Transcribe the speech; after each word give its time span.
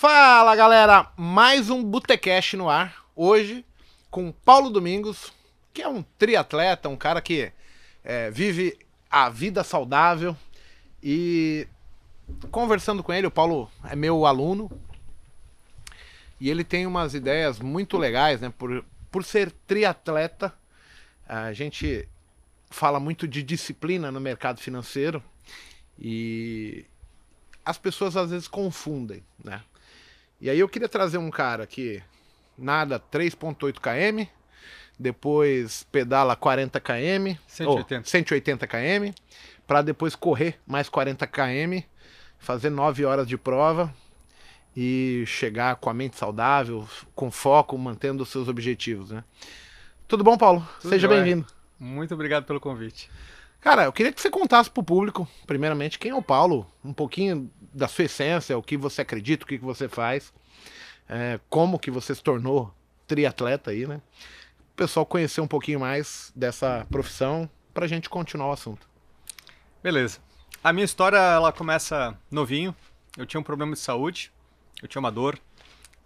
Fala 0.00 0.54
galera, 0.54 1.10
mais 1.16 1.70
um 1.70 1.82
Botecast 1.82 2.56
no 2.56 2.70
ar. 2.70 3.04
Hoje 3.16 3.64
com 4.08 4.30
Paulo 4.30 4.70
Domingos, 4.70 5.32
que 5.74 5.82
é 5.82 5.88
um 5.88 6.04
triatleta, 6.16 6.88
um 6.88 6.96
cara 6.96 7.20
que 7.20 7.50
é, 8.04 8.30
vive 8.30 8.78
a 9.10 9.28
vida 9.28 9.64
saudável. 9.64 10.36
E 11.02 11.66
conversando 12.52 13.02
com 13.02 13.12
ele, 13.12 13.26
o 13.26 13.30
Paulo 13.30 13.68
é 13.90 13.96
meu 13.96 14.24
aluno. 14.24 14.70
E 16.38 16.48
ele 16.48 16.62
tem 16.62 16.86
umas 16.86 17.12
ideias 17.12 17.58
muito 17.58 17.98
legais, 17.98 18.40
né? 18.40 18.54
Por, 18.56 18.84
por 19.10 19.24
ser 19.24 19.50
triatleta, 19.66 20.54
a 21.26 21.52
gente 21.52 22.08
fala 22.70 23.00
muito 23.00 23.26
de 23.26 23.42
disciplina 23.42 24.12
no 24.12 24.20
mercado 24.20 24.60
financeiro 24.60 25.20
e 25.98 26.86
as 27.64 27.76
pessoas 27.76 28.16
às 28.16 28.30
vezes 28.30 28.46
confundem, 28.46 29.24
né? 29.42 29.60
E 30.40 30.48
aí 30.48 30.58
eu 30.58 30.68
queria 30.68 30.88
trazer 30.88 31.18
um 31.18 31.30
cara 31.30 31.66
que 31.66 32.02
nada 32.56 33.00
3.8 33.00 33.80
km, 33.80 34.28
depois 34.98 35.84
pedala 35.90 36.36
40 36.36 36.80
km, 36.80 37.36
180, 37.46 38.08
180 38.08 38.66
km, 38.66 39.12
para 39.66 39.82
depois 39.82 40.14
correr 40.14 40.58
mais 40.66 40.88
40 40.88 41.26
km, 41.26 41.82
fazer 42.38 42.70
9 42.70 43.04
horas 43.04 43.26
de 43.26 43.36
prova 43.36 43.92
e 44.76 45.24
chegar 45.26 45.76
com 45.76 45.90
a 45.90 45.94
mente 45.94 46.16
saudável, 46.16 46.88
com 47.14 47.30
foco, 47.30 47.76
mantendo 47.76 48.22
os 48.22 48.28
seus 48.28 48.48
objetivos, 48.48 49.10
né? 49.10 49.24
Tudo 50.06 50.22
bom, 50.22 50.38
Paulo? 50.38 50.66
Tudo 50.80 50.90
Seja 50.90 51.08
bem-vindo. 51.08 51.44
Muito 51.78 52.14
obrigado 52.14 52.44
pelo 52.44 52.60
convite. 52.60 53.10
Cara, 53.60 53.84
eu 53.84 53.92
queria 53.92 54.12
que 54.12 54.20
você 54.20 54.30
contasse 54.30 54.70
pro 54.70 54.82
público, 54.82 55.28
primeiramente, 55.46 55.98
quem 55.98 56.12
é 56.12 56.14
o 56.14 56.22
Paulo, 56.22 56.66
um 56.84 56.92
pouquinho 56.92 57.50
da 57.72 57.88
sua 57.88 58.04
essência, 58.04 58.56
o 58.56 58.62
que 58.62 58.76
você 58.76 59.02
acredita, 59.02 59.44
o 59.44 59.48
que 59.48 59.58
você 59.58 59.88
faz, 59.88 60.32
é, 61.08 61.40
como 61.48 61.78
que 61.78 61.90
você 61.90 62.14
se 62.14 62.22
tornou 62.22 62.72
triatleta 63.06 63.70
aí, 63.70 63.86
né? 63.86 64.00
O 64.72 64.76
pessoal 64.76 65.04
conhecer 65.04 65.40
um 65.40 65.48
pouquinho 65.48 65.80
mais 65.80 66.32
dessa 66.36 66.86
profissão 66.88 67.50
pra 67.74 67.88
gente 67.88 68.08
continuar 68.08 68.48
o 68.48 68.52
assunto. 68.52 68.88
Beleza. 69.82 70.20
A 70.62 70.72
minha 70.72 70.84
história 70.84 71.18
ela 71.18 71.52
começa 71.52 72.16
novinho. 72.30 72.74
Eu 73.16 73.26
tinha 73.26 73.40
um 73.40 73.44
problema 73.44 73.72
de 73.72 73.80
saúde, 73.80 74.32
eu 74.80 74.86
tinha 74.86 75.00
uma 75.00 75.10
dor, 75.10 75.38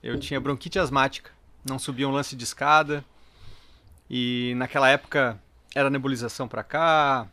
eu 0.03 0.19
tinha 0.19 0.41
bronquite 0.41 0.79
asmática, 0.79 1.31
não 1.69 1.79
subia 1.79 2.09
um 2.09 2.13
lance 2.13 2.35
de 2.35 2.45
escada 2.45 3.05
e 4.09 4.55
naquela 4.57 4.89
época 4.89 5.39
era 5.75 5.91
nebulização 5.91 6.48
para 6.48 6.63
cá, 6.63 7.29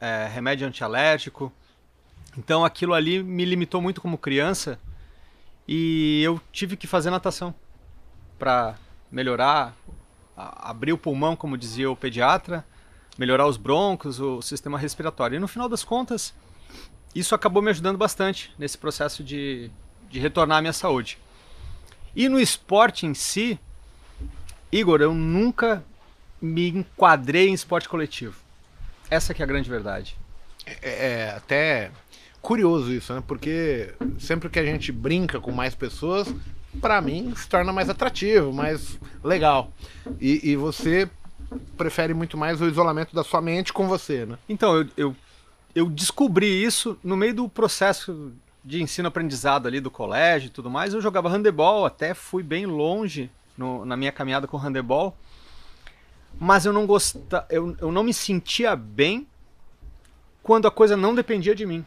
é, 0.00 0.28
remédio 0.32 0.66
antialérgico. 0.66 1.52
Então 2.36 2.64
aquilo 2.64 2.94
ali 2.94 3.22
me 3.22 3.44
limitou 3.44 3.80
muito 3.80 4.00
como 4.00 4.16
criança 4.18 4.78
e 5.66 6.22
eu 6.22 6.40
tive 6.52 6.76
que 6.76 6.86
fazer 6.86 7.10
natação 7.10 7.54
para 8.38 8.76
melhorar, 9.10 9.74
abrir 10.36 10.92
o 10.92 10.98
pulmão, 10.98 11.34
como 11.34 11.58
dizia 11.58 11.90
o 11.90 11.96
pediatra, 11.96 12.64
melhorar 13.18 13.46
os 13.46 13.56
broncos, 13.56 14.20
o 14.20 14.40
sistema 14.40 14.78
respiratório. 14.78 15.36
E 15.36 15.38
no 15.40 15.48
final 15.48 15.68
das 15.68 15.82
contas, 15.82 16.32
isso 17.14 17.34
acabou 17.34 17.60
me 17.60 17.70
ajudando 17.70 17.98
bastante 17.98 18.54
nesse 18.58 18.78
processo 18.78 19.24
de, 19.24 19.70
de 20.08 20.18
retornar 20.18 20.58
à 20.58 20.60
minha 20.60 20.72
saúde. 20.72 21.18
E 22.14 22.28
no 22.28 22.40
esporte 22.40 23.04
em 23.04 23.12
si, 23.12 23.58
Igor, 24.70 25.00
eu 25.00 25.12
nunca 25.12 25.84
me 26.40 26.68
enquadrei 26.68 27.48
em 27.48 27.54
esporte 27.54 27.88
coletivo. 27.88 28.47
Essa 29.10 29.32
que 29.34 29.42
é 29.42 29.44
a 29.44 29.48
grande 29.48 29.68
verdade. 29.70 30.16
É, 30.66 31.06
é 31.06 31.30
até 31.36 31.90
curioso 32.42 32.92
isso, 32.92 33.12
né? 33.14 33.22
Porque 33.26 33.94
sempre 34.18 34.48
que 34.48 34.58
a 34.58 34.64
gente 34.64 34.92
brinca 34.92 35.40
com 35.40 35.50
mais 35.50 35.74
pessoas, 35.74 36.32
pra 36.80 37.00
mim 37.00 37.32
se 37.36 37.48
torna 37.48 37.72
mais 37.72 37.88
atrativo, 37.88 38.52
mais 38.52 38.98
legal. 39.24 39.72
E, 40.20 40.50
e 40.50 40.56
você 40.56 41.08
prefere 41.76 42.12
muito 42.12 42.36
mais 42.36 42.60
o 42.60 42.66
isolamento 42.66 43.14
da 43.14 43.24
sua 43.24 43.40
mente 43.40 43.72
com 43.72 43.88
você, 43.88 44.26
né? 44.26 44.36
Então, 44.48 44.76
eu, 44.76 44.86
eu, 44.96 45.16
eu 45.74 45.88
descobri 45.88 46.62
isso 46.62 46.98
no 47.02 47.16
meio 47.16 47.34
do 47.34 47.48
processo 47.48 48.32
de 48.64 48.82
ensino-aprendizado 48.82 49.66
ali 49.66 49.80
do 49.80 49.90
colégio 49.90 50.48
e 50.48 50.50
tudo 50.50 50.68
mais. 50.68 50.92
Eu 50.92 51.00
jogava 51.00 51.28
handebol, 51.30 51.86
até 51.86 52.12
fui 52.12 52.42
bem 52.42 52.66
longe 52.66 53.30
no- 53.56 53.84
na 53.86 53.96
minha 53.96 54.12
caminhada 54.12 54.46
com 54.46 54.58
handebol. 54.58 55.16
Mas 56.38 56.64
eu 56.64 56.72
não 56.72 56.86
gostava, 56.86 57.46
eu, 57.50 57.76
eu 57.80 57.90
não 57.90 58.02
me 58.02 58.14
sentia 58.14 58.76
bem 58.76 59.26
quando 60.42 60.68
a 60.68 60.70
coisa 60.70 60.96
não 60.96 61.14
dependia 61.14 61.54
de 61.54 61.66
mim. 61.66 61.84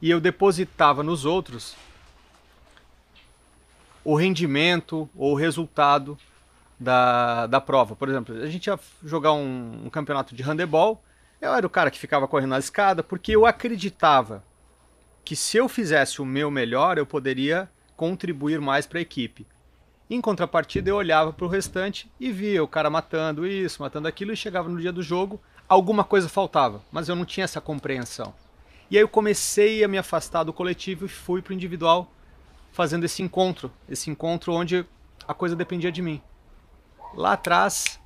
E 0.00 0.10
eu 0.10 0.20
depositava 0.20 1.02
nos 1.02 1.24
outros 1.24 1.76
o 4.04 4.14
rendimento 4.14 5.08
ou 5.14 5.32
o 5.32 5.36
resultado 5.36 6.16
da, 6.80 7.46
da 7.46 7.60
prova. 7.60 7.94
Por 7.94 8.08
exemplo, 8.08 8.34
a 8.42 8.46
gente 8.46 8.68
ia 8.68 8.78
jogar 9.04 9.32
um, 9.32 9.86
um 9.86 9.90
campeonato 9.90 10.34
de 10.34 10.42
handebol, 10.42 11.02
eu 11.40 11.52
era 11.52 11.66
o 11.66 11.70
cara 11.70 11.90
que 11.90 11.98
ficava 11.98 12.26
correndo 12.26 12.50
na 12.50 12.58
escada, 12.58 13.02
porque 13.02 13.34
eu 13.34 13.44
acreditava 13.44 14.42
que 15.24 15.36
se 15.36 15.56
eu 15.56 15.68
fizesse 15.68 16.22
o 16.22 16.24
meu 16.24 16.50
melhor, 16.50 16.96
eu 16.96 17.04
poderia 17.04 17.70
contribuir 17.96 18.60
mais 18.60 18.86
para 18.86 18.98
a 18.98 19.02
equipe. 19.02 19.46
Em 20.10 20.20
contrapartida, 20.20 20.88
eu 20.88 20.96
olhava 20.96 21.32
para 21.32 21.44
o 21.44 21.48
restante 21.48 22.10
e 22.18 22.32
via 22.32 22.64
o 22.64 22.68
cara 22.68 22.88
matando 22.88 23.46
isso, 23.46 23.82
matando 23.82 24.08
aquilo, 24.08 24.32
e 24.32 24.36
chegava 24.36 24.68
no 24.68 24.80
dia 24.80 24.92
do 24.92 25.02
jogo, 25.02 25.38
alguma 25.68 26.02
coisa 26.02 26.28
faltava, 26.28 26.80
mas 26.90 27.08
eu 27.08 27.16
não 27.16 27.26
tinha 27.26 27.44
essa 27.44 27.60
compreensão. 27.60 28.32
E 28.90 28.96
aí 28.96 29.02
eu 29.02 29.08
comecei 29.08 29.84
a 29.84 29.88
me 29.88 29.98
afastar 29.98 30.44
do 30.44 30.52
coletivo 30.52 31.04
e 31.04 31.08
fui 31.08 31.42
para 31.42 31.50
o 31.50 31.54
individual, 31.54 32.10
fazendo 32.72 33.04
esse 33.04 33.22
encontro, 33.22 33.70
esse 33.86 34.08
encontro 34.08 34.54
onde 34.54 34.86
a 35.26 35.34
coisa 35.34 35.54
dependia 35.54 35.92
de 35.92 36.00
mim. 36.00 36.22
Lá 37.14 37.34
atrás, 37.34 38.00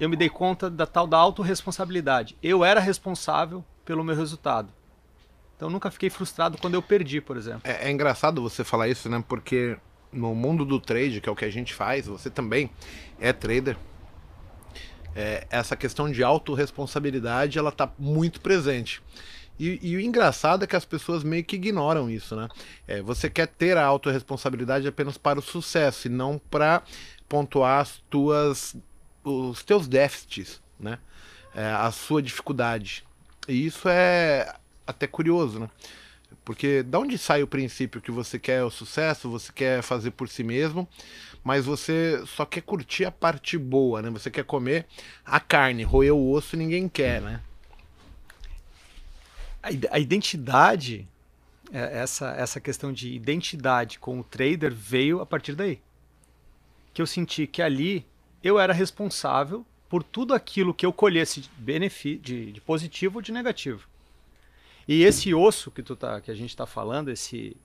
eu 0.00 0.08
me 0.08 0.16
dei 0.16 0.28
conta 0.28 0.68
da 0.68 0.86
tal 0.86 1.06
da 1.06 1.18
autorresponsabilidade. 1.18 2.36
Eu 2.42 2.64
era 2.64 2.80
responsável 2.80 3.64
pelo 3.84 4.02
meu 4.02 4.16
resultado. 4.16 4.72
Então 5.56 5.70
nunca 5.70 5.88
fiquei 5.88 6.10
frustrado 6.10 6.58
quando 6.58 6.74
eu 6.74 6.82
perdi, 6.82 7.20
por 7.20 7.36
exemplo. 7.36 7.62
É, 7.62 7.88
é 7.88 7.90
engraçado 7.92 8.42
você 8.42 8.64
falar 8.64 8.88
isso, 8.88 9.08
né? 9.08 9.22
Porque 9.28 9.78
no 10.14 10.34
mundo 10.34 10.64
do 10.64 10.80
trade, 10.80 11.20
que 11.20 11.28
é 11.28 11.32
o 11.32 11.36
que 11.36 11.44
a 11.44 11.50
gente 11.50 11.74
faz, 11.74 12.06
você 12.06 12.30
também 12.30 12.70
é 13.20 13.32
trader. 13.32 13.76
é, 15.14 15.46
essa 15.50 15.76
questão 15.76 16.10
de 16.10 16.22
autorresponsabilidade, 16.22 17.58
ela 17.58 17.70
tá 17.70 17.90
muito 17.98 18.40
presente. 18.40 19.00
E, 19.58 19.78
e 19.80 19.96
o 19.96 20.00
engraçado 20.00 20.64
é 20.64 20.66
que 20.66 20.74
as 20.74 20.84
pessoas 20.84 21.22
meio 21.22 21.44
que 21.44 21.54
ignoram 21.54 22.10
isso, 22.10 22.34
né? 22.34 22.48
É, 22.88 23.00
você 23.00 23.30
quer 23.30 23.46
ter 23.46 23.76
a 23.76 23.84
autorresponsabilidade 23.84 24.88
apenas 24.88 25.16
para 25.16 25.38
o 25.38 25.42
sucesso 25.42 26.08
e 26.08 26.10
não 26.10 26.40
para 26.50 26.82
pontuar 27.28 27.80
as 27.82 28.02
tuas, 28.10 28.74
os 29.22 29.62
teus 29.62 29.86
déficits, 29.86 30.60
né? 30.78 30.98
É, 31.54 31.66
a 31.66 31.92
sua 31.92 32.20
dificuldade. 32.20 33.04
E 33.46 33.66
isso 33.66 33.88
é 33.88 34.56
até 34.84 35.06
curioso, 35.06 35.60
né? 35.60 35.70
Porque 36.44 36.82
da 36.82 36.98
onde 36.98 37.16
sai 37.16 37.42
o 37.42 37.46
princípio 37.46 38.00
que 38.02 38.10
você 38.10 38.38
quer 38.38 38.62
o 38.64 38.70
sucesso, 38.70 39.30
você 39.30 39.50
quer 39.50 39.82
fazer 39.82 40.10
por 40.10 40.28
si 40.28 40.44
mesmo, 40.44 40.86
mas 41.42 41.64
você 41.64 42.22
só 42.26 42.44
quer 42.44 42.60
curtir 42.60 43.06
a 43.06 43.10
parte 43.10 43.56
boa, 43.56 44.02
né? 44.02 44.10
Você 44.10 44.30
quer 44.30 44.44
comer 44.44 44.86
a 45.24 45.40
carne, 45.40 45.82
roer 45.82 46.12
o 46.14 46.30
osso 46.30 46.56
ninguém 46.56 46.88
quer, 46.88 47.22
né? 47.22 47.40
A 49.62 49.70
ide- 49.72 49.88
A 49.90 49.98
identidade, 49.98 51.08
é, 51.72 51.98
essa, 51.98 52.32
essa 52.32 52.60
questão 52.60 52.92
de 52.92 53.14
identidade 53.14 53.98
com 53.98 54.20
o 54.20 54.24
trader 54.24 54.72
veio 54.72 55.22
a 55.22 55.26
partir 55.26 55.54
daí. 55.54 55.80
Que 56.92 57.00
eu 57.00 57.06
senti 57.06 57.46
que 57.46 57.62
ali 57.62 58.06
eu 58.42 58.58
era 58.58 58.74
responsável 58.74 59.64
por 59.88 60.02
tudo 60.02 60.34
aquilo 60.34 60.74
que 60.74 60.84
eu 60.84 60.92
colhesse 60.92 61.40
de, 61.58 62.18
de, 62.18 62.52
de 62.52 62.60
positivo 62.60 63.16
ou 63.18 63.22
de 63.22 63.32
negativo. 63.32 63.88
E 64.86 65.02
esse 65.02 65.34
osso 65.34 65.70
que, 65.70 65.82
tu 65.82 65.96
tá, 65.96 66.20
que 66.20 66.30
a 66.30 66.34
gente 66.34 66.50
está 66.50 66.66
falando, 66.66 67.10
esse, 67.10 67.56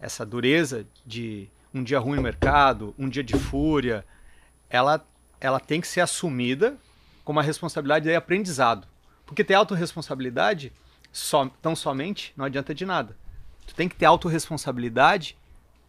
essa 0.00 0.26
dureza 0.26 0.86
de 1.04 1.48
um 1.72 1.82
dia 1.82 1.98
ruim 1.98 2.16
no 2.16 2.22
mercado, 2.22 2.94
um 2.98 3.08
dia 3.08 3.22
de 3.22 3.36
fúria, 3.38 4.04
ela, 4.68 5.06
ela 5.40 5.60
tem 5.60 5.80
que 5.80 5.86
ser 5.86 6.00
assumida 6.00 6.76
como 7.24 7.38
uma 7.38 7.42
responsabilidade 7.42 8.04
de 8.04 8.14
aprendizado. 8.14 8.86
Porque 9.24 9.44
ter 9.44 9.54
autorresponsabilidade 9.54 10.72
só, 11.12 11.48
tão 11.60 11.74
somente 11.74 12.32
não 12.36 12.44
adianta 12.44 12.74
de 12.74 12.84
nada. 12.86 13.16
Tu 13.66 13.74
tem 13.74 13.88
que 13.88 13.96
ter 13.96 14.04
autorresponsabilidade 14.04 15.36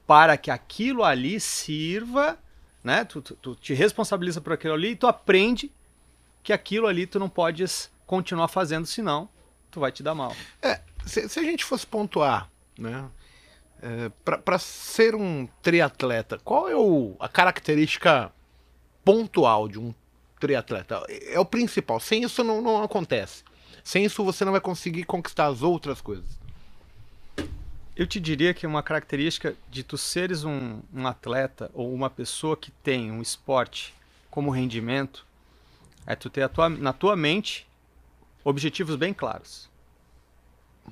para 0.06 0.38
que 0.38 0.50
aquilo 0.50 1.04
ali 1.04 1.40
sirva, 1.40 2.38
né? 2.84 3.04
Tu, 3.04 3.22
tu, 3.22 3.36
tu 3.36 3.56
te 3.56 3.74
responsabiliza 3.74 4.42
por 4.42 4.54
aquilo 4.54 4.74
ali 4.74 4.92
e 4.92 4.96
tu 4.96 5.06
aprende 5.06 5.72
que 6.42 6.54
aquilo 6.54 6.88
ali 6.88 7.06
tu 7.06 7.20
não 7.20 7.30
podes 7.30 7.92
continuar 8.06 8.48
fazendo, 8.48 8.86
senão 8.86 9.30
tu 9.72 9.80
vai 9.80 9.92
te 9.92 10.04
dar 10.04 10.16
mal. 10.16 10.36
É, 10.62 10.82
se, 11.06 11.28
se 11.30 11.40
a 11.40 11.44
gente 11.44 11.64
fosse 11.64 11.86
pontuar, 11.86 12.50
né? 12.78 13.10
É, 13.80 14.10
para 14.40 14.58
ser 14.58 15.14
um 15.14 15.48
triatleta, 15.62 16.40
qual 16.44 16.68
é 16.68 16.76
o, 16.76 17.16
a 17.20 17.30
característica 17.30 18.32
pontual 19.06 19.68
de 19.68 19.80
um 19.80 19.94
triatleta? 20.40 21.04
É, 21.10 21.40
o 21.40 21.46
principal. 21.46 22.00
Sem 22.00 22.24
isso 22.24 22.44
não, 22.44 22.62
não 22.62 22.82
acontece. 22.82 23.44
Sem 23.84 24.04
isso 24.04 24.24
você 24.24 24.44
não 24.44 24.52
vai 24.52 24.62
conseguir 24.62 25.04
conquistar 25.04 25.46
as 25.46 25.62
outras 25.62 26.02
coisas. 26.02 26.26
Eu 27.96 28.06
te 28.06 28.20
diria 28.20 28.54
que 28.54 28.68
uma 28.68 28.84
característica 28.84 29.56
de 29.70 29.84
tu 29.84 29.98
seres 29.98 30.44
um, 30.44 30.82
um 30.94 31.08
atleta 31.08 31.72
ou 31.74 31.94
uma 31.94 32.10
pessoa 32.10 32.56
que 32.56 32.70
tem 32.70 33.12
um 33.12 33.22
esporte 33.22 33.94
como 34.30 34.52
rendimento 34.52 35.26
é 36.06 36.16
tu 36.16 36.30
ter 36.30 36.48
tua, 36.50 36.70
na 36.70 36.94
tua 36.94 37.16
mente 37.16 37.67
objetivos 38.44 38.96
bem 38.96 39.14
claros. 39.14 39.70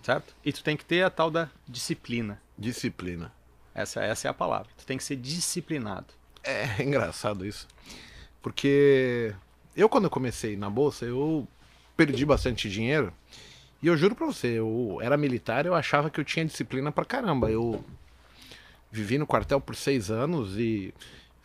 Certo? 0.03 0.35
E 0.43 0.51
tu 0.51 0.63
tem 0.63 0.75
que 0.75 0.85
ter 0.85 1.03
a 1.03 1.09
tal 1.09 1.31
da 1.31 1.49
disciplina. 1.67 2.41
Disciplina. 2.57 3.31
Essa, 3.73 4.01
essa 4.03 4.27
é 4.27 4.31
a 4.31 4.33
palavra. 4.33 4.67
Tu 4.77 4.85
tem 4.85 4.97
que 4.97 5.03
ser 5.03 5.15
disciplinado. 5.15 6.07
É 6.43 6.83
engraçado 6.83 7.45
isso. 7.45 7.67
Porque 8.41 9.33
eu, 9.75 9.89
quando 9.89 10.05
eu 10.05 10.09
comecei 10.09 10.55
na 10.55 10.69
bolsa, 10.69 11.05
eu 11.05 11.47
perdi 11.97 12.25
bastante 12.25 12.69
dinheiro. 12.69 13.11
E 13.81 13.87
eu 13.87 13.97
juro 13.97 14.15
pra 14.15 14.25
você, 14.25 14.47
eu 14.59 14.99
era 15.01 15.17
militar, 15.17 15.65
eu 15.65 15.75
achava 15.75 16.09
que 16.09 16.19
eu 16.19 16.23
tinha 16.23 16.45
disciplina 16.45 16.91
pra 16.91 17.05
caramba. 17.05 17.51
Eu 17.51 17.83
vivi 18.91 19.17
no 19.17 19.27
quartel 19.27 19.59
por 19.59 19.75
seis 19.75 20.09
anos 20.09 20.57
e 20.57 20.93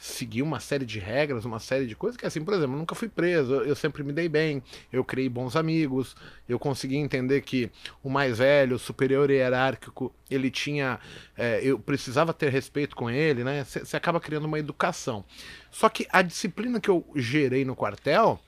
segui 0.00 0.40
uma 0.40 0.58
série 0.60 0.86
de 0.86 0.98
regras, 0.98 1.44
uma 1.44 1.58
série 1.58 1.86
de 1.86 1.94
coisas 1.94 2.16
que, 2.16 2.24
assim, 2.24 2.42
por 2.42 2.54
exemplo, 2.54 2.74
eu 2.74 2.78
nunca 2.78 2.94
fui 2.94 3.06
preso, 3.06 3.56
eu 3.56 3.76
sempre 3.76 4.02
me 4.02 4.14
dei 4.14 4.30
bem, 4.30 4.62
eu 4.90 5.04
criei 5.04 5.28
bons 5.28 5.56
amigos, 5.56 6.16
eu 6.48 6.58
consegui 6.58 6.96
entender 6.96 7.42
que 7.42 7.70
o 8.02 8.08
mais 8.08 8.38
velho, 8.38 8.76
o 8.76 8.78
superior 8.78 9.30
hierárquico, 9.30 10.10
ele 10.30 10.50
tinha. 10.50 10.98
É, 11.36 11.60
eu 11.62 11.78
precisava 11.78 12.32
ter 12.32 12.48
respeito 12.50 12.96
com 12.96 13.10
ele, 13.10 13.44
né? 13.44 13.62
Você 13.62 13.94
acaba 13.94 14.18
criando 14.18 14.46
uma 14.46 14.58
educação. 14.58 15.22
Só 15.70 15.86
que 15.90 16.06
a 16.10 16.22
disciplina 16.22 16.80
que 16.80 16.88
eu 16.88 17.06
gerei 17.14 17.64
no 17.64 17.76
quartel. 17.76 18.40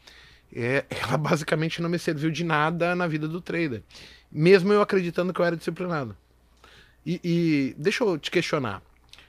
É, 0.55 0.85
ela 0.91 1.17
basicamente 1.17 1.81
não 1.81 1.89
me 1.89 1.99
serviu 1.99 2.31
de 2.31 2.45
nada 2.45 2.95
na 2.95 3.07
vida 3.07 3.29
do 3.29 3.41
trader. 3.41 3.83
Mesmo 4.31 4.73
eu 4.73 4.81
acreditando 4.81 5.33
que 5.33 5.41
eu 5.41 5.45
era 5.45 5.57
disciplinado. 5.57 6.17
E, 7.05 7.21
e 7.23 7.75
deixa 7.79 8.05
eu 8.05 8.19
te 8.19 8.31
questionar. 8.31 8.83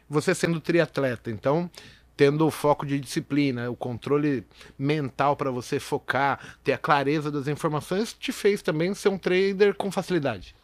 Você 0.10 0.36
sendo 0.36 0.60
triatleta, 0.60 1.32
então 1.32 1.70
tendo 2.16 2.46
o 2.46 2.52
foco 2.52 2.86
de 2.86 3.00
disciplina, 3.00 3.70
o 3.70 3.76
controle 3.76 4.46
mental 4.78 5.36
para 5.36 5.52
você 5.52 5.80
focar, 5.80 6.58
ter 6.64 6.74
a 6.74 6.78
clareza 6.78 7.32
das 7.32 7.48
informações, 7.48 8.14
te 8.14 8.32
fez 8.32 8.62
também 8.62 8.94
ser 8.94 9.10
um 9.10 9.18
trader 9.18 9.74
com 9.76 9.92
facilidade? 9.92 10.56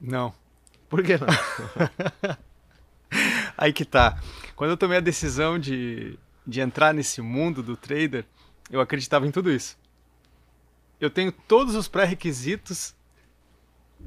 Não. 0.00 0.32
Por 0.88 1.02
que 1.02 1.18
não? 1.18 1.26
Aí 3.56 3.72
que 3.72 3.84
tá. 3.84 4.20
Quando 4.56 4.70
eu 4.70 4.76
tomei 4.76 4.98
a 4.98 5.00
decisão 5.00 5.58
de, 5.58 6.18
de 6.46 6.60
entrar 6.60 6.94
nesse 6.94 7.20
mundo 7.20 7.62
do 7.62 7.76
trader, 7.76 8.24
eu 8.70 8.80
acreditava 8.80 9.26
em 9.26 9.30
tudo 9.30 9.50
isso. 9.50 9.76
Eu 11.00 11.10
tenho 11.10 11.30
todos 11.32 11.74
os 11.74 11.88
pré-requisitos 11.88 12.94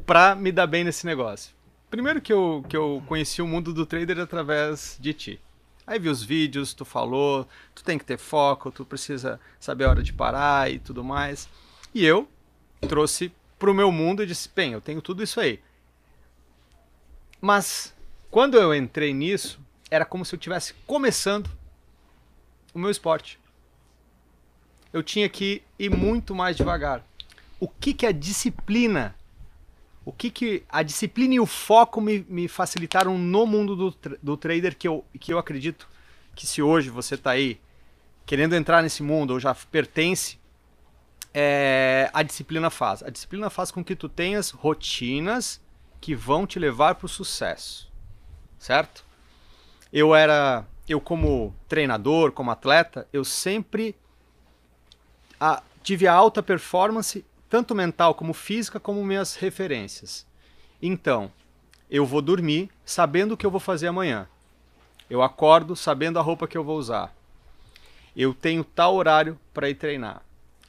para 0.06 0.36
me 0.36 0.52
dar 0.52 0.68
bem 0.68 0.84
nesse 0.84 1.06
negócio. 1.06 1.54
Primeiro 1.90 2.22
que 2.22 2.34
eu, 2.34 2.66
que 2.68 2.76
eu 2.76 3.02
conheci 3.08 3.42
o 3.42 3.48
mundo 3.48 3.74
do 3.74 3.86
trader 3.86 4.20
através 4.20 4.98
de 5.00 5.14
ti. 5.14 5.42
Aí 5.88 5.98
vi 5.98 6.10
os 6.10 6.22
vídeos, 6.22 6.74
tu 6.74 6.84
falou, 6.84 7.48
tu 7.74 7.82
tem 7.82 7.98
que 7.98 8.04
ter 8.04 8.18
foco, 8.18 8.70
tu 8.70 8.84
precisa 8.84 9.40
saber 9.58 9.86
a 9.86 9.90
hora 9.90 10.04
de 10.04 10.12
parar 10.12 10.70
e 10.70 10.80
tudo 10.80 11.02
mais. 11.02 11.48
E 11.96 12.04
eu 12.04 12.28
trouxe 12.90 13.32
pro 13.58 13.74
meu 13.74 13.90
mundo 13.90 14.22
e 14.22 14.26
disse: 14.26 14.50
bem, 14.54 14.74
eu 14.74 14.82
tenho 14.82 15.02
tudo 15.02 15.24
isso 15.24 15.40
aí. 15.40 15.62
Mas 17.40 17.94
quando 18.30 18.58
eu 18.58 18.76
entrei 18.76 19.14
nisso, 19.14 19.62
era 19.90 20.04
como 20.04 20.26
se 20.26 20.36
eu 20.36 20.38
estivesse 20.38 20.74
começando 20.86 21.50
o 22.74 22.80
meu 22.80 22.90
esporte. 22.90 23.40
Eu 24.92 25.02
tinha 25.02 25.30
que 25.30 25.64
ir 25.80 25.90
muito 25.90 26.36
mais 26.36 26.58
devagar. 26.58 27.02
O 27.60 27.68
que, 27.68 27.94
que 27.94 28.06
a 28.06 28.12
disciplina 28.12 29.16
o 30.08 30.14
que, 30.14 30.32
que 30.32 30.64
a 30.70 30.84
disciplina 30.84 31.34
e 31.34 31.40
o 31.42 31.46
foco 31.46 32.00
me, 32.00 32.26
me 32.30 32.48
facilitaram 32.48 33.18
no 33.18 33.46
mundo 33.46 33.76
do, 33.76 33.94
do 34.24 34.38
trader 34.38 34.74
que 34.78 34.88
eu, 34.88 35.04
que 35.20 35.34
eu 35.34 35.38
acredito 35.38 35.86
que 36.34 36.48
se 36.48 36.62
hoje 36.62 36.90
você 36.90 37.16
está 37.16 37.32
aí 37.32 37.60
querendo 38.26 38.56
entrar 38.56 38.82
nesse 38.82 39.04
mundo 39.04 39.32
ou 39.32 39.40
já 39.40 39.54
pertence, 39.54 40.40
é, 41.34 42.10
a 42.14 42.24
disciplina 42.24 42.70
faz. 42.70 43.04
A 43.04 43.10
disciplina 43.10 43.50
faz 43.50 43.70
com 43.70 43.84
que 43.84 43.98
tu 43.98 44.08
tenhas 44.08 44.50
rotinas 44.50 45.62
que 46.00 46.16
vão 46.16 46.48
te 46.48 46.58
levar 46.58 46.96
para 46.96 47.06
o 47.06 47.10
sucesso, 47.10 47.92
certo? 48.58 49.04
Eu 49.92 50.16
era, 50.16 50.66
eu 50.88 51.02
como 51.02 51.54
treinador, 51.68 52.32
como 52.32 52.50
atleta, 52.50 53.06
eu 53.12 53.26
sempre 53.26 53.94
a, 55.38 55.62
tive 55.84 56.08
a 56.08 56.14
alta 56.14 56.42
performance 56.42 57.26
tanto 57.50 57.76
mental 57.76 58.14
como 58.14 58.34
física, 58.34 58.80
como 58.80 59.04
minhas 59.04 59.36
referências. 59.36 60.26
Então, 60.82 61.32
eu 61.90 62.06
vou 62.06 62.22
dormir 62.22 62.70
sabendo 62.86 63.34
o 63.34 63.38
que 63.38 63.46
eu 63.46 63.52
vou 63.52 63.60
fazer 63.60 63.88
amanhã. 63.88 64.28
Eu 65.10 65.22
acordo 65.22 65.76
sabendo 65.76 66.20
a 66.20 66.22
roupa 66.22 66.48
que 66.48 66.58
eu 66.58 66.64
vou 66.64 66.78
usar. 66.78 67.16
Eu 68.16 68.34
tenho 68.34 68.64
tal 68.64 68.96
horário 68.96 69.40
para 69.54 69.70
ir 69.70 69.76
treinar. 69.76 70.22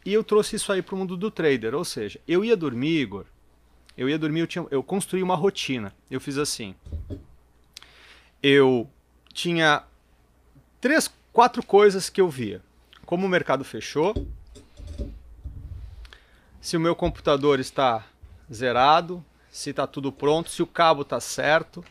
E 0.04 0.12
eu 0.12 0.22
trouxe 0.22 0.56
isso 0.56 0.72
aí 0.72 0.80
para 0.80 0.94
o 0.94 0.98
mundo 0.98 1.16
do 1.16 1.30
trader, 1.30 1.74
ou 1.74 1.84
seja, 1.84 2.20
eu 2.26 2.44
ia 2.44 2.56
dormir, 2.56 3.00
Igor. 3.00 3.26
Eu 3.96 4.08
ia 4.08 4.18
dormir, 4.18 4.40
eu, 4.40 4.46
tinha, 4.46 4.66
eu 4.70 4.82
construí 4.82 5.22
uma 5.22 5.34
rotina. 5.34 5.92
Eu 6.08 6.20
fiz 6.20 6.38
assim. 6.38 6.74
Eu 8.40 8.88
tinha 9.32 9.82
três, 10.80 11.10
quatro 11.32 11.64
coisas 11.64 12.08
que 12.08 12.20
eu 12.20 12.28
via. 12.28 12.62
Como 13.04 13.26
o 13.26 13.28
mercado 13.28 13.64
fechou, 13.64 14.14
se 16.60 16.76
o 16.76 16.80
meu 16.80 16.94
computador 16.94 17.60
está 17.60 18.04
zerado, 18.52 19.24
se 19.50 19.70
está 19.70 19.86
tudo 19.86 20.12
pronto, 20.12 20.50
se 20.50 20.62
o 20.62 20.66
cabo 20.66 21.02
está 21.02 21.20
certo, 21.20 21.84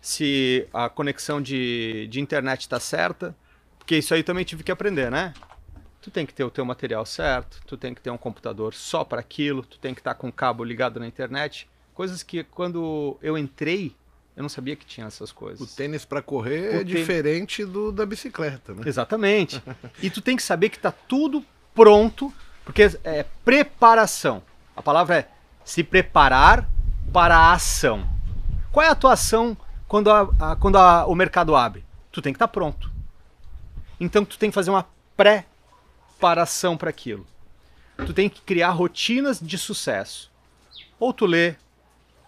se 0.00 0.66
a 0.72 0.88
conexão 0.88 1.40
de, 1.40 2.06
de 2.08 2.20
internet 2.20 2.62
está 2.62 2.80
certa, 2.80 3.34
porque 3.78 3.96
isso 3.96 4.14
aí 4.14 4.22
também 4.22 4.44
tive 4.44 4.62
que 4.62 4.72
aprender, 4.72 5.10
né? 5.10 5.34
Tu 6.00 6.10
tem 6.10 6.24
que 6.24 6.32
ter 6.32 6.44
o 6.44 6.50
teu 6.50 6.64
material 6.64 7.04
certo, 7.04 7.60
tu 7.66 7.76
tem 7.76 7.94
que 7.94 8.00
ter 8.00 8.10
um 8.10 8.16
computador 8.16 8.72
só 8.72 9.04
para 9.04 9.20
aquilo, 9.20 9.62
tu 9.62 9.78
tem 9.78 9.92
que 9.92 10.00
estar 10.00 10.14
tá 10.14 10.20
com 10.20 10.28
o 10.28 10.32
cabo 10.32 10.64
ligado 10.64 10.98
na 10.98 11.06
internet, 11.06 11.68
coisas 11.92 12.22
que 12.22 12.42
quando 12.44 13.18
eu 13.22 13.36
entrei 13.36 13.94
eu 14.36 14.42
não 14.42 14.48
sabia 14.48 14.74
que 14.74 14.86
tinha 14.86 15.06
essas 15.06 15.32
coisas. 15.32 15.60
O 15.60 15.76
tênis 15.76 16.06
para 16.06 16.22
correr 16.22 16.76
o 16.76 16.80
é 16.80 16.84
diferente 16.84 17.62
do 17.62 17.92
da 17.92 18.06
bicicleta, 18.06 18.72
né? 18.72 18.82
Exatamente. 18.86 19.62
e 20.02 20.08
tu 20.08 20.22
tem 20.22 20.34
que 20.34 20.42
saber 20.42 20.70
que 20.70 20.76
está 20.76 20.90
tudo 20.90 21.44
pronto 21.74 22.32
porque 22.64 22.90
é 23.04 23.24
preparação. 23.44 24.42
A 24.76 24.82
palavra 24.82 25.18
é 25.18 25.28
se 25.64 25.82
preparar 25.82 26.68
para 27.12 27.36
a 27.36 27.52
ação. 27.52 28.08
Qual 28.72 28.84
é 28.84 28.88
a 28.88 28.94
tua 28.94 29.14
ação 29.14 29.56
quando, 29.88 30.10
a, 30.10 30.28
a, 30.38 30.56
quando 30.56 30.76
a, 30.76 31.06
o 31.06 31.14
mercado 31.14 31.56
abre? 31.56 31.84
Tu 32.12 32.22
tem 32.22 32.32
que 32.32 32.36
estar 32.36 32.48
tá 32.48 32.52
pronto. 32.52 32.90
Então 33.98 34.24
tu 34.24 34.38
tem 34.38 34.50
que 34.50 34.54
fazer 34.54 34.70
uma 34.70 34.86
preparação 35.16 36.76
para 36.76 36.90
aquilo. 36.90 37.26
Tu 37.96 38.12
tem 38.14 38.28
que 38.28 38.40
criar 38.40 38.70
rotinas 38.70 39.38
de 39.40 39.58
sucesso. 39.58 40.30
Ou 40.98 41.12
tu 41.12 41.26
lê 41.26 41.54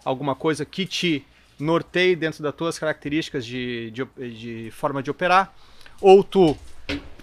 alguma 0.05 0.35
coisa 0.35 0.65
que 0.65 0.85
te 0.85 1.25
norteie 1.59 2.15
dentro 2.15 2.43
das 2.43 2.53
tuas 2.53 2.77
características 2.77 3.45
de, 3.45 3.91
de, 3.91 4.05
de 4.15 4.71
forma 4.71 5.01
de 5.01 5.09
operar, 5.09 5.53
ou 6.01 6.23
tu 6.23 6.57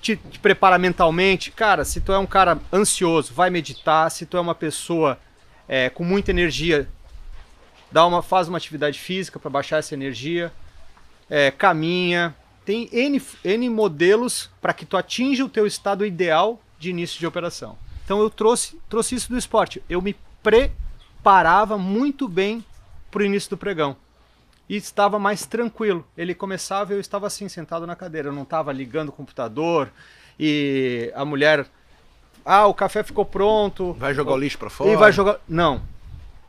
te, 0.00 0.16
te 0.16 0.38
prepara 0.38 0.78
mentalmente. 0.78 1.50
Cara, 1.50 1.84
se 1.84 2.00
tu 2.00 2.12
é 2.12 2.18
um 2.18 2.26
cara 2.26 2.58
ansioso, 2.72 3.32
vai 3.32 3.50
meditar. 3.50 4.10
Se 4.10 4.26
tu 4.26 4.36
é 4.36 4.40
uma 4.40 4.54
pessoa 4.54 5.18
é, 5.68 5.88
com 5.90 6.04
muita 6.04 6.30
energia, 6.30 6.88
dá 7.90 8.06
uma, 8.06 8.22
faz 8.22 8.48
uma 8.48 8.58
atividade 8.58 8.98
física 8.98 9.38
para 9.38 9.50
baixar 9.50 9.78
essa 9.78 9.94
energia. 9.94 10.52
É, 11.28 11.50
caminha. 11.50 12.34
Tem 12.64 12.88
N, 12.92 13.22
N 13.44 13.68
modelos 13.70 14.50
para 14.60 14.72
que 14.72 14.84
tu 14.84 14.96
atinja 14.96 15.44
o 15.44 15.48
teu 15.48 15.66
estado 15.66 16.04
ideal 16.04 16.60
de 16.78 16.90
início 16.90 17.18
de 17.18 17.26
operação. 17.26 17.76
Então 18.04 18.20
eu 18.20 18.30
trouxe, 18.30 18.78
trouxe 18.88 19.14
isso 19.14 19.28
do 19.28 19.38
esporte. 19.38 19.82
Eu 19.88 20.00
me 20.02 20.16
preparava 20.42 21.78
muito 21.78 22.28
bem 22.28 22.64
para 23.10 23.22
o 23.22 23.24
início 23.24 23.50
do 23.50 23.56
pregão 23.56 23.96
e 24.70 24.76
estava 24.76 25.18
mais 25.18 25.44
tranquilo. 25.44 26.06
Ele 26.16 26.32
começava 26.32 26.92
e 26.92 26.96
eu 26.96 27.00
estava 27.00 27.26
assim, 27.26 27.48
sentado 27.48 27.88
na 27.88 27.96
cadeira. 27.96 28.28
Eu 28.28 28.32
não 28.32 28.44
estava 28.44 28.72
ligando 28.72 29.08
o 29.08 29.12
computador 29.12 29.90
e 30.38 31.10
a 31.16 31.24
mulher. 31.24 31.66
Ah, 32.44 32.68
o 32.68 32.72
café 32.72 33.02
ficou 33.02 33.24
pronto. 33.24 33.94
Vai 33.94 34.14
jogar 34.14 34.32
o 34.34 34.36
lixo 34.36 34.56
para 34.56 34.70
fora? 34.70 34.88
E 34.88 34.94
vai 34.94 35.10
jogar. 35.10 35.40
Não. 35.48 35.82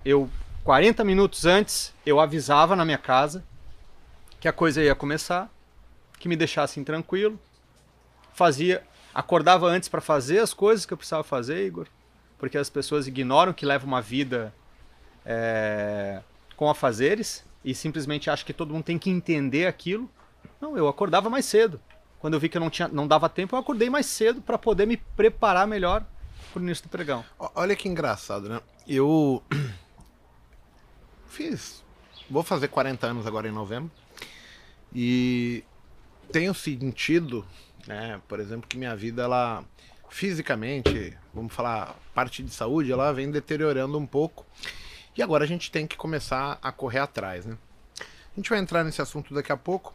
Eu, 0.06 0.30
40 0.64 1.04
minutos 1.04 1.48
antes, 1.48 1.96
eu 2.06 2.20
avisava 2.20 2.76
na 2.76 2.86
minha 2.86 3.00
casa 3.00 3.44
que 4.40 4.48
a 4.48 4.54
coisa 4.54 4.84
ia 4.84 4.94
começar, 4.94 5.50
que 6.20 6.30
me 6.30 6.36
deixassem 6.36 6.84
tranquilo. 6.84 7.40
Fazia. 8.36 8.84
Acordava 9.16 9.66
antes 9.66 9.90
para 9.90 10.00
fazer 10.00 10.38
as 10.38 10.54
coisas 10.54 10.86
que 10.86 10.94
eu 10.94 10.98
precisava 10.98 11.24
fazer, 11.24 11.66
Igor. 11.66 11.88
Porque 12.38 12.56
as 12.56 12.70
pessoas 12.70 13.08
ignoram 13.08 13.52
que 13.52 13.66
leva 13.66 13.84
uma 13.84 14.00
vida 14.00 14.54
é, 15.26 16.22
com 16.56 16.70
afazeres 16.70 17.50
e 17.64 17.74
simplesmente 17.76 18.30
acho 18.30 18.46
que 18.46 18.54
todo 18.54 18.74
mundo 18.74 18.84
tem 18.84 18.98
que 18.98 19.10
entender 19.10 19.68
aquilo. 19.68 20.10
Não, 20.60 20.78
eu 20.78 20.88
acordava 20.88 21.30
mais 21.30 21.46
cedo. 21.46 21.80
Quando 22.20 22.36
eu 22.36 22.40
vi 22.40 22.50
que 22.50 22.58
eu 22.58 22.62
não, 22.62 22.70
tinha, 22.70 22.88
não 22.88 23.08
dava 23.08 23.28
tempo, 23.28 23.56
eu 23.56 23.60
acordei 23.60 23.90
mais 23.90 24.06
cedo 24.06 24.42
para 24.42 24.58
poder 24.58 24.86
me 24.86 24.98
preparar 24.98 25.68
melhor 25.68 26.06
pro 26.54 26.62
início 26.62 26.84
do 26.84 26.90
pregão. 26.90 27.26
Olha 27.56 27.76
que 27.76 27.90
engraçado, 27.90 28.48
né? 28.48 28.62
Eu 28.88 29.42
fiz 31.28 31.82
vou 32.32 32.42
fazer 32.42 32.70
40 32.70 33.06
anos 33.08 33.28
agora 33.28 33.48
em 33.48 33.52
novembro. 33.52 33.92
E 34.96 35.64
tenho 36.32 36.54
sentido, 36.54 37.46
né, 37.86 38.22
por 38.28 38.40
exemplo, 38.40 38.68
que 38.68 38.78
minha 38.78 38.96
vida 38.96 39.24
ela 39.24 39.64
fisicamente, 40.10 41.18
vamos 41.34 41.54
falar, 41.54 41.96
parte 42.14 42.42
de 42.44 42.52
saúde, 42.52 42.92
ela 42.92 43.12
vem 43.14 43.30
deteriorando 43.30 43.98
um 43.98 44.06
pouco. 44.06 44.46
E 45.16 45.22
agora 45.22 45.44
a 45.44 45.48
gente 45.48 45.70
tem 45.70 45.86
que 45.86 45.98
começar 45.98 46.58
a 46.62 46.72
correr 46.72 47.00
atrás, 47.00 47.46
né? 47.46 47.58
A 48.00 48.36
gente 48.36 48.50
vai 48.50 48.60
entrar 48.60 48.84
nesse 48.84 49.02
assunto 49.02 49.34
daqui 49.34 49.52
a 49.52 49.58
pouco. 49.58 49.94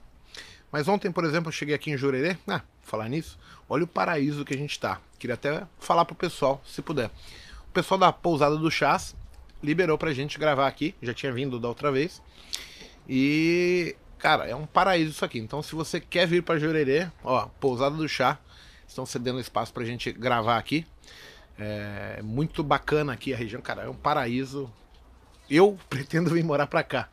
Mas 0.70 0.88
ontem, 0.88 1.11
por 1.11 1.25
exemplo, 1.25 1.49
eu 1.49 1.52
cheguei 1.52 1.75
aqui 1.75 1.90
em 1.90 1.96
Jurerê. 1.96 2.37
Ah, 2.46 2.61
falar 2.82 3.08
nisso, 3.08 3.38
olha 3.68 3.85
o 3.85 3.87
paraíso 3.87 4.44
que 4.44 4.52
a 4.54 4.58
gente 4.58 4.78
tá. 4.78 5.00
Queria 5.18 5.35
até 5.35 5.66
falar 5.78 6.04
pro 6.04 6.14
pessoal, 6.14 6.61
se 6.66 6.82
puder. 6.82 7.11
O 7.68 7.73
pessoal 7.73 7.99
da 7.99 8.12
Pousada 8.12 8.56
do 8.56 8.70
Chás 8.70 9.16
liberou 9.62 9.96
pra 9.96 10.12
gente 10.12 10.38
gravar 10.38 10.66
aqui. 10.66 10.94
Já 11.00 11.14
tinha 11.14 11.32
vindo 11.32 11.58
da 11.58 11.68
outra 11.68 11.90
vez. 11.90 12.20
E, 13.08 13.96
cara, 14.18 14.46
é 14.46 14.54
um 14.54 14.66
paraíso 14.66 15.12
isso 15.12 15.25
aqui. 15.25 15.38
Então, 15.38 15.62
se 15.62 15.75
você 15.75 15.99
quer 15.99 16.26
vir 16.26 16.42
para 16.42 16.58
Jurerê, 16.58 17.11
ó, 17.25 17.46
Pousada 17.58 17.96
do 17.96 18.06
Chá, 18.06 18.38
estão 18.87 19.06
cedendo 19.06 19.40
espaço 19.40 19.73
pra 19.73 19.85
gente 19.85 20.12
gravar 20.12 20.58
aqui. 20.58 20.87
É 21.58 22.20
muito 22.23 22.62
bacana 22.62 23.14
aqui 23.14 23.32
a 23.32 23.37
região, 23.37 23.62
cara, 23.62 23.85
é 23.85 23.88
um 23.88 23.94
paraíso. 23.94 24.70
Eu 25.50 25.78
pretendo 25.88 26.30
vir 26.30 26.44
morar 26.44 26.66
pra 26.66 26.82
cá. 26.82 27.08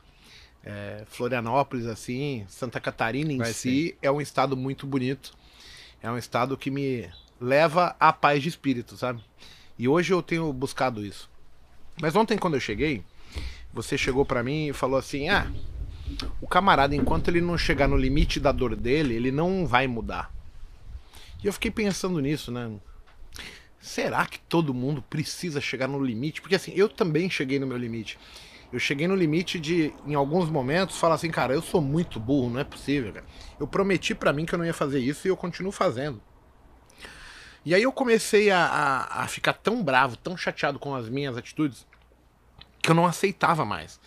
É, 0.66 1.04
Florianópolis, 1.08 1.86
assim, 1.86 2.46
Santa 2.48 2.80
Catarina 2.80 3.34
em 3.34 3.38
Vai 3.38 3.52
si 3.52 3.90
sim. 3.90 3.94
é 4.02 4.10
um 4.10 4.22
estado 4.22 4.56
muito 4.56 4.88
bonito. 4.88 5.34
É 6.02 6.10
um 6.10 6.18
estado 6.18 6.58
que 6.58 6.72
me 6.72 7.10
leva 7.40 7.96
à 8.00 8.14
paz 8.14 8.42
de 8.42 8.50
espírito, 8.50 8.96
sabe? 8.96 9.22
E 9.78 9.88
hoje 9.88 10.14
eu 10.14 10.22
tenho 10.22 10.52
buscado 10.54 11.06
isso. 11.06 11.30
Mas 12.02 12.16
ontem 12.16 12.38
quando 12.38 12.54
eu 12.56 12.60
cheguei, 12.60 13.04
você 13.74 13.98
chegou 13.98 14.26
pra 14.26 14.44
mim 14.44 14.68
e 14.68 14.74
falou 14.74 14.98
assim: 14.98 15.30
"Ah, 15.30 15.52
o 16.42 16.48
camarada 16.48 16.96
enquanto 16.96 17.28
ele 17.28 17.42
não 17.42 17.58
chegar 17.58 17.88
no 17.88 17.98
limite 17.98 18.40
da 18.40 18.52
dor 18.52 18.76
dele, 18.76 19.16
ele 19.16 19.32
não 19.32 19.66
vai 19.68 19.88
mudar". 19.88 20.32
E 21.44 21.48
eu 21.48 21.54
fiquei 21.54 21.72
pensando 21.72 22.20
nisso, 22.20 22.52
né? 22.52 22.72
Será 23.84 24.26
que 24.26 24.40
todo 24.40 24.74
mundo 24.74 25.02
precisa 25.02 25.60
chegar 25.60 25.90
no 25.90 26.02
limite? 26.02 26.40
Porque 26.40 26.56
assim, 26.56 26.72
eu 26.74 26.88
também 26.88 27.30
cheguei 27.30 27.60
no 27.60 27.68
meu 27.68 27.76
limite. 27.76 28.18
Eu 28.72 28.80
cheguei 28.80 29.10
no 29.10 29.14
limite 29.14 29.60
de, 29.60 29.94
em 30.08 30.16
alguns 30.16 30.50
momentos, 30.50 30.96
falar 30.96 31.16
assim, 31.16 31.30
cara, 31.30 31.54
eu 31.54 31.62
sou 31.62 31.82
muito 31.82 32.18
burro, 32.18 32.50
não 32.50 32.62
é 32.62 32.64
possível, 32.64 33.12
cara. 33.12 33.26
Eu 33.60 33.68
prometi 33.68 34.16
pra 34.16 34.32
mim 34.32 34.46
que 34.46 34.56
eu 34.56 34.58
não 34.58 34.66
ia 34.66 34.74
fazer 34.74 35.00
isso 35.00 35.28
e 35.28 35.30
eu 35.30 35.36
continuo 35.36 35.70
fazendo. 35.70 36.22
E 37.66 37.76
aí 37.76 37.84
eu 37.84 37.92
comecei 37.92 38.50
a, 38.50 38.66
a, 38.66 39.24
a 39.24 39.28
ficar 39.28 39.52
tão 39.52 39.84
bravo, 39.84 40.16
tão 40.16 40.38
chateado 40.38 40.80
com 40.80 40.96
as 40.96 41.10
minhas 41.10 41.36
atitudes, 41.36 41.86
que 42.82 42.90
eu 42.90 42.96
não 42.96 43.06
aceitava 43.06 43.66
mais. 43.66 44.00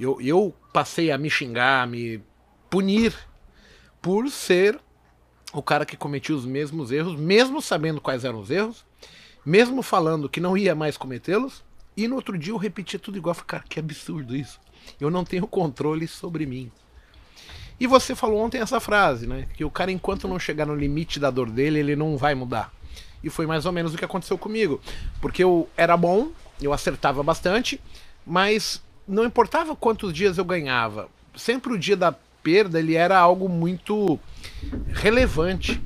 Eu, 0.00 0.22
eu 0.22 0.56
passei 0.72 1.10
a 1.10 1.18
me 1.18 1.28
xingar, 1.28 1.82
a 1.82 1.86
me 1.86 2.24
punir 2.70 3.14
por 4.00 4.30
ser 4.30 4.80
o 5.52 5.62
cara 5.62 5.84
que 5.84 5.98
cometia 5.98 6.34
os 6.34 6.46
mesmos 6.46 6.90
erros, 6.90 7.14
mesmo 7.14 7.60
sabendo 7.60 8.00
quais 8.00 8.24
eram 8.24 8.40
os 8.40 8.50
erros, 8.50 8.86
mesmo 9.44 9.82
falando 9.82 10.28
que 10.28 10.40
não 10.40 10.56
ia 10.56 10.74
mais 10.74 10.96
cometê-los, 10.96 11.62
e 11.96 12.08
no 12.08 12.16
outro 12.16 12.38
dia 12.38 12.52
eu 12.52 12.56
repetia 12.56 12.98
tudo 12.98 13.18
igual. 13.18 13.34
Falei, 13.34 13.48
cara, 13.48 13.64
que 13.68 13.78
absurdo 13.78 14.34
isso. 14.34 14.60
Eu 15.00 15.10
não 15.10 15.24
tenho 15.24 15.46
controle 15.46 16.08
sobre 16.08 16.46
mim. 16.46 16.70
E 17.78 17.86
você 17.86 18.14
falou 18.14 18.40
ontem 18.40 18.60
essa 18.60 18.80
frase, 18.80 19.26
né? 19.26 19.48
Que 19.54 19.64
o 19.64 19.70
cara, 19.70 19.90
enquanto 19.90 20.28
não 20.28 20.38
chegar 20.38 20.66
no 20.66 20.74
limite 20.74 21.18
da 21.18 21.30
dor 21.30 21.50
dele, 21.50 21.80
ele 21.80 21.96
não 21.96 22.16
vai 22.16 22.34
mudar. 22.34 22.72
E 23.22 23.30
foi 23.30 23.46
mais 23.46 23.66
ou 23.66 23.72
menos 23.72 23.94
o 23.94 23.98
que 23.98 24.04
aconteceu 24.04 24.38
comigo. 24.38 24.80
Porque 25.20 25.42
eu 25.42 25.68
era 25.76 25.96
bom, 25.96 26.30
eu 26.60 26.72
acertava 26.72 27.22
bastante, 27.22 27.80
mas 28.26 28.82
não 29.06 29.24
importava 29.24 29.74
quantos 29.74 30.12
dias 30.12 30.38
eu 30.38 30.44
ganhava. 30.44 31.08
Sempre 31.34 31.72
o 31.72 31.78
dia 31.78 31.96
da 31.96 32.12
perda 32.42 32.78
ele 32.78 32.94
era 32.94 33.18
algo 33.18 33.48
muito 33.48 34.18
relevante. 34.92 35.80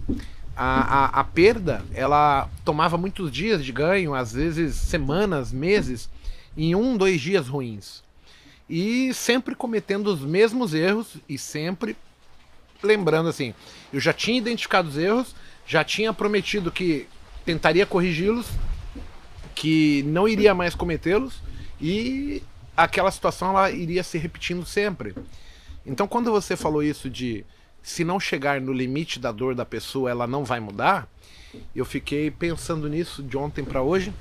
A, 0.56 1.18
a, 1.18 1.20
a 1.20 1.24
perda, 1.24 1.84
ela 1.94 2.48
tomava 2.64 2.96
muitos 2.96 3.30
dias 3.30 3.62
de 3.62 3.72
ganho, 3.72 4.14
às 4.14 4.32
vezes 4.32 4.74
semanas, 4.74 5.52
meses, 5.52 6.08
em 6.56 6.74
um, 6.74 6.96
dois 6.96 7.20
dias 7.20 7.46
ruins. 7.46 8.02
E 8.68 9.12
sempre 9.12 9.54
cometendo 9.54 10.06
os 10.06 10.20
mesmos 10.20 10.72
erros 10.72 11.16
e 11.28 11.36
sempre 11.38 11.96
lembrando 12.82 13.28
assim, 13.28 13.54
eu 13.92 14.00
já 14.00 14.12
tinha 14.12 14.38
identificado 14.38 14.88
os 14.88 14.96
erros, 14.96 15.34
já 15.66 15.84
tinha 15.84 16.12
prometido 16.12 16.70
que 16.70 17.06
tentaria 17.44 17.86
corrigi-los, 17.86 18.46
que 19.54 20.02
não 20.04 20.28
iria 20.28 20.54
mais 20.54 20.74
cometê-los 20.74 21.40
e 21.80 22.42
aquela 22.76 23.10
situação 23.10 23.50
ela 23.50 23.70
iria 23.70 24.02
se 24.02 24.18
repetindo 24.18 24.64
sempre. 24.66 25.14
Então 25.84 26.06
quando 26.06 26.30
você 26.30 26.56
falou 26.56 26.82
isso 26.82 27.08
de 27.08 27.44
se 27.86 28.02
não 28.02 28.18
chegar 28.18 28.60
no 28.60 28.72
limite 28.72 29.20
da 29.20 29.30
dor 29.30 29.54
da 29.54 29.64
pessoa, 29.64 30.10
ela 30.10 30.26
não 30.26 30.44
vai 30.44 30.58
mudar, 30.58 31.08
eu 31.72 31.84
fiquei 31.84 32.32
pensando 32.32 32.88
nisso 32.88 33.22
de 33.22 33.36
ontem 33.36 33.64
para 33.64 33.80
hoje. 33.80 34.12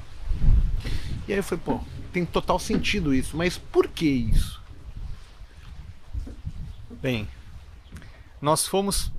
E 1.27 1.33
aí 1.33 1.39
eu 1.39 1.43
falei, 1.43 1.63
pô, 1.65 1.79
tem 2.13 2.23
total 2.23 2.59
sentido 2.59 3.11
isso, 3.11 3.35
mas 3.35 3.57
por 3.57 3.87
que 3.87 4.05
isso? 4.05 4.61
Bem, 7.01 7.27
nós 8.39 8.67
fomos 8.67 9.11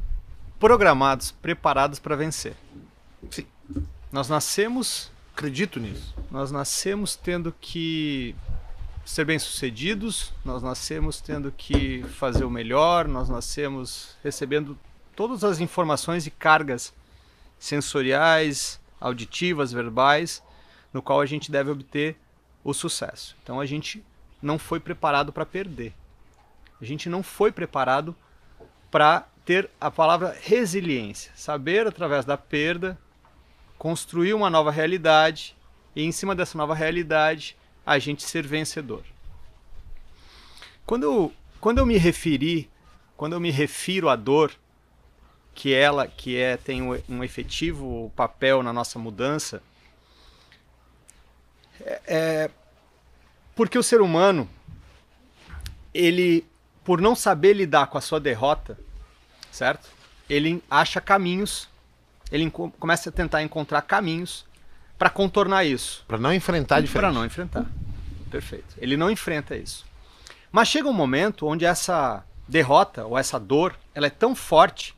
programados, 0.60 1.32
preparados 1.32 1.98
para 1.98 2.14
vencer. 2.14 2.54
Sim, 3.28 3.46
Nós 4.12 4.28
nascemos, 4.28 5.10
acredito 5.34 5.80
nisso. 5.80 6.14
nós 6.30 6.52
nascemos 6.52 7.16
tendo 7.16 7.52
que 7.60 8.32
ser 9.06 9.24
bem-sucedidos, 9.24 10.32
nós 10.44 10.64
nascemos 10.64 11.20
tendo 11.20 11.52
que 11.52 12.02
fazer 12.18 12.44
o 12.44 12.50
melhor, 12.50 13.06
nós 13.06 13.28
nascemos 13.28 14.16
recebendo 14.22 14.76
todas 15.14 15.44
as 15.44 15.60
informações 15.60 16.26
e 16.26 16.30
cargas 16.30 16.92
sensoriais, 17.56 18.80
auditivas, 19.00 19.72
verbais, 19.72 20.42
no 20.92 21.00
qual 21.00 21.20
a 21.20 21.26
gente 21.26 21.52
deve 21.52 21.70
obter 21.70 22.16
o 22.64 22.74
sucesso. 22.74 23.36
Então 23.44 23.60
a 23.60 23.64
gente 23.64 24.04
não 24.42 24.58
foi 24.58 24.80
preparado 24.80 25.32
para 25.32 25.46
perder. 25.46 25.94
A 26.80 26.84
gente 26.84 27.08
não 27.08 27.22
foi 27.22 27.52
preparado 27.52 28.14
para 28.90 29.28
ter 29.44 29.70
a 29.80 29.88
palavra 29.88 30.36
resiliência, 30.42 31.30
saber 31.36 31.86
através 31.86 32.24
da 32.24 32.36
perda 32.36 32.98
construir 33.78 34.34
uma 34.34 34.50
nova 34.50 34.72
realidade 34.72 35.56
e 35.94 36.02
em 36.02 36.10
cima 36.10 36.34
dessa 36.34 36.58
nova 36.58 36.74
realidade 36.74 37.56
a 37.86 38.00
gente 38.00 38.24
ser 38.24 38.44
vencedor. 38.44 39.04
Quando 40.84 41.04
eu, 41.04 41.32
quando 41.60 41.78
eu 41.78 41.86
me 41.86 41.96
referi, 41.96 42.68
quando 43.16 43.34
eu 43.34 43.40
me 43.40 43.50
refiro 43.50 44.08
à 44.08 44.16
dor, 44.16 44.52
que 45.54 45.72
ela 45.72 46.06
que 46.06 46.36
é 46.36 46.56
tem 46.56 46.82
um, 46.82 47.24
efetivo 47.24 48.12
papel 48.16 48.62
na 48.62 48.72
nossa 48.72 48.98
mudança, 48.98 49.62
é, 51.80 52.00
é 52.06 52.50
porque 53.54 53.78
o 53.78 53.82
ser 53.82 54.00
humano 54.00 54.48
ele 55.94 56.44
por 56.84 57.00
não 57.00 57.16
saber 57.16 57.54
lidar 57.54 57.86
com 57.86 57.98
a 57.98 58.00
sua 58.00 58.20
derrota, 58.20 58.78
certo? 59.50 59.88
Ele 60.28 60.62
acha 60.70 61.00
caminhos, 61.00 61.68
ele 62.30 62.48
começa 62.50 63.08
a 63.08 63.12
tentar 63.12 63.42
encontrar 63.42 63.82
caminhos 63.82 64.44
para 64.98 65.10
contornar 65.10 65.64
isso. 65.64 66.04
Para 66.06 66.18
não 66.18 66.32
enfrentar 66.32 66.76
a 66.76 66.80
diferença. 66.80 67.08
Para 67.12 67.12
não 67.20 67.26
enfrentar. 67.26 67.66
Perfeito. 68.30 68.74
Ele 68.78 68.96
não 68.96 69.10
enfrenta 69.10 69.56
isso. 69.56 69.84
Mas 70.50 70.68
chega 70.68 70.88
um 70.88 70.92
momento 70.92 71.46
onde 71.46 71.64
essa 71.64 72.24
derrota 72.48 73.04
ou 73.04 73.18
essa 73.18 73.38
dor, 73.38 73.74
ela 73.94 74.06
é 74.06 74.10
tão 74.10 74.34
forte 74.34 74.94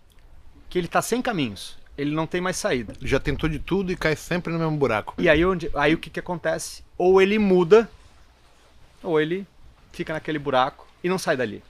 que 0.69 0.79
ele 0.79 0.87
está 0.87 1.03
sem 1.03 1.21
caminhos. 1.21 1.77
Ele 1.97 2.13
não 2.15 2.27
tem 2.27 2.41
mais 2.41 2.57
saída. 2.57 2.95
Já 3.03 3.19
tentou 3.19 3.49
de 3.49 3.59
tudo 3.59 3.91
e 3.91 3.97
cai 3.97 4.15
sempre 4.15 4.53
no 4.53 4.59
mesmo 4.59 4.77
buraco. 4.77 5.15
E 5.19 5.29
aí, 5.29 5.45
onde, 5.45 5.69
aí 5.75 5.95
o 5.95 5.99
que, 5.99 6.11
que 6.11 6.21
acontece? 6.21 6.85
Ou 6.97 7.21
ele 7.21 7.39
muda, 7.39 7.91
ou 9.03 9.21
ele 9.21 9.47
fica 9.93 10.13
naquele 10.13 10.39
buraco 10.39 10.87
e 11.03 11.09
não 11.09 11.19
sai 11.19 11.37
dali. 11.37 11.63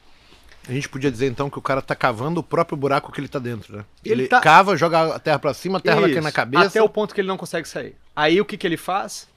A 0.69 0.73
gente 0.73 0.87
podia 0.87 1.11
dizer 1.11 1.27
então 1.29 1.49
que 1.49 1.59
o 1.59 1.63
cara 1.63 1.81
tá 1.81 1.95
cavando 1.95 2.41
o 2.41 2.43
próprio 2.43 2.77
buraco 2.77 3.11
que 3.11 3.19
ele 3.19 3.29
tá 3.29 3.39
dentro, 3.39 3.75
né? 3.79 3.85
Ele 4.05 4.23
Ele, 4.23 4.29
tá- 4.29 4.41
cava, 4.41 4.77
joga 4.77 5.15
a 5.15 5.19
terra 5.19 5.39
pra 5.39 5.55
cima, 5.55 5.79
a 5.79 5.81
terra 5.81 6.01
vai 6.03 6.11
cair 6.13 6.23
na 6.23 6.31
cabeça. 6.33 6.67
Até 6.67 6.83
o 6.83 6.89
ponto 6.91 7.15
que 7.15 7.23
ele 7.23 7.29
não 7.29 7.39
consegue 7.39 7.67
sair. 7.67 7.97
Aí 8.19 8.41
o 8.41 8.45
que, 8.45 8.57
que 8.57 8.67
ele 8.67 8.77
faz? 8.77 9.29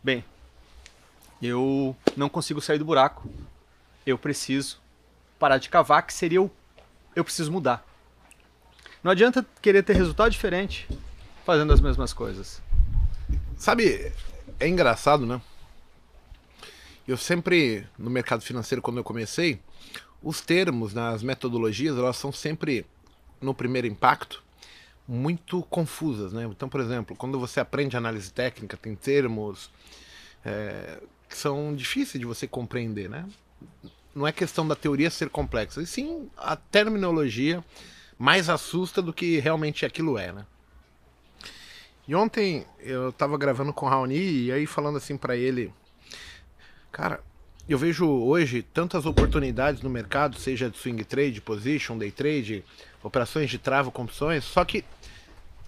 Bem, 0.00 0.24
eu 1.42 1.96
não 2.16 2.28
consigo 2.28 2.60
sair 2.60 2.78
do 2.78 2.84
buraco. 2.84 3.28
Eu 4.06 4.16
preciso 4.16 4.80
parar 5.40 5.58
de 5.58 5.68
cavar, 5.68 6.06
que 6.06 6.14
seria 6.14 6.40
o. 6.40 6.48
Eu 7.16 7.24
preciso 7.24 7.50
mudar. 7.50 7.84
Não 9.02 9.10
adianta 9.10 9.44
querer 9.60 9.82
ter 9.82 9.96
resultado 9.96 10.30
diferente 10.30 10.86
fazendo 11.44 11.72
as 11.72 11.80
mesmas 11.80 12.12
coisas. 12.12 12.62
Sabe, 13.56 14.12
é 14.60 14.68
engraçado, 14.68 15.26
né? 15.26 15.42
Eu 17.08 17.16
sempre, 17.16 17.84
no 17.98 18.08
mercado 18.08 18.42
financeiro, 18.42 18.80
quando 18.80 18.98
eu 18.98 19.04
comecei, 19.04 19.58
os 20.22 20.40
termos 20.40 20.94
nas 20.94 21.24
metodologias, 21.24 21.98
elas 21.98 22.18
são 22.18 22.30
sempre, 22.30 22.86
no 23.40 23.52
primeiro 23.52 23.88
impacto, 23.88 24.44
muito 25.12 25.62
confusas, 25.64 26.32
né? 26.32 26.44
Então, 26.44 26.68
por 26.68 26.80
exemplo, 26.80 27.14
quando 27.14 27.38
você 27.38 27.60
aprende 27.60 27.96
análise 27.96 28.32
técnica, 28.32 28.76
tem 28.76 28.94
termos 28.94 29.70
é, 30.44 30.98
que 31.28 31.36
são 31.36 31.74
difíceis 31.74 32.20
de 32.20 32.26
você 32.26 32.46
compreender, 32.46 33.08
né? 33.08 33.26
não 34.14 34.26
é 34.26 34.32
questão 34.32 34.66
da 34.66 34.74
teoria 34.74 35.10
ser 35.10 35.30
complexa, 35.30 35.80
e 35.82 35.86
sim 35.86 36.28
a 36.36 36.54
terminologia 36.56 37.64
mais 38.18 38.48
assusta 38.48 39.00
do 39.00 39.12
que 39.12 39.38
realmente 39.38 39.84
aquilo 39.84 40.18
é, 40.18 40.32
né? 40.32 40.46
E 42.06 42.14
ontem 42.14 42.66
eu 42.80 43.12
tava 43.12 43.38
gravando 43.38 43.72
com 43.72 43.86
o 43.86 43.88
Raoni 43.88 44.44
e 44.44 44.52
aí 44.52 44.66
falando 44.66 44.98
assim 44.98 45.16
para 45.16 45.36
ele, 45.36 45.72
cara, 46.90 47.20
eu 47.68 47.78
vejo 47.78 48.06
hoje 48.06 48.60
tantas 48.60 49.06
oportunidades 49.06 49.82
no 49.82 49.88
mercado, 49.88 50.36
seja 50.36 50.68
de 50.68 50.76
swing 50.76 51.04
trade, 51.04 51.40
position, 51.40 51.96
day 51.96 52.10
trade, 52.10 52.64
operações 53.02 53.48
de 53.48 53.58
trava 53.58 53.88
opções, 53.88 54.44
só 54.44 54.64
que 54.64 54.84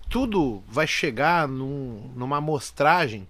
tudo 0.08 0.62
vai 0.68 0.86
chegar 0.86 1.48
num, 1.48 2.12
numa 2.14 2.38
amostragem 2.38 3.26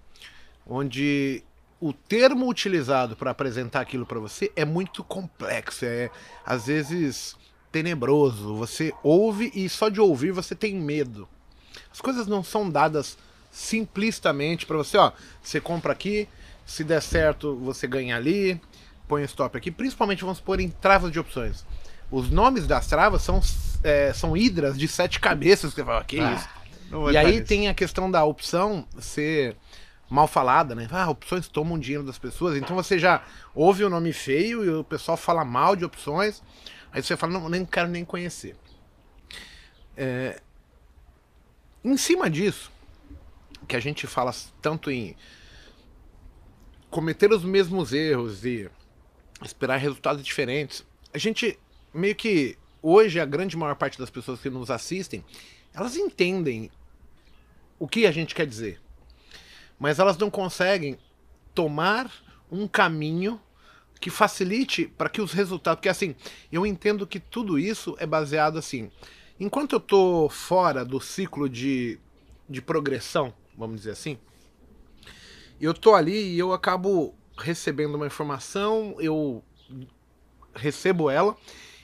onde 0.67 1.43
o 1.81 1.93
termo 1.93 2.49
utilizado 2.49 3.15
para 3.15 3.31
apresentar 3.31 3.81
aquilo 3.81 4.07
para 4.07 4.19
você 4.19 4.51
é 4.57 4.65
muito 4.65 5.05
complexo, 5.05 5.85
é 5.85 6.11
às 6.45 6.67
vezes 6.67 7.37
tenebroso. 7.71 8.55
Você 8.57 8.93
ouve 9.03 9.51
e 9.55 9.69
só 9.69 9.89
de 9.89 10.01
ouvir 10.01 10.31
você 10.31 10.55
tem 10.55 10.75
medo. 10.75 11.29
As 11.93 12.01
coisas 12.01 12.27
não 12.27 12.43
são 12.43 12.71
dadas 12.71 13.19
simplistamente 13.51 14.67
para 14.67 14.77
você, 14.77 14.97
ó, 14.97 15.13
você 15.43 15.61
compra 15.61 15.93
aqui, 15.93 16.29
se 16.67 16.83
der 16.83 17.03
certo 17.03 17.55
você 17.57 17.87
ganha 17.87 18.17
ali, 18.17 18.61
põe 19.07 19.23
o 19.23 19.25
stop 19.27 19.57
aqui, 19.57 19.71
principalmente 19.71 20.23
vamos 20.23 20.41
pôr 20.41 20.61
em 20.61 20.71
travas 20.71 21.13
de 21.13 21.19
opções. 21.19 21.65
Os 22.11 22.31
nomes 22.31 22.67
das 22.67 22.87
travas 22.87 23.23
são, 23.23 23.41
é, 23.83 24.13
são 24.13 24.37
hidras 24.37 24.79
de 24.79 24.89
sete 24.89 25.21
cabeças 25.21 25.71
que 25.71 25.81
você 25.81 25.85
fala, 25.85 26.05
que 26.05 26.19
ah, 26.19 26.33
isso? 26.33 26.49
E 27.11 27.17
aí 27.17 27.43
tem 27.43 27.69
a 27.69 27.75
questão 27.75 28.11
da 28.11 28.25
opção 28.25 28.87
ser 28.99 29.57
mal 30.09 30.27
falada, 30.27 30.75
né? 30.75 30.89
Ah, 30.91 31.11
opções 31.11 31.49
tomam 31.49 31.79
dinheiro 31.79 32.05
das 32.05 32.19
pessoas. 32.19 32.57
Então 32.57 32.77
você 32.77 32.99
já 32.99 33.25
ouve 33.55 33.85
o 33.85 33.91
nome 33.91 34.13
feio 34.13 34.65
e 34.65 34.71
o 34.71 34.85
pessoal 34.85 35.17
fala 35.17 35.45
mal 35.45 35.75
de 35.75 35.85
opções. 35.85 36.43
Aí 36.93 37.03
você 37.03 37.17
fala, 37.17 37.33
não, 37.33 37.49
nem 37.49 37.65
quero 37.65 37.89
nem 37.89 38.05
conhecer. 38.05 38.57
É... 39.97 40.41
Em 41.83 41.97
cima 41.97 42.31
disso, 42.31 42.71
que 43.67 43.77
a 43.77 43.81
gente 43.81 44.07
fala 44.07 44.33
tanto 44.63 44.91
em 44.91 45.17
cometer 46.91 47.33
os 47.33 47.43
mesmos 47.43 47.93
erros 47.93 48.45
e 48.45 48.71
esperar 49.43 49.77
resultados 49.77 50.25
diferentes, 50.25 50.87
a 51.13 51.19
gente 51.19 51.59
meio 51.93 52.15
que 52.15 52.57
hoje 52.81 53.19
a 53.19 53.25
grande 53.25 53.57
maior 53.57 53.75
parte 53.75 53.99
das 53.99 54.11
pessoas 54.11 54.41
que 54.41 54.49
nos 54.49 54.71
assistem, 54.71 55.25
elas 55.75 55.97
entendem 55.97 56.71
o 57.79 57.89
que 57.89 58.07
a 58.07 58.13
gente 58.13 58.35
quer 58.35 58.47
dizer 58.47 58.81
mas 59.79 59.99
elas 59.99 60.17
não 60.17 60.31
conseguem 60.31 60.99
tomar 61.55 62.11
um 62.51 62.67
caminho 62.67 63.41
que 64.01 64.11
facilite 64.11 64.87
para 64.87 65.09
que 65.09 65.21
os 65.21 65.33
resultados. 65.33 65.77
Porque 65.79 65.89
assim, 65.89 66.15
eu 66.53 66.67
entendo 66.67 67.07
que 67.07 67.21
tudo 67.21 67.59
isso 67.59 67.97
é 67.99 68.07
baseado 68.07 68.59
assim. 68.59 68.91
Enquanto 69.39 69.73
eu 69.73 69.79
estou 69.79 70.29
fora 70.29 70.85
do 70.85 71.01
ciclo 71.01 71.49
de, 71.49 71.99
de 72.49 72.63
progressão, 72.63 73.35
vamos 73.57 73.77
dizer 73.77 73.93
assim, 73.93 74.19
eu 75.61 75.73
estou 75.73 75.95
ali 75.95 76.35
e 76.35 76.39
eu 76.39 76.53
acabo 76.53 77.15
recebendo 77.37 77.95
uma 77.97 78.07
informação, 78.07 78.97
eu 78.99 79.45
recebo 80.55 81.11
ela, 81.11 81.37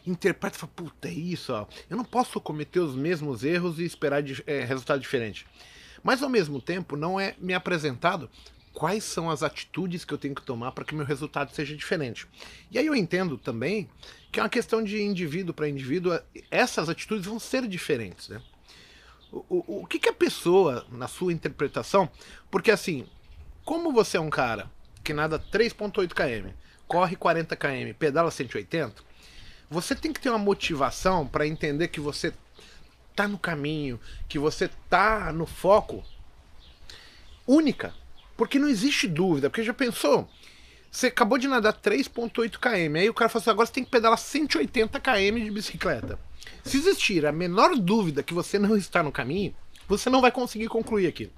interpreto 0.07 0.57
e 0.57 0.61
falo, 0.61 0.73
puta, 0.75 1.09
é 1.09 1.13
isso, 1.13 1.53
ó. 1.53 1.67
eu 1.89 1.97
não 1.97 2.05
posso 2.05 2.41
cometer 2.41 2.81
os 2.81 2.95
mesmos 2.95 3.43
erros 3.43 3.79
e 3.81 3.85
esperar 3.85 4.23
de, 4.23 4.43
é, 4.47 4.65
resultado 4.65 5.01
diferente. 5.01 5.47
Mas 6.03 6.23
ao 6.23 6.29
mesmo 6.29 6.61
tempo, 6.61 6.97
não 6.97 7.19
é 7.19 7.35
me 7.39 7.55
apresentado 7.55 8.31
quais 8.73 9.05
são 9.05 9.29
as 9.29 9.43
atitudes 9.43 10.05
que 10.05 10.15
eu 10.15 10.19
tenho 10.19 10.35
que 10.35 10.43
tomar 10.43 10.73
para 10.73 10.85
que 10.85 10.95
meu 10.95 11.05
resultado 11.05 11.53
seja 11.53 11.77
diferente. 11.77 12.27
E 12.71 12.79
aí 12.79 12.87
eu 12.87 12.95
entendo 12.95 13.37
também 13.37 13.89
que 14.31 14.39
é 14.39 14.43
uma 14.43 14.49
questão 14.49 14.83
de 14.83 15.03
indivíduo 15.03 15.53
para 15.53 15.69
indivíduo, 15.69 16.19
essas 16.51 16.89
atitudes 16.89 17.27
vão 17.27 17.39
ser 17.39 17.67
diferentes. 17.67 18.29
Né? 18.29 18.41
O, 19.33 19.45
o, 19.49 19.83
o 19.83 19.87
que, 19.87 19.99
que 19.99 20.09
a 20.09 20.13
pessoa, 20.13 20.87
na 20.91 21.09
sua 21.09 21.33
interpretação, 21.33 22.09
porque 22.51 22.71
assim, 22.71 23.07
como 23.65 23.93
você 23.93 24.17
é 24.17 24.21
um 24.21 24.31
cara 24.31 24.71
que 25.03 25.13
nada 25.13 25.39
3,8 25.39 26.15
km, 26.15 26.51
corre 26.87 27.17
40 27.17 27.57
km, 27.57 27.95
pedala 27.99 28.31
180, 28.31 29.03
você 29.69 29.95
tem 29.95 30.13
que 30.13 30.21
ter 30.21 30.29
uma 30.29 30.39
motivação 30.39 31.27
para 31.27 31.47
entender 31.47 31.89
que 31.89 32.01
você 32.01 32.33
tá 33.21 33.29
no 33.29 33.39
caminho, 33.39 34.01
que 34.29 34.39
você 34.39 34.71
tá 34.89 35.33
no 35.33 35.45
foco, 35.45 36.03
única. 37.47 37.95
Porque 38.37 38.59
não 38.59 38.69
existe 38.69 39.07
dúvida. 39.07 39.51
Porque 39.51 39.63
já 39.63 39.75
pensou? 39.75 40.29
Você 40.91 41.09
acabou 41.09 41.37
de 41.37 41.47
nadar 41.47 41.75
3,8 41.75 42.59
km, 42.59 42.97
aí 42.97 43.11
o 43.11 43.15
cara 43.15 43.29
fala 43.29 43.43
assim: 43.43 43.51
agora 43.51 43.67
você 43.67 43.73
tem 43.73 43.85
que 43.85 43.91
pedalar 43.91 44.19
180 44.19 44.99
km 44.99 45.45
de 45.45 45.51
bicicleta. 45.51 46.19
Se 46.65 46.79
existir 46.79 47.27
a 47.27 47.33
menor 47.33 47.77
dúvida 47.77 48.23
que 48.23 48.33
você 48.33 48.59
não 48.59 48.77
está 48.77 49.03
no 49.03 49.13
caminho, 49.13 49.55
você 49.87 50.09
não 50.09 50.21
vai 50.21 50.33
conseguir 50.33 50.69
concluir 50.69 51.07
aquilo. 51.07 51.33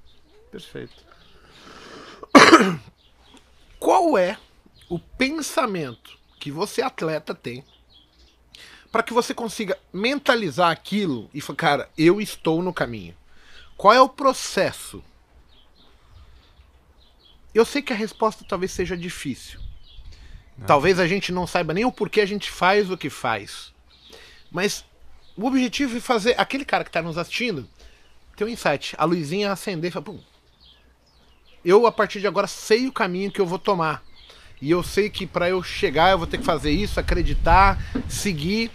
Perfeito. 0.51 0.95
Qual 3.81 4.16
é 4.16 4.38
o 4.88 4.99
pensamento 4.99 6.16
que 6.38 6.53
você, 6.53 6.81
atleta, 6.81 7.35
tem 7.35 7.64
para 8.92 9.02
que 9.02 9.14
você 9.14 9.33
consiga 9.33 9.78
mentalizar 9.90 10.70
aquilo 10.70 11.31
e 11.33 11.40
falar, 11.40 11.57
cara, 11.57 11.90
eu 11.96 12.20
estou 12.20 12.62
no 12.62 12.74
caminho. 12.74 13.16
Qual 13.74 13.94
é 13.94 14.00
o 14.00 14.09
processo? 14.09 15.02
Eu 17.55 17.64
sei 17.64 17.81
que 17.81 17.92
a 17.92 17.96
resposta 17.96 18.44
talvez 18.46 18.70
seja 18.70 18.94
difícil. 18.94 19.59
Não. 20.59 20.66
Talvez 20.66 21.00
a 21.00 21.07
gente 21.07 21.33
não 21.33 21.46
saiba 21.46 21.72
nem 21.72 21.87
o 21.87 21.90
porquê 21.90 22.20
a 22.20 22.26
gente 22.26 22.50
faz 22.50 22.90
o 22.90 22.96
que 22.98 23.09
faz. 23.09 23.72
Mas 24.50 24.85
o 25.37 25.46
objetivo 25.46 25.96
é 25.96 26.00
fazer 26.00 26.38
aquele 26.38 26.64
cara 26.64 26.85
que 26.85 26.90
está 26.90 27.00
nos 27.00 27.16
assistindo 27.16 27.66
ter 28.37 28.44
um 28.44 28.48
insight. 28.48 28.94
A 28.98 29.07
luzinha 29.07 29.52
acender 29.52 29.88
e 29.88 29.92
falar, 29.92 30.05
pum. 30.05 30.20
Eu, 31.64 31.87
a 31.87 31.92
partir 31.92 32.20
de 32.20 32.26
agora, 32.26 32.46
sei 32.46 32.87
o 32.88 32.92
caminho 32.92 33.33
que 33.33 33.40
eu 33.40 33.46
vou 33.46 33.59
tomar. 33.59 34.02
E 34.61 34.70
eu 34.70 34.83
sei 34.83 35.09
que 35.09 35.26
para 35.26 35.48
eu 35.48 35.62
chegar 35.62 36.11
eu 36.11 36.18
vou 36.18 36.26
ter 36.26 36.38
que 36.38 36.44
fazer 36.44 36.70
isso, 36.70 37.00
acreditar, 37.00 37.78
seguir 38.09 38.70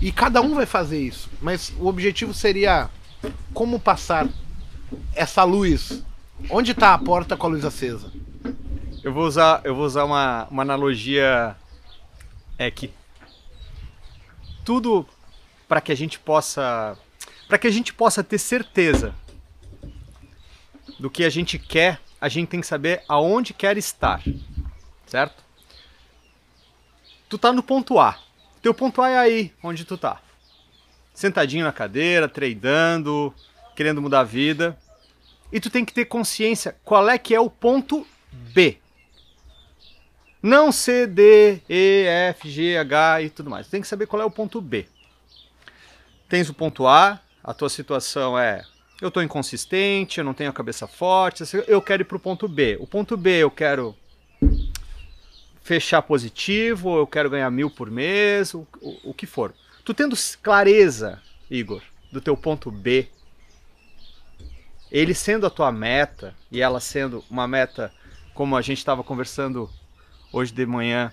e 0.00 0.10
cada 0.10 0.40
um 0.40 0.54
vai 0.54 0.66
fazer 0.66 1.00
isso. 1.00 1.28
Mas 1.40 1.72
o 1.78 1.86
objetivo 1.86 2.32
seria 2.32 2.88
como 3.52 3.78
passar 3.78 4.28
essa 5.14 5.44
luz. 5.44 6.02
Onde 6.48 6.72
está 6.72 6.94
a 6.94 6.98
porta 6.98 7.36
com 7.36 7.46
a 7.46 7.50
luz 7.50 7.64
acesa? 7.64 8.10
Eu 9.02 9.12
vou 9.12 9.26
usar, 9.26 9.60
eu 9.64 9.74
vou 9.74 9.84
usar 9.84 10.04
uma, 10.04 10.46
uma 10.50 10.62
analogia 10.62 11.56
é 12.58 12.70
que 12.70 12.92
tudo 14.64 15.06
para 15.66 15.80
que 15.80 15.90
a 15.90 15.94
gente 15.94 16.18
possa 16.18 16.96
para 17.48 17.58
que 17.58 17.66
a 17.66 17.70
gente 17.70 17.92
possa 17.92 18.22
ter 18.22 18.38
certeza 18.38 19.14
do 20.98 21.10
que 21.10 21.24
a 21.24 21.30
gente 21.30 21.58
quer, 21.58 21.98
a 22.20 22.28
gente 22.28 22.48
tem 22.48 22.60
que 22.60 22.66
saber 22.66 23.02
aonde 23.08 23.54
quer 23.54 23.78
estar, 23.78 24.22
certo? 25.06 25.42
Tu 27.28 27.38
tá 27.38 27.52
no 27.52 27.62
ponto 27.62 27.98
A. 27.98 28.18
Teu 28.62 28.74
ponto 28.74 29.00
A 29.00 29.10
é 29.10 29.18
aí, 29.18 29.52
onde 29.62 29.84
tu 29.84 29.96
tá. 29.96 30.20
Sentadinho 31.14 31.64
na 31.64 31.72
cadeira, 31.72 32.28
tradando, 32.28 33.34
querendo 33.74 34.02
mudar 34.02 34.20
a 34.20 34.24
vida. 34.24 34.78
E 35.52 35.58
tu 35.58 35.70
tem 35.70 35.84
que 35.84 35.92
ter 35.92 36.04
consciência 36.04 36.76
qual 36.84 37.08
é 37.08 37.18
que 37.18 37.34
é 37.34 37.40
o 37.40 37.50
ponto 37.50 38.06
B. 38.30 38.78
Não 40.42 40.72
C, 40.72 41.06
D, 41.06 41.60
E, 41.68 42.06
F, 42.06 42.50
G, 42.50 42.76
H 42.76 43.22
e 43.22 43.30
tudo 43.30 43.50
mais. 43.50 43.66
Tu 43.66 43.70
tem 43.70 43.80
que 43.80 43.88
saber 43.88 44.06
qual 44.06 44.22
é 44.22 44.24
o 44.24 44.30
ponto 44.30 44.60
B. 44.60 44.86
Tens 46.28 46.48
o 46.48 46.54
ponto 46.54 46.86
A, 46.86 47.20
a 47.42 47.52
tua 47.52 47.68
situação 47.68 48.38
é 48.38 48.62
eu 49.00 49.08
estou 49.08 49.22
inconsistente, 49.22 50.18
eu 50.18 50.24
não 50.24 50.34
tenho 50.34 50.50
a 50.50 50.52
cabeça 50.52 50.86
forte, 50.86 51.42
eu 51.66 51.80
quero 51.80 52.02
ir 52.02 52.04
para 52.04 52.16
o 52.16 52.20
ponto 52.20 52.46
B. 52.46 52.76
O 52.78 52.86
ponto 52.86 53.16
B 53.16 53.38
eu 53.38 53.50
quero 53.50 53.96
fechar 55.62 56.02
positivo, 56.02 56.98
eu 56.98 57.06
quero 57.06 57.30
ganhar 57.30 57.50
mil 57.50 57.70
por 57.70 57.90
mês, 57.90 58.54
o, 58.54 58.66
o, 58.80 59.10
o 59.10 59.14
que 59.14 59.26
for. 59.26 59.54
Tu 59.84 59.94
tendo 59.94 60.16
clareza, 60.42 61.22
Igor, 61.50 61.82
do 62.12 62.20
teu 62.20 62.36
ponto 62.36 62.70
B, 62.70 63.08
ele 64.90 65.14
sendo 65.14 65.46
a 65.46 65.50
tua 65.50 65.70
meta 65.70 66.34
e 66.50 66.60
ela 66.60 66.80
sendo 66.80 67.24
uma 67.30 67.46
meta, 67.46 67.92
como 68.34 68.56
a 68.56 68.62
gente 68.62 68.78
estava 68.78 69.04
conversando 69.04 69.70
hoje 70.32 70.52
de 70.52 70.66
manhã, 70.66 71.12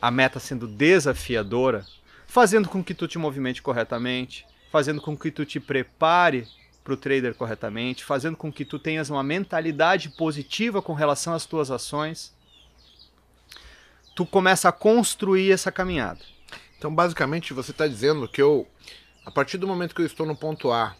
a 0.00 0.10
meta 0.10 0.38
sendo 0.38 0.66
desafiadora, 0.66 1.86
fazendo 2.26 2.68
com 2.68 2.84
que 2.84 2.94
tu 2.94 3.08
te 3.08 3.18
movimente 3.18 3.62
corretamente, 3.62 4.46
fazendo 4.70 5.00
com 5.00 5.16
que 5.16 5.30
tu 5.30 5.46
te 5.46 5.58
prepare 5.58 6.46
para 6.84 6.92
o 6.92 6.96
trader 6.96 7.34
corretamente, 7.34 8.04
fazendo 8.04 8.36
com 8.36 8.52
que 8.52 8.64
tu 8.64 8.78
tenhas 8.78 9.08
uma 9.08 9.22
mentalidade 9.22 10.10
positiva 10.10 10.82
com 10.82 10.92
relação 10.92 11.32
às 11.32 11.46
tuas 11.46 11.70
ações, 11.70 12.35
tu 14.16 14.24
começa 14.24 14.70
a 14.70 14.72
construir 14.72 15.52
essa 15.52 15.70
caminhada. 15.70 16.18
Então, 16.78 16.92
basicamente, 16.92 17.52
você 17.52 17.70
está 17.70 17.86
dizendo 17.86 18.26
que 18.26 18.40
eu, 18.40 18.66
a 19.26 19.30
partir 19.30 19.58
do 19.58 19.68
momento 19.68 19.94
que 19.94 20.00
eu 20.00 20.06
estou 20.06 20.26
no 20.26 20.34
ponto 20.34 20.72
A, 20.72 20.96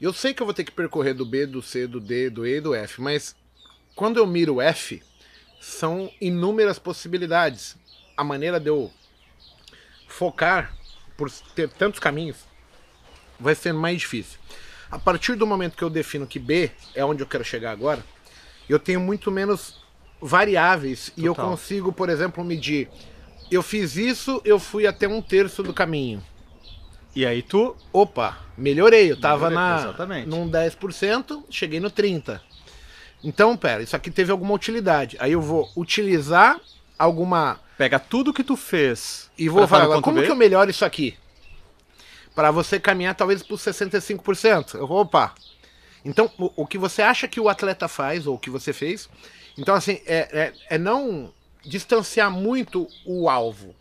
eu 0.00 0.12
sei 0.12 0.34
que 0.34 0.42
eu 0.42 0.46
vou 0.46 0.52
ter 0.52 0.64
que 0.64 0.72
percorrer 0.72 1.14
do 1.14 1.24
B, 1.24 1.46
do 1.46 1.62
C, 1.62 1.86
do 1.86 2.00
D, 2.00 2.28
do 2.28 2.44
E 2.44 2.56
e 2.56 2.60
do 2.60 2.74
F, 2.74 3.00
mas 3.00 3.36
quando 3.94 4.16
eu 4.16 4.26
miro 4.26 4.60
F, 4.60 5.00
são 5.60 6.12
inúmeras 6.20 6.80
possibilidades. 6.80 7.76
A 8.16 8.24
maneira 8.24 8.58
de 8.58 8.68
eu 8.68 8.92
focar 10.08 10.76
por 11.16 11.30
ter 11.54 11.68
tantos 11.68 12.00
caminhos, 12.00 12.38
vai 13.38 13.54
ser 13.54 13.72
mais 13.72 14.00
difícil. 14.00 14.38
A 14.90 14.98
partir 14.98 15.36
do 15.36 15.46
momento 15.46 15.76
que 15.76 15.84
eu 15.84 15.90
defino 15.90 16.26
que 16.26 16.40
B 16.40 16.72
é 16.92 17.04
onde 17.04 17.22
eu 17.22 17.26
quero 17.26 17.44
chegar 17.44 17.70
agora, 17.70 18.04
eu 18.68 18.80
tenho 18.80 18.98
muito 18.98 19.30
menos 19.30 19.80
variáveis 20.20 21.12
e 21.16 21.24
eu 21.24 21.34
Total. 21.34 21.50
consigo, 21.50 21.92
por 21.92 22.08
exemplo, 22.08 22.44
medir. 22.44 22.88
Eu 23.50 23.62
fiz 23.62 23.96
isso, 23.96 24.40
eu 24.44 24.58
fui 24.58 24.86
até 24.86 25.08
um 25.08 25.22
terço 25.22 25.62
do 25.62 25.72
caminho. 25.72 26.22
E 27.14 27.24
aí 27.24 27.42
tu. 27.42 27.74
Opa, 27.92 28.38
melhorei. 28.56 29.10
Eu 29.10 29.20
tava 29.20 29.48
Melhorei, 29.48 29.74
na, 29.74 29.80
exatamente. 29.80 30.28
num 30.28 30.48
10%, 30.50 31.44
cheguei 31.50 31.80
no 31.80 31.90
30%. 31.90 32.40
Então, 33.24 33.56
pera, 33.56 33.82
isso 33.82 33.96
aqui 33.96 34.10
teve 34.10 34.30
alguma 34.30 34.54
utilidade. 34.54 35.16
Aí 35.18 35.32
eu 35.32 35.40
vou 35.40 35.68
utilizar 35.76 36.60
alguma. 36.98 37.58
Pega 37.76 37.98
tudo 37.98 38.32
que 38.32 38.44
tu 38.44 38.56
fez. 38.56 39.30
E 39.36 39.48
vou 39.48 39.66
falar, 39.66 40.00
como 40.00 40.20
B. 40.20 40.26
que 40.26 40.30
eu 40.30 40.36
melhoro 40.36 40.70
isso 40.70 40.84
aqui? 40.84 41.16
Para 42.34 42.50
você 42.50 42.78
caminhar 42.78 43.14
talvez 43.14 43.42
por 43.42 43.58
65%. 43.58 44.74
Eu 44.76 44.86
vou, 44.86 45.00
opa. 45.00 45.34
Então, 46.04 46.30
o, 46.38 46.62
o 46.62 46.66
que 46.66 46.78
você 46.78 47.02
acha 47.02 47.26
que 47.26 47.40
o 47.40 47.48
atleta 47.48 47.88
faz, 47.88 48.26
ou 48.26 48.36
o 48.36 48.38
que 48.38 48.50
você 48.50 48.72
fez. 48.72 49.08
Então, 49.58 49.74
assim, 49.74 50.00
é, 50.06 50.28
é, 50.32 50.52
é 50.70 50.78
não 50.78 51.34
distanciar 51.64 52.30
muito 52.30 52.86
o 53.04 53.28
alvo. 53.28 53.74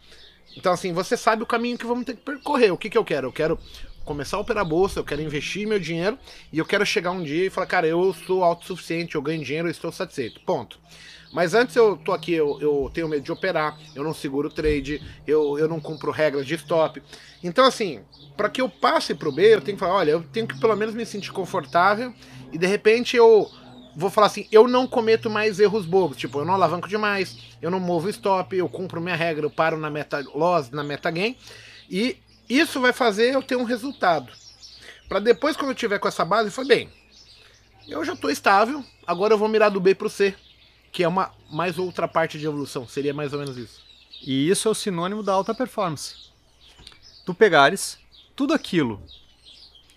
Então, 0.58 0.74
assim, 0.74 0.92
você 0.92 1.16
sabe 1.16 1.44
o 1.44 1.46
caminho 1.46 1.78
que 1.78 1.86
vamos 1.86 2.04
ter 2.04 2.16
que 2.16 2.22
percorrer. 2.22 2.72
O 2.72 2.78
que, 2.78 2.90
que 2.90 2.98
eu 2.98 3.06
quero? 3.06 3.28
Eu 3.28 3.32
quero 3.32 3.60
começar 4.04 4.38
a 4.38 4.40
operar 4.40 4.66
bolsa, 4.66 5.00
eu 5.00 5.04
quero 5.04 5.22
investir 5.22 5.68
meu 5.68 5.80
dinheiro 5.80 6.18
e 6.52 6.58
eu 6.58 6.66
quero 6.66 6.86
chegar 6.86 7.12
um 7.12 7.22
dia 7.22 7.46
e 7.46 7.50
falar, 7.50 7.68
cara, 7.68 7.88
eu 7.88 8.14
sou 8.26 8.44
autossuficiente, 8.44 9.16
eu 9.16 9.22
ganho 9.22 9.44
dinheiro, 9.44 9.68
eu 9.68 9.72
estou 9.72 9.92
satisfeito. 9.92 10.40
Ponto. 10.42 10.80
Mas 11.32 11.54
antes 11.54 11.76
eu 11.76 11.98
tô 11.98 12.14
aqui, 12.14 12.32
eu, 12.34 12.58
eu 12.62 12.90
tenho 12.94 13.08
medo 13.08 13.22
de 13.22 13.32
operar, 13.32 13.78
eu 13.94 14.04
não 14.04 14.14
seguro 14.14 14.50
trade, 14.50 15.02
eu, 15.28 15.60
eu 15.60 15.68
não 15.68 15.80
cumpro 15.80 16.10
regras 16.10 16.48
de 16.48 16.56
stop. 16.56 17.04
Então, 17.44 17.66
assim, 17.66 18.00
para 18.36 18.50
que 18.50 18.62
eu 18.62 18.70
passe 18.70 19.14
pro 19.14 19.32
B, 19.32 19.56
eu 19.56 19.62
tenho 19.62 19.78
que 19.78 19.84
falar, 19.84 19.96
olha, 19.96 20.12
eu 20.12 20.24
tenho 20.24 20.48
que 20.48 20.58
pelo 20.58 20.76
menos 20.76 20.96
me 20.96 21.06
sentir 21.06 21.34
confortável 21.34 22.14
e 22.52 22.58
de 22.58 22.66
repente 22.66 23.18
eu 23.18 23.52
vou 23.98 24.12
falar 24.12 24.28
assim, 24.28 24.48
eu 24.52 24.68
não 24.68 24.86
cometo 24.86 25.28
mais 25.28 25.60
erros 25.60 25.84
bobos, 25.84 26.18
tipo, 26.18 26.38
eu 26.38 26.46
não 26.46 26.54
alavanco 26.54 26.88
demais, 26.88 27.36
eu 27.60 27.72
não 27.72 27.80
movo 27.80 28.08
stop, 28.10 28.56
eu 28.56 28.70
cumpro 28.70 29.02
minha 29.02 29.16
regra, 29.16 29.44
eu 29.44 29.50
paro 29.50 29.76
na 29.76 29.90
meta 29.90 30.24
loss, 30.36 30.70
na 30.70 30.84
meta 30.84 31.10
gain, 31.10 31.36
e 31.90 32.16
isso 32.48 32.80
vai 32.80 32.94
fazer 32.94 33.34
eu 33.34 33.42
ter 33.42 33.56
um 33.56 33.64
resultado. 33.64 34.32
Para 35.10 35.20
depois, 35.20 35.58
quando 35.58 35.72
eu 35.72 35.76
tiver 35.76 35.98
com 35.98 36.08
essa 36.08 36.24
base, 36.24 36.52
foi 36.52 36.64
bem. 36.64 36.92
Eu 37.88 38.06
já 38.06 38.16
tô 38.16 38.30
estável, 38.30 38.86
agora 39.06 39.34
eu 39.34 39.38
vou 39.38 39.48
mirar 39.48 39.70
do 39.70 39.80
B 39.80 39.96
pro 39.96 40.12
C, 40.12 40.36
que 40.92 41.04
é 41.04 41.08
uma 41.08 41.32
mais 41.50 41.80
outra 41.80 42.08
parte 42.08 42.38
de 42.38 42.46
evolução, 42.46 42.88
seria 42.88 43.16
mais 43.16 43.34
ou 43.34 43.40
menos 43.40 43.58
isso. 43.58 43.82
E 44.22 44.48
isso 44.48 44.68
é 44.68 44.72
o 44.72 44.76
sinônimo 44.76 45.24
da 45.24 45.34
alta 45.34 45.56
performance. 45.56 46.30
Tu 47.26 47.34
pegares 47.34 47.98
tudo 48.36 48.54
aquilo, 48.54 49.02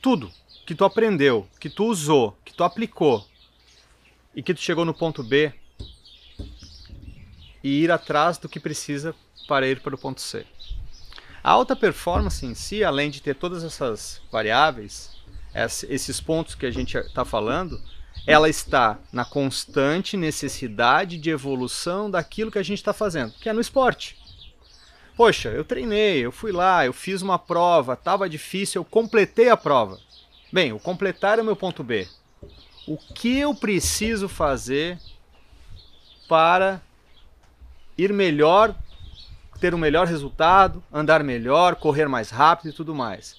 tudo 0.00 0.32
que 0.66 0.74
tu 0.74 0.86
aprendeu, 0.86 1.46
que 1.60 1.68
tu 1.68 1.84
usou, 1.84 2.34
que 2.46 2.54
tu 2.54 2.64
aplicou 2.64 3.28
e 4.34 4.42
que 4.42 4.54
tu 4.54 4.60
chegou 4.60 4.84
no 4.84 4.94
ponto 4.94 5.22
B 5.22 5.52
e 7.62 7.82
ir 7.82 7.90
atrás 7.90 8.38
do 8.38 8.48
que 8.48 8.60
precisa 8.60 9.14
para 9.48 9.66
ir 9.68 9.80
para 9.80 9.94
o 9.94 9.98
ponto 9.98 10.20
C. 10.20 10.46
A 11.42 11.50
alta 11.50 11.74
performance 11.74 12.44
em 12.44 12.54
si, 12.54 12.84
além 12.84 13.10
de 13.10 13.20
ter 13.22 13.34
todas 13.34 13.64
essas 13.64 14.20
variáveis, 14.30 15.10
ess- 15.54 15.86
esses 15.88 16.20
pontos 16.20 16.54
que 16.54 16.66
a 16.66 16.70
gente 16.70 16.96
está 16.96 17.24
falando, 17.24 17.80
ela 18.26 18.48
está 18.48 18.98
na 19.12 19.24
constante 19.24 20.16
necessidade 20.16 21.16
de 21.16 21.30
evolução 21.30 22.10
daquilo 22.10 22.50
que 22.50 22.58
a 22.58 22.62
gente 22.62 22.78
está 22.78 22.92
fazendo, 22.92 23.32
que 23.40 23.48
é 23.48 23.52
no 23.52 23.60
esporte. 23.60 24.18
Poxa, 25.16 25.48
eu 25.48 25.64
treinei, 25.64 26.20
eu 26.24 26.32
fui 26.32 26.52
lá, 26.52 26.84
eu 26.84 26.92
fiz 26.92 27.20
uma 27.22 27.38
prova, 27.38 27.94
estava 27.94 28.28
difícil, 28.28 28.80
eu 28.80 28.84
completei 28.84 29.48
a 29.48 29.56
prova. 29.56 29.98
Bem, 30.52 30.72
o 30.72 30.78
completar 30.78 31.38
é 31.38 31.42
o 31.42 31.44
meu 31.44 31.56
ponto 31.56 31.82
B. 31.82 32.06
O 32.86 32.96
que 32.96 33.38
eu 33.38 33.54
preciso 33.54 34.28
fazer 34.28 34.98
para 36.28 36.80
ir 37.96 38.12
melhor, 38.12 38.74
ter 39.60 39.74
um 39.74 39.78
melhor 39.78 40.06
resultado, 40.06 40.82
andar 40.92 41.22
melhor, 41.22 41.76
correr 41.76 42.08
mais 42.08 42.30
rápido 42.30 42.70
e 42.70 42.72
tudo 42.72 42.94
mais? 42.94 43.36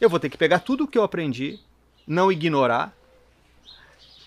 Eu 0.00 0.08
vou 0.08 0.20
ter 0.20 0.28
que 0.28 0.38
pegar 0.38 0.60
tudo 0.60 0.84
o 0.84 0.88
que 0.88 0.96
eu 0.96 1.02
aprendi, 1.02 1.58
não 2.06 2.30
ignorar, 2.30 2.94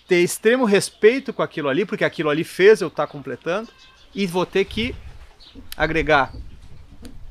ter 0.08 0.22
extremo 0.22 0.66
respeito 0.66 1.34
com 1.34 1.42
aquilo 1.42 1.70
ali, 1.70 1.86
porque 1.86 2.06
aquilo 2.06 2.30
ali 2.30 2.44
fez 2.44 2.82
eu 2.82 2.88
estar 2.88 3.08
completando, 3.08 3.70
e 4.16 4.26
vou 4.26 4.46
ter 4.46 4.66
que 4.66 4.96
agregar 5.76 6.34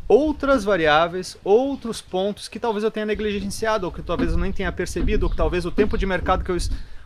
outras 0.09 0.62
variáveis, 0.62 1.37
outros 1.42 2.01
pontos 2.01 2.49
que 2.49 2.61
talvez 2.61 2.85
eu 2.85 2.90
tenha 2.90 3.07
negligenciado, 3.07 3.87
ou 3.87 3.92
que 3.92 4.03
talvez 4.03 4.33
eu 4.33 4.38
nem 4.38 4.53
tenha 4.53 4.70
percebido, 4.70 5.25
ou 5.25 5.31
que 5.31 5.37
talvez 5.37 5.64
o 5.64 5.70
tempo 5.70 5.99
de 5.99 6.07
mercado 6.07 6.44
que 6.44 6.51
eu 6.51 6.57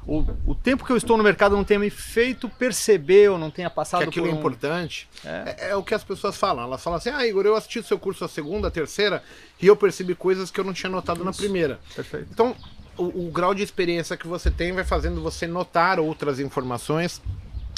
o, 0.06 0.24
o 0.46 0.54
tempo 0.54 0.84
que 0.84 0.90
eu 0.90 0.96
estou 0.96 1.16
no 1.16 1.22
mercado 1.22 1.54
não 1.54 1.62
tenha 1.62 1.78
me 1.78 1.90
feito 1.90 2.48
perceber 2.48 3.30
ou 3.30 3.38
não 3.38 3.50
tenha 3.50 3.68
passado 3.68 4.02
que 4.02 4.08
aquilo 4.08 4.26
por 4.26 4.32
é 4.32 4.34
um... 4.34 4.38
importante. 4.38 5.08
É. 5.24 5.56
É. 5.58 5.70
é 5.70 5.76
o 5.76 5.82
que 5.82 5.94
as 5.94 6.02
pessoas 6.02 6.36
falam. 6.36 6.64
Elas 6.64 6.82
falam 6.82 6.96
assim: 6.96 7.10
ah, 7.10 7.26
Igor, 7.26 7.44
eu 7.44 7.54
assisti 7.54 7.78
o 7.78 7.84
seu 7.84 7.98
curso 7.98 8.24
a 8.24 8.28
segunda, 8.28 8.68
a 8.68 8.70
terceira, 8.70 9.22
e 9.60 9.66
eu 9.66 9.76
percebi 9.76 10.14
coisas 10.14 10.50
que 10.50 10.58
eu 10.58 10.64
não 10.64 10.72
tinha 10.72 10.90
notado 10.90 11.22
na 11.22 11.32
primeira. 11.32 11.78
Perfeito. 11.94 12.28
Então, 12.32 12.56
o, 12.96 13.26
o 13.26 13.30
grau 13.30 13.54
de 13.54 13.62
experiência 13.62 14.16
que 14.16 14.26
você 14.26 14.50
tem 14.50 14.72
vai 14.72 14.84
fazendo 14.84 15.20
você 15.20 15.46
notar 15.46 16.00
outras 16.00 16.40
informações, 16.40 17.20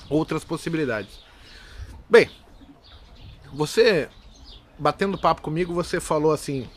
outras 0.08 0.44
possibilidades. 0.44 1.18
Bem, 2.08 2.30
você, 3.52 4.08
batendo 4.78 5.18
papo 5.18 5.42
comigo, 5.42 5.74
você 5.74 5.98
falou 5.98 6.32
assim. 6.32 6.68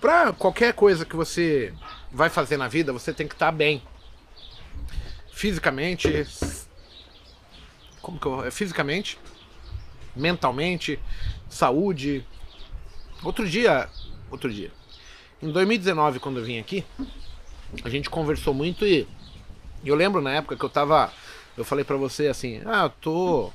Pra 0.00 0.32
qualquer 0.32 0.72
coisa 0.74 1.04
que 1.04 1.14
você 1.14 1.72
vai 2.12 2.28
fazer 2.28 2.56
na 2.56 2.68
vida, 2.68 2.92
você 2.92 3.12
tem 3.12 3.26
que 3.26 3.34
estar 3.34 3.50
bem. 3.50 3.82
Fisicamente. 5.32 6.26
Como 8.00 8.18
que 8.18 8.26
eu. 8.26 8.44
é 8.44 8.50
Fisicamente, 8.50 9.18
mentalmente, 10.14 10.98
saúde. 11.48 12.26
Outro 13.22 13.48
dia. 13.48 13.88
Outro 14.30 14.52
dia. 14.52 14.70
Em 15.40 15.50
2019, 15.50 16.20
quando 16.20 16.38
eu 16.38 16.44
vim 16.44 16.58
aqui, 16.58 16.84
a 17.82 17.88
gente 17.88 18.10
conversou 18.10 18.52
muito 18.54 18.86
e 18.86 19.08
eu 19.84 19.94
lembro 19.94 20.20
na 20.20 20.32
época 20.32 20.56
que 20.56 20.64
eu 20.64 20.68
tava. 20.68 21.12
Eu 21.56 21.64
falei 21.64 21.84
pra 21.84 21.96
você 21.96 22.28
assim: 22.28 22.60
ah, 22.64 22.84
eu 22.84 22.90
tô. 22.90 23.52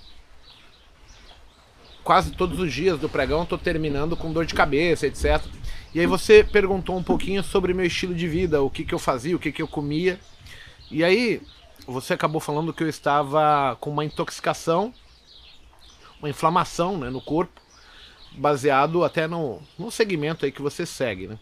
Quase 2.03 2.31
todos 2.31 2.59
os 2.59 2.71
dias 2.71 2.97
do 2.99 3.09
pregão 3.09 3.45
tô 3.45 3.57
terminando 3.57 4.15
com 4.15 4.31
dor 4.31 4.45
de 4.45 4.53
cabeça, 4.53 5.05
etc. 5.05 5.43
E 5.97 5.99
aí 5.99 6.05
você 6.05 6.43
perguntou 6.43 6.95
um 6.95 7.01
pouquinho 7.01 7.43
sobre 7.43 7.73
meu 7.73 7.83
estilo 7.83 8.13
de 8.13 8.27
vida, 8.27 8.61
o 8.61 8.69
que, 8.69 8.85
que 8.85 8.93
eu 8.93 8.99
fazia, 8.99 9.35
o 9.35 9.39
que, 9.39 9.51
que 9.51 9.63
eu 9.63 9.67
comia. 9.67 10.19
E 10.91 11.03
aí 11.03 11.41
você 11.87 12.13
acabou 12.13 12.39
falando 12.39 12.71
que 12.71 12.83
eu 12.83 12.87
estava 12.87 13.75
com 13.79 13.89
uma 13.89 14.05
intoxicação, 14.05 14.93
uma 16.19 16.29
inflamação 16.29 16.99
né, 16.99 17.09
no 17.09 17.19
corpo 17.19 17.59
baseado 18.33 19.03
até 19.03 19.25
no, 19.25 19.59
no 19.75 19.89
segmento 19.89 20.45
aí 20.45 20.51
que 20.51 20.61
você 20.61 20.85
segue, 20.85 21.25
né? 21.25 21.39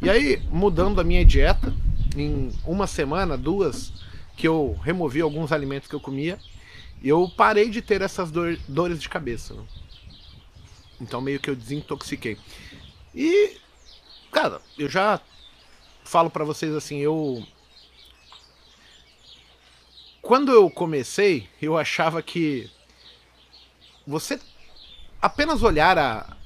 E 0.00 0.08
aí, 0.08 0.42
mudando 0.50 1.02
a 1.02 1.04
minha 1.04 1.22
dieta, 1.22 1.70
em 2.16 2.50
uma 2.64 2.86
semana, 2.86 3.36
duas, 3.36 3.92
que 4.38 4.48
eu 4.48 4.74
removi 4.82 5.20
alguns 5.20 5.52
alimentos 5.52 5.86
que 5.86 5.94
eu 5.94 6.00
comia, 6.00 6.38
eu 7.04 7.30
parei 7.36 7.68
de 7.68 7.82
ter 7.82 8.00
essas 8.00 8.30
dor- 8.30 8.58
dores 8.66 9.02
de 9.02 9.08
cabeça. 9.10 9.52
né? 9.52 9.62
Então 10.98 11.20
meio 11.20 11.38
que 11.38 11.50
eu 11.50 11.54
desintoxiquei. 11.54 12.38
E, 13.14 13.58
cara, 14.30 14.60
eu 14.78 14.88
já 14.88 15.20
falo 16.04 16.30
pra 16.30 16.44
vocês 16.44 16.74
assim, 16.74 16.98
eu 16.98 17.46
quando 20.22 20.52
eu 20.52 20.68
comecei, 20.68 21.48
eu 21.60 21.78
achava 21.78 22.22
que 22.22 22.70
você 24.06 24.38
apenas 25.20 25.62
olhar 25.62 25.98
a, 25.98 26.36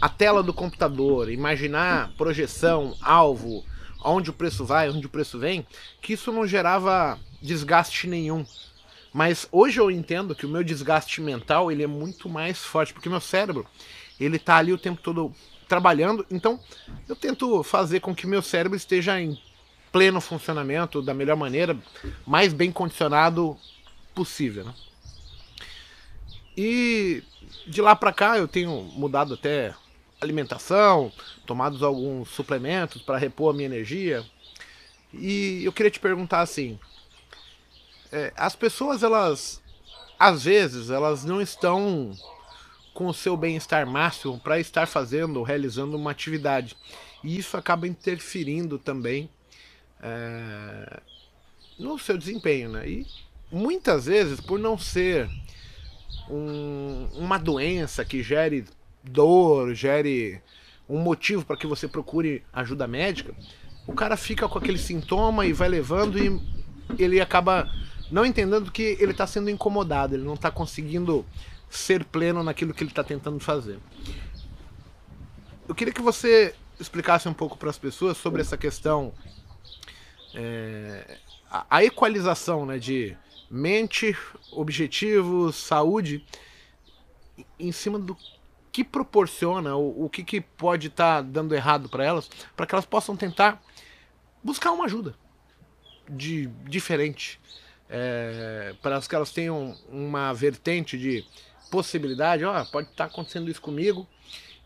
a 0.00 0.08
tela 0.08 0.42
do 0.42 0.54
computador, 0.54 1.30
imaginar 1.30 2.12
projeção, 2.16 2.96
alvo, 3.00 3.64
aonde 4.00 4.30
o 4.30 4.32
preço 4.32 4.64
vai, 4.64 4.88
onde 4.90 5.06
o 5.06 5.10
preço 5.10 5.38
vem, 5.38 5.66
que 6.00 6.12
isso 6.12 6.30
não 6.30 6.46
gerava 6.46 7.18
desgaste 7.42 8.06
nenhum. 8.06 8.44
Mas 9.12 9.48
hoje 9.50 9.80
eu 9.80 9.90
entendo 9.90 10.34
que 10.34 10.46
o 10.46 10.48
meu 10.48 10.62
desgaste 10.62 11.20
mental 11.20 11.72
ele 11.72 11.82
é 11.82 11.86
muito 11.86 12.28
mais 12.28 12.58
forte, 12.58 12.92
porque 12.92 13.08
meu 13.08 13.20
cérebro 13.20 13.66
ele 14.20 14.38
tá 14.38 14.56
ali 14.56 14.72
o 14.72 14.78
tempo 14.78 15.00
todo 15.00 15.34
trabalhando, 15.68 16.26
então 16.30 16.58
eu 17.08 17.14
tento 17.14 17.62
fazer 17.62 18.00
com 18.00 18.14
que 18.14 18.26
meu 18.26 18.40
cérebro 18.40 18.76
esteja 18.76 19.20
em 19.20 19.38
pleno 19.92 20.20
funcionamento 20.20 21.02
da 21.02 21.14
melhor 21.14 21.36
maneira, 21.36 21.76
mais 22.26 22.52
bem 22.52 22.72
condicionado 22.72 23.56
possível. 24.14 24.64
Né? 24.64 24.74
E 26.56 27.22
de 27.66 27.80
lá 27.80 27.94
pra 27.94 28.12
cá 28.12 28.38
eu 28.38 28.48
tenho 28.48 28.70
mudado 28.94 29.34
até 29.34 29.74
alimentação, 30.20 31.12
tomado 31.46 31.84
alguns 31.84 32.28
suplementos 32.30 33.02
para 33.02 33.18
repor 33.18 33.54
a 33.54 33.56
minha 33.56 33.66
energia. 33.66 34.24
E 35.12 35.62
eu 35.64 35.72
queria 35.72 35.90
te 35.90 36.00
perguntar 36.00 36.40
assim, 36.40 36.78
é, 38.10 38.32
as 38.36 38.56
pessoas 38.56 39.02
elas 39.02 39.62
às 40.18 40.44
vezes 40.44 40.90
elas 40.90 41.24
não 41.24 41.40
estão 41.40 42.12
com 42.98 43.06
o 43.06 43.14
seu 43.14 43.36
bem-estar 43.36 43.86
máximo 43.86 44.40
para 44.40 44.58
estar 44.58 44.84
fazendo 44.84 45.36
ou 45.36 45.44
realizando 45.44 45.96
uma 45.96 46.10
atividade. 46.10 46.76
E 47.22 47.38
isso 47.38 47.56
acaba 47.56 47.86
interferindo 47.86 48.76
também 48.76 49.30
é, 50.02 51.00
no 51.78 51.96
seu 51.96 52.18
desempenho. 52.18 52.70
Né? 52.70 52.88
E 52.88 53.06
muitas 53.52 54.06
vezes, 54.06 54.40
por 54.40 54.58
não 54.58 54.76
ser 54.76 55.30
um, 56.28 57.08
uma 57.14 57.38
doença 57.38 58.04
que 58.04 58.20
gere 58.20 58.64
dor, 59.04 59.72
gere 59.74 60.42
um 60.88 60.98
motivo 60.98 61.44
para 61.44 61.56
que 61.56 61.68
você 61.68 61.86
procure 61.86 62.42
ajuda 62.52 62.88
médica, 62.88 63.32
o 63.86 63.92
cara 63.92 64.16
fica 64.16 64.48
com 64.48 64.58
aquele 64.58 64.76
sintoma 64.76 65.46
e 65.46 65.52
vai 65.52 65.68
levando 65.68 66.18
e 66.18 66.36
ele 66.98 67.20
acaba 67.20 67.70
não 68.10 68.26
entendendo 68.26 68.72
que 68.72 68.96
ele 68.98 69.12
está 69.12 69.24
sendo 69.24 69.48
incomodado, 69.48 70.16
ele 70.16 70.24
não 70.24 70.34
está 70.34 70.50
conseguindo 70.50 71.24
ser 71.68 72.04
pleno 72.04 72.42
naquilo 72.42 72.72
que 72.72 72.82
ele 72.82 72.90
está 72.90 73.04
tentando 73.04 73.40
fazer. 73.40 73.78
Eu 75.68 75.74
queria 75.74 75.92
que 75.92 76.00
você 76.00 76.54
explicasse 76.80 77.28
um 77.28 77.34
pouco 77.34 77.56
para 77.56 77.70
as 77.70 77.78
pessoas 77.78 78.16
sobre 78.16 78.40
essa 78.40 78.56
questão, 78.56 79.12
é, 80.34 81.18
a, 81.50 81.66
a 81.68 81.84
equalização 81.84 82.64
né, 82.64 82.78
de 82.78 83.16
mente, 83.50 84.16
objetivo, 84.52 85.52
saúde, 85.52 86.24
em 87.58 87.72
cima 87.72 87.98
do 87.98 88.16
que 88.70 88.84
proporciona, 88.84 89.76
o, 89.76 90.04
o 90.04 90.10
que, 90.10 90.22
que 90.22 90.40
pode 90.40 90.88
estar 90.88 91.16
tá 91.16 91.22
dando 91.22 91.54
errado 91.54 91.88
para 91.88 92.04
elas, 92.04 92.30
para 92.56 92.66
que 92.66 92.74
elas 92.74 92.86
possam 92.86 93.16
tentar 93.16 93.62
buscar 94.42 94.72
uma 94.72 94.84
ajuda 94.84 95.14
de 96.08 96.46
diferente, 96.64 97.40
é, 97.88 98.74
para 98.80 99.00
que 99.00 99.14
elas 99.14 99.32
tenham 99.32 99.76
uma 99.88 100.32
vertente 100.32 100.96
de 100.98 101.24
possibilidade, 101.70 102.44
ó, 102.44 102.64
pode 102.64 102.88
estar 102.88 103.06
tá 103.06 103.12
acontecendo 103.12 103.50
isso 103.50 103.60
comigo. 103.60 104.06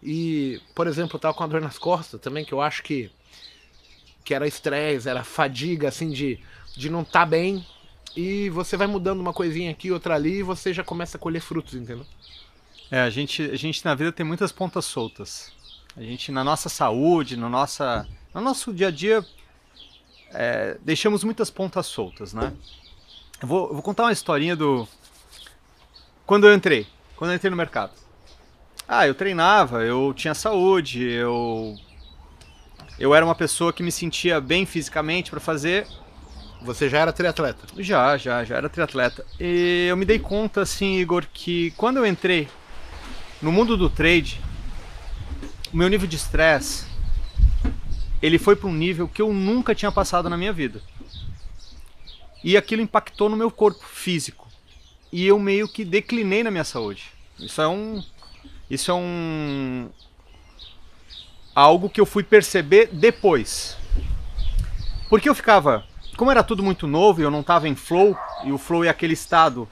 E, 0.02 0.60
por 0.74 0.86
exemplo, 0.86 1.16
eu 1.16 1.20
tava 1.20 1.34
com 1.34 1.44
a 1.44 1.46
dor 1.46 1.60
nas 1.60 1.78
costas 1.78 2.20
também, 2.20 2.44
que 2.44 2.52
eu 2.52 2.60
acho 2.60 2.82
que 2.82 3.10
que 4.24 4.34
era 4.34 4.46
estresse, 4.46 5.08
era 5.08 5.24
fadiga 5.24 5.88
assim 5.88 6.10
de 6.10 6.38
de 6.76 6.90
não 6.90 7.02
estar 7.02 7.20
tá 7.20 7.26
bem. 7.26 7.64
E 8.16 8.50
você 8.50 8.76
vai 8.76 8.86
mudando 8.86 9.20
uma 9.20 9.32
coisinha 9.32 9.70
aqui, 9.70 9.90
outra 9.90 10.14
ali, 10.14 10.38
e 10.38 10.42
você 10.42 10.72
já 10.72 10.84
começa 10.84 11.16
a 11.16 11.20
colher 11.20 11.40
frutos, 11.40 11.74
entendeu? 11.74 12.06
É, 12.90 13.00
a 13.00 13.10
gente, 13.10 13.42
a 13.42 13.56
gente 13.56 13.82
na 13.84 13.94
vida 13.94 14.12
tem 14.12 14.24
muitas 14.24 14.52
pontas 14.52 14.84
soltas. 14.84 15.50
A 15.96 16.02
gente, 16.02 16.30
na 16.30 16.44
nossa 16.44 16.68
saúde, 16.68 17.36
no, 17.36 17.48
nossa, 17.48 18.06
no 18.34 18.40
nosso 18.40 18.72
dia 18.72 18.88
a 18.88 18.90
dia, 18.90 19.24
é, 20.30 20.76
deixamos 20.82 21.24
muitas 21.24 21.50
pontas 21.50 21.86
soltas, 21.86 22.34
né? 22.34 22.52
Eu 23.40 23.48
vou, 23.48 23.68
eu 23.68 23.74
vou 23.74 23.82
contar 23.82 24.04
uma 24.04 24.12
historinha 24.12 24.54
do, 24.54 24.86
quando 26.32 26.46
eu 26.46 26.54
entrei, 26.54 26.86
quando 27.14 27.32
eu 27.32 27.36
entrei 27.36 27.50
no 27.50 27.56
mercado. 27.58 27.92
Ah, 28.88 29.06
eu 29.06 29.14
treinava, 29.14 29.84
eu 29.84 30.14
tinha 30.16 30.32
saúde, 30.32 31.02
eu 31.02 31.76
eu 32.98 33.14
era 33.14 33.22
uma 33.22 33.34
pessoa 33.34 33.70
que 33.70 33.82
me 33.82 33.92
sentia 33.92 34.40
bem 34.40 34.64
fisicamente 34.64 35.30
para 35.30 35.40
fazer. 35.40 35.86
Você 36.62 36.88
já 36.88 37.00
era 37.00 37.12
triatleta? 37.12 37.66
Já, 37.76 38.16
já, 38.16 38.42
já 38.44 38.56
era 38.56 38.70
triatleta. 38.70 39.26
E 39.38 39.88
eu 39.90 39.96
me 39.98 40.06
dei 40.06 40.18
conta, 40.18 40.62
assim, 40.62 40.96
Igor, 40.96 41.26
que 41.30 41.70
quando 41.72 41.98
eu 41.98 42.06
entrei 42.06 42.48
no 43.42 43.52
mundo 43.52 43.76
do 43.76 43.90
trade, 43.90 44.40
o 45.70 45.76
meu 45.76 45.88
nível 45.90 46.08
de 46.08 46.16
estresse 46.16 46.86
ele 48.22 48.38
foi 48.38 48.56
para 48.56 48.70
um 48.70 48.74
nível 48.74 49.06
que 49.06 49.20
eu 49.20 49.30
nunca 49.34 49.74
tinha 49.74 49.92
passado 49.92 50.30
na 50.30 50.38
minha 50.38 50.54
vida. 50.54 50.80
E 52.42 52.56
aquilo 52.56 52.80
impactou 52.80 53.28
no 53.28 53.36
meu 53.36 53.50
corpo 53.50 53.84
físico 53.84 54.41
e 55.12 55.26
eu 55.26 55.38
meio 55.38 55.68
que 55.68 55.84
declinei 55.84 56.42
na 56.42 56.50
minha 56.50 56.64
saúde. 56.64 57.12
Isso 57.38 57.60
é 57.60 57.68
um 57.68 58.02
isso 58.70 58.90
é 58.90 58.94
um 58.94 59.90
algo 61.54 61.90
que 61.90 62.00
eu 62.00 62.06
fui 62.06 62.22
perceber 62.22 62.88
depois. 62.90 63.76
Porque 65.10 65.28
eu 65.28 65.34
ficava, 65.34 65.84
como 66.16 66.30
era 66.30 66.42
tudo 66.42 66.62
muito 66.62 66.86
novo 66.86 67.20
e 67.20 67.24
eu 67.24 67.30
não 67.30 67.40
estava 67.40 67.68
em 67.68 67.74
flow, 67.74 68.16
e 68.44 68.50
o 68.50 68.56
flow 68.56 68.82
é 68.82 68.88
aquele 68.88 69.12
estado 69.12 69.68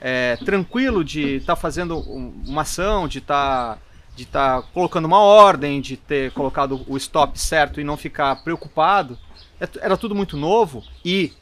é, 0.00 0.36
tranquilo 0.44 1.04
de 1.04 1.36
estar 1.36 1.54
tá 1.54 1.60
fazendo 1.60 2.00
uma 2.00 2.62
ação, 2.62 3.06
de 3.06 3.18
estar 3.18 3.76
tá, 3.76 3.78
de 4.16 4.24
estar 4.24 4.62
tá 4.62 4.68
colocando 4.74 5.04
uma 5.04 5.20
ordem, 5.20 5.80
de 5.80 5.96
ter 5.96 6.32
colocado 6.32 6.84
o 6.88 6.96
stop 6.96 7.38
certo 7.38 7.80
e 7.80 7.84
não 7.84 7.96
ficar 7.96 8.42
preocupado. 8.42 9.16
É 9.60 9.68
era 9.80 9.96
tudo 9.96 10.14
muito 10.14 10.36
novo 10.36 10.82
e 11.04 11.32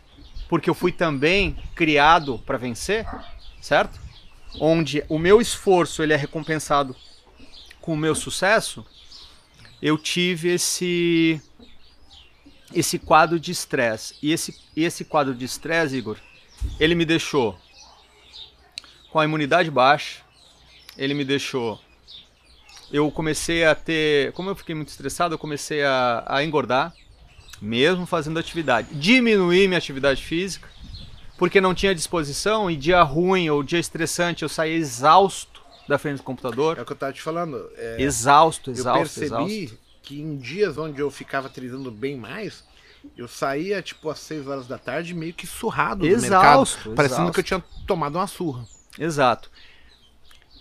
porque 0.54 0.70
eu 0.70 0.74
fui 0.74 0.92
também 0.92 1.56
criado 1.74 2.38
para 2.46 2.56
vencer, 2.56 3.04
certo? 3.60 3.98
Onde 4.60 5.02
o 5.08 5.18
meu 5.18 5.40
esforço 5.40 6.00
ele 6.00 6.12
é 6.12 6.16
recompensado 6.16 6.94
com 7.80 7.92
o 7.92 7.96
meu 7.96 8.14
sucesso, 8.14 8.86
eu 9.82 9.98
tive 9.98 10.50
esse 10.50 11.42
esse 12.72 13.00
quadro 13.00 13.40
de 13.40 13.50
estresse. 13.50 14.14
E 14.22 14.30
esse, 14.30 14.56
esse 14.76 15.04
quadro 15.04 15.34
de 15.34 15.44
estresse, 15.44 15.96
Igor, 15.96 16.18
ele 16.78 16.94
me 16.94 17.04
deixou 17.04 17.58
com 19.10 19.18
a 19.18 19.24
imunidade 19.24 19.72
baixa, 19.72 20.20
ele 20.96 21.14
me 21.14 21.24
deixou. 21.24 21.80
Eu 22.92 23.10
comecei 23.10 23.64
a 23.64 23.74
ter. 23.74 24.30
Como 24.34 24.50
eu 24.50 24.54
fiquei 24.54 24.76
muito 24.76 24.90
estressado, 24.90 25.34
eu 25.34 25.38
comecei 25.38 25.82
a, 25.82 26.22
a 26.24 26.44
engordar 26.44 26.94
mesmo 27.60 28.06
fazendo 28.06 28.38
atividade. 28.38 28.88
Diminuir 28.92 29.68
minha 29.68 29.78
atividade 29.78 30.22
física, 30.22 30.68
porque 31.36 31.60
não 31.60 31.74
tinha 31.74 31.94
disposição 31.94 32.70
e 32.70 32.76
dia 32.76 33.02
ruim 33.02 33.48
ou 33.50 33.62
dia 33.62 33.78
estressante 33.78 34.42
eu 34.42 34.48
saía 34.48 34.76
exausto 34.76 35.62
da 35.88 35.98
frente 35.98 36.18
do 36.18 36.22
computador. 36.22 36.78
É 36.78 36.82
o 36.82 36.84
que 36.84 36.92
eu 36.92 36.94
estava 36.94 37.12
te 37.12 37.22
falando. 37.22 37.68
É, 37.76 38.02
exausto, 38.02 38.70
exausto, 38.70 38.98
Eu 38.98 39.28
percebi 39.28 39.64
exausto. 39.64 39.78
que 40.02 40.20
em 40.20 40.36
dias 40.36 40.78
onde 40.78 41.00
eu 41.00 41.10
ficava 41.10 41.48
treinando 41.48 41.90
bem 41.90 42.16
mais, 42.16 42.64
eu 43.16 43.28
saía 43.28 43.82
tipo 43.82 44.08
às 44.08 44.18
6 44.20 44.46
horas 44.46 44.66
da 44.66 44.78
tarde 44.78 45.12
meio 45.14 45.34
que 45.34 45.46
surrado 45.46 46.06
exausto, 46.06 46.24
do 46.24 46.30
mercado, 46.30 46.94
parecendo 46.96 47.20
exausto. 47.22 47.34
que 47.34 47.40
eu 47.40 47.44
tinha 47.44 47.64
tomado 47.86 48.16
uma 48.16 48.26
surra. 48.26 48.64
Exato. 48.98 49.50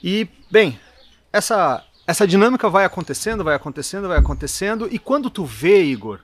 E, 0.04 0.28
bem, 0.52 0.78
essa 1.32 1.86
essa 2.06 2.28
dinâmica 2.28 2.70
vai 2.70 2.84
acontecendo, 2.84 3.44
vai 3.44 3.56
acontecendo, 3.56 4.08
vai 4.08 4.18
acontecendo, 4.18 4.90
e 4.92 5.00
quando 5.00 5.30
tu 5.30 5.46
vê, 5.46 5.84
Igor, 5.84 6.20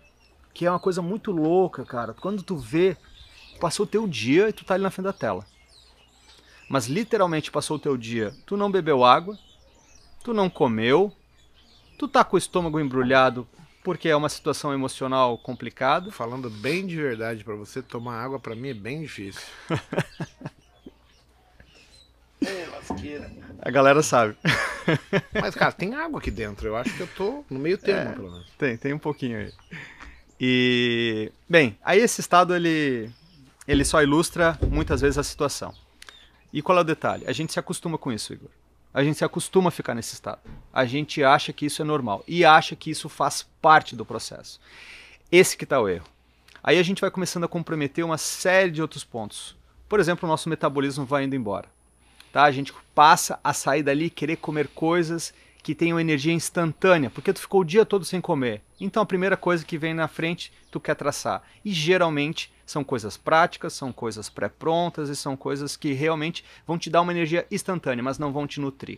que 0.59 0.65
é 0.65 0.69
uma 0.69 0.77
coisa 0.77 1.01
muito 1.01 1.31
louca, 1.31 1.85
cara. 1.85 2.13
Quando 2.13 2.43
tu 2.43 2.57
vê, 2.57 2.97
passou 3.61 3.85
o 3.85 3.87
teu 3.87 4.05
dia 4.05 4.49
e 4.49 4.51
tu 4.51 4.65
tá 4.65 4.73
ali 4.73 4.83
na 4.83 4.91
frente 4.91 5.05
da 5.05 5.13
tela. 5.13 5.45
Mas 6.67 6.87
literalmente 6.87 7.49
passou 7.49 7.77
o 7.77 7.79
teu 7.79 7.95
dia, 7.95 8.35
tu 8.45 8.57
não 8.57 8.69
bebeu 8.69 9.05
água, 9.05 9.39
tu 10.21 10.33
não 10.33 10.49
comeu, 10.49 11.13
tu 11.97 12.09
tá 12.09 12.25
com 12.25 12.35
o 12.35 12.37
estômago 12.37 12.77
embrulhado 12.77 13.47
porque 13.85 14.09
é 14.09 14.15
uma 14.17 14.27
situação 14.27 14.73
emocional 14.73 15.37
complicada. 15.37 16.11
Falando 16.11 16.49
bem 16.49 16.85
de 16.85 16.97
verdade 16.97 17.45
para 17.45 17.55
você, 17.55 17.81
tomar 17.81 18.21
água 18.21 18.37
para 18.37 18.53
mim 18.53 18.67
é 18.67 18.73
bem 18.73 19.03
difícil. 19.03 19.47
é, 22.45 22.67
lasqueira. 22.69 23.31
A 23.61 23.71
galera 23.71 24.03
sabe. 24.03 24.35
Mas, 25.41 25.55
cara, 25.55 25.71
tem 25.71 25.95
água 25.95 26.19
aqui 26.19 26.29
dentro. 26.29 26.67
Eu 26.67 26.75
acho 26.75 26.93
que 26.97 26.99
eu 26.99 27.07
tô 27.07 27.45
no 27.49 27.59
meio 27.59 27.77
termo, 27.77 28.11
é, 28.11 28.13
pelo 28.13 28.29
menos. 28.29 28.49
Tem, 28.57 28.75
tem 28.75 28.93
um 28.93 28.99
pouquinho 28.99 29.37
aí. 29.37 29.53
E, 30.39 31.31
bem, 31.47 31.77
aí 31.83 31.99
esse 31.99 32.21
estado 32.21 32.55
ele, 32.55 33.11
ele 33.67 33.83
só 33.83 34.01
ilustra 34.01 34.57
muitas 34.69 35.01
vezes 35.01 35.17
a 35.17 35.23
situação. 35.23 35.73
E 36.53 36.61
qual 36.61 36.77
é 36.77 36.81
o 36.81 36.85
detalhe? 36.85 37.25
A 37.27 37.31
gente 37.31 37.51
se 37.51 37.59
acostuma 37.59 37.97
com 37.97 38.11
isso, 38.11 38.33
Igor. 38.33 38.49
A 38.93 39.03
gente 39.03 39.17
se 39.17 39.25
acostuma 39.25 39.67
a 39.67 39.71
ficar 39.71 39.93
nesse 39.93 40.13
estado. 40.13 40.39
A 40.73 40.85
gente 40.85 41.23
acha 41.23 41.53
que 41.53 41.65
isso 41.65 41.81
é 41.81 41.85
normal 41.85 42.23
e 42.27 42.43
acha 42.43 42.75
que 42.75 42.89
isso 42.89 43.07
faz 43.07 43.47
parte 43.61 43.95
do 43.95 44.05
processo. 44.05 44.59
Esse 45.31 45.55
que 45.55 45.63
está 45.63 45.79
o 45.79 45.87
erro. 45.87 46.07
Aí 46.63 46.79
a 46.79 46.83
gente 46.83 47.01
vai 47.01 47.11
começando 47.11 47.43
a 47.43 47.47
comprometer 47.47 48.03
uma 48.03 48.17
série 48.17 48.71
de 48.71 48.81
outros 48.81 49.03
pontos. 49.03 49.55
Por 49.87 49.99
exemplo, 49.99 50.27
o 50.27 50.31
nosso 50.31 50.49
metabolismo 50.49 51.05
vai 51.05 51.23
indo 51.23 51.35
embora. 51.35 51.67
Tá? 52.31 52.43
A 52.43 52.51
gente 52.51 52.73
passa 52.95 53.39
a 53.43 53.53
sair 53.53 53.83
dali 53.83 54.09
querer 54.09 54.37
comer 54.37 54.67
coisas 54.69 55.33
que 55.69 55.75
tenham 55.75 55.99
energia 55.99 56.33
instantânea, 56.33 57.11
porque 57.11 57.31
tu 57.31 57.41
ficou 57.41 57.61
o 57.61 57.63
dia 57.63 57.85
todo 57.85 58.03
sem 58.03 58.19
comer. 58.19 58.63
Então 58.81 59.03
a 59.03 59.05
primeira 59.05 59.37
coisa 59.37 59.63
que 59.63 59.77
vem 59.77 59.93
na 59.93 60.07
frente 60.07 60.51
tu 60.71 60.79
quer 60.79 60.95
traçar. 60.95 61.43
E 61.63 61.71
geralmente 61.71 62.51
são 62.65 62.83
coisas 62.83 63.15
práticas, 63.17 63.73
são 63.73 63.93
coisas 63.93 64.31
pré-prontas 64.31 65.09
e 65.09 65.15
são 65.15 65.37
coisas 65.37 65.77
que 65.77 65.93
realmente 65.93 66.43
vão 66.65 66.75
te 66.75 66.89
dar 66.89 67.01
uma 67.01 67.11
energia 67.11 67.45
instantânea, 67.51 68.03
mas 68.03 68.17
não 68.17 68.33
vão 68.33 68.47
te 68.47 68.59
nutrir. 68.59 68.97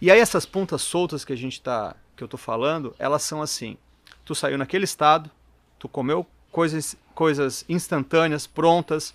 E 0.00 0.10
aí 0.10 0.18
essas 0.18 0.46
pontas 0.46 0.80
soltas 0.80 1.26
que 1.26 1.34
a 1.34 1.36
gente 1.36 1.60
tá, 1.60 1.94
que 2.16 2.24
eu 2.24 2.28
tô 2.28 2.38
falando, 2.38 2.96
elas 2.98 3.22
são 3.22 3.42
assim: 3.42 3.76
tu 4.24 4.34
saiu 4.34 4.56
naquele 4.56 4.84
estado, 4.84 5.30
tu 5.78 5.90
comeu 5.90 6.26
coisas 6.50 6.96
coisas 7.14 7.66
instantâneas, 7.68 8.46
prontas, 8.46 9.12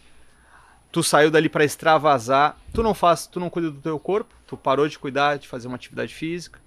tu 0.92 1.02
saiu 1.02 1.32
dali 1.32 1.48
para 1.48 1.64
extravasar, 1.64 2.58
tu 2.74 2.84
não 2.84 2.94
faz, 2.94 3.26
tu 3.26 3.40
não 3.40 3.50
cuida 3.50 3.72
do 3.72 3.80
teu 3.80 3.98
corpo, 3.98 4.34
tu 4.46 4.58
parou 4.58 4.88
de 4.88 5.00
cuidar 5.00 5.38
de 5.38 5.48
fazer 5.48 5.68
uma 5.68 5.76
atividade 5.76 6.14
física, 6.14 6.60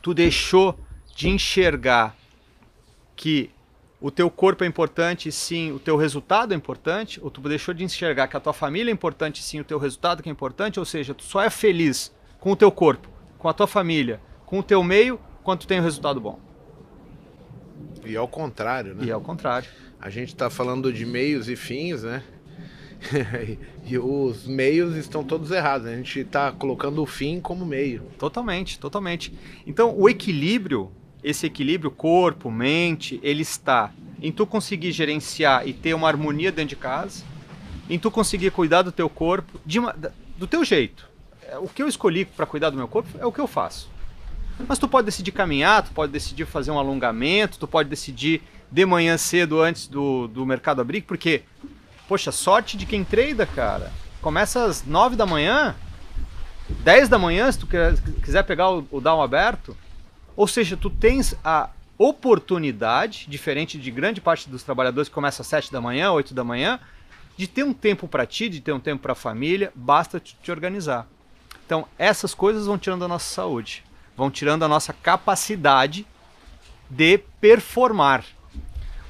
tu 0.00 0.14
deixou 0.14 0.78
de 1.14 1.28
enxergar 1.28 2.16
que 3.14 3.50
o 4.00 4.10
teu 4.10 4.30
corpo 4.30 4.64
é 4.64 4.66
importante, 4.66 5.30
sim, 5.30 5.72
o 5.72 5.78
teu 5.78 5.96
resultado 5.96 6.52
é 6.52 6.56
importante, 6.56 7.20
ou 7.22 7.30
tu 7.30 7.40
deixou 7.40 7.72
de 7.72 7.84
enxergar 7.84 8.28
que 8.28 8.36
a 8.36 8.40
tua 8.40 8.52
família 8.52 8.90
é 8.90 8.92
importante, 8.92 9.42
sim, 9.42 9.60
o 9.60 9.64
teu 9.64 9.78
resultado 9.78 10.22
que 10.22 10.28
é 10.28 10.32
importante, 10.32 10.78
ou 10.78 10.84
seja, 10.84 11.14
tu 11.14 11.22
só 11.22 11.42
é 11.42 11.48
feliz 11.48 12.12
com 12.38 12.52
o 12.52 12.56
teu 12.56 12.70
corpo, 12.70 13.08
com 13.38 13.48
a 13.48 13.52
tua 13.52 13.66
família, 13.66 14.20
com 14.44 14.58
o 14.58 14.62
teu 14.62 14.82
meio, 14.82 15.18
quanto 15.42 15.66
tem 15.66 15.80
um 15.80 15.82
resultado 15.82 16.20
bom. 16.20 16.38
E 18.04 18.16
ao 18.16 18.28
contrário, 18.28 18.94
né? 18.94 19.04
E 19.06 19.10
ao 19.10 19.20
contrário. 19.20 19.68
A 19.98 20.10
gente 20.10 20.28
está 20.28 20.50
falando 20.50 20.92
de 20.92 21.06
meios 21.06 21.48
e 21.48 21.56
fins, 21.56 22.02
né? 22.02 22.22
e 23.86 23.98
os 23.98 24.46
meios 24.46 24.96
estão 24.96 25.22
todos 25.24 25.50
errados. 25.50 25.86
Né? 25.86 25.94
A 25.94 25.96
gente 25.96 26.20
está 26.20 26.52
colocando 26.52 27.02
o 27.02 27.06
fim 27.06 27.40
como 27.40 27.64
meio. 27.64 28.02
Totalmente, 28.18 28.78
totalmente. 28.78 29.32
Então, 29.66 29.94
o 29.96 30.08
equilíbrio, 30.08 30.90
esse 31.22 31.46
equilíbrio 31.46 31.90
corpo, 31.90 32.50
mente, 32.50 33.20
ele 33.22 33.42
está 33.42 33.92
em 34.20 34.32
tu 34.32 34.46
conseguir 34.46 34.92
gerenciar 34.92 35.66
e 35.68 35.72
ter 35.72 35.94
uma 35.94 36.08
harmonia 36.08 36.50
dentro 36.50 36.70
de 36.70 36.76
casa, 36.76 37.22
em 37.90 37.98
tu 37.98 38.10
conseguir 38.10 38.50
cuidar 38.50 38.82
do 38.82 38.90
teu 38.90 39.08
corpo 39.08 39.60
uma, 39.76 39.94
do 40.38 40.46
teu 40.46 40.64
jeito. 40.64 41.08
É, 41.42 41.58
o 41.58 41.68
que 41.68 41.82
eu 41.82 41.88
escolhi 41.88 42.24
para 42.24 42.46
cuidar 42.46 42.70
do 42.70 42.76
meu 42.76 42.88
corpo 42.88 43.08
é 43.18 43.26
o 43.26 43.32
que 43.32 43.40
eu 43.40 43.46
faço. 43.46 43.90
Mas 44.66 44.78
tu 44.78 44.88
pode 44.88 45.06
decidir 45.06 45.32
caminhar, 45.32 45.82
tu 45.82 45.90
pode 45.92 46.12
decidir 46.12 46.46
fazer 46.46 46.70
um 46.70 46.78
alongamento, 46.78 47.58
tu 47.58 47.66
pode 47.66 47.88
decidir 47.88 48.42
de 48.70 48.86
manhã 48.86 49.18
cedo 49.18 49.60
antes 49.60 49.86
do, 49.86 50.26
do 50.28 50.46
mercado 50.46 50.80
abrir, 50.80 51.02
porque, 51.02 51.42
poxa, 52.08 52.32
sorte 52.32 52.76
de 52.76 52.86
quem 52.86 53.04
treina, 53.04 53.46
cara. 53.46 53.92
Começa 54.20 54.64
às 54.64 54.84
9 54.84 55.16
da 55.16 55.26
manhã, 55.26 55.74
10 56.68 57.08
da 57.08 57.18
manhã, 57.18 57.50
se 57.50 57.58
tu 57.58 57.66
quiser 58.22 58.42
pegar 58.44 58.70
o, 58.70 59.00
down 59.00 59.22
aberto. 59.22 59.76
Ou 60.36 60.48
seja, 60.48 60.76
tu 60.76 60.90
tens 60.90 61.34
a 61.44 61.70
oportunidade, 61.96 63.26
diferente 63.28 63.78
de 63.78 63.90
grande 63.90 64.20
parte 64.20 64.48
dos 64.48 64.62
trabalhadores 64.62 65.08
que 65.08 65.14
começa 65.14 65.42
às 65.42 65.48
7 65.48 65.72
da 65.72 65.80
manhã, 65.80 66.10
8 66.10 66.34
da 66.34 66.42
manhã, 66.42 66.80
de 67.36 67.46
ter 67.46 67.64
um 67.64 67.72
tempo 67.72 68.08
para 68.08 68.26
ti, 68.26 68.48
de 68.48 68.60
ter 68.60 68.72
um 68.72 68.80
tempo 68.80 69.02
para 69.02 69.12
a 69.12 69.16
família, 69.16 69.72
basta 69.74 70.18
te, 70.18 70.36
te 70.42 70.50
organizar. 70.50 71.06
Então, 71.66 71.86
essas 71.98 72.34
coisas 72.34 72.66
vão 72.66 72.78
tirando 72.78 73.04
a 73.04 73.08
nossa 73.08 73.32
saúde 73.32 73.84
vão 74.16 74.30
tirando 74.30 74.64
a 74.64 74.68
nossa 74.68 74.92
capacidade 74.92 76.06
de 76.88 77.18
performar. 77.40 78.24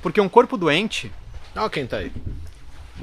Porque 0.02 0.20
um 0.20 0.28
corpo 0.28 0.56
doente. 0.56 1.12
Olha 1.54 1.70
quem 1.70 1.86
tá 1.86 1.98
aí. 1.98 2.12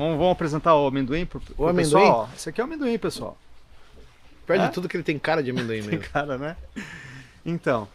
Vamos, 0.02 0.18
vamos 0.18 0.32
apresentar 0.32 0.76
o 0.76 0.88
amendoim 0.88 1.28
pro, 1.28 1.40
pro 1.40 1.54
o 1.56 1.68
amendoim? 1.68 2.02
pessoal. 2.02 2.30
Esse 2.36 2.50
aqui 2.50 2.60
é 2.60 2.64
o 2.64 2.68
amendoim, 2.68 2.98
pessoal. 2.98 3.38
Perde 4.48 4.66
é? 4.66 4.68
tudo 4.70 4.90
que 4.90 4.98
ele 4.98 5.04
tem 5.04 5.20
cara 5.20 5.44
de 5.44 5.52
amendoim 5.52 5.78
mesmo. 5.86 5.92
tem 5.92 6.00
cara, 6.00 6.40
né? 6.40 6.58
Então, 7.46 7.88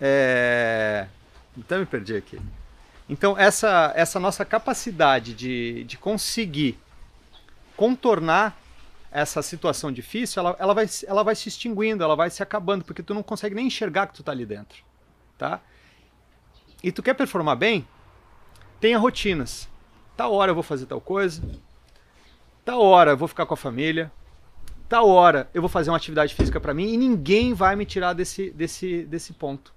é... 0.00 1.08
Então 1.56 1.80
me 1.80 1.86
perdi 1.86 2.14
aqui. 2.14 2.40
Então, 3.08 3.36
essa, 3.36 3.92
essa 3.96 4.20
nossa 4.20 4.44
capacidade 4.44 5.34
de, 5.34 5.82
de 5.82 5.98
conseguir 5.98 6.78
contornar 7.76 8.56
essa 9.10 9.42
situação 9.42 9.90
difícil, 9.90 10.38
ela, 10.40 10.54
ela, 10.60 10.74
vai, 10.74 10.86
ela 11.08 11.24
vai 11.24 11.34
se 11.34 11.48
extinguindo, 11.48 12.04
ela 12.04 12.14
vai 12.14 12.30
se 12.30 12.40
acabando, 12.40 12.84
porque 12.84 13.02
tu 13.02 13.14
não 13.14 13.22
consegue 13.22 13.56
nem 13.56 13.66
enxergar 13.66 14.06
que 14.06 14.14
tu 14.14 14.22
tá 14.22 14.30
ali 14.30 14.46
dentro, 14.46 14.84
tá? 15.36 15.60
E 16.84 16.92
tu 16.92 17.02
quer 17.02 17.14
performar 17.14 17.56
bem? 17.56 17.84
Tenha 18.78 18.96
rotinas. 18.96 19.68
Tal 20.18 20.34
hora 20.34 20.50
eu 20.50 20.54
vou 20.54 20.64
fazer 20.64 20.86
tal 20.86 21.00
coisa, 21.00 21.40
tal 22.64 22.82
hora 22.82 23.12
eu 23.12 23.16
vou 23.16 23.28
ficar 23.28 23.46
com 23.46 23.54
a 23.54 23.56
família, 23.56 24.10
tal 24.88 25.08
hora 25.08 25.48
eu 25.54 25.62
vou 25.62 25.68
fazer 25.68 25.90
uma 25.90 25.96
atividade 25.96 26.34
física 26.34 26.58
para 26.58 26.74
mim 26.74 26.92
e 26.92 26.96
ninguém 26.96 27.54
vai 27.54 27.76
me 27.76 27.86
tirar 27.86 28.14
desse, 28.14 28.50
desse, 28.50 29.04
desse 29.04 29.32
ponto. 29.32 29.72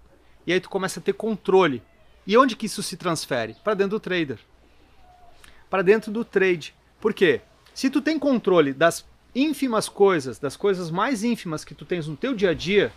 E 0.48 0.52
aí 0.52 0.60
tu 0.60 0.68
começa 0.68 1.00
a 1.00 1.04
ter 1.04 1.14
controle. 1.14 1.84
E 2.26 2.36
onde 2.36 2.56
que 2.56 2.66
isso 2.66 2.82
se 2.82 2.98
transfere? 2.98 3.56
Para 3.64 3.76
dentro 3.76 3.92
do 3.92 4.00
trader. 4.00 4.40
Para 5.70 5.84
dentro 5.84 6.12
do 6.12 6.26
trade. 6.26 6.74
Por 7.00 7.14
quê? 7.14 7.42
Se 7.72 7.92
tu 7.92 8.02
tem 8.02 8.18
controle 8.18 8.74
das 8.74 9.06
ínfimas 9.36 9.88
coisas, 9.88 10.40
das 10.40 10.58
coisas 10.58 10.90
mais 10.90 11.24
ínfimas 11.24 11.64
que 11.64 11.76
tu 11.76 11.86
tens 11.86 12.08
no 12.08 12.18
teu 12.18 12.34
dia 12.34 12.50
a 12.50 12.56
dia, 12.56 12.92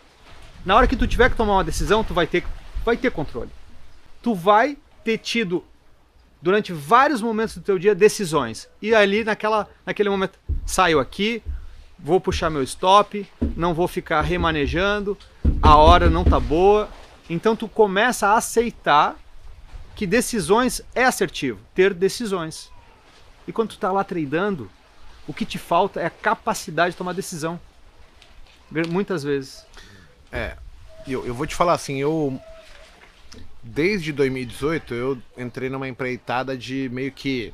na 0.64 0.74
hora 0.74 0.86
que 0.86 0.96
tu 0.96 1.06
tiver 1.06 1.28
que 1.28 1.36
tomar 1.36 1.56
uma 1.56 1.64
decisão, 1.64 2.02
tu 2.02 2.14
vai 2.14 2.26
ter, 2.26 2.42
vai 2.82 2.96
ter 2.96 3.10
controle. 3.10 3.50
Tu 4.22 4.34
vai 4.34 4.78
ter 5.04 5.18
tido 5.18 5.62
durante 6.44 6.74
vários 6.74 7.22
momentos 7.22 7.56
do 7.56 7.62
teu 7.62 7.78
dia 7.78 7.94
decisões. 7.94 8.68
E 8.82 8.94
ali 8.94 9.24
naquela, 9.24 9.66
naquele 9.86 10.10
momento, 10.10 10.38
saio 10.66 11.00
aqui, 11.00 11.42
vou 11.98 12.20
puxar 12.20 12.50
meu 12.50 12.62
stop, 12.62 13.26
não 13.56 13.72
vou 13.72 13.88
ficar 13.88 14.20
remanejando, 14.20 15.16
a 15.62 15.74
hora 15.78 16.10
não 16.10 16.22
tá 16.22 16.38
boa. 16.38 16.90
Então 17.30 17.56
tu 17.56 17.66
começa 17.66 18.26
a 18.26 18.36
aceitar 18.36 19.16
que 19.96 20.06
decisões 20.06 20.82
é 20.94 21.04
assertivo, 21.04 21.58
ter 21.74 21.94
decisões. 21.94 22.70
E 23.48 23.52
quando 23.52 23.70
tu 23.70 23.78
tá 23.78 23.90
lá 23.90 24.04
treinando, 24.04 24.70
o 25.26 25.32
que 25.32 25.46
te 25.46 25.56
falta 25.56 25.98
é 25.98 26.04
a 26.04 26.10
capacidade 26.10 26.90
de 26.90 26.98
tomar 26.98 27.14
decisão. 27.14 27.58
Muitas 28.90 29.22
vezes. 29.22 29.64
É, 30.30 30.58
eu, 31.08 31.26
eu 31.26 31.32
vou 31.32 31.46
te 31.46 31.54
falar 31.54 31.72
assim, 31.72 31.96
eu. 32.02 32.38
Desde 33.66 34.12
2018 34.12 34.94
eu 34.94 35.22
entrei 35.38 35.70
numa 35.70 35.88
empreitada 35.88 36.54
de 36.54 36.90
meio 36.90 37.10
que 37.10 37.52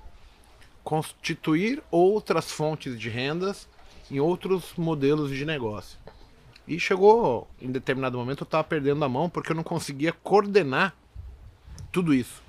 constituir 0.83 1.81
outras 1.89 2.51
fontes 2.51 2.99
de 2.99 3.09
rendas 3.09 3.69
em 4.11 4.19
outros 4.19 4.73
modelos 4.77 5.31
de 5.31 5.45
negócio. 5.45 5.97
E 6.67 6.81
chegou 6.81 7.49
em 7.63 7.71
determinado 7.71 8.19
momento 8.19 8.41
eu 8.41 8.45
estava 8.45 8.65
perdendo 8.65 9.05
a 9.05 9.09
mão 9.09 9.31
porque 9.31 9.53
eu 9.53 9.57
não 9.57 9.63
conseguia 9.63 10.13
coordenar 10.13 10.97
tudo 11.93 12.13
isso. 12.13 12.43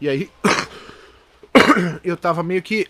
E 0.00 0.08
aí 0.08 0.30
eu 2.02 2.14
estava 2.14 2.42
meio 2.42 2.62
que 2.62 2.88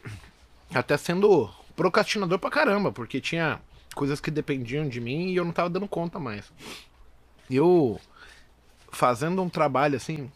até 0.72 0.96
sendo 0.96 1.50
procrastinador 1.74 2.38
pra 2.38 2.48
caramba, 2.48 2.92
porque 2.92 3.20
tinha 3.20 3.60
coisas 3.92 4.20
que 4.20 4.30
dependiam 4.30 4.88
de 4.88 5.00
mim 5.00 5.30
e 5.30 5.37
eu 5.37 5.44
não 5.44 5.52
tava 5.52 5.68
dando 5.68 5.88
conta 5.88 6.20
mais. 6.20 6.52
Eu 7.50 8.00
fazendo 8.94 9.42
um 9.42 9.48
trabalho 9.48 9.96
assim, 9.96 10.30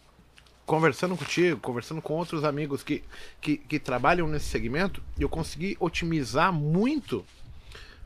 conversando 0.67 1.17
contigo, 1.17 1.61
conversando 1.61 2.03
com 2.03 2.15
outros 2.15 2.45
amigos 2.45 2.83
que, 2.83 3.03
que, 3.41 3.57
que 3.57 3.79
trabalham 3.79 4.27
nesse 4.29 4.47
segmento, 4.47 5.03
eu 5.19 5.29
consegui 5.29 5.77
otimizar 5.81 6.53
muito 6.53 7.25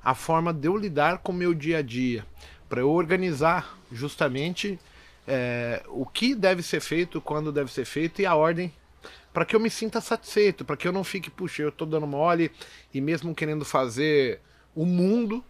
a 0.04 0.14
forma 0.14 0.52
de 0.52 0.68
eu 0.68 0.76
lidar 0.76 1.18
com 1.18 1.32
o 1.32 1.34
meu 1.34 1.54
dia 1.54 1.78
a 1.78 1.82
dia, 1.82 2.24
para 2.68 2.80
eu 2.80 2.90
organizar 2.90 3.78
justamente 3.90 4.78
é, 5.26 5.82
o 5.88 6.06
que 6.06 6.34
deve 6.34 6.62
ser 6.62 6.80
feito, 6.80 7.20
quando 7.20 7.52
deve 7.52 7.72
ser 7.72 7.84
feito 7.84 8.20
e 8.20 8.26
a 8.26 8.34
ordem 8.34 8.72
para 9.32 9.44
que 9.44 9.56
eu 9.56 9.60
me 9.60 9.70
sinta 9.70 10.00
satisfeito, 10.00 10.64
para 10.64 10.76
que 10.76 10.86
eu 10.86 10.92
não 10.92 11.02
fique, 11.02 11.30
puxa, 11.30 11.62
eu 11.62 11.72
tô 11.72 11.86
dando 11.86 12.06
mole 12.06 12.52
e 12.92 13.00
mesmo 13.00 13.34
querendo 13.34 13.64
fazer 13.64 14.40
o 14.74 14.84
mundo, 14.84 15.42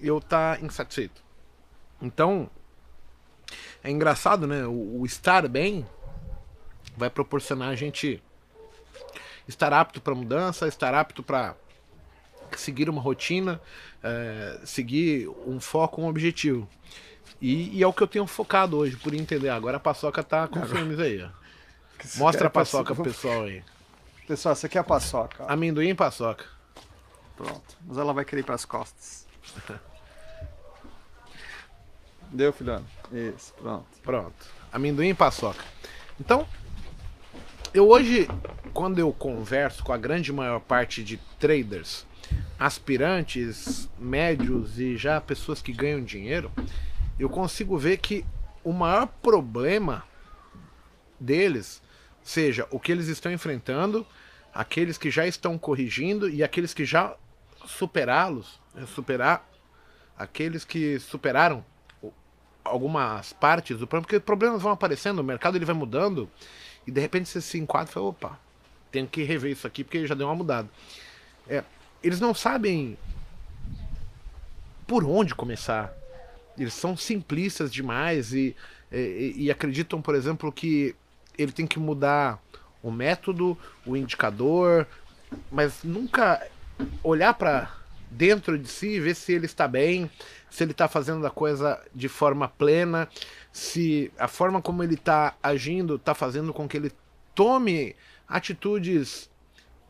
eu 0.00 0.20
tá 0.20 0.58
insatisfeito. 0.60 1.22
Então, 2.02 2.50
é 3.84 3.90
engraçado, 3.90 4.46
né? 4.46 4.66
O, 4.66 5.00
o 5.00 5.06
estar 5.06 5.46
bem 5.46 5.86
vai 6.96 7.10
proporcionar 7.10 7.68
a 7.68 7.76
gente 7.76 8.22
estar 9.46 9.74
apto 9.74 10.00
para 10.00 10.14
mudança, 10.14 10.66
estar 10.66 10.94
apto 10.94 11.22
para 11.22 11.54
seguir 12.56 12.88
uma 12.88 13.02
rotina, 13.02 13.60
é, 14.02 14.58
seguir 14.64 15.28
um 15.46 15.60
foco, 15.60 16.00
um 16.00 16.08
objetivo. 16.08 16.66
E, 17.40 17.76
e, 17.76 17.82
é 17.82 17.86
o 17.86 17.92
que 17.92 18.02
eu 18.02 18.06
tenho 18.06 18.26
focado 18.26 18.78
hoje, 18.78 18.96
por 18.96 19.12
entender. 19.12 19.50
Agora 19.50 19.76
a 19.76 19.80
paçoca 19.80 20.22
tá 20.22 20.48
com 20.48 20.64
filmes 20.64 20.98
aí, 20.98 21.22
ó. 21.22 21.28
Mostra 22.16 22.46
a 22.46 22.50
paçoca 22.50 22.94
pro 22.94 23.04
pessoal 23.04 23.42
aí. 23.42 23.62
Pessoal, 24.26 24.52
essa 24.52 24.66
aqui 24.66 24.78
é 24.78 24.80
a 24.80 24.84
paçoca. 24.84 25.44
Amendoim 25.46 25.90
e 25.90 25.94
paçoca. 25.94 26.46
Pronto. 27.36 27.76
Mas 27.86 27.98
ela 27.98 28.14
vai 28.14 28.24
querer 28.24 28.40
ir 28.40 28.44
pras 28.44 28.64
costas. 28.64 29.26
Deu, 32.30 32.52
filhão? 32.52 32.84
Isso, 33.12 33.52
pronto. 33.54 33.86
Pronto. 34.02 34.46
Amendoim 34.72 35.10
e 35.10 35.14
paçoca. 35.14 35.64
Então, 36.18 36.46
eu 37.72 37.88
hoje, 37.88 38.28
quando 38.72 38.98
eu 38.98 39.12
converso 39.12 39.82
com 39.82 39.92
a 39.92 39.98
grande 39.98 40.32
maior 40.32 40.60
parte 40.60 41.02
de 41.02 41.16
traders, 41.38 42.06
aspirantes, 42.58 43.88
médios 43.98 44.78
e 44.78 44.96
já 44.96 45.20
pessoas 45.20 45.60
que 45.60 45.72
ganham 45.72 46.02
dinheiro, 46.02 46.50
eu 47.18 47.28
consigo 47.28 47.76
ver 47.76 47.98
que 47.98 48.24
o 48.62 48.72
maior 48.72 49.06
problema 49.06 50.04
deles 51.18 51.82
seja 52.22 52.66
o 52.70 52.80
que 52.80 52.90
eles 52.90 53.08
estão 53.08 53.30
enfrentando, 53.30 54.06
aqueles 54.52 54.96
que 54.96 55.10
já 55.10 55.26
estão 55.26 55.58
corrigindo 55.58 56.28
e 56.28 56.42
aqueles 56.42 56.72
que 56.72 56.84
já 56.84 57.16
superá-los, 57.66 58.60
superar 58.86 59.48
aqueles 60.16 60.64
que 60.64 60.98
superaram 61.00 61.64
algumas 62.64 63.32
partes 63.32 63.78
do 63.78 63.86
problema, 63.86 64.06
porque 64.06 64.20
problemas 64.20 64.62
vão 64.62 64.72
aparecendo, 64.72 65.18
o 65.18 65.24
mercado 65.24 65.56
ele 65.56 65.64
vai 65.64 65.74
mudando 65.74 66.28
e 66.86 66.90
de 66.90 67.00
repente 67.00 67.28
você 67.28 67.40
se 67.40 67.58
enquadra 67.58 67.90
e 67.90 67.92
fala, 67.92 68.06
opa, 68.06 68.38
tenho 68.90 69.06
que 69.06 69.22
rever 69.22 69.52
isso 69.52 69.66
aqui 69.66 69.84
porque 69.84 70.06
já 70.06 70.14
deu 70.14 70.26
uma 70.26 70.34
mudada. 70.34 70.68
É, 71.48 71.62
eles 72.02 72.20
não 72.20 72.34
sabem 72.34 72.96
por 74.86 75.04
onde 75.04 75.34
começar. 75.34 75.92
Eles 76.56 76.74
são 76.74 76.96
simplistas 76.96 77.72
demais 77.72 78.32
e, 78.32 78.54
e, 78.92 79.34
e 79.36 79.50
acreditam, 79.50 80.00
por 80.00 80.14
exemplo, 80.14 80.52
que 80.52 80.94
ele 81.36 81.52
tem 81.52 81.66
que 81.66 81.78
mudar 81.78 82.40
o 82.82 82.90
método, 82.90 83.58
o 83.84 83.96
indicador, 83.96 84.86
mas 85.50 85.82
nunca 85.82 86.46
olhar 87.02 87.34
para 87.34 87.74
dentro 88.10 88.58
de 88.58 88.68
si, 88.68 89.00
ver 89.00 89.14
se 89.14 89.32
ele 89.32 89.46
está 89.46 89.66
bem, 89.66 90.10
se 90.54 90.62
ele 90.62 90.70
está 90.70 90.86
fazendo 90.86 91.26
a 91.26 91.30
coisa 91.32 91.84
de 91.92 92.08
forma 92.08 92.46
plena, 92.46 93.08
se 93.52 94.12
a 94.16 94.28
forma 94.28 94.62
como 94.62 94.84
ele 94.84 94.94
está 94.94 95.36
agindo 95.42 95.96
está 95.96 96.14
fazendo 96.14 96.54
com 96.54 96.68
que 96.68 96.76
ele 96.76 96.92
tome 97.34 97.96
atitudes 98.28 99.28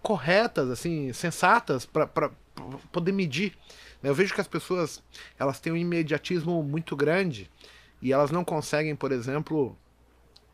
corretas, 0.00 0.70
assim, 0.70 1.12
sensatas 1.12 1.84
para 1.84 2.30
poder 2.90 3.12
medir. 3.12 3.54
Eu 4.02 4.14
vejo 4.14 4.32
que 4.32 4.40
as 4.40 4.48
pessoas 4.48 5.02
elas 5.38 5.60
têm 5.60 5.70
um 5.70 5.76
imediatismo 5.76 6.62
muito 6.62 6.96
grande 6.96 7.50
e 8.00 8.10
elas 8.10 8.30
não 8.30 8.42
conseguem, 8.42 8.96
por 8.96 9.12
exemplo, 9.12 9.76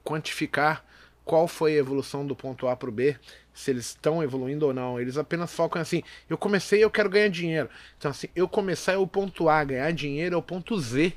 quantificar 0.02 0.84
qual 1.24 1.46
foi 1.46 1.74
a 1.74 1.78
evolução 1.78 2.26
do 2.26 2.34
ponto 2.34 2.66
A 2.66 2.74
para 2.74 2.88
o 2.88 2.92
B, 2.92 3.16
se 3.52 3.70
eles 3.70 3.86
estão 3.86 4.22
evoluindo 4.22 4.66
ou 4.66 4.74
não. 4.74 5.00
Eles 5.00 5.16
apenas 5.16 5.52
focam 5.52 5.80
assim: 5.80 6.02
eu 6.28 6.38
comecei, 6.38 6.82
eu 6.82 6.90
quero 6.90 7.10
ganhar 7.10 7.28
dinheiro. 7.28 7.68
Então, 7.98 8.10
assim, 8.10 8.28
eu 8.34 8.48
começar 8.48 8.92
é 8.92 8.96
o 8.96 9.06
ponto 9.06 9.48
A, 9.48 9.62
ganhar 9.64 9.92
dinheiro 9.92 10.34
é 10.34 10.38
o 10.38 10.42
ponto 10.42 10.78
Z. 10.78 11.12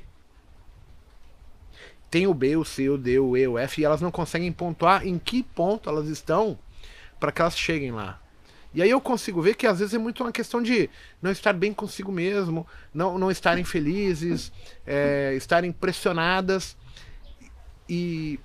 Tem 2.10 2.26
o 2.26 2.34
B, 2.34 2.56
o 2.56 2.64
C, 2.64 2.88
o 2.88 2.96
D, 2.96 3.18
o 3.18 3.36
E, 3.36 3.46
o 3.48 3.58
F, 3.58 3.80
e 3.80 3.84
elas 3.84 4.00
não 4.00 4.10
conseguem 4.10 4.52
pontuar 4.52 5.04
em 5.06 5.18
que 5.18 5.42
ponto 5.42 5.88
elas 5.88 6.08
estão 6.08 6.56
para 7.18 7.32
que 7.32 7.40
elas 7.40 7.58
cheguem 7.58 7.90
lá. 7.90 8.20
E 8.72 8.82
aí 8.82 8.90
eu 8.90 9.00
consigo 9.00 9.40
ver 9.40 9.54
que 9.54 9.66
às 9.66 9.78
vezes 9.78 9.94
é 9.94 9.98
muito 9.98 10.24
uma 10.24 10.32
questão 10.32 10.60
de 10.60 10.90
não 11.22 11.30
estar 11.30 11.52
bem 11.52 11.72
consigo 11.72 12.10
mesmo, 12.10 12.66
não, 12.92 13.16
não 13.18 13.30
estarem 13.30 13.64
felizes, 13.64 14.52
é, 14.84 15.32
estarem 15.36 15.70
pressionadas. 15.70 16.76
E 17.88 18.40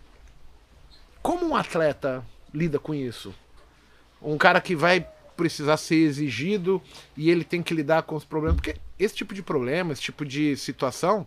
como 1.22 1.48
um 1.48 1.56
atleta 1.56 2.24
lida 2.54 2.78
com 2.78 2.94
isso? 2.94 3.34
Um 4.22 4.38
cara 4.38 4.60
que 4.60 4.76
vai 4.76 5.08
precisar 5.36 5.78
ser 5.78 5.96
exigido 5.96 6.82
e 7.16 7.32
ele 7.32 7.44
tem 7.46 7.64
que 7.64 7.74
lidar 7.74 8.04
com 8.04 8.16
os 8.16 8.26
problemas. 8.26 8.58
Porque 8.58 8.76
esse 8.98 9.16
tipo 9.16 9.34
de 9.34 9.42
problema, 9.42 9.94
esse 9.94 10.02
tipo 10.02 10.26
de 10.26 10.58
situação, 10.58 11.26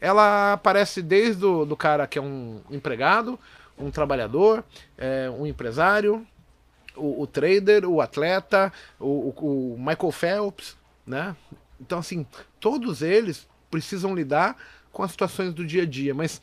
ela 0.00 0.54
aparece 0.54 1.02
desde 1.02 1.44
o 1.44 1.64
do 1.64 1.76
cara 1.76 2.06
que 2.06 2.18
é 2.18 2.22
um 2.22 2.60
empregado, 2.70 3.38
um 3.78 3.90
trabalhador, 3.90 4.64
é, 4.96 5.30
um 5.30 5.46
empresário, 5.46 6.26
o, 6.96 7.22
o 7.22 7.26
trader, 7.26 7.84
o 7.84 8.00
atleta, 8.00 8.72
o, 8.98 9.28
o, 9.36 9.76
Michael 9.78 10.12
Phelps, 10.12 10.76
né? 11.06 11.36
Então, 11.80 11.98
assim, 11.98 12.26
todos 12.58 13.02
eles 13.02 13.48
precisam 13.70 14.14
lidar 14.14 14.56
com 14.92 15.02
as 15.02 15.10
situações 15.10 15.52
do 15.52 15.64
dia 15.64 15.82
a 15.82 15.86
dia, 15.86 16.14
mas 16.14 16.40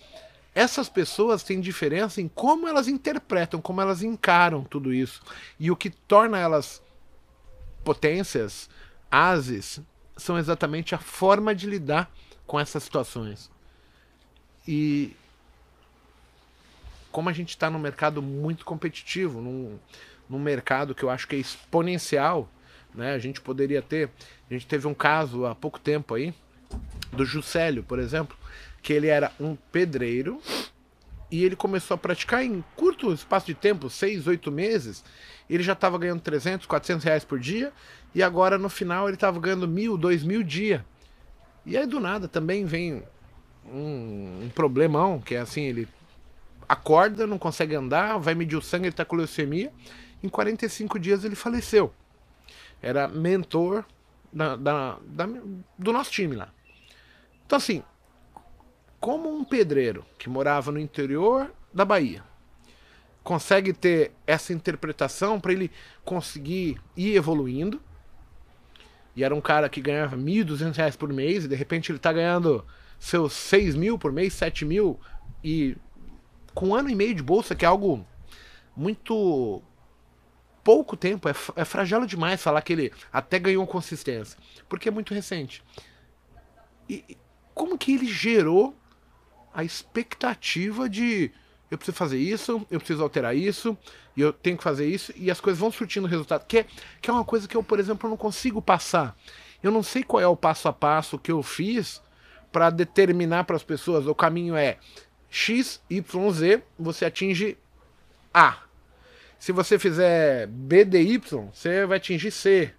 essas 0.60 0.90
pessoas 0.90 1.42
têm 1.42 1.62
diferença 1.62 2.20
em 2.20 2.28
como 2.28 2.68
elas 2.68 2.90
interpretam, 2.90 3.62
como 3.62 3.80
elas 3.80 4.04
encaram 4.04 4.62
tudo 4.62 4.94
isso. 4.94 5.22
E 5.58 5.72
o 5.72 5.76
que 5.76 5.90
torna 5.90 6.38
elas 6.38 6.84
potências, 7.82 8.70
ases, 9.10 9.80
são 10.18 10.38
exatamente 10.38 10.94
a 10.94 10.98
forma 10.98 11.56
de 11.56 11.66
lidar 11.66 12.12
com 12.46 12.60
essas 12.60 12.84
situações. 12.84 13.50
E 14.68 15.16
como 17.10 17.30
a 17.30 17.34
gente 17.34 17.52
está 17.52 17.70
num 17.70 17.80
mercado 17.80 18.22
muito 18.22 18.66
competitivo, 18.66 19.40
num, 19.40 19.80
num 20.30 20.40
mercado 20.40 20.94
que 20.94 21.04
eu 21.04 21.10
acho 21.10 21.26
que 21.26 21.38
é 21.38 21.40
exponencial, 21.40 22.50
né? 22.94 23.14
A 23.14 23.20
gente 23.20 23.40
poderia 23.40 23.82
ter, 23.82 24.10
a 24.52 24.54
gente 24.54 24.68
teve 24.68 24.88
um 24.88 24.94
caso 24.94 25.46
há 25.46 25.56
pouco 25.56 25.80
tempo 25.80 26.16
aí 26.16 26.34
do 27.14 27.24
Juscelio, 27.24 27.82
por 27.82 27.98
exemplo, 27.98 28.38
que 28.82 28.94
ele 28.94 29.08
era 29.08 29.32
um 29.40 29.56
pedreiro 29.56 30.42
e 31.32 31.44
ele 31.44 31.56
começou 31.56 31.96
a 31.96 31.98
praticar 31.98 32.44
em 32.44 32.64
curto 32.76 33.14
espaço 33.14 33.46
de 33.46 33.54
tempo, 33.54 33.90
seis, 33.90 34.26
oito 34.28 34.52
meses, 34.52 35.04
ele 35.50 35.64
já 35.64 35.74
estava 35.74 35.98
ganhando 35.98 36.22
300, 36.22 36.66
400 36.66 37.04
reais 37.04 37.24
por 37.24 37.40
dia 37.40 37.72
e 38.14 38.24
agora 38.24 38.58
no 38.58 38.70
final 38.70 39.08
ele 39.08 39.16
estava 39.16 39.40
ganhando 39.40 39.68
mil, 39.68 39.98
dois 39.98 40.24
mil 40.24 40.44
dia. 40.44 40.86
E 41.66 41.78
aí 41.78 41.86
do 41.86 42.00
nada 42.00 42.28
também 42.28 42.66
vem 42.66 43.04
um, 43.66 44.46
um 44.46 44.50
problemão, 44.54 45.20
que 45.20 45.36
é 45.36 45.40
assim, 45.40 45.64
ele 45.64 45.88
acorda, 46.68 47.28
não 47.28 47.38
consegue 47.38 47.76
andar, 47.76 48.18
vai 48.18 48.34
medir 48.34 48.56
o 48.56 48.62
sangue, 48.62 48.86
ele 48.86 48.94
está 48.94 49.06
com 49.06 49.16
leucemia 49.16 49.72
em 50.24 50.30
45 50.30 51.00
dias 51.00 51.24
ele 51.24 51.36
faleceu. 51.36 51.94
Era 52.82 53.08
mentor 53.08 53.86
da, 54.32 54.56
da, 54.56 54.98
da, 55.04 55.26
do 55.78 55.92
nosso 55.92 56.12
time 56.12 56.36
lá. 56.36 56.50
Então, 57.46 57.58
assim, 57.58 57.84
como 59.00 59.30
um 59.30 59.44
pedreiro 59.44 60.06
que 60.18 60.30
morava 60.30 60.72
no 60.72 60.80
interior 60.80 61.52
da 61.74 61.86
Bahia 61.86 62.24
consegue 63.24 63.74
ter 63.74 64.12
essa 64.26 64.54
interpretação 64.54 65.40
para 65.40 65.54
ele 65.54 65.72
conseguir 66.04 66.82
ir 66.98 67.16
evoluindo. 67.16 67.80
E 69.16 69.24
era 69.24 69.36
um 69.36 69.42
cara 69.42 69.70
que 69.70 69.82
ganhava 69.82 70.16
R$ 70.16 70.22
1.200 70.22 70.98
por 70.98 71.12
mês 71.14 71.46
e 71.46 71.48
de 71.48 71.56
repente 71.56 71.92
ele 71.92 71.98
está 71.98 72.12
ganhando 72.12 72.66
seus 73.00 73.34
6 73.34 73.76
mil 73.76 74.00
por 74.00 74.12
mês, 74.12 74.34
7 74.34 74.66
mil 74.66 75.00
e 75.44 75.78
com 76.54 76.70
um 76.70 76.76
ano 76.76 76.90
e 76.90 76.96
meio 76.96 77.14
de 77.14 77.22
bolsa, 77.22 77.56
que 77.56 77.66
é 77.66 77.68
algo 77.68 78.06
muito 78.76 79.62
pouco 80.64 80.98
tempo, 80.98 81.30
é, 81.30 81.34
é 81.56 81.66
fragelo 81.66 82.08
demais 82.08 82.42
falar 82.42 82.62
que 82.62 82.74
ele 82.74 82.92
até 83.12 83.38
ganhou 83.40 83.66
consistência, 83.68 84.38
porque 84.68 84.90
é 84.90 84.92
muito 84.92 85.14
recente. 85.14 85.64
E 86.90 87.18
como 87.54 87.78
que 87.78 87.94
ele 87.94 88.08
gerou 88.08 88.76
a 89.60 89.64
expectativa 89.64 90.90
de 90.90 91.32
eu 91.70 91.78
preciso 91.78 91.98
fazer 91.98 92.18
isso, 92.18 92.66
eu 92.72 92.80
preciso 92.80 93.04
alterar 93.04 93.36
isso, 93.36 93.78
e 94.16 94.22
eu 94.22 94.34
tenho 94.34 94.58
que 94.58 94.64
fazer 94.64 94.88
isso, 94.88 95.14
e 95.16 95.30
as 95.30 95.40
coisas 95.40 95.60
vão 95.60 95.72
surtindo 95.72 96.08
resultado, 96.08 96.46
que 96.48 96.60
é, 96.60 96.66
que 97.02 97.10
é 97.10 97.14
uma 97.14 97.24
coisa 97.26 97.48
que 97.48 97.56
eu, 97.56 97.62
por 97.62 97.80
exemplo, 97.80 98.10
não 98.10 98.18
consigo 98.18 98.62
passar. 98.62 99.16
Eu 99.62 99.72
não 99.72 99.84
sei 99.84 100.04
qual 100.04 100.22
é 100.22 100.28
o 100.28 100.36
passo 100.36 100.68
a 100.68 100.74
passo 100.74 101.20
que 101.20 101.32
eu 101.32 101.44
fiz 101.44 102.02
para 102.52 102.70
determinar 102.70 103.44
para 103.44 103.56
as 103.56 103.64
pessoas 103.64 104.08
o 104.08 104.16
caminho 104.16 104.56
é 104.56 104.78
X, 105.30 105.80
Y, 105.90 106.32
Z, 106.32 106.64
você 106.78 107.06
atinge 107.06 107.58
A. 108.34 108.58
Se 109.38 109.52
você 109.52 109.78
fizer 109.78 110.48
BDY, 110.48 111.20
você 111.54 111.86
vai 111.86 111.98
atingir 111.98 112.32
C. 112.32 112.74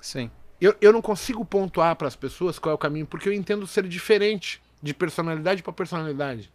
Sim. 0.00 0.30
Eu, 0.60 0.74
eu 0.80 0.92
não 0.92 1.00
consigo 1.00 1.44
pontuar 1.44 1.96
para 1.96 2.08
as 2.08 2.16
pessoas 2.16 2.58
qual 2.58 2.72
é 2.72 2.74
o 2.74 2.78
caminho, 2.78 3.06
porque 3.06 3.28
eu 3.28 3.32
entendo 3.32 3.66
ser 3.66 3.88
diferente 3.88 4.60
de 4.82 4.94
personalidade 4.94 5.62
para 5.62 5.72
personalidade. 5.72 6.50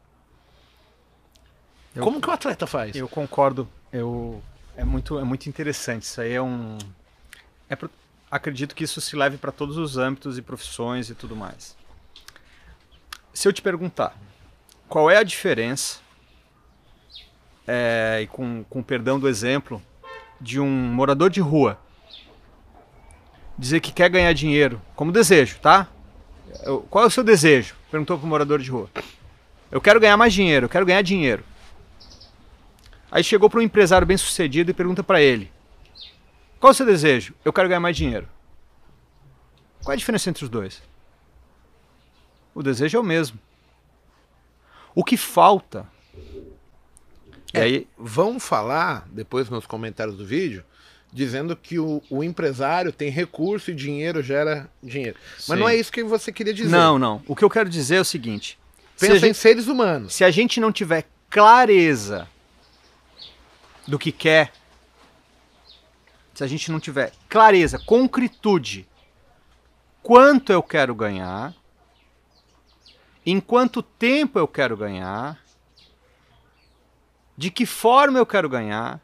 Eu, 1.95 2.03
Como 2.03 2.19
que 2.19 2.29
o 2.29 2.31
atleta 2.31 2.67
faz? 2.67 2.95
Eu 2.95 3.07
concordo. 3.07 3.67
Eu, 3.91 4.41
é, 4.75 4.83
muito, 4.83 5.17
é 5.17 5.23
muito 5.23 5.47
interessante. 5.47 6.03
Isso 6.03 6.19
aí 6.19 6.33
é 6.33 6.41
um. 6.41 6.77
É 7.69 7.75
pro, 7.75 7.89
acredito 8.29 8.75
que 8.75 8.83
isso 8.83 8.99
se 8.99 9.15
leve 9.15 9.37
para 9.37 9.51
todos 9.51 9.77
os 9.77 9.97
âmbitos 9.97 10.37
e 10.37 10.41
profissões 10.41 11.09
e 11.09 11.15
tudo 11.15 11.35
mais. 11.35 11.75
Se 13.33 13.47
eu 13.47 13.53
te 13.53 13.61
perguntar 13.61 14.17
qual 14.87 15.09
é 15.09 15.17
a 15.17 15.23
diferença 15.23 15.99
é, 17.67 18.19
e 18.23 18.27
com, 18.27 18.63
com 18.69 18.83
perdão 18.83 19.19
do 19.19 19.27
exemplo, 19.27 19.81
de 20.39 20.59
um 20.59 20.69
morador 20.69 21.29
de 21.29 21.39
rua 21.39 21.79
dizer 23.57 23.79
que 23.79 23.91
quer 23.91 24.09
ganhar 24.09 24.33
dinheiro, 24.33 24.81
como 24.95 25.11
desejo, 25.11 25.59
tá? 25.59 25.87
Qual 26.89 27.03
é 27.03 27.07
o 27.07 27.11
seu 27.11 27.23
desejo? 27.23 27.75
Perguntou 27.95 28.17
para 28.17 28.25
o 28.25 28.29
morador 28.29 28.59
de 28.59 28.69
rua. 28.69 28.89
Eu 29.71 29.79
quero 29.79 30.01
ganhar 30.01 30.17
mais 30.17 30.33
dinheiro, 30.33 30.65
eu 30.65 30.69
quero 30.69 30.85
ganhar 30.85 31.01
dinheiro. 31.01 31.45
Aí 33.09 33.23
chegou 33.23 33.49
para 33.49 33.61
um 33.61 33.63
empresário 33.63 34.05
bem 34.05 34.17
sucedido 34.17 34.69
e 34.69 34.73
pergunta 34.73 35.01
para 35.01 35.21
ele: 35.21 35.49
Qual 36.59 36.71
é 36.71 36.73
o 36.73 36.75
seu 36.75 36.85
desejo? 36.85 37.33
Eu 37.45 37.53
quero 37.53 37.69
ganhar 37.69 37.79
mais 37.79 37.95
dinheiro. 37.95 38.27
Qual 39.81 39.93
é 39.93 39.95
a 39.95 39.97
diferença 39.97 40.29
entre 40.29 40.43
os 40.43 40.49
dois? 40.49 40.83
O 42.53 42.61
desejo 42.61 42.97
é 42.97 42.99
o 42.99 43.03
mesmo. 43.03 43.39
O 44.93 45.01
que 45.01 45.15
falta 45.15 45.87
é, 47.53 47.61
aí 47.61 47.87
vão 47.97 48.41
falar 48.41 49.07
depois 49.09 49.49
nos 49.49 49.65
comentários 49.65 50.17
do 50.17 50.25
vídeo 50.25 50.65
dizendo 51.15 51.55
que 51.55 51.79
o, 51.79 52.03
o, 52.09 52.21
empresário 52.21 52.91
tem 52.91 53.09
recurso 53.09 53.71
e 53.71 53.73
dinheiro 53.73 54.21
gera 54.21 54.69
dinheiro. 54.83 55.17
Sim. 55.37 55.45
Mas 55.47 55.59
não 55.59 55.69
é 55.69 55.73
isso 55.73 55.89
que 55.89 56.03
você 56.03 56.29
queria 56.29 56.53
dizer. 56.53 56.69
Não, 56.69 56.99
não. 56.99 57.23
O 57.25 57.33
que 57.33 57.45
eu 57.45 57.49
quero 57.49 57.69
dizer 57.69 57.95
é 57.95 58.01
o 58.01 58.05
seguinte: 58.05 58.59
pensa 58.99 59.17
gente, 59.17 59.31
em 59.31 59.33
seres 59.33 59.67
humanos. 59.67 60.13
Se 60.13 60.25
a 60.25 60.29
gente 60.29 60.59
não 60.59 60.73
tiver 60.73 61.05
clareza 61.29 62.27
do 63.87 63.97
que 63.97 64.11
quer, 64.11 64.51
se 66.33 66.43
a 66.43 66.47
gente 66.47 66.69
não 66.69 66.81
tiver 66.81 67.13
clareza, 67.29 67.79
concretude, 67.79 68.85
quanto 70.03 70.51
eu 70.51 70.61
quero 70.61 70.93
ganhar, 70.93 71.55
em 73.25 73.39
quanto 73.39 73.81
tempo 73.81 74.37
eu 74.37 74.49
quero 74.49 74.75
ganhar, 74.75 75.39
de 77.37 77.49
que 77.49 77.65
forma 77.65 78.19
eu 78.19 78.25
quero 78.25 78.49
ganhar, 78.49 78.99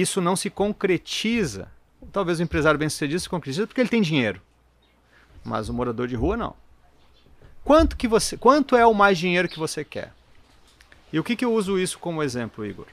isso 0.00 0.20
não 0.20 0.36
se 0.36 0.50
concretiza. 0.50 1.68
Talvez 2.12 2.38
o 2.38 2.42
empresário 2.42 2.78
bem-sucedido 2.78 3.20
se 3.20 3.28
concretize 3.28 3.66
porque 3.66 3.80
ele 3.80 3.88
tem 3.88 4.02
dinheiro. 4.02 4.40
Mas 5.42 5.68
o 5.68 5.74
morador 5.74 6.06
de 6.06 6.14
rua 6.14 6.36
não. 6.36 6.54
Quanto 7.64 7.96
que 7.96 8.06
você, 8.06 8.36
quanto 8.36 8.76
é 8.76 8.86
o 8.86 8.94
mais 8.94 9.18
dinheiro 9.18 9.48
que 9.48 9.58
você 9.58 9.84
quer? 9.84 10.12
E 11.12 11.18
o 11.18 11.24
que, 11.24 11.34
que 11.34 11.44
eu 11.44 11.52
uso 11.52 11.78
isso 11.78 11.98
como 11.98 12.22
exemplo, 12.22 12.64
Igor? 12.64 12.86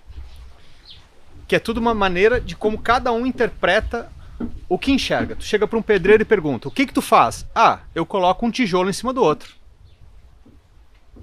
Que 1.47 1.57
é 1.57 1.59
tudo 1.59 1.79
uma 1.79 1.93
maneira 1.93 2.39
de 2.39 2.55
como 2.55 2.79
cada 2.79 3.11
um 3.11 3.25
interpreta 3.25 4.11
O 4.67 4.77
que 4.77 4.91
enxerga? 4.91 5.35
Tu 5.35 5.43
chega 5.43 5.67
para 5.67 5.77
um 5.77 5.81
pedreiro 5.81 6.23
e 6.23 6.25
pergunta: 6.25 6.67
o 6.67 6.71
que 6.71 6.85
que 6.85 6.93
tu 6.93 7.01
faz? 7.01 7.45
Ah, 7.53 7.79
eu 7.93 8.05
coloco 8.05 8.45
um 8.45 8.51
tijolo 8.51 8.89
em 8.89 8.93
cima 8.93 9.13
do 9.13 9.21
outro. 9.21 9.53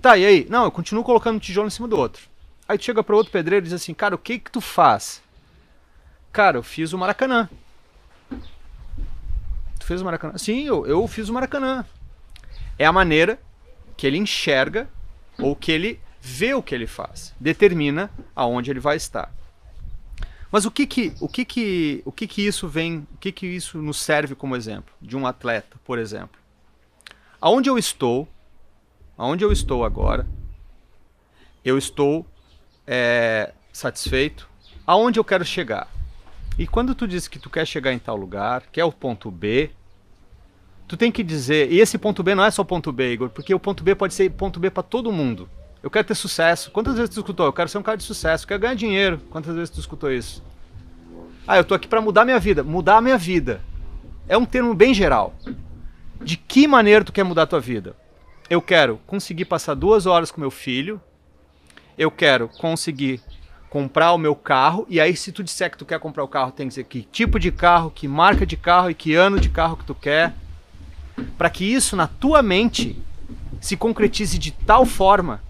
Tá, 0.00 0.16
e 0.16 0.24
aí? 0.24 0.46
Não, 0.48 0.64
eu 0.64 0.70
continuo 0.70 1.04
colocando 1.04 1.36
um 1.36 1.40
tijolo 1.40 1.66
em 1.66 1.70
cima 1.70 1.88
do 1.88 1.98
outro. 1.98 2.22
Aí 2.68 2.78
tu 2.78 2.84
chega 2.84 3.02
para 3.02 3.16
outro 3.16 3.32
pedreiro 3.32 3.64
e 3.64 3.68
diz 3.68 3.72
assim: 3.72 3.92
cara, 3.92 4.14
o 4.14 4.18
que 4.18 4.38
que 4.38 4.50
tu 4.50 4.60
faz? 4.60 5.22
Cara, 6.32 6.58
eu 6.58 6.62
fiz 6.62 6.92
o 6.92 6.98
Maracanã. 6.98 7.48
Tu 9.78 9.84
fez 9.84 10.00
o 10.00 10.04
Maracanã? 10.04 10.38
Sim, 10.38 10.64
eu, 10.64 10.86
eu 10.86 11.06
fiz 11.08 11.28
o 11.28 11.32
Maracanã. 11.32 11.84
É 12.78 12.86
a 12.86 12.92
maneira 12.92 13.40
que 13.96 14.06
ele 14.06 14.16
enxerga 14.16 14.88
ou 15.38 15.56
que 15.56 15.72
ele 15.72 16.00
vê 16.20 16.54
o 16.54 16.62
que 16.62 16.74
ele 16.74 16.86
faz. 16.86 17.34
Determina 17.40 18.10
aonde 18.34 18.70
ele 18.70 18.80
vai 18.80 18.96
estar. 18.96 19.32
Mas 20.52 20.64
o 20.64 20.70
que 20.70 20.86
que, 20.86 21.12
o 21.20 21.28
que 21.28 21.44
que, 21.44 22.02
o 22.04 22.10
que 22.10 22.26
que 22.26 22.46
isso 22.46 22.68
vem, 22.68 23.06
o 23.14 23.18
que 23.18 23.30
que 23.30 23.46
isso 23.46 23.78
nos 23.78 24.00
serve 24.00 24.34
como 24.34 24.56
exemplo 24.56 24.92
de 25.00 25.16
um 25.16 25.26
atleta, 25.26 25.78
por 25.84 25.98
exemplo? 25.98 26.40
Aonde 27.40 27.70
eu 27.70 27.78
estou, 27.78 28.28
aonde 29.16 29.44
eu 29.44 29.52
estou 29.52 29.84
agora, 29.84 30.26
eu 31.64 31.78
estou 31.78 32.26
é, 32.86 33.52
satisfeito. 33.72 34.48
Aonde 34.86 35.20
eu 35.20 35.24
quero 35.24 35.44
chegar? 35.44 35.88
E 36.58 36.66
quando 36.66 36.94
tu 36.94 37.08
diz 37.08 37.26
que 37.26 37.38
tu 37.38 37.48
quer 37.48 37.66
chegar 37.66 37.92
em 37.92 37.98
tal 37.98 38.16
lugar, 38.16 38.64
que 38.70 38.80
é 38.80 38.84
o 38.84 38.92
ponto 38.92 39.30
B, 39.30 39.70
tu 40.86 40.96
tem 40.96 41.10
que 41.10 41.22
dizer, 41.22 41.70
e 41.72 41.80
esse 41.80 41.96
ponto 41.96 42.22
B 42.22 42.34
não 42.34 42.44
é 42.44 42.50
só 42.50 42.64
ponto 42.64 42.92
B, 42.92 43.12
Igor, 43.12 43.30
porque 43.30 43.54
o 43.54 43.60
ponto 43.60 43.82
B 43.82 43.94
pode 43.94 44.12
ser 44.12 44.28
ponto 44.30 44.60
B 44.60 44.70
para 44.70 44.82
todo 44.82 45.12
mundo. 45.12 45.48
Eu 45.82 45.90
quero 45.90 46.06
ter 46.06 46.14
sucesso. 46.14 46.70
Quantas 46.70 46.96
vezes 46.96 47.10
tu 47.10 47.20
escutou? 47.20 47.46
Eu 47.46 47.52
quero 47.52 47.68
ser 47.68 47.78
um 47.78 47.82
cara 47.82 47.96
de 47.96 48.04
sucesso, 48.04 48.44
eu 48.44 48.48
quero 48.48 48.60
ganhar 48.60 48.74
dinheiro. 48.74 49.18
Quantas 49.30 49.54
vezes 49.54 49.70
tu 49.70 49.80
escutou 49.80 50.12
isso? 50.12 50.42
Ah, 51.46 51.56
eu 51.56 51.64
tô 51.64 51.74
aqui 51.74 51.88
para 51.88 52.00
mudar 52.00 52.24
minha 52.24 52.38
vida. 52.38 52.62
Mudar 52.62 52.98
a 52.98 53.00
minha 53.00 53.16
vida. 53.16 53.62
É 54.28 54.36
um 54.36 54.44
termo 54.44 54.74
bem 54.74 54.92
geral. 54.92 55.34
De 56.22 56.36
que 56.36 56.68
maneira 56.68 57.04
tu 57.04 57.12
quer 57.12 57.24
mudar 57.24 57.42
a 57.42 57.46
tua 57.46 57.60
vida? 57.60 57.96
Eu 58.48 58.60
quero 58.60 59.00
conseguir 59.06 59.46
passar 59.46 59.74
duas 59.74 60.06
horas 60.06 60.30
com 60.30 60.40
meu 60.40 60.50
filho. 60.50 61.00
Eu 61.96 62.10
quero 62.10 62.48
conseguir 62.48 63.20
comprar 63.70 64.12
o 64.12 64.18
meu 64.18 64.34
carro. 64.34 64.84
E 64.90 65.00
aí, 65.00 65.16
se 65.16 65.30
tu 65.30 65.44
disser 65.44 65.70
que 65.70 65.78
tu 65.78 65.86
quer 65.86 66.00
comprar 66.00 66.24
o 66.24 66.28
carro, 66.28 66.50
tem 66.50 66.66
que 66.66 66.70
dizer 66.70 66.84
que 66.84 67.02
tipo 67.02 67.38
de 67.38 67.52
carro, 67.52 67.90
que 67.90 68.08
marca 68.08 68.44
de 68.44 68.56
carro 68.56 68.90
e 68.90 68.94
que 68.94 69.14
ano 69.14 69.38
de 69.38 69.48
carro 69.48 69.76
que 69.76 69.84
tu 69.84 69.94
quer. 69.94 70.34
Para 71.38 71.48
que 71.48 71.64
isso 71.64 71.96
na 71.96 72.08
tua 72.08 72.42
mente 72.42 73.00
se 73.60 73.76
concretize 73.76 74.38
de 74.38 74.50
tal 74.50 74.84
forma 74.84 75.40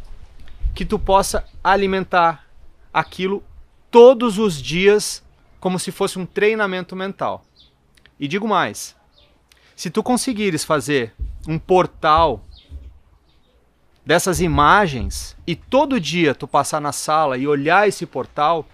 que 0.75 0.85
tu 0.85 0.99
possa 0.99 1.45
alimentar 1.64 2.45
aquilo 2.93 3.43
todos 3.91 4.39
os 4.39 4.61
dias 4.61 5.23
como 5.59 5.79
se 5.79 5.91
fosse 5.91 6.18
um 6.18 6.27
treinamento 6.27 6.95
mental. 6.95 7.45
E 8.18 8.29
digo 8.29 8.47
mais, 8.47 8.95
se 9.75 9.91
tu 9.91 10.03
conseguires 10.03 10.64
fazer 10.64 11.14
um 11.49 11.59
portal 11.59 12.45
dessas 14.05 14.40
imagens 14.40 15.36
e 15.46 15.55
todo 15.55 16.01
dia 16.01 16.34
tu 16.34 16.46
passar 16.48 16.80
na 16.80 16.92
sala 16.92 17.36
e 17.36 17.46
olhar 17.46 17.86
esse 17.88 18.07
portal, 18.07 18.66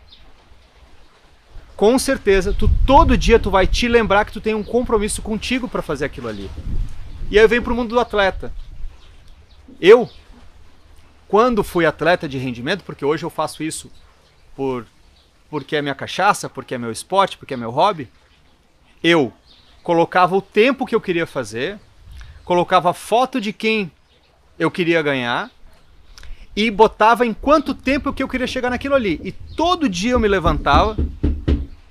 com 1.77 1.99
certeza 1.99 2.55
tu 2.55 2.71
todo 2.87 3.19
dia 3.19 3.39
tu 3.39 3.51
vai 3.51 3.67
te 3.67 3.89
lembrar 3.89 4.25
que 4.25 4.33
tu 4.33 4.41
tem 4.41 4.55
um 4.55 4.65
compromisso 4.65 5.21
contigo 5.21 5.69
para 5.69 5.83
fazer 5.83 6.05
aquilo 6.05 6.29
ali. 6.29 6.51
E 7.31 7.39
aí 7.39 7.45
eu 7.45 7.49
venho 7.49 7.63
pro 7.63 7.75
mundo 7.75 7.91
do 7.91 8.01
atleta. 8.01 8.53
Eu 9.81 10.09
quando 11.29 11.65
fui 11.65 11.85
atleta 11.85 12.29
de 12.29 12.39
rendimento, 12.39 12.85
porque 12.85 13.05
hoje 13.05 13.25
eu 13.25 13.31
faço 13.31 13.63
isso 13.63 13.91
por 14.55 14.87
porque 15.49 15.77
é 15.77 15.83
minha 15.83 15.95
cachaça, 15.95 16.49
porque 16.49 16.75
é 16.75 16.79
meu 16.79 16.91
esporte, 16.91 17.39
porque 17.39 17.55
é 17.55 17.57
meu 17.57 17.71
hobby, 17.71 18.11
eu 19.03 19.33
colocava 19.83 20.37
o 20.37 20.43
tempo 20.43 20.85
que 20.85 20.95
eu 20.95 21.01
queria 21.01 21.27
fazer, 21.27 21.79
colocava 22.45 22.93
foto 22.93 23.41
de 23.41 23.53
quem 23.53 23.91
eu 24.59 24.71
queria 24.71 25.03
ganhar 25.03 25.51
e 26.55 26.71
botava 26.71 27.27
em 27.27 27.35
quanto 27.35 27.75
tempo 27.75 28.13
que 28.13 28.23
eu 28.23 28.29
queria 28.29 28.47
chegar 28.47 28.71
naquilo 28.71 28.95
ali. 28.95 29.21
E 29.23 29.33
todo 29.33 29.89
dia 29.89 30.13
eu 30.13 30.21
me 30.21 30.27
levantava 30.27 30.97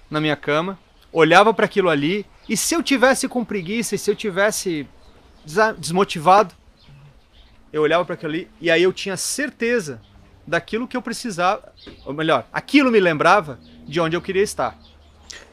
na 0.10 0.20
minha 0.20 0.36
cama, 0.36 0.80
olhava 1.14 1.54
para 1.54 1.66
aquilo 1.66 1.90
ali 1.90 2.26
e 2.50 2.58
se 2.58 2.76
eu 2.76 2.82
tivesse 2.82 3.28
com 3.28 3.46
preguiça, 3.46 3.96
e 3.96 3.98
se 3.98 4.10
eu 4.10 4.16
tivesse 4.16 4.88
desmotivado, 5.78 6.54
eu 7.72 7.82
olhava 7.84 8.04
para 8.04 8.16
aquilo 8.16 8.32
ali 8.32 8.48
e 8.60 8.72
aí 8.72 8.82
eu 8.82 8.92
tinha 8.92 9.16
certeza 9.16 10.02
daquilo 10.48 10.88
que 10.88 10.96
eu 10.96 11.02
precisava, 11.02 11.74
ou 12.06 12.14
melhor, 12.14 12.48
aquilo 12.54 12.92
me 12.92 13.00
lembrava 13.00 13.60
de 13.88 14.00
onde 14.00 14.16
eu 14.16 14.22
queria 14.22 14.44
estar. 14.44 14.78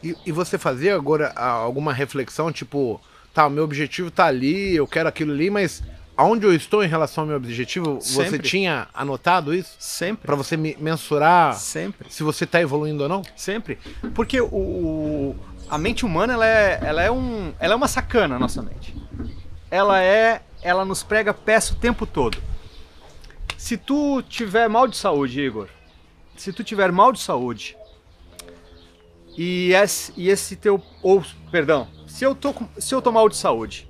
E, 0.03 0.15
e 0.27 0.33
você 0.33 0.59
fazia 0.59 0.95
agora 0.95 1.33
alguma 1.35 1.93
reflexão, 1.93 2.53
tipo, 2.53 3.01
tá, 3.33 3.47
o 3.47 3.51
meu 3.51 3.65
objetivo 3.65 4.11
tá 4.11 4.27
ali, 4.27 4.75
eu 4.75 4.87
quero 4.87 5.09
aquilo 5.09 5.33
ali, 5.33 5.49
mas 5.49 5.83
aonde 6.17 6.47
eu 6.47 6.55
estou 6.55 6.85
em 6.85 6.89
relação 6.89 7.23
ao 7.23 7.29
meu 7.29 7.37
objetivo, 7.37 7.99
Sempre. 8.01 8.31
você 8.31 8.39
tinha 8.39 8.89
anotado 8.95 9.55
isso? 9.55 9.75
Sempre. 9.79 10.27
Para 10.27 10.37
você 10.37 10.57
mensurar 10.57 11.55
Sempre. 11.55 12.11
se 12.11 12.23
você 12.23 12.45
está 12.45 12.61
evoluindo 12.61 13.03
ou 13.03 13.09
não? 13.09 13.23
Sempre. 13.37 13.79
Porque 14.15 14.41
o, 14.41 14.47
o, 14.47 15.37
a 15.69 15.79
mente 15.79 16.05
humana 16.05 16.35
ela 16.35 16.47
é, 16.47 16.81
ela, 16.83 17.03
é 17.03 17.11
um, 17.11 17.53
ela 17.59 17.75
é 17.75 17.77
uma 17.77 17.89
sacana, 17.89 18.37
a 18.37 18.39
nossa 18.39 18.63
mente. 18.63 18.95
Ela 19.71 20.03
é 20.03 20.43
ela 20.63 20.85
nos 20.85 21.03
prega 21.03 21.35
peça 21.35 21.75
o 21.75 21.77
tempo 21.77 22.07
todo. 22.07 22.39
Se 23.59 23.77
tu 23.77 24.23
tiver 24.23 24.69
mal 24.69 24.87
de 24.87 24.97
saúde, 24.97 25.41
Igor, 25.41 25.69
se 26.37 26.53
tu 26.53 26.63
tiver 26.65 26.91
mal 26.93 27.13
de 27.13 27.21
saúde 27.21 27.77
e 29.37 29.73
esse, 29.73 30.13
e 30.17 30.29
esse 30.29 30.57
teu 30.57 30.83
ou 31.03 31.23
perdão, 31.51 31.89
se 32.07 32.25
eu 32.25 32.35
tô 32.35 32.55
se 32.79 32.95
eu 32.95 33.03
tô 33.03 33.11
mal 33.11 33.29
de 33.29 33.37
saúde 33.37 33.89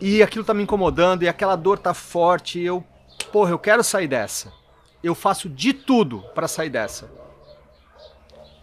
e 0.00 0.22
aquilo 0.22 0.44
tá 0.44 0.54
me 0.54 0.62
incomodando 0.62 1.22
e 1.22 1.28
aquela 1.28 1.56
dor 1.56 1.78
tá 1.78 1.94
forte, 1.94 2.60
eu 2.60 2.84
porra, 3.32 3.50
eu 3.50 3.58
quero 3.58 3.82
sair 3.82 4.08
dessa. 4.08 4.52
Eu 5.02 5.14
faço 5.14 5.48
de 5.48 5.72
tudo 5.72 6.22
para 6.34 6.48
sair 6.48 6.70
dessa. 6.70 7.10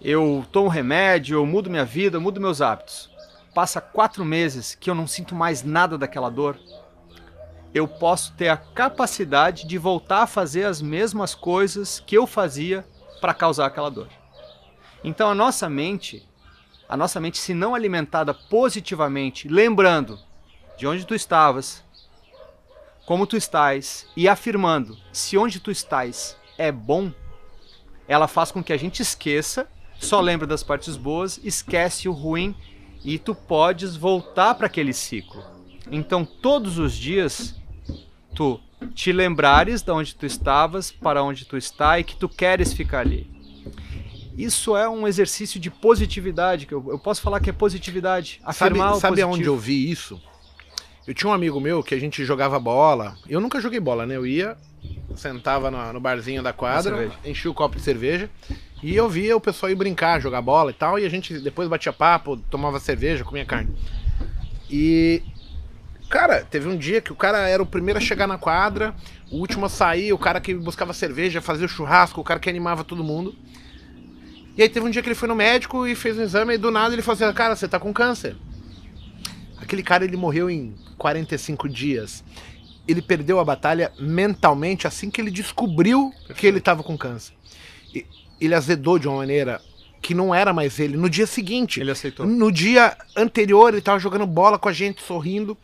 Eu 0.02 0.46
tomo 0.52 0.68
remédio, 0.68 1.38
eu 1.38 1.46
mudo 1.46 1.70
minha 1.70 1.86
vida, 1.86 2.18
eu 2.18 2.22
mudo 2.22 2.42
meus 2.42 2.62
hábitos 2.62 3.14
passa 3.54 3.80
quatro 3.80 4.26
meses 4.26 4.76
que 4.76 4.90
eu 4.90 4.96
não 4.96 5.06
sinto 5.06 5.36
mais 5.36 5.64
nada 5.64 5.98
daquela 5.98 6.30
dor, 6.30 6.58
eu 7.74 7.88
posso 7.88 8.34
ter 8.34 8.50
a 8.50 8.58
capacidade 8.58 9.68
de 9.68 9.78
voltar 9.78 10.24
a 10.24 10.28
fazer 10.28 10.66
as 10.66 10.82
mesmas 10.82 11.34
coisas 11.36 12.00
que 12.00 12.18
eu 12.18 12.28
fazia 12.28 12.86
para 13.22 13.34
causar 13.34 13.68
aquela 13.68 13.90
dor. 13.90 14.10
Então 15.04 15.30
a 15.30 15.36
nossa 15.36 15.70
mente, 15.70 16.28
a 16.88 16.98
nossa 16.98 17.20
mente 17.20 17.38
se 17.38 17.54
não 17.54 17.74
alimentada 17.74 18.34
positivamente, 18.34 19.48
lembrando 19.48 20.20
de 20.78 20.88
onde 20.88 21.05
tu 21.05 21.13
estavas, 21.13 21.84
como 23.05 23.28
tu 23.28 23.36
estás 23.36 24.07
e 24.15 24.28
afirmando 24.28 24.97
se 25.11 25.38
onde 25.38 25.59
tu 25.59 25.71
estás 25.71 26.38
é 26.57 26.71
bom, 26.71 27.11
ela 28.07 28.28
faz 28.28 28.51
com 28.51 28.63
que 28.63 28.74
a 28.74 28.78
gente 28.78 29.01
esqueça, 29.01 29.67
só 29.99 30.19
lembra 30.19 30.45
das 30.47 30.63
partes 30.63 30.95
boas, 30.95 31.39
esquece 31.43 32.07
o 32.07 32.13
ruim 32.13 32.55
e 33.03 33.17
tu 33.17 33.36
podes 33.36 33.95
voltar 33.95 34.55
para 34.55 34.67
aquele 34.67 34.93
ciclo. 34.93 35.43
Então, 35.91 36.26
todos 36.26 36.78
os 36.78 36.93
dias, 36.93 37.55
tu 38.34 38.59
te 38.93 39.11
lembrares 39.11 39.82
de 39.82 39.91
onde 39.91 40.15
tu 40.15 40.26
estavas, 40.26 40.91
para 40.91 41.24
onde 41.24 41.45
tu 41.45 41.57
está 41.57 41.99
e 41.99 42.03
que 42.03 42.15
tu 42.15 42.28
queres 42.30 42.74
ficar 42.74 42.99
ali. 42.99 43.30
Isso 44.38 44.76
é 44.76 44.89
um 44.89 45.07
exercício 45.07 45.59
de 45.59 45.69
positividade, 45.69 46.65
que 46.65 46.74
eu, 46.74 46.84
eu 46.89 46.99
posso 46.99 47.21
falar 47.21 47.39
que 47.39 47.49
é 47.49 47.53
positividade. 47.53 48.41
Afirmar 48.43 48.95
sabe 48.95 49.01
sabe 49.01 49.21
aonde 49.21 49.43
eu 49.43 49.57
vi 49.57 49.89
isso? 49.89 50.19
Eu 51.08 51.14
tinha 51.14 51.30
um 51.30 51.34
amigo 51.34 51.60
meu 51.60 51.84
que 51.84 51.93
a 51.93 51.99
gente 51.99 52.24
jogava 52.24 52.60
bola. 52.60 53.18
Eu 53.28 53.41
nunca 53.41 53.60
joguei 53.60 53.80
bola, 53.80 54.06
né? 54.06 54.16
Eu 54.16 54.26
ia, 54.26 54.56
sentava 55.16 55.70
no, 55.70 55.93
no 55.93 55.99
barzinho 55.99 56.41
da 56.41 56.54
quadra, 56.54 57.12
enchia 57.26 57.51
o 57.51 57.54
copo 57.54 57.76
de 57.76 57.82
cerveja 57.82 58.30
e 58.84 58.93
eu 58.95 59.08
via 59.08 59.36
o 59.36 59.39
pessoal 59.39 59.72
ir 59.72 59.76
brincar, 59.76 60.20
jogar 60.20 60.41
bola 60.41 60.70
e 60.70 60.74
tal, 60.74 60.99
e 60.99 61.06
a 61.06 61.10
gente 61.10 61.39
depois 61.39 61.70
batia 61.70 61.93
papo, 61.93 62.36
tomava 62.36 62.80
cerveja, 62.82 63.24
comia 63.24 63.45
carne. 63.45 63.74
E. 64.70 65.24
Cara, 66.10 66.43
teve 66.43 66.68
um 66.68 66.78
dia 66.78 67.01
que 67.01 67.12
o 67.12 67.16
cara 67.16 67.47
era 67.47 67.64
o 67.64 67.66
primeiro 67.66 67.97
a 67.97 68.01
chegar 68.01 68.28
na 68.28 68.38
quadra, 68.38 68.93
o 69.32 69.38
último 69.38 69.66
a 69.66 69.70
sair, 69.70 70.14
o 70.14 70.18
cara 70.18 70.39
que 70.39 70.54
buscava 70.54 70.93
cerveja, 70.93 71.41
fazia 71.41 71.66
o 71.66 71.70
churrasco, 71.70 72.22
o 72.22 72.24
cara 72.24 72.39
que 72.39 72.49
animava 72.49 72.84
todo 72.84 73.04
mundo. 73.04 73.34
E 74.56 74.62
aí 74.62 74.70
teve 74.70 74.86
um 74.86 74.91
dia 74.91 75.01
que 75.01 75.08
ele 75.08 75.16
foi 75.16 75.28
no 75.28 75.36
médico 75.36 75.88
e 75.88 75.95
fez 75.95 76.20
um 76.20 76.22
exame 76.22 76.54
e 76.54 76.58
do 76.58 76.70
nada 76.70 76.93
ele 76.93 77.01
falou 77.01 77.24
assim: 77.24 77.34
Cara, 77.34 77.56
você 77.56 77.68
tá 77.68 77.80
com 77.80 77.91
câncer. 77.93 78.36
Aquele 79.64 79.84
cara 79.84 80.05
ele 80.05 80.18
morreu 80.18 80.49
em 80.49 80.76
45 80.97 81.68
dias. 81.68 82.24
Ele 82.88 83.01
perdeu 83.01 83.39
a 83.39 83.45
batalha 83.45 83.91
mentalmente 83.99 84.86
assim 84.86 85.09
que 85.09 85.22
ele 85.22 85.32
descobriu 85.32 86.09
Perfeito. 86.11 86.39
que 86.39 86.47
ele 86.47 86.59
tava 86.59 86.84
com 86.84 86.97
câncer 86.97 87.34
ele 88.45 88.55
azedou 88.55 88.99
de 88.99 89.07
uma 89.07 89.18
maneira 89.18 89.61
que 90.01 90.14
não 90.14 90.36
era 90.36 90.51
mais 90.51 90.80
ele. 90.80 90.97
No 90.97 91.09
dia 91.09 91.26
seguinte, 91.26 91.80
ele 91.80 91.91
aceitou. 91.91 92.26
No 92.26 92.51
dia 92.51 92.97
anterior, 93.16 93.74
ele 93.74 93.82
tava 93.82 93.99
jogando 93.99 94.28
bola 94.28 94.59
com 94.59 94.68
a 94.68 94.74
gente, 94.74 95.01
sorrindo. 95.01 95.57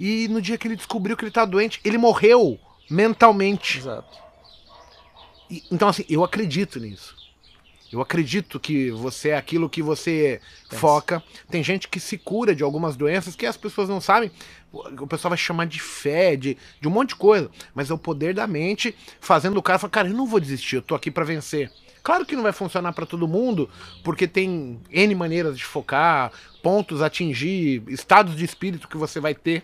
E 0.00 0.26
no 0.28 0.42
dia 0.42 0.58
que 0.58 0.66
ele 0.66 0.74
descobriu 0.74 1.16
que 1.16 1.24
ele 1.24 1.30
tá 1.30 1.44
doente, 1.44 1.80
ele 1.84 1.96
morreu 1.96 2.58
mentalmente. 2.90 3.78
Exato. 3.78 4.18
E, 5.48 5.62
então, 5.70 5.88
assim, 5.88 6.04
eu 6.08 6.24
acredito 6.24 6.80
nisso. 6.80 7.14
Eu 7.94 8.00
acredito 8.00 8.58
que 8.58 8.90
você 8.90 9.28
é 9.28 9.36
aquilo 9.36 9.70
que 9.70 9.80
você 9.80 10.40
foca. 10.68 11.22
Tem 11.48 11.62
gente 11.62 11.86
que 11.88 12.00
se 12.00 12.18
cura 12.18 12.52
de 12.52 12.64
algumas 12.64 12.96
doenças 12.96 13.36
que 13.36 13.46
as 13.46 13.56
pessoas 13.56 13.88
não 13.88 14.00
sabem. 14.00 14.32
O 14.72 15.06
pessoal 15.06 15.30
vai 15.30 15.38
chamar 15.38 15.66
de 15.66 15.80
fé, 15.80 16.34
de, 16.34 16.58
de 16.80 16.88
um 16.88 16.90
monte 16.90 17.10
de 17.10 17.14
coisa. 17.14 17.48
Mas 17.72 17.90
é 17.90 17.94
o 17.94 17.98
poder 17.98 18.34
da 18.34 18.48
mente 18.48 18.96
fazendo 19.20 19.56
o 19.56 19.62
cara 19.62 19.78
falar, 19.78 19.92
cara, 19.92 20.08
eu 20.08 20.14
não 20.14 20.26
vou 20.26 20.40
desistir, 20.40 20.74
eu 20.74 20.82
tô 20.82 20.96
aqui 20.96 21.08
para 21.08 21.24
vencer. 21.24 21.70
Claro 22.02 22.26
que 22.26 22.34
não 22.34 22.42
vai 22.42 22.50
funcionar 22.50 22.92
para 22.92 23.06
todo 23.06 23.28
mundo, 23.28 23.70
porque 24.02 24.26
tem 24.26 24.80
N 24.90 25.14
maneiras 25.14 25.56
de 25.56 25.64
focar, 25.64 26.32
pontos 26.64 27.00
a 27.00 27.06
atingir, 27.06 27.84
estados 27.86 28.34
de 28.34 28.44
espírito 28.44 28.88
que 28.88 28.96
você 28.96 29.20
vai 29.20 29.36
ter 29.36 29.62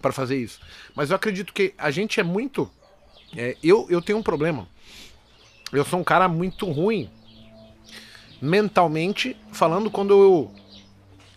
para 0.00 0.12
fazer 0.12 0.36
isso. 0.36 0.60
Mas 0.94 1.10
eu 1.10 1.16
acredito 1.16 1.52
que 1.52 1.74
a 1.76 1.90
gente 1.90 2.20
é 2.20 2.22
muito. 2.22 2.70
É, 3.36 3.56
eu, 3.60 3.88
eu 3.90 4.00
tenho 4.00 4.18
um 4.18 4.22
problema. 4.22 4.68
Eu 5.72 5.84
sou 5.84 5.98
um 5.98 6.04
cara 6.04 6.28
muito 6.28 6.70
ruim 6.70 7.10
mentalmente 8.40 9.36
falando 9.52 9.90
quando 9.90 10.12
eu. 10.22 10.50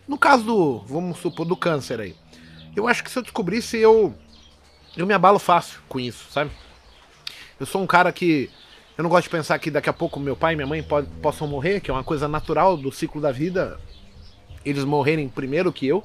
No 0.07 0.17
caso 0.17 0.43
do. 0.43 0.79
Vamos 0.79 1.19
supor, 1.19 1.45
do 1.45 1.55
câncer 1.55 1.99
aí. 1.99 2.15
Eu 2.75 2.87
acho 2.87 3.03
que 3.03 3.11
se 3.11 3.17
eu 3.17 3.23
descobrisse, 3.23 3.77
eu. 3.77 4.13
Eu 4.97 5.05
me 5.05 5.13
abalo 5.13 5.39
fácil 5.39 5.79
com 5.87 5.99
isso, 5.99 6.31
sabe? 6.31 6.51
Eu 7.59 7.65
sou 7.65 7.81
um 7.81 7.87
cara 7.87 8.11
que. 8.11 8.49
Eu 8.97 9.03
não 9.03 9.09
gosto 9.09 9.23
de 9.25 9.29
pensar 9.29 9.57
que 9.59 9.71
daqui 9.71 9.89
a 9.89 9.93
pouco 9.93 10.19
meu 10.19 10.35
pai 10.35 10.53
e 10.53 10.55
minha 10.57 10.67
mãe 10.67 10.83
pode, 10.83 11.07
possam 11.21 11.47
morrer, 11.47 11.79
que 11.79 11.89
é 11.89 11.93
uma 11.93 12.03
coisa 12.03 12.27
natural 12.27 12.75
do 12.75 12.91
ciclo 12.91 13.21
da 13.21 13.31
vida. 13.31 13.79
Eles 14.65 14.83
morrerem 14.83 15.29
primeiro 15.29 15.71
que 15.71 15.87
eu. 15.87 16.03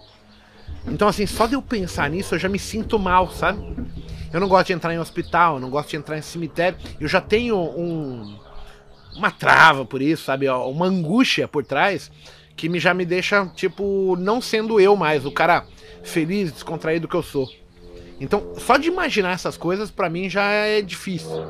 Então, 0.86 1.08
assim, 1.08 1.26
só 1.26 1.46
de 1.46 1.54
eu 1.54 1.62
pensar 1.62 2.08
nisso 2.10 2.34
eu 2.34 2.38
já 2.38 2.48
me 2.48 2.58
sinto 2.58 2.98
mal, 2.98 3.30
sabe? 3.30 3.58
Eu 4.32 4.40
não 4.40 4.48
gosto 4.48 4.68
de 4.68 4.72
entrar 4.72 4.92
em 4.92 4.98
hospital, 4.98 5.54
eu 5.54 5.60
não 5.60 5.70
gosto 5.70 5.90
de 5.90 5.96
entrar 5.96 6.18
em 6.18 6.22
cemitério. 6.22 6.78
Eu 7.00 7.08
já 7.08 7.20
tenho 7.20 7.56
um, 7.56 8.36
uma 9.16 9.30
trava 9.30 9.84
por 9.84 10.02
isso, 10.02 10.24
sabe? 10.24 10.48
Uma 10.48 10.86
angústia 10.86 11.46
por 11.48 11.64
trás 11.64 12.10
que 12.56 12.68
me, 12.68 12.78
já 12.78 12.94
me 12.94 13.04
deixa, 13.04 13.46
tipo, 13.54 14.16
não 14.16 14.40
sendo 14.40 14.80
eu 14.80 14.96
mais, 14.96 15.24
o 15.26 15.32
cara 15.32 15.66
feliz, 16.02 16.52
descontraído 16.52 17.08
que 17.08 17.14
eu 17.14 17.22
sou. 17.22 17.48
Então, 18.20 18.54
só 18.56 18.76
de 18.76 18.88
imaginar 18.88 19.32
essas 19.32 19.56
coisas, 19.56 19.90
para 19.90 20.08
mim 20.08 20.28
já 20.30 20.44
é 20.44 20.80
difícil. 20.80 21.44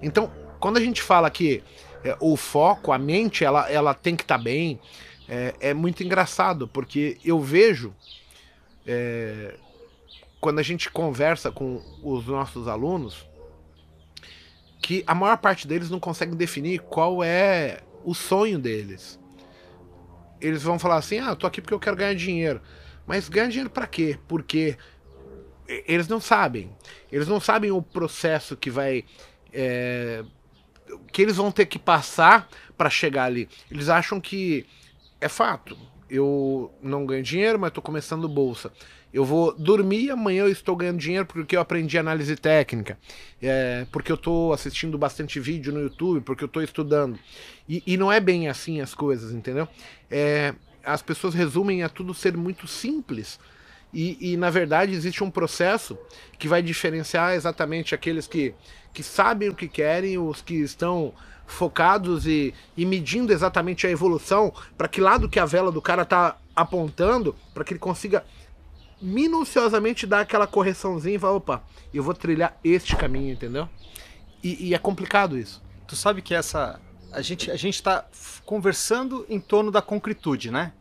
Então, 0.00 0.30
quando 0.60 0.76
a 0.76 0.80
gente 0.80 1.02
fala 1.02 1.30
que 1.30 1.62
é, 2.04 2.16
o 2.20 2.36
foco, 2.36 2.92
a 2.92 2.98
mente, 2.98 3.44
ela, 3.44 3.70
ela 3.70 3.94
tem 3.94 4.14
que 4.14 4.22
estar 4.22 4.38
tá 4.38 4.44
bem, 4.44 4.80
é, 5.28 5.54
é, 5.60 5.74
muito 5.74 6.02
engraçado, 6.02 6.68
porque 6.68 7.18
eu 7.24 7.40
vejo. 7.40 7.94
É, 8.86 9.54
quando 10.40 10.58
a 10.58 10.62
gente 10.62 10.90
conversa 10.90 11.52
com 11.52 11.80
os 12.02 12.26
nossos 12.26 12.66
alunos, 12.66 13.24
que 14.82 15.04
a 15.06 15.14
maior 15.14 15.38
parte 15.38 15.66
deles 15.66 15.88
não 15.88 16.00
consegue 16.00 16.34
definir 16.34 16.80
qual 16.80 17.22
é 17.22 17.80
o 18.04 18.14
sonho 18.14 18.58
deles. 18.58 19.18
Eles 20.40 20.62
vão 20.62 20.78
falar 20.78 20.96
assim: 20.96 21.18
"Ah, 21.18 21.34
tô 21.34 21.46
aqui 21.46 21.60
porque 21.62 21.72
eu 21.72 21.80
quero 21.80 21.96
ganhar 21.96 22.14
dinheiro". 22.14 22.60
Mas 23.06 23.28
ganhar 23.28 23.48
dinheiro 23.48 23.70
para 23.70 23.86
quê? 23.86 24.18
Porque 24.28 24.76
eles 25.86 26.08
não 26.08 26.20
sabem. 26.20 26.70
Eles 27.10 27.28
não 27.28 27.40
sabem 27.40 27.70
o 27.70 27.80
processo 27.80 28.56
que 28.56 28.70
vai 28.70 29.04
é, 29.52 30.24
que 31.12 31.22
eles 31.22 31.36
vão 31.36 31.50
ter 31.50 31.66
que 31.66 31.78
passar 31.78 32.48
para 32.76 32.90
chegar 32.90 33.24
ali. 33.24 33.48
Eles 33.70 33.88
acham 33.88 34.20
que 34.20 34.66
é 35.20 35.28
fato. 35.28 35.76
Eu 36.10 36.72
não 36.82 37.06
ganho 37.06 37.22
dinheiro, 37.22 37.58
mas 37.58 37.68
estou 37.68 37.82
começando 37.82 38.28
bolsa. 38.28 38.72
Eu 39.12 39.24
vou 39.24 39.52
dormir 39.52 40.10
amanhã 40.10 40.44
eu 40.44 40.48
estou 40.48 40.74
ganhando 40.74 40.98
dinheiro 40.98 41.26
porque 41.26 41.54
eu 41.54 41.60
aprendi 41.60 41.98
análise 41.98 42.34
técnica, 42.34 42.98
é, 43.42 43.86
porque 43.92 44.10
eu 44.10 44.16
estou 44.16 44.52
assistindo 44.54 44.96
bastante 44.96 45.38
vídeo 45.38 45.72
no 45.72 45.80
YouTube, 45.80 46.22
porque 46.22 46.44
eu 46.44 46.46
estou 46.46 46.62
estudando. 46.62 47.18
E, 47.68 47.82
e, 47.86 47.96
não 47.98 48.10
é 48.10 48.18
bem 48.18 48.48
assim 48.48 48.80
as 48.80 48.94
coisas, 48.94 49.32
entendeu? 49.32 49.68
É, 50.10 50.54
as 50.82 51.02
pessoas 51.02 51.34
resumem 51.34 51.82
a 51.82 51.88
tudo 51.90 52.14
ser 52.14 52.36
muito 52.36 52.66
simples. 52.66 53.38
E, 53.92 54.32
e, 54.32 54.36
na 54.38 54.48
verdade 54.48 54.92
existe 54.92 55.22
um 55.22 55.30
processo 55.30 55.98
que 56.38 56.48
vai 56.48 56.62
diferenciar 56.62 57.34
exatamente 57.34 57.94
aqueles 57.94 58.26
que, 58.26 58.54
que 58.94 59.02
sabem 59.02 59.50
o 59.50 59.54
que 59.54 59.68
querem, 59.68 60.16
os 60.16 60.40
que 60.40 60.54
estão 60.54 61.12
focados 61.46 62.26
e, 62.26 62.54
e 62.74 62.86
medindo 62.86 63.30
exatamente 63.30 63.86
a 63.86 63.90
evolução 63.90 64.50
para 64.78 64.88
que 64.88 65.02
lado 65.02 65.28
que 65.28 65.38
a 65.38 65.44
vela 65.44 65.70
do 65.70 65.82
cara 65.82 66.02
está 66.02 66.38
apontando, 66.56 67.36
para 67.52 67.64
que 67.64 67.74
ele 67.74 67.80
consiga 67.80 68.24
minuciosamente 69.02 70.06
dá 70.06 70.20
aquela 70.20 70.46
correçãozinha 70.46 71.16
e 71.16 71.18
fala, 71.18 71.36
opa, 71.36 71.64
eu 71.92 72.02
vou 72.02 72.14
trilhar 72.14 72.56
este 72.62 72.94
caminho, 72.96 73.32
entendeu? 73.32 73.68
E, 74.42 74.68
e, 74.68 74.74
é 74.74 74.78
complicado 74.78 75.36
isso. 75.36 75.62
Tu 75.86 75.96
sabe 75.96 76.22
que 76.22 76.34
essa. 76.34 76.80
A 77.10 77.20
gente 77.20 77.50
a 77.50 77.56
gente 77.56 77.74
está 77.74 78.06
conversando 78.46 79.26
em 79.28 79.38
torno 79.38 79.70
da 79.70 79.82
concretude, 79.82 80.50
né? 80.50 80.72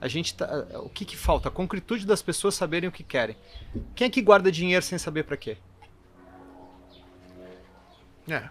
A 0.00 0.08
gente 0.08 0.34
tá, 0.34 0.66
o 0.82 0.88
que, 0.88 1.04
que 1.04 1.16
falta? 1.16 1.48
A 1.48 1.52
concretude 1.52 2.06
das 2.06 2.22
pessoas 2.22 2.54
saberem 2.54 2.88
o 2.88 2.92
que 2.92 3.02
querem. 3.02 3.36
Quem 3.94 4.06
é 4.06 4.10
que 4.10 4.20
guarda 4.20 4.50
dinheiro 4.50 4.84
sem 4.84 4.98
saber 4.98 5.24
para 5.24 5.36
quê? 5.36 5.56
É. 8.28 8.48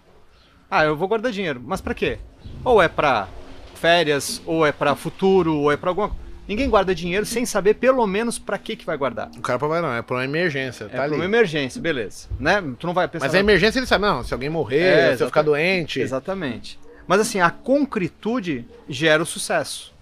Ah, 0.70 0.86
eu 0.86 0.96
vou 0.96 1.08
guardar 1.08 1.32
dinheiro, 1.32 1.62
mas 1.64 1.82
para 1.82 1.94
quê? 1.94 2.20
Ou 2.64 2.82
é 2.82 2.88
para 2.88 3.28
férias, 3.76 4.42
ou 4.46 4.66
é 4.66 4.72
para 4.72 4.96
futuro, 4.96 5.56
ou 5.56 5.72
é 5.72 5.78
para 5.78 5.90
alguma 5.90 6.16
Ninguém 6.50 6.68
guarda 6.68 6.96
dinheiro 6.96 7.28
sem 7.28 7.46
saber 7.46 7.76
pelo 7.76 8.08
menos 8.08 8.40
para 8.40 8.58
que 8.58 8.76
que 8.76 8.84
vai 8.84 8.98
guardar. 8.98 9.30
O 9.38 9.42
cara 9.42 9.60
vai 9.60 9.84
não, 9.84 9.94
é 9.94 10.02
para 10.02 10.16
uma 10.16 10.26
emergência, 10.26 10.86
é 10.86 10.88
tá 10.88 11.04
ali. 11.04 11.14
É 11.14 11.18
uma 11.18 11.26
emergência, 11.26 11.80
beleza, 11.80 12.28
né? 12.40 12.60
Tu 12.80 12.88
não 12.88 12.94
vai 12.96 13.08
pensar 13.08 13.28
Mas 13.28 13.36
a 13.36 13.40
emergência 13.40 13.78
ele 13.78 13.86
sabe, 13.86 14.04
não, 14.04 14.24
se 14.24 14.34
alguém 14.34 14.50
morrer, 14.50 15.12
é, 15.12 15.16
se 15.16 15.22
eu 15.22 15.28
ficar 15.28 15.44
doente. 15.44 16.00
Exatamente. 16.00 16.80
Mas 17.06 17.22
assim, 17.22 17.40
a 17.40 17.52
concretude 17.52 18.66
gera 18.90 19.22
o 19.22 19.28
sucesso. 19.28 19.94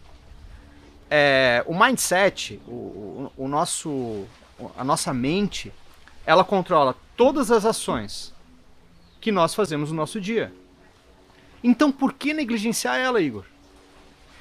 É, 1.12 1.66
o 1.68 1.78
mindset, 1.78 2.62
o, 2.66 2.72
o, 2.72 3.32
o 3.40 3.48
nosso 3.50 4.26
a 4.78 4.86
nossa 4.86 5.14
mente, 5.14 5.74
ela 6.26 6.46
controla 6.46 6.96
todas 7.18 7.52
as 7.52 7.66
ações 7.66 8.34
que 9.20 9.34
nós 9.34 9.54
fazemos 9.54 9.90
no 9.90 9.98
nosso 9.98 10.22
dia. 10.22 10.54
Então 11.62 11.92
por 11.92 12.14
que 12.14 12.34
negligenciar 12.34 12.96
ela, 12.96 13.20
Igor? 13.20 13.44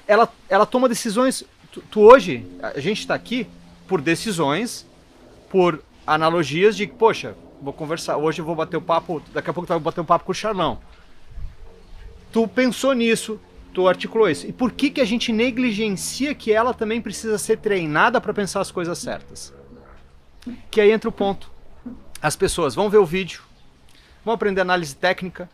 Ela, 0.07 0.33
ela 0.49 0.65
toma 0.65 0.89
decisões 0.89 1.45
tu, 1.77 1.83
tu 1.91 2.01
hoje, 2.01 2.47
a 2.63 2.81
gente 2.81 3.01
está 3.01 3.15
aqui 3.15 3.47
por 3.87 4.01
decisões, 4.01 4.87
por 5.51 5.83
analogias 6.07 6.77
de, 6.77 6.87
poxa, 6.87 7.37
vou 7.61 7.73
conversar, 7.73 8.17
hoje 8.17 8.41
eu 8.41 8.45
vou 8.45 8.55
bater 8.55 8.77
o 8.77 8.81
papo, 8.81 9.23
daqui 9.33 9.51
a 9.51 9.53
pouco 9.53 9.67
tu 9.67 9.71
vai 9.71 9.79
bater 9.79 10.01
um 10.01 10.05
papo 10.05 10.25
com 10.25 10.33
o 10.33 10.35
Charlão. 10.35 10.79
Tu 12.33 12.47
pensou 12.49 12.93
nisso, 12.93 13.39
tu 13.75 13.87
articulou 13.89 14.29
isso. 14.29 14.47
E 14.47 14.53
por 14.53 14.73
que, 14.73 14.91
que 14.91 15.01
a 15.01 15.05
gente 15.05 15.33
negligencia 15.33 16.35
que 16.35 16.53
ela 16.53 16.73
também 16.73 17.01
precisa 17.01 17.39
ser 17.39 17.59
treinada 17.59 18.21
para 18.21 18.33
pensar 18.33 18.61
as 18.61 18.71
coisas 18.71 18.99
certas? 18.99 19.53
Que 20.71 20.81
aí 20.81 20.91
entra 20.91 21.09
o 21.09 21.13
ponto. 21.13 21.51
As 22.23 22.37
pessoas 22.37 22.75
vão 22.75 22.89
ver 22.89 22.99
o 22.99 23.07
vídeo, 23.07 23.43
vão 24.25 24.35
aprender 24.35 24.63
análise 24.63 24.95
técnica, 24.97 25.49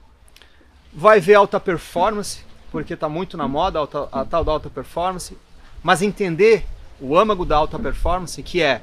vai 0.93 1.21
ver 1.21 1.35
alta 1.35 1.59
performance, 1.59 2.45
porque 2.71 2.95
está 2.95 3.09
muito 3.09 3.37
na 3.37 3.49
moda 3.49 3.81
a 4.13 4.25
tal 4.25 4.45
da 4.45 4.53
alta 4.53 4.71
performance, 4.71 5.37
mas 5.83 6.03
entender 6.03 6.65
o 7.01 7.17
âmago 7.17 7.45
da 7.45 7.57
alta 7.57 7.79
performance, 7.79 8.43
que 8.43 8.63
é 8.63 8.83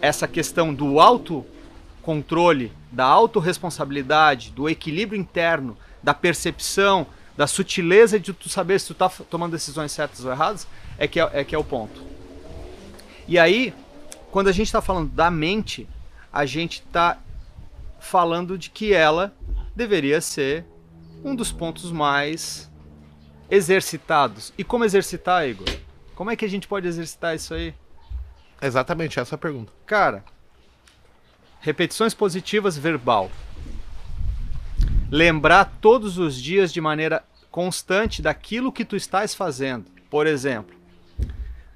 essa 0.00 0.26
questão 0.26 0.72
do 0.72 0.98
autocontrole, 0.98 2.72
da 2.90 3.04
autorresponsabilidade, 3.04 4.50
do 4.50 4.68
equilíbrio 4.68 5.20
interno, 5.20 5.76
da 6.02 6.14
percepção, 6.14 7.06
da 7.36 7.46
sutileza 7.46 8.18
de 8.18 8.32
tu 8.32 8.48
saber 8.48 8.80
se 8.80 8.86
tu 8.86 8.92
está 8.92 9.08
tomando 9.08 9.52
decisões 9.52 9.92
certas 9.92 10.24
ou 10.24 10.30
erradas, 10.30 10.66
é 10.98 11.06
que 11.06 11.20
é, 11.20 11.30
é 11.32 11.44
que 11.44 11.54
é 11.54 11.58
o 11.58 11.64
ponto. 11.64 12.02
E 13.28 13.38
aí, 13.38 13.74
quando 14.30 14.48
a 14.48 14.52
gente 14.52 14.66
está 14.66 14.80
falando 14.80 15.10
da 15.10 15.30
mente, 15.30 15.88
a 16.32 16.46
gente 16.46 16.82
está 16.86 17.18
falando 17.98 18.56
de 18.56 18.70
que 18.70 18.92
ela 18.92 19.32
deveria 19.74 20.20
ser 20.20 20.64
um 21.22 21.34
dos 21.34 21.52
pontos 21.52 21.92
mais 21.92 22.70
exercitados. 23.50 24.52
E 24.56 24.64
como 24.64 24.84
exercitar, 24.84 25.46
Igor? 25.46 25.68
Como 26.20 26.30
é 26.30 26.36
que 26.36 26.44
a 26.44 26.48
gente 26.48 26.68
pode 26.68 26.86
exercitar 26.86 27.34
isso 27.34 27.54
aí? 27.54 27.74
Exatamente 28.60 29.18
essa 29.18 29.34
é 29.34 29.36
a 29.36 29.38
pergunta. 29.38 29.72
Cara, 29.86 30.22
repetições 31.62 32.12
positivas 32.12 32.76
verbal. 32.76 33.30
Lembrar 35.10 35.78
todos 35.80 36.18
os 36.18 36.36
dias 36.36 36.74
de 36.74 36.78
maneira 36.78 37.24
constante 37.50 38.20
daquilo 38.20 38.70
que 38.70 38.84
tu 38.84 38.96
estás 38.96 39.34
fazendo. 39.34 39.86
Por 40.10 40.26
exemplo, 40.26 40.76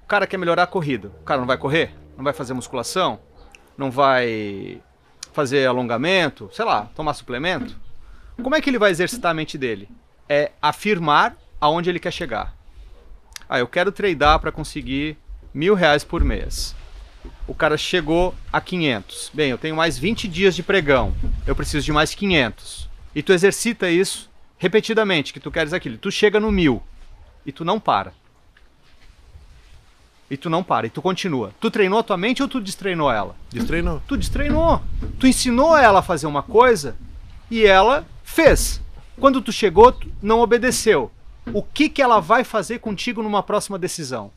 o 0.02 0.06
cara 0.06 0.26
quer 0.26 0.36
melhorar 0.36 0.64
a 0.64 0.66
corrida. 0.66 1.08
O 1.22 1.24
cara 1.24 1.40
não 1.40 1.46
vai 1.46 1.56
correr? 1.56 1.94
Não 2.14 2.22
vai 2.22 2.34
fazer 2.34 2.52
musculação? 2.52 3.20
Não 3.78 3.90
vai 3.90 4.78
fazer 5.32 5.66
alongamento? 5.66 6.50
Sei 6.52 6.66
lá, 6.66 6.90
tomar 6.94 7.14
suplemento? 7.14 7.80
Como 8.42 8.54
é 8.54 8.60
que 8.60 8.68
ele 8.68 8.78
vai 8.78 8.90
exercitar 8.90 9.30
a 9.30 9.34
mente 9.34 9.56
dele? 9.56 9.88
É 10.28 10.52
afirmar 10.60 11.34
aonde 11.58 11.88
ele 11.88 11.98
quer 11.98 12.12
chegar. 12.12 12.54
Ah, 13.48 13.58
eu 13.58 13.66
quero 13.66 13.92
tradar 13.92 14.38
para 14.38 14.52
conseguir 14.52 15.16
mil 15.52 15.74
reais 15.74 16.02
por 16.02 16.24
mês. 16.24 16.74
O 17.46 17.54
cara 17.54 17.76
chegou 17.76 18.34
a 18.52 18.60
500. 18.60 19.30
Bem, 19.34 19.50
eu 19.50 19.58
tenho 19.58 19.76
mais 19.76 19.98
20 19.98 20.26
dias 20.28 20.54
de 20.54 20.62
pregão. 20.62 21.14
Eu 21.46 21.54
preciso 21.54 21.84
de 21.84 21.92
mais 21.92 22.14
500. 22.14 22.88
E 23.14 23.22
tu 23.22 23.32
exercita 23.32 23.88
isso 23.88 24.30
repetidamente, 24.58 25.32
que 25.32 25.40
tu 25.40 25.50
queres 25.50 25.72
aquilo, 25.72 25.98
tu 25.98 26.10
chega 26.10 26.40
no 26.40 26.50
mil 26.50 26.82
e 27.44 27.52
tu 27.52 27.64
não 27.64 27.78
para. 27.78 28.12
E 30.30 30.36
tu 30.36 30.48
não 30.48 30.64
para, 30.64 30.86
e 30.86 30.90
tu 30.90 31.02
continua. 31.02 31.52
Tu 31.60 31.70
treinou 31.70 31.98
a 31.98 32.02
tua 32.02 32.16
mente 32.16 32.42
ou 32.42 32.48
tu 32.48 32.60
destreinou 32.60 33.12
ela? 33.12 33.36
Destreinou. 33.50 34.02
Tu 34.08 34.16
destreinou. 34.16 34.80
Tu 35.20 35.26
ensinou 35.26 35.76
ela 35.76 35.98
a 35.98 36.02
fazer 36.02 36.26
uma 36.26 36.42
coisa 36.42 36.96
e 37.50 37.66
ela 37.66 38.06
fez. 38.22 38.80
Quando 39.20 39.42
tu 39.42 39.52
chegou, 39.52 39.92
tu 39.92 40.10
não 40.22 40.40
obedeceu. 40.40 41.10
O 41.52 41.62
que, 41.62 41.88
que 41.88 42.00
ela 42.00 42.20
vai 42.20 42.44
fazer 42.44 42.78
contigo 42.78 43.22
numa 43.22 43.42
próxima 43.42 43.78
decisão? 43.78 44.30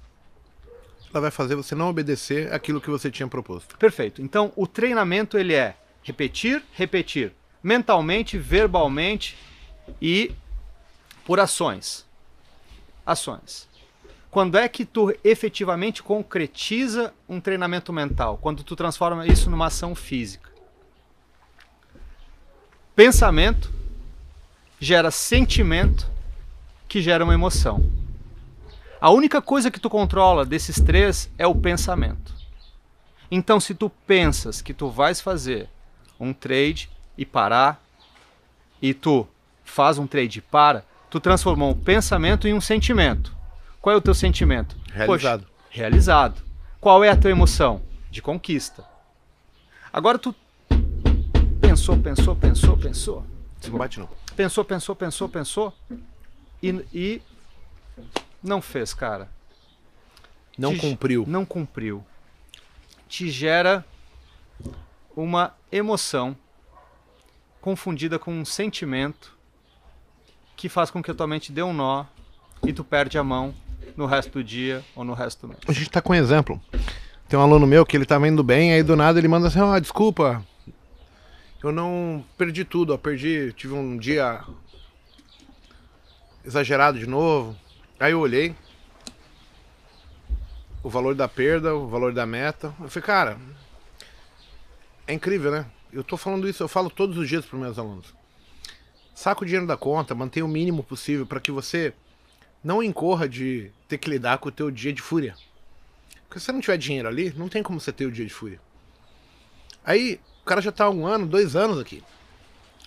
Ela 1.13 1.21
vai 1.21 1.31
fazer 1.31 1.55
você 1.55 1.73
não 1.73 1.89
obedecer 1.89 2.53
aquilo 2.53 2.81
que 2.81 2.89
você 2.89 3.09
tinha 3.09 3.27
proposto. 3.27 3.77
Perfeito. 3.77 4.21
Então, 4.21 4.51
o 4.55 4.67
treinamento 4.67 5.37
ele 5.37 5.53
é 5.53 5.75
repetir, 6.03 6.63
repetir, 6.73 7.33
mentalmente, 7.63 8.37
verbalmente 8.37 9.37
e 10.01 10.33
por 11.25 11.39
ações. 11.39 12.05
Ações. 13.05 13.67
Quando 14.29 14.57
é 14.57 14.67
que 14.67 14.85
tu 14.85 15.13
efetivamente 15.23 16.03
concretiza 16.03 17.13
um 17.27 17.39
treinamento 17.39 17.91
mental? 17.93 18.37
Quando 18.37 18.63
tu 18.63 18.75
transforma 18.75 19.25
isso 19.25 19.49
numa 19.49 19.67
ação 19.67 19.95
física. 19.95 20.51
Pensamento 22.95 23.71
gera 24.79 25.09
sentimento 25.09 26.16
que 26.87 27.01
gera 27.01 27.23
uma 27.23 27.33
emoção. 27.33 27.83
A 28.99 29.11
única 29.11 29.41
coisa 29.41 29.69
que 29.69 29.79
tu 29.79 29.89
controla 29.89 30.45
desses 30.45 30.79
três 30.79 31.29
é 31.37 31.45
o 31.45 31.53
pensamento. 31.53 32.33
Então, 33.29 33.59
se 33.59 33.75
tu 33.75 33.89
pensas 33.89 34.61
que 34.61 34.73
tu 34.73 34.89
vais 34.89 35.21
fazer 35.21 35.69
um 36.19 36.33
trade 36.33 36.89
e 37.17 37.25
parar, 37.25 37.81
e 38.81 38.93
tu 38.93 39.27
faz 39.63 39.97
um 39.97 40.07
trade 40.07 40.39
e 40.39 40.41
para, 40.41 40.83
tu 41.09 41.19
transformou 41.19 41.71
um 41.71 41.75
pensamento 41.75 42.47
em 42.47 42.53
um 42.53 42.61
sentimento. 42.61 43.35
Qual 43.81 43.93
é 43.93 43.97
o 43.97 44.01
teu 44.01 44.13
sentimento? 44.13 44.75
Realizado. 44.91 45.41
Poxa, 45.41 45.51
realizado. 45.69 46.43
Qual 46.79 47.03
é 47.03 47.09
a 47.09 47.15
tua 47.15 47.31
emoção? 47.31 47.81
De 48.09 48.21
conquista. 48.21 48.83
Agora 49.91 50.17
tu 50.17 50.33
pensou, 51.59 51.97
pensou, 51.97 52.35
pensou, 52.35 52.77
pensou. 52.77 53.25
Não 53.67 53.77
bate 53.77 53.99
não. 53.99 54.09
Pensou, 54.35 54.63
pensou, 54.63 54.95
pensou, 54.95 55.29
pensou. 55.29 55.73
E, 56.61 56.69
e 56.93 57.21
não 58.41 58.61
fez, 58.61 58.93
cara. 58.93 59.29
Não 60.57 60.73
Te- 60.73 60.79
cumpriu. 60.79 61.23
Não 61.27 61.45
cumpriu. 61.45 62.03
Te 63.07 63.29
gera 63.29 63.85
uma 65.15 65.53
emoção 65.71 66.35
confundida 67.61 68.17
com 68.17 68.31
um 68.33 68.45
sentimento 68.45 69.35
que 70.55 70.67
faz 70.69 70.89
com 70.89 71.01
que 71.03 71.11
a 71.11 71.13
tua 71.13 71.27
mente 71.27 71.51
dê 71.51 71.61
um 71.61 71.73
nó 71.73 72.05
e 72.65 72.73
tu 72.73 72.83
perde 72.83 73.17
a 73.17 73.23
mão 73.23 73.53
no 73.95 74.05
resto 74.05 74.31
do 74.33 74.43
dia 74.43 74.83
ou 74.95 75.03
no 75.03 75.13
resto 75.13 75.41
do 75.41 75.49
mês. 75.49 75.59
A 75.67 75.71
gente 75.71 75.89
tá 75.89 76.01
com 76.01 76.13
um 76.13 76.15
exemplo. 76.15 76.59
Tem 77.29 77.37
um 77.37 77.41
aluno 77.41 77.67
meu 77.67 77.85
que 77.85 77.95
ele 77.95 78.05
tava 78.05 78.27
indo 78.27 78.43
bem, 78.43 78.73
aí 78.73 78.81
do 78.81 78.95
nada 78.95 79.19
ele 79.19 79.27
manda 79.27 79.47
assim, 79.47 79.59
ó, 79.59 79.77
desculpa. 79.79 80.43
Eu 81.63 81.71
não 81.71 82.23
perdi 82.37 82.63
tudo, 82.63 82.93
ó, 82.93 82.97
perdi, 82.97 83.53
tive 83.55 83.73
um 83.73 83.97
dia 83.97 84.41
exagerado 86.47 86.97
de 86.97 87.05
novo. 87.05 87.55
Aí 87.99 88.13
eu 88.13 88.19
olhei 88.19 88.55
o 90.81 90.89
valor 90.89 91.13
da 91.13 91.27
perda, 91.27 91.75
o 91.75 91.87
valor 91.87 92.13
da 92.13 92.25
meta. 92.25 92.73
Eu 92.79 92.89
falei, 92.89 93.05
cara, 93.05 93.37
é 95.05 95.13
incrível, 95.13 95.51
né? 95.51 95.65
Eu 95.91 96.03
tô 96.03 96.15
falando 96.15 96.47
isso, 96.47 96.63
eu 96.63 96.67
falo 96.67 96.89
todos 96.89 97.17
os 97.17 97.27
dias 97.27 97.45
para 97.45 97.59
meus 97.59 97.77
alunos. 97.77 98.15
Saca 99.13 99.43
o 99.43 99.45
dinheiro 99.45 99.67
da 99.67 99.75
conta, 99.75 100.15
mantenha 100.15 100.45
o 100.45 100.49
mínimo 100.49 100.83
possível 100.83 101.25
para 101.25 101.39
que 101.39 101.51
você 101.51 101.93
não 102.63 102.81
incorra 102.81 103.27
de 103.27 103.71
ter 103.87 103.97
que 103.97 104.09
lidar 104.09 104.37
com 104.37 104.47
o 104.47 104.51
teu 104.51 104.71
dia 104.71 104.93
de 104.93 105.01
fúria. 105.01 105.35
Porque 106.27 106.39
se 106.39 106.45
você 106.45 106.51
não 106.51 106.61
tiver 106.61 106.77
dinheiro 106.77 107.07
ali, 107.07 107.33
não 107.35 107.49
tem 107.49 107.61
como 107.61 107.79
você 107.79 107.91
ter 107.91 108.05
o 108.05 108.11
dia 108.11 108.25
de 108.25 108.33
fúria. 108.33 108.59
Aí, 109.83 110.19
o 110.41 110.45
cara 110.45 110.61
já 110.61 110.71
tá 110.71 110.89
um 110.89 111.05
ano, 111.05 111.25
dois 111.25 111.55
anos 111.55 111.79
aqui. 111.79 112.03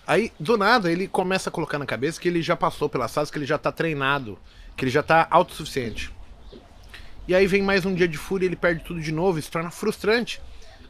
Aí, 0.05 0.31
do 0.39 0.57
nada, 0.57 0.91
ele 0.91 1.07
começa 1.07 1.49
a 1.49 1.51
colocar 1.51 1.77
na 1.77 1.85
cabeça 1.85 2.19
que 2.19 2.27
ele 2.27 2.41
já 2.41 2.55
passou 2.55 2.89
pelas 2.89 3.13
fases, 3.13 3.31
que 3.31 3.37
ele 3.37 3.45
já 3.45 3.57
tá 3.57 3.71
treinado, 3.71 4.37
que 4.75 4.83
ele 4.83 4.91
já 4.91 5.03
tá 5.03 5.27
autossuficiente. 5.29 6.11
E 7.27 7.35
aí 7.35 7.45
vem 7.47 7.61
mais 7.61 7.85
um 7.85 7.93
dia 7.93 8.07
de 8.07 8.17
fúria, 8.17 8.45
ele 8.45 8.55
perde 8.55 8.83
tudo 8.83 8.99
de 8.99 9.11
novo, 9.11 9.37
isso 9.39 9.51
torna 9.51 9.69
frustrante. 9.69 10.41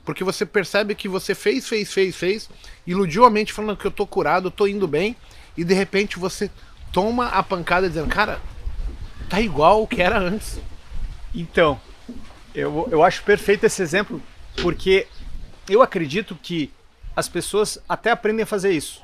Porque 0.04 0.24
você 0.24 0.46
percebe 0.46 0.96
que 0.96 1.08
você 1.08 1.36
fez, 1.36 1.68
fez, 1.68 1.94
fez, 1.94 2.16
fez, 2.16 2.50
iludiu 2.88 3.26
a 3.26 3.30
mente 3.30 3.54
falando 3.54 3.78
que 3.78 3.86
eu 3.86 3.92
tô 3.92 4.08
curado, 4.08 4.48
eu 4.48 4.52
tô 4.52 4.66
indo 4.66 4.88
bem, 4.88 5.16
e 5.56 5.64
de 5.64 5.74
repente 5.74 6.18
você 6.18 6.50
toma 6.92 7.28
a 7.28 7.44
pancada 7.44 7.88
dizendo, 7.88 8.08
cara, 8.08 8.40
tá 9.30 9.40
igual 9.40 9.84
o 9.84 9.88
que 9.88 10.02
era 10.02 10.18
antes. 10.18 10.60
Então, 11.36 11.80
eu, 12.56 12.88
eu 12.92 13.04
acho 13.04 13.24
perfeito 13.24 13.66
esse 13.66 13.82
exemplo, 13.82 14.22
porque 14.62 15.08
eu 15.70 15.82
acredito 15.82 16.38
que 16.42 16.72
as 17.16 17.28
pessoas 17.28 17.80
até 17.88 18.12
aprendem 18.12 18.44
a 18.44 18.48
fazer 18.48 18.72
isso. 18.72 19.02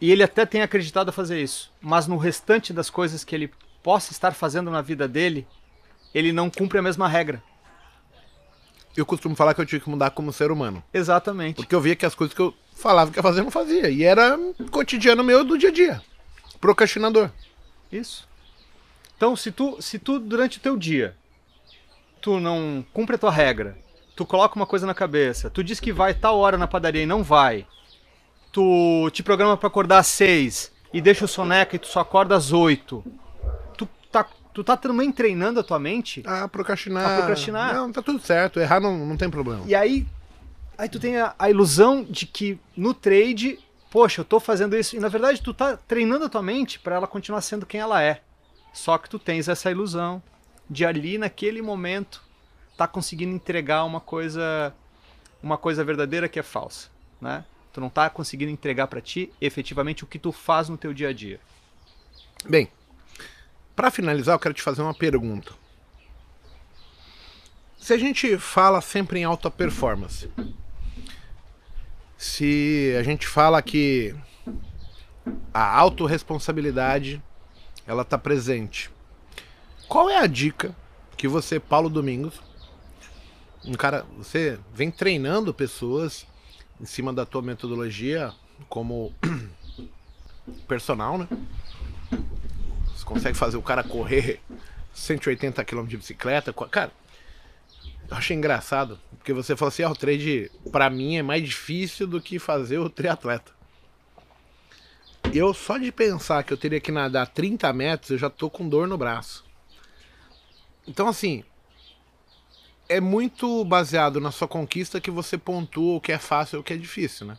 E 0.00 0.10
ele 0.10 0.22
até 0.22 0.44
tem 0.44 0.62
acreditado 0.62 1.08
a 1.08 1.12
fazer 1.12 1.40
isso. 1.40 1.72
Mas 1.80 2.06
no 2.06 2.16
restante 2.16 2.72
das 2.72 2.90
coisas 2.90 3.24
que 3.24 3.34
ele 3.34 3.50
possa 3.82 4.12
estar 4.12 4.32
fazendo 4.32 4.70
na 4.70 4.82
vida 4.82 5.06
dele, 5.06 5.46
ele 6.14 6.32
não 6.32 6.50
cumpre 6.50 6.78
a 6.78 6.82
mesma 6.82 7.08
regra. 7.08 7.42
Eu 8.96 9.04
costumo 9.04 9.34
falar 9.34 9.54
que 9.54 9.60
eu 9.60 9.66
tive 9.66 9.84
que 9.84 9.90
mudar 9.90 10.10
como 10.10 10.32
ser 10.32 10.50
humano. 10.50 10.82
Exatamente. 10.92 11.56
Porque 11.56 11.74
eu 11.74 11.80
via 11.80 11.96
que 11.96 12.06
as 12.06 12.14
coisas 12.14 12.34
que 12.34 12.40
eu 12.40 12.54
falava 12.76 13.10
que 13.10 13.18
ia 13.18 13.22
fazer, 13.22 13.40
eu 13.40 13.44
não 13.44 13.50
fazia. 13.50 13.90
E 13.90 14.04
era 14.04 14.38
cotidiano 14.70 15.24
meu 15.24 15.44
do 15.44 15.58
dia 15.58 15.70
a 15.70 15.72
dia. 15.72 16.02
Procrastinador. 16.60 17.30
Isso. 17.90 18.28
Então, 19.16 19.34
se 19.36 19.50
tu, 19.50 19.80
se 19.80 19.98
tu 19.98 20.18
durante 20.18 20.58
o 20.58 20.60
teu 20.60 20.76
dia, 20.76 21.16
tu 22.20 22.38
não 22.38 22.84
cumpre 22.92 23.16
a 23.16 23.18
tua 23.18 23.30
regra, 23.30 23.76
tu 24.16 24.24
coloca 24.24 24.56
uma 24.56 24.66
coisa 24.66 24.86
na 24.86 24.94
cabeça, 24.94 25.50
tu 25.50 25.62
diz 25.64 25.80
que 25.80 25.92
vai 25.92 26.14
tal 26.14 26.38
hora 26.38 26.56
na 26.56 26.66
padaria 26.66 27.02
e 27.02 27.06
não 27.06 27.22
vai, 27.22 27.66
tu 28.52 29.10
te 29.12 29.22
programa 29.22 29.56
pra 29.56 29.66
acordar 29.66 29.98
às 29.98 30.06
seis 30.06 30.72
e 30.92 31.00
deixa 31.00 31.24
o 31.24 31.28
soneca 31.28 31.74
e 31.74 31.78
tu 31.78 31.86
só 31.88 32.00
acorda 32.00 32.36
às 32.36 32.52
oito, 32.52 33.04
tu 33.76 33.88
tá, 34.12 34.24
tu 34.52 34.62
tá 34.62 34.76
também 34.76 35.10
treinando 35.10 35.58
a 35.60 35.64
tua 35.64 35.78
mente 35.78 36.22
Ah, 36.24 36.46
procrastinar. 36.48 37.10
A 37.10 37.16
procrastinar. 37.16 37.74
Não, 37.74 37.90
tá 37.90 38.00
tudo 38.00 38.20
certo. 38.20 38.60
Errar 38.60 38.80
não, 38.80 38.96
não 38.98 39.16
tem 39.16 39.28
problema. 39.28 39.62
e 39.66 39.74
aí, 39.74 40.06
aí 40.78 40.88
tu 40.88 41.00
tem 41.00 41.16
a, 41.16 41.34
a 41.38 41.50
ilusão 41.50 42.04
de 42.08 42.26
que 42.26 42.58
no 42.76 42.94
trade, 42.94 43.58
poxa, 43.90 44.20
eu 44.20 44.24
tô 44.24 44.38
fazendo 44.38 44.76
isso. 44.76 44.94
E 44.94 45.00
na 45.00 45.08
verdade 45.08 45.42
tu 45.42 45.52
tá 45.52 45.76
treinando 45.76 46.26
a 46.26 46.28
tua 46.28 46.42
mente 46.42 46.78
para 46.78 46.94
ela 46.94 47.08
continuar 47.08 47.40
sendo 47.40 47.66
quem 47.66 47.80
ela 47.80 48.00
é. 48.00 48.20
Só 48.72 48.96
que 48.98 49.10
tu 49.10 49.18
tens 49.18 49.48
essa 49.48 49.70
ilusão 49.70 50.22
de 50.70 50.84
ali 50.86 51.18
naquele 51.18 51.60
momento 51.60 52.22
tá 52.76 52.86
conseguindo 52.86 53.34
entregar 53.34 53.84
uma 53.84 54.00
coisa 54.00 54.74
uma 55.42 55.58
coisa 55.58 55.84
verdadeira 55.84 56.28
que 56.28 56.38
é 56.38 56.42
falsa, 56.42 56.88
né? 57.20 57.44
Tu 57.72 57.80
não 57.80 57.90
tá 57.90 58.08
conseguindo 58.08 58.50
entregar 58.50 58.86
para 58.86 59.00
ti 59.00 59.32
efetivamente 59.40 60.04
o 60.04 60.06
que 60.06 60.18
tu 60.18 60.32
faz 60.32 60.68
no 60.68 60.78
teu 60.78 60.94
dia 60.94 61.08
a 61.08 61.12
dia. 61.12 61.40
Bem, 62.48 62.68
pra 63.74 63.90
finalizar, 63.90 64.34
eu 64.34 64.38
quero 64.38 64.54
te 64.54 64.62
fazer 64.62 64.80
uma 64.80 64.94
pergunta. 64.94 65.52
Se 67.76 67.92
a 67.92 67.98
gente 67.98 68.38
fala 68.38 68.80
sempre 68.80 69.20
em 69.20 69.24
alta 69.24 69.50
performance, 69.50 70.30
se 72.16 72.94
a 72.98 73.02
gente 73.02 73.26
fala 73.26 73.60
que 73.60 74.14
a 75.52 75.78
autorresponsabilidade 75.78 77.22
ela 77.86 78.04
tá 78.04 78.16
presente, 78.16 78.90
qual 79.86 80.08
é 80.08 80.16
a 80.16 80.26
dica 80.26 80.74
que 81.16 81.28
você, 81.28 81.60
Paulo 81.60 81.90
Domingos, 81.90 82.40
um 83.66 83.72
cara, 83.72 84.04
você 84.18 84.58
vem 84.72 84.90
treinando 84.90 85.54
pessoas 85.54 86.26
em 86.80 86.84
cima 86.84 87.12
da 87.12 87.24
tua 87.24 87.40
metodologia 87.40 88.32
como 88.68 89.14
personal, 90.68 91.18
né? 91.18 91.28
Você 92.94 93.04
consegue 93.04 93.36
fazer 93.36 93.56
o 93.56 93.62
cara 93.62 93.82
correr 93.82 94.40
180 94.92 95.64
km 95.64 95.86
de 95.86 95.96
bicicleta. 95.96 96.52
Cara, 96.52 96.92
eu 98.10 98.16
achei 98.16 98.36
engraçado. 98.36 98.98
Porque 99.18 99.32
você 99.32 99.56
falou 99.56 99.68
assim: 99.68 99.82
ah, 99.82 99.90
o 99.90 99.96
trade 99.96 100.50
pra 100.70 100.90
mim 100.90 101.16
é 101.16 101.22
mais 101.22 101.42
difícil 101.42 102.06
do 102.06 102.20
que 102.20 102.38
fazer 102.38 102.78
o 102.78 102.90
triatleta. 102.90 103.52
Eu 105.32 105.54
só 105.54 105.78
de 105.78 105.90
pensar 105.90 106.44
que 106.44 106.52
eu 106.52 106.56
teria 106.56 106.80
que 106.80 106.92
nadar 106.92 107.26
30 107.26 107.72
metros, 107.72 108.10
eu 108.10 108.18
já 108.18 108.28
tô 108.28 108.50
com 108.50 108.68
dor 108.68 108.86
no 108.86 108.98
braço. 108.98 109.44
Então, 110.86 111.08
assim, 111.08 111.42
é 112.88 113.00
muito 113.00 113.64
baseado 113.64 114.20
na 114.20 114.30
sua 114.30 114.46
conquista 114.46 115.00
que 115.00 115.10
você 115.10 115.38
pontua 115.38 115.96
o 115.96 116.00
que 116.00 116.12
é 116.12 116.18
fácil 116.18 116.56
e 116.56 116.60
o 116.60 116.62
que 116.62 116.72
é 116.72 116.76
difícil, 116.76 117.26
né? 117.26 117.38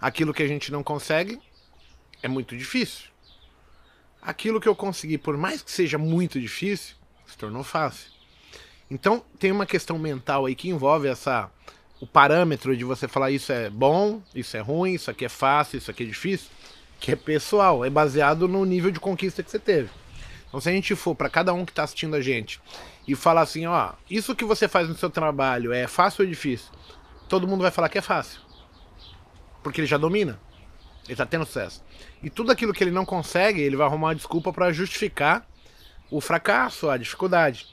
Aquilo 0.00 0.34
que 0.34 0.42
a 0.42 0.48
gente 0.48 0.70
não 0.72 0.82
consegue 0.82 1.40
é 2.22 2.28
muito 2.28 2.56
difícil. 2.56 3.06
Aquilo 4.20 4.60
que 4.60 4.68
eu 4.68 4.76
consegui, 4.76 5.18
por 5.18 5.36
mais 5.36 5.62
que 5.62 5.70
seja 5.70 5.98
muito 5.98 6.40
difícil, 6.40 6.96
se 7.26 7.36
tornou 7.36 7.64
fácil. 7.64 8.10
Então 8.90 9.24
tem 9.38 9.50
uma 9.50 9.66
questão 9.66 9.98
mental 9.98 10.46
aí 10.46 10.54
que 10.54 10.68
envolve 10.68 11.08
essa 11.08 11.50
o 12.00 12.06
parâmetro 12.06 12.76
de 12.76 12.84
você 12.84 13.06
falar 13.06 13.30
isso 13.30 13.52
é 13.52 13.70
bom, 13.70 14.20
isso 14.34 14.56
é 14.56 14.60
ruim, 14.60 14.94
isso 14.94 15.08
aqui 15.08 15.24
é 15.24 15.28
fácil, 15.28 15.78
isso 15.78 15.88
aqui 15.88 16.02
é 16.02 16.06
difícil, 16.06 16.48
que 16.98 17.12
é 17.12 17.16
pessoal, 17.16 17.84
é 17.84 17.90
baseado 17.90 18.48
no 18.48 18.64
nível 18.64 18.90
de 18.90 18.98
conquista 18.98 19.40
que 19.40 19.48
você 19.48 19.58
teve. 19.58 19.88
Então, 20.48 20.60
se 20.60 20.68
a 20.68 20.72
gente 20.72 20.96
for 20.96 21.14
para 21.14 21.30
cada 21.30 21.54
um 21.54 21.64
que 21.64 21.70
está 21.70 21.84
assistindo 21.84 22.16
a 22.16 22.20
gente 22.20 22.60
e 23.06 23.14
falar 23.14 23.42
assim, 23.42 23.66
ó, 23.66 23.92
isso 24.10 24.34
que 24.34 24.44
você 24.44 24.68
faz 24.68 24.88
no 24.88 24.96
seu 24.96 25.10
trabalho 25.10 25.72
é 25.72 25.86
fácil 25.86 26.24
ou 26.24 26.28
difícil? 26.28 26.70
Todo 27.28 27.48
mundo 27.48 27.62
vai 27.62 27.70
falar 27.70 27.88
que 27.88 27.98
é 27.98 28.02
fácil. 28.02 28.40
Porque 29.62 29.80
ele 29.80 29.88
já 29.88 29.96
domina. 29.96 30.38
Ele 31.04 31.12
está 31.12 31.26
tendo 31.26 31.44
sucesso. 31.44 31.82
E 32.22 32.30
tudo 32.30 32.52
aquilo 32.52 32.72
que 32.72 32.84
ele 32.84 32.90
não 32.90 33.04
consegue, 33.04 33.60
ele 33.60 33.76
vai 33.76 33.86
arrumar 33.86 34.08
uma 34.08 34.14
desculpa 34.14 34.52
para 34.52 34.72
justificar 34.72 35.46
o 36.10 36.20
fracasso, 36.20 36.88
a 36.88 36.96
dificuldade. 36.96 37.66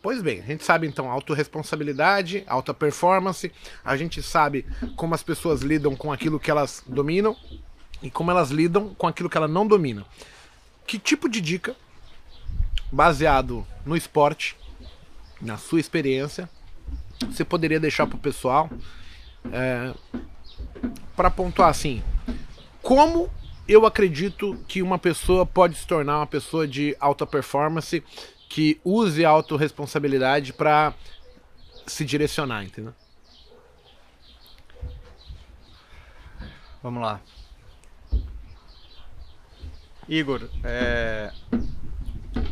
Pois 0.00 0.22
bem, 0.22 0.40
a 0.40 0.44
gente 0.44 0.64
sabe 0.64 0.86
então 0.86 1.10
autorresponsabilidade, 1.10 2.44
alta 2.46 2.72
performance, 2.72 3.52
a 3.84 3.96
gente 3.96 4.22
sabe 4.22 4.64
como 4.94 5.14
as 5.14 5.22
pessoas 5.22 5.62
lidam 5.62 5.96
com 5.96 6.12
aquilo 6.12 6.38
que 6.38 6.50
elas 6.50 6.84
dominam 6.86 7.36
e 8.00 8.10
como 8.10 8.30
elas 8.30 8.50
lidam 8.50 8.94
com 8.94 9.08
aquilo 9.08 9.28
que 9.28 9.36
elas 9.36 9.50
não 9.50 9.66
dominam. 9.66 10.04
Que 10.86 10.98
tipo 10.98 11.28
de 11.28 11.40
dica, 11.40 11.74
baseado 12.90 13.66
no 13.84 13.96
esporte, 13.96 14.56
na 15.40 15.56
sua 15.56 15.80
experiência, 15.80 16.48
você 17.20 17.44
poderia 17.44 17.80
deixar 17.80 18.06
para 18.06 18.16
o 18.16 18.20
pessoal 18.20 18.70
é, 19.52 19.92
para 21.16 21.30
pontuar 21.30 21.68
assim? 21.68 22.02
Como 22.82 23.30
eu 23.68 23.84
acredito 23.84 24.56
que 24.66 24.80
uma 24.80 24.98
pessoa 24.98 25.44
pode 25.44 25.76
se 25.76 25.86
tornar 25.86 26.18
uma 26.18 26.26
pessoa 26.26 26.66
de 26.66 26.96
alta 26.98 27.26
performance 27.26 28.02
que 28.48 28.80
use 28.82 29.24
a 29.24 29.28
autorresponsabilidade 29.28 30.52
para 30.52 30.94
se 31.86 32.04
direcionar, 32.04 32.64
entendeu? 32.64 32.94
Vamos 36.82 37.02
lá. 37.02 37.20
Igor, 40.08 40.48
é... 40.64 41.30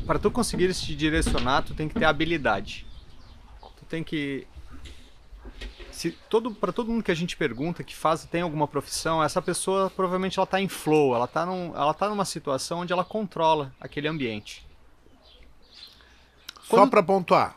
para 0.07 0.19
tu 0.19 0.31
conseguir 0.31 0.73
te 0.75 0.95
direcionar, 0.95 1.63
tu 1.63 1.75
tem 1.75 1.89
que 1.89 1.95
ter 1.95 2.05
habilidade. 2.05 2.87
Tu 3.79 3.85
tem 3.87 4.03
que 4.03 4.47
se 5.97 6.11
todo 6.29 6.51
para 6.51 6.73
todo 6.73 6.91
mundo 6.91 7.03
que 7.03 7.11
a 7.11 7.15
gente 7.15 7.35
pergunta 7.39 7.83
que 7.83 7.97
faz 7.97 8.27
tem 8.27 8.43
alguma 8.43 8.69
profissão, 8.69 9.25
essa 9.25 9.41
pessoa 9.41 9.89
provavelmente 9.89 10.39
ela 10.39 10.45
está 10.45 10.61
em 10.61 10.69
flow, 10.69 11.15
ela 11.15 11.25
está 11.25 11.47
num, 11.47 11.75
ela 11.75 11.95
tá 11.95 12.07
numa 12.07 12.27
situação 12.27 12.81
onde 12.81 12.93
ela 12.93 13.03
controla 13.03 13.75
aquele 13.81 14.07
ambiente. 14.07 14.67
Quando... 16.69 16.83
Só 16.83 16.91
para 16.91 17.03
pontuar, 17.03 17.57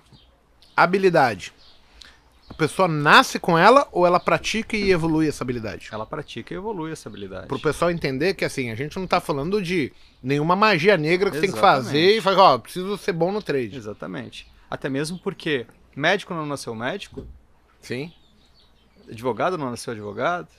habilidade. 0.73 1.51
A 2.49 2.53
pessoa 2.53 2.87
nasce 2.87 3.39
com 3.39 3.57
ela 3.57 3.87
ou 3.91 4.05
ela 4.05 4.19
pratica 4.19 4.75
e 4.75 4.91
evolui 4.91 5.27
essa 5.27 5.43
habilidade? 5.43 5.89
Ela 5.91 6.05
pratica 6.05 6.53
e 6.53 6.57
evolui 6.57 6.91
essa 6.91 7.07
habilidade. 7.07 7.47
Para 7.47 7.57
o 7.57 7.61
pessoal 7.61 7.91
entender 7.91 8.33
que 8.33 8.43
assim, 8.43 8.71
a 8.71 8.75
gente 8.75 8.95
não 8.97 9.05
está 9.05 9.21
falando 9.21 9.61
de 9.61 9.93
nenhuma 10.21 10.55
magia 10.55 10.97
negra 10.97 11.29
que 11.29 11.37
você 11.37 11.41
tem 11.41 11.51
que 11.51 11.59
fazer 11.59 12.17
e 12.17 12.21
falar, 12.21 12.43
ó, 12.43 12.55
oh, 12.55 12.59
preciso 12.59 12.97
ser 12.97 13.13
bom 13.13 13.31
no 13.31 13.41
trade. 13.41 13.77
Exatamente. 13.77 14.47
Até 14.69 14.89
mesmo 14.89 15.19
porque 15.19 15.65
médico 15.95 16.33
não 16.33 16.45
nasceu 16.45 16.75
médico. 16.75 17.25
Sim. 17.79 18.11
Advogado 19.09 19.57
não 19.57 19.69
nasceu 19.69 19.93
advogado. 19.93 20.49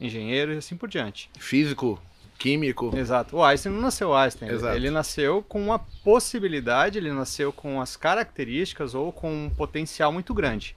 Engenheiro 0.00 0.54
e 0.54 0.56
assim 0.56 0.76
por 0.76 0.88
diante. 0.88 1.30
Físico 1.38 2.00
químico. 2.38 2.90
Exato. 2.96 3.36
O 3.36 3.44
Einstein 3.44 3.72
não 3.72 3.80
nasceu 3.80 4.12
Einstein. 4.12 4.50
Exato. 4.50 4.74
Ele 4.74 4.90
nasceu 4.90 5.44
com 5.48 5.62
uma 5.62 5.78
possibilidade, 5.78 6.98
ele 6.98 7.12
nasceu 7.12 7.52
com 7.52 7.80
as 7.80 7.96
características 7.96 8.94
ou 8.96 9.12
com 9.12 9.46
um 9.46 9.50
potencial 9.50 10.12
muito 10.12 10.34
grande. 10.34 10.74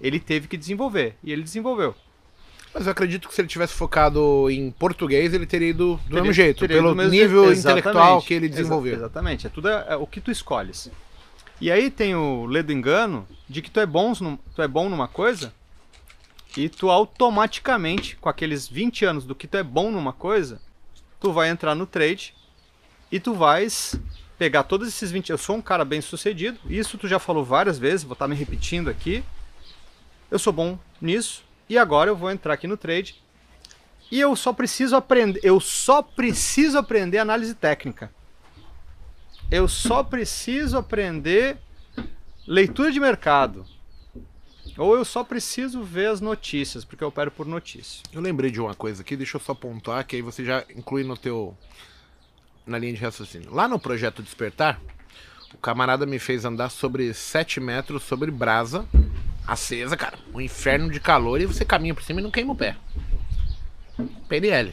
Ele 0.00 0.18
teve 0.18 0.48
que 0.48 0.56
desenvolver 0.56 1.16
e 1.22 1.32
ele 1.32 1.42
desenvolveu. 1.42 1.94
Mas 2.72 2.86
eu 2.86 2.92
acredito 2.92 3.28
que 3.28 3.34
se 3.34 3.40
ele 3.40 3.48
tivesse 3.48 3.74
focado 3.74 4.48
em 4.48 4.70
português, 4.70 5.34
ele 5.34 5.44
teria 5.44 5.70
ido 5.70 5.96
do 6.04 6.08
teria, 6.08 6.22
mesmo 6.22 6.32
jeito, 6.32 6.68
pelo 6.68 6.94
mesmo 6.94 7.10
nível 7.10 7.46
jeito. 7.46 7.60
intelectual 7.60 8.22
que 8.22 8.32
ele 8.32 8.48
desenvolveu. 8.48 8.92
Exa 8.92 9.02
exatamente, 9.02 9.46
é 9.46 9.50
tudo 9.50 9.68
é, 9.68 9.86
é, 9.88 9.96
o 9.96 10.06
que 10.06 10.20
tu 10.20 10.30
escolhes. 10.30 10.90
E 11.60 11.70
aí 11.70 11.90
tem 11.90 12.14
o 12.14 12.46
ledo 12.46 12.72
engano 12.72 13.26
de 13.48 13.60
que 13.60 13.70
tu 13.70 13.80
é 13.80 13.86
bom, 13.86 14.12
tu 14.14 14.62
é 14.62 14.68
bom 14.68 14.88
numa 14.88 15.08
coisa 15.08 15.52
e 16.56 16.68
tu 16.68 16.90
automaticamente, 16.90 18.16
com 18.16 18.28
aqueles 18.28 18.68
20 18.68 19.04
anos 19.04 19.24
do 19.24 19.34
que 19.34 19.46
tu 19.46 19.56
é 19.56 19.62
bom 19.62 19.90
numa 19.90 20.12
coisa, 20.12 20.60
tu 21.18 21.32
vai 21.32 21.48
entrar 21.48 21.74
no 21.74 21.86
trade 21.86 22.34
e 23.10 23.18
tu 23.18 23.34
vais 23.34 24.00
pegar 24.38 24.62
todos 24.62 24.88
esses 24.88 25.10
20. 25.10 25.30
Eu 25.30 25.38
sou 25.38 25.56
um 25.56 25.62
cara 25.62 25.84
bem 25.84 26.00
sucedido, 26.00 26.58
isso 26.68 26.96
tu 26.96 27.06
já 27.08 27.18
falou 27.18 27.44
várias 27.44 27.78
vezes, 27.78 28.04
vou 28.04 28.14
estar 28.14 28.28
me 28.28 28.36
repetindo 28.36 28.88
aqui. 28.88 29.22
Eu 30.30 30.38
sou 30.38 30.52
bom 30.52 30.78
nisso 31.00 31.42
e 31.68 31.76
agora 31.76 32.10
eu 32.10 32.16
vou 32.16 32.30
entrar 32.30 32.54
aqui 32.54 32.66
no 32.66 32.76
trade 32.76 33.20
e 34.10 34.20
eu 34.20 34.34
só 34.36 34.52
preciso 34.52 34.94
aprender, 34.96 35.40
eu 35.42 35.60
só 35.60 36.02
preciso 36.02 36.78
aprender 36.78 37.18
análise 37.18 37.54
técnica. 37.54 38.12
Eu 39.50 39.66
só 39.66 40.02
preciso 40.02 40.78
aprender 40.78 41.58
leitura 42.46 42.92
de 42.92 43.00
mercado. 43.00 43.66
Ou 44.78 44.96
eu 44.96 45.04
só 45.04 45.24
preciso 45.24 45.82
ver 45.82 46.06
as 46.06 46.20
notícias, 46.20 46.84
porque 46.84 47.02
eu 47.02 47.08
opero 47.08 47.30
por 47.30 47.46
notícia. 47.46 48.02
Eu 48.12 48.20
lembrei 48.20 48.50
de 48.50 48.60
uma 48.60 48.74
coisa 48.74 49.02
aqui, 49.02 49.16
deixa 49.16 49.36
eu 49.36 49.40
só 49.40 49.52
pontuar, 49.52 50.06
que 50.06 50.16
aí 50.16 50.22
você 50.22 50.44
já 50.44 50.64
inclui 50.74 51.02
no 51.02 51.16
teu. 51.16 51.56
na 52.64 52.78
linha 52.78 52.94
de 52.94 53.00
raciocínio. 53.00 53.52
Lá 53.52 53.66
no 53.66 53.78
projeto 53.78 54.22
Despertar, 54.22 54.80
o 55.52 55.58
camarada 55.58 56.06
me 56.06 56.18
fez 56.18 56.44
andar 56.44 56.70
sobre 56.70 57.12
7 57.12 57.60
metros 57.60 58.04
sobre 58.04 58.30
brasa 58.30 58.86
acesa, 59.46 59.96
cara. 59.96 60.18
Um 60.34 60.40
inferno 60.40 60.90
de 60.90 61.00
calor 61.00 61.40
e 61.40 61.46
você 61.46 61.64
caminha 61.64 61.94
por 61.94 62.02
cima 62.02 62.20
e 62.20 62.22
não 62.22 62.30
queima 62.30 62.52
o 62.52 62.56
pé. 62.56 62.76
PNL. 64.28 64.72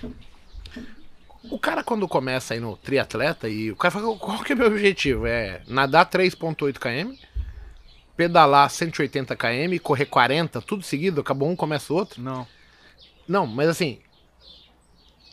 O 1.49 1.57
cara, 1.57 1.83
quando 1.83 2.07
começa 2.07 2.53
aí 2.53 2.59
no 2.59 2.75
triatleta, 2.75 3.47
e 3.47 3.71
o 3.71 3.75
cara 3.75 3.91
fala: 3.91 4.17
qual 4.17 4.43
que 4.43 4.51
é 4.51 4.55
o 4.55 4.57
meu 4.57 4.67
objetivo? 4.67 5.25
É 5.25 5.61
nadar 5.67 6.09
3,8 6.09 6.77
km 6.77 7.15
pedalar 8.17 8.67
180 8.67 9.35
km, 9.35 9.79
correr 9.81 10.05
40, 10.05 10.59
tudo 10.61 10.81
seguido, 10.81 11.21
acabou 11.21 11.47
um, 11.47 11.55
começa 11.55 11.93
o 11.93 11.95
outro? 11.95 12.19
Não. 12.19 12.47
Não, 13.27 13.45
mas 13.45 13.69
assim, 13.69 13.99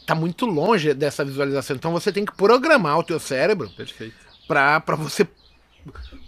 tá 0.06 0.14
muito 0.14 0.44
longe 0.44 0.92
dessa 0.92 1.24
visualização. 1.24 1.76
Então 1.76 1.92
você 1.92 2.12
tem 2.12 2.26
que 2.26 2.36
programar 2.36 2.98
o 2.98 3.02
teu 3.02 3.18
cérebro 3.18 3.70
Perfeito. 3.70 4.14
Pra, 4.46 4.78
pra 4.80 4.94
você. 4.94 5.26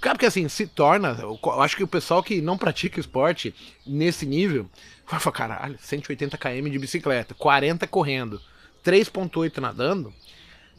Cara, 0.00 0.14
porque 0.14 0.26
assim, 0.26 0.48
se 0.48 0.66
torna. 0.66 1.16
Eu 1.20 1.38
acho 1.60 1.76
que 1.76 1.84
o 1.84 1.88
pessoal 1.88 2.22
que 2.22 2.40
não 2.40 2.58
pratica 2.58 3.00
esporte 3.00 3.54
nesse 3.86 4.26
nível 4.26 4.68
vai 5.08 5.20
falar, 5.20 5.36
caralho, 5.36 5.78
180 5.78 6.36
km 6.36 6.70
de 6.70 6.78
bicicleta, 6.78 7.34
40 7.34 7.86
correndo, 7.86 8.40
3,8 8.84 9.58
nadando, 9.58 10.12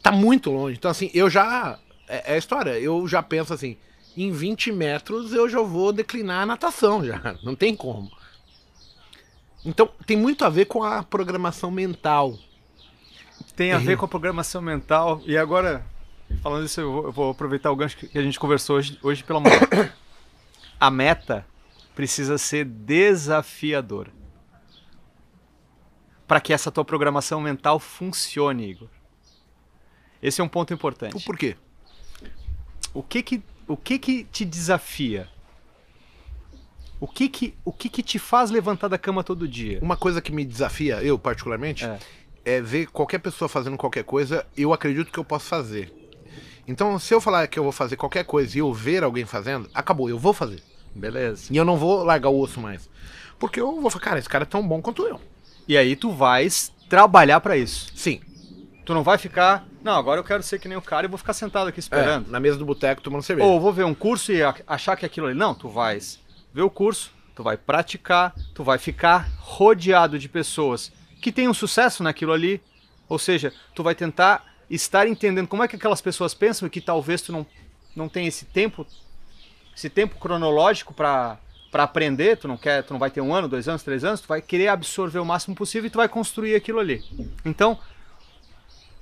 tá 0.02 0.12
muito 0.12 0.50
longe. 0.50 0.76
Então, 0.76 0.90
assim, 0.90 1.10
eu 1.14 1.28
já. 1.28 1.78
É, 2.08 2.32
é 2.32 2.34
a 2.34 2.38
história, 2.38 2.78
eu 2.78 3.06
já 3.06 3.22
penso 3.22 3.52
assim, 3.52 3.76
em 4.16 4.32
20 4.32 4.72
metros 4.72 5.32
eu 5.32 5.48
já 5.48 5.60
vou 5.60 5.92
declinar 5.92 6.42
a 6.42 6.46
natação 6.46 7.04
já. 7.04 7.36
Não 7.42 7.54
tem 7.54 7.74
como. 7.74 8.10
Então 9.64 9.88
tem 10.06 10.16
muito 10.16 10.44
a 10.44 10.48
ver 10.48 10.66
com 10.66 10.82
a 10.82 11.02
programação 11.02 11.70
mental. 11.70 12.38
Tem 13.54 13.72
a 13.72 13.78
ver 13.78 13.96
com 13.96 14.04
a 14.04 14.08
programação 14.08 14.62
mental. 14.62 15.20
E 15.26 15.36
agora, 15.36 15.84
falando 16.42 16.66
isso, 16.66 16.80
eu 16.80 17.12
vou, 17.12 17.30
aproveitar 17.30 17.70
o 17.70 17.76
gancho 17.76 17.96
que 17.96 18.18
a 18.18 18.22
gente 18.22 18.38
conversou 18.38 18.76
hoje, 18.76 18.98
hoje 19.02 19.24
pela 19.24 19.40
manhã. 19.40 19.58
A 20.80 20.90
meta 20.90 21.44
precisa 21.94 22.38
ser 22.38 22.64
desafiadora. 22.64 24.12
Para 26.26 26.40
que 26.40 26.52
essa 26.52 26.70
tua 26.70 26.84
programação 26.84 27.40
mental 27.40 27.80
funcione, 27.80 28.70
Igor. 28.70 28.88
Esse 30.22 30.40
é 30.40 30.44
um 30.44 30.48
ponto 30.48 30.72
importante. 30.72 31.24
Por 31.24 31.36
quê? 31.36 31.56
O 32.94 33.02
que 33.02 33.22
que 33.22 33.42
o 33.66 33.76
que 33.76 33.98
que 33.98 34.24
te 34.24 34.44
desafia? 34.44 35.28
O 37.00 37.06
que 37.06 37.28
que, 37.28 37.54
o 37.64 37.72
que 37.72 37.88
que 37.88 38.02
te 38.02 38.18
faz 38.18 38.50
levantar 38.50 38.88
da 38.88 38.98
cama 38.98 39.22
todo 39.22 39.46
dia? 39.46 39.78
Uma 39.80 39.96
coisa 39.96 40.20
que 40.20 40.32
me 40.32 40.44
desafia, 40.44 41.02
eu 41.02 41.16
particularmente, 41.18 41.84
é. 41.84 41.98
é 42.44 42.60
ver 42.60 42.86
qualquer 42.88 43.18
pessoa 43.18 43.48
fazendo 43.48 43.76
qualquer 43.76 44.02
coisa, 44.02 44.44
eu 44.56 44.72
acredito 44.72 45.12
que 45.12 45.18
eu 45.18 45.24
posso 45.24 45.46
fazer. 45.46 45.92
Então, 46.68 46.98
se 46.98 47.14
eu 47.14 47.20
falar 47.20 47.46
que 47.46 47.58
eu 47.58 47.62
vou 47.62 47.72
fazer 47.72 47.96
qualquer 47.96 48.24
coisa 48.24 48.54
e 48.54 48.60
eu 48.60 48.72
ver 48.74 49.02
alguém 49.02 49.24
fazendo, 49.24 49.70
acabou, 49.72 50.10
eu 50.10 50.18
vou 50.18 50.34
fazer. 50.34 50.62
Beleza. 50.94 51.50
E 51.50 51.56
eu 51.56 51.64
não 51.64 51.78
vou 51.78 52.04
largar 52.04 52.28
o 52.28 52.38
osso 52.38 52.60
mais. 52.60 52.90
Porque 53.38 53.58
eu 53.58 53.80
vou 53.80 53.90
falar, 53.90 54.04
cara, 54.04 54.18
esse 54.18 54.28
cara 54.28 54.44
é 54.44 54.46
tão 54.46 54.66
bom 54.66 54.82
quanto 54.82 55.06
eu. 55.06 55.18
E 55.66 55.78
aí 55.78 55.96
tu 55.96 56.10
vais 56.10 56.70
trabalhar 56.88 57.40
para 57.40 57.56
isso. 57.56 57.90
Sim. 57.94 58.20
Tu 58.84 58.92
não 58.92 59.02
vai 59.02 59.16
ficar, 59.16 59.66
não, 59.82 59.94
agora 59.94 60.20
eu 60.20 60.24
quero 60.24 60.42
ser 60.42 60.58
que 60.58 60.68
nem 60.68 60.76
o 60.76 60.82
cara 60.82 61.06
e 61.06 61.08
vou 61.08 61.18
ficar 61.18 61.32
sentado 61.32 61.68
aqui 61.68 61.80
esperando. 61.80 62.28
É, 62.28 62.30
na 62.30 62.40
mesa 62.40 62.58
do 62.58 62.66
boteco 62.66 63.00
tomando 63.00 63.22
cerveja. 63.22 63.48
Ou 63.48 63.60
vou 63.60 63.72
ver 63.72 63.84
um 63.84 63.94
curso 63.94 64.30
e 64.32 64.40
achar 64.66 64.96
que 64.96 65.06
aquilo 65.06 65.26
ali. 65.26 65.38
Não, 65.38 65.54
tu 65.54 65.68
vais 65.68 66.20
ver 66.52 66.62
o 66.62 66.70
curso, 66.70 67.12
tu 67.34 67.42
vai 67.42 67.56
praticar, 67.56 68.34
tu 68.54 68.62
vai 68.62 68.78
ficar 68.78 69.28
rodeado 69.38 70.18
de 70.18 70.28
pessoas 70.28 70.92
que 71.20 71.32
têm 71.32 71.48
um 71.48 71.54
sucesso 71.54 72.02
naquilo 72.02 72.32
ali. 72.32 72.60
Ou 73.08 73.18
seja, 73.18 73.54
tu 73.74 73.82
vai 73.82 73.94
tentar 73.94 74.44
estar 74.70 75.06
entendendo 75.06 75.48
como 75.48 75.62
é 75.62 75.68
que 75.68 75.76
aquelas 75.76 76.00
pessoas 76.00 76.34
pensam 76.34 76.66
e 76.66 76.70
que 76.70 76.80
talvez 76.80 77.22
tu 77.22 77.32
não, 77.32 77.46
não 77.94 78.08
tenha 78.08 78.28
esse 78.28 78.44
tempo, 78.44 78.86
esse 79.76 79.88
tempo 79.88 80.16
cronológico 80.18 80.92
para 80.92 81.38
para 81.70 81.82
aprender, 81.82 82.38
tu 82.38 82.48
não 82.48 82.56
quer, 82.56 82.82
tu 82.82 82.92
não 82.92 82.98
vai 82.98 83.10
ter 83.10 83.20
um 83.20 83.34
ano, 83.34 83.48
dois 83.48 83.68
anos, 83.68 83.82
três 83.82 84.02
anos, 84.04 84.20
tu 84.20 84.28
vai 84.28 84.40
querer 84.40 84.68
absorver 84.68 85.18
o 85.18 85.24
máximo 85.24 85.54
possível 85.54 85.86
e 85.86 85.90
tu 85.90 85.98
vai 85.98 86.08
construir 86.08 86.54
aquilo 86.54 86.78
ali. 86.78 87.04
Então, 87.44 87.78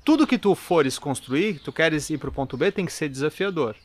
tudo 0.05 0.27
que 0.27 0.39
tu 0.39 0.55
fores 0.55 0.99
construir, 0.99 1.61
tu 1.61 1.73
queres 1.73 2.11
ir 2.11 2.19
para 2.19 2.29
o 2.29 2.33
ponto 2.33 2.57
B, 2.57 2.73
tem 2.73 2.85
que 2.87 2.93
ser 2.93 3.09
desafiador. 3.09 3.77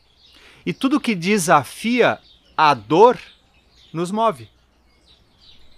E 0.64 0.72
tudo 0.72 1.00
que 1.00 1.14
desafia 1.14 2.18
a 2.56 2.74
dor 2.74 3.18
nos 3.92 4.10
move. 4.10 4.48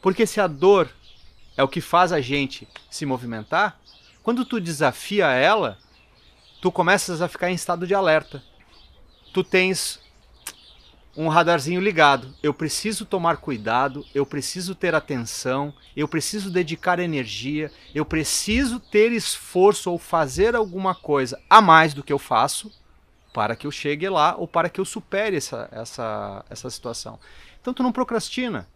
Porque 0.00 0.26
se 0.26 0.40
a 0.40 0.46
dor 0.46 0.90
é 1.56 1.62
o 1.62 1.68
que 1.68 1.80
faz 1.80 2.12
a 2.12 2.20
gente 2.20 2.68
se 2.90 3.06
movimentar, 3.06 3.78
quando 4.22 4.44
tu 4.44 4.60
desafia 4.60 5.26
ela, 5.28 5.78
tu 6.64 6.72
começas 6.72 7.20
a 7.20 7.28
ficar 7.28 7.50
em 7.50 7.54
estado 7.54 7.86
de 7.86 7.94
alerta. 7.94 8.42
Tu 9.34 9.44
tens 9.44 10.00
um 11.14 11.28
radarzinho 11.28 11.78
ligado. 11.78 12.34
Eu 12.42 12.54
preciso 12.54 13.04
tomar 13.04 13.36
cuidado, 13.36 14.02
eu 14.14 14.24
preciso 14.24 14.74
ter 14.74 14.94
atenção, 14.94 15.74
eu 15.94 16.08
preciso 16.08 16.50
dedicar 16.50 16.98
energia, 16.98 17.70
eu 17.94 18.02
preciso 18.02 18.80
ter 18.80 19.12
esforço 19.12 19.90
ou 19.90 19.98
fazer 19.98 20.56
alguma 20.56 20.94
coisa 20.94 21.38
a 21.50 21.60
mais 21.60 21.92
do 21.92 22.02
que 22.02 22.10
eu 22.10 22.18
faço 22.18 22.72
para 23.34 23.54
que 23.54 23.66
eu 23.66 23.70
chegue 23.70 24.08
lá 24.08 24.34
ou 24.34 24.48
para 24.48 24.70
que 24.70 24.80
eu 24.80 24.86
supere 24.86 25.36
essa, 25.36 25.68
essa, 25.70 26.46
essa 26.48 26.70
situação. 26.70 27.20
Então 27.60 27.74
tu 27.74 27.82
não 27.82 27.92
procrastina, 27.92 28.66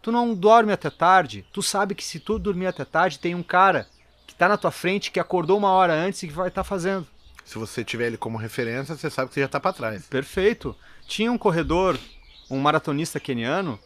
tu 0.00 0.10
não 0.10 0.34
dorme 0.34 0.72
até 0.72 0.88
tarde, 0.88 1.44
tu 1.52 1.62
sabe 1.62 1.94
que 1.94 2.02
se 2.02 2.18
tu 2.18 2.38
dormir 2.38 2.68
até 2.68 2.86
tarde 2.86 3.18
tem 3.18 3.34
um 3.34 3.42
cara 3.42 3.86
que 4.26 4.32
está 4.32 4.48
na 4.48 4.56
tua 4.56 4.70
frente 4.70 5.10
que 5.10 5.20
acordou 5.20 5.58
uma 5.58 5.72
hora 5.72 5.92
antes 5.92 6.22
e 6.22 6.28
que 6.28 6.32
vai 6.32 6.48
estar 6.48 6.62
tá 6.62 6.64
fazendo. 6.64 7.06
Se 7.46 7.58
você 7.58 7.84
tiver 7.84 8.08
ele 8.08 8.16
como 8.16 8.36
referência, 8.36 8.96
você 8.96 9.08
sabe 9.08 9.28
que 9.28 9.34
você 9.34 9.40
já 9.40 9.46
está 9.46 9.60
para 9.60 9.72
trás. 9.72 10.04
Perfeito. 10.08 10.76
Tinha 11.06 11.30
um 11.30 11.38
corredor, 11.38 11.96
um 12.50 12.58
maratonista 12.58 13.20
keniano, 13.20 13.78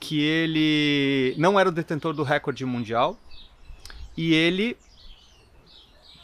que 0.00 0.22
ele 0.22 1.34
não 1.36 1.60
era 1.60 1.68
o 1.68 1.72
detentor 1.72 2.14
do 2.14 2.22
recorde 2.22 2.64
mundial 2.64 3.20
e 4.16 4.32
ele 4.32 4.74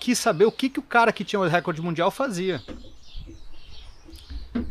quis 0.00 0.18
saber 0.18 0.46
o 0.46 0.52
que, 0.52 0.70
que 0.70 0.78
o 0.78 0.82
cara 0.82 1.12
que 1.12 1.22
tinha 1.22 1.38
o 1.38 1.46
recorde 1.46 1.82
mundial 1.82 2.10
fazia. 2.10 2.62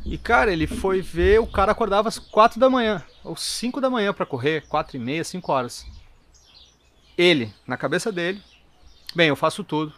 E 0.03 0.17
cara, 0.17 0.51
ele 0.51 0.65
foi 0.65 0.99
ver, 0.99 1.39
o 1.39 1.47
cara 1.47 1.71
acordava 1.71 2.09
às 2.09 2.17
4 2.17 2.59
da 2.59 2.71
manhã, 2.71 3.03
ou 3.23 3.35
5 3.35 3.79
da 3.79 3.89
manhã 3.89 4.11
para 4.11 4.25
correr, 4.25 4.65
4 4.67 4.97
e 4.97 4.99
meia, 4.99 5.23
5 5.23 5.51
horas. 5.51 5.85
Ele, 7.15 7.53
na 7.67 7.77
cabeça 7.77 8.11
dele, 8.11 8.41
bem, 9.15 9.27
eu 9.27 9.35
faço 9.35 9.63
tudo. 9.63 9.93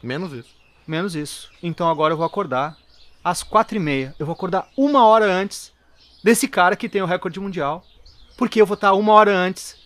Menos 0.00 0.32
isso. 0.32 0.59
Menos 0.90 1.14
isso. 1.14 1.52
Então 1.62 1.88
agora 1.88 2.14
eu 2.14 2.16
vou 2.16 2.26
acordar 2.26 2.76
às 3.22 3.44
quatro 3.44 3.76
e 3.76 3.80
meia. 3.80 4.12
Eu 4.18 4.26
vou 4.26 4.32
acordar 4.32 4.68
uma 4.76 5.06
hora 5.06 5.32
antes 5.32 5.72
desse 6.20 6.48
cara 6.48 6.74
que 6.74 6.88
tem 6.88 7.00
o 7.00 7.06
recorde 7.06 7.38
mundial. 7.38 7.86
Porque 8.36 8.60
eu 8.60 8.66
vou 8.66 8.74
estar 8.74 8.92
uma 8.94 9.12
hora 9.12 9.32
antes 9.32 9.76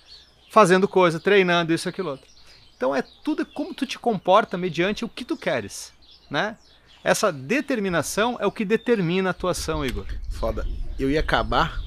fazendo 0.50 0.88
coisa, 0.88 1.20
treinando 1.20 1.74
isso, 1.74 1.90
aquilo, 1.90 2.12
outro. 2.12 2.26
Então 2.74 2.96
é 2.96 3.02
tudo 3.22 3.44
como 3.44 3.74
tu 3.74 3.84
te 3.84 3.98
comporta 3.98 4.56
mediante 4.56 5.04
o 5.04 5.08
que 5.08 5.26
tu 5.26 5.36
queres, 5.36 5.92
né? 6.30 6.56
Essa 7.02 7.30
determinação 7.30 8.38
é 8.40 8.46
o 8.46 8.52
que 8.52 8.64
determina 8.64 9.28
a 9.28 9.32
atuação, 9.32 9.84
Igor. 9.84 10.06
Foda. 10.30 10.66
Eu 10.98 11.10
ia 11.10 11.20
acabar, 11.20 11.82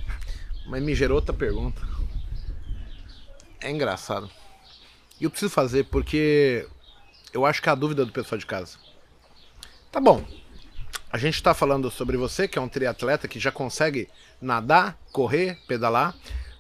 mas 0.68 0.84
me 0.84 0.94
gerou 0.94 1.16
outra 1.16 1.34
pergunta. 1.34 1.82
É 3.60 3.72
engraçado. 3.72 4.30
E 5.20 5.24
eu 5.24 5.32
preciso 5.32 5.52
fazer 5.52 5.86
porque 5.86 6.68
eu 7.34 7.48
acho 7.48 7.64
que 7.64 7.68
é 7.68 7.72
a 7.72 7.76
dúvida 7.76 8.06
do 8.06 8.12
pessoal 8.12 8.38
de 8.38 8.46
casa. 8.46 8.86
Tá 9.98 10.02
bom, 10.02 10.24
a 11.12 11.18
gente 11.18 11.34
está 11.34 11.56
falando 11.56 11.90
sobre 11.90 12.18
você, 12.18 12.48
que 12.48 12.60
é 12.60 12.62
um 12.62 12.70
triatleta 12.70 13.28
que 13.28 13.40
já 13.40 13.52
consegue 13.52 14.08
nadar, 14.40 14.96
correr, 15.12 15.58
pedalar. 15.68 16.14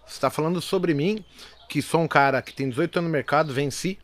Você 0.07 0.13
está 0.13 0.31
falando 0.31 0.59
sobre 0.59 0.91
mim, 0.95 1.23
que 1.69 1.79
sou 1.79 2.01
um 2.01 2.07
cara 2.07 2.41
que 2.41 2.51
tem 2.51 2.67
18 2.67 2.97
anos 2.97 3.09
no 3.09 3.13
mercado, 3.13 3.53
venci. 3.53 3.99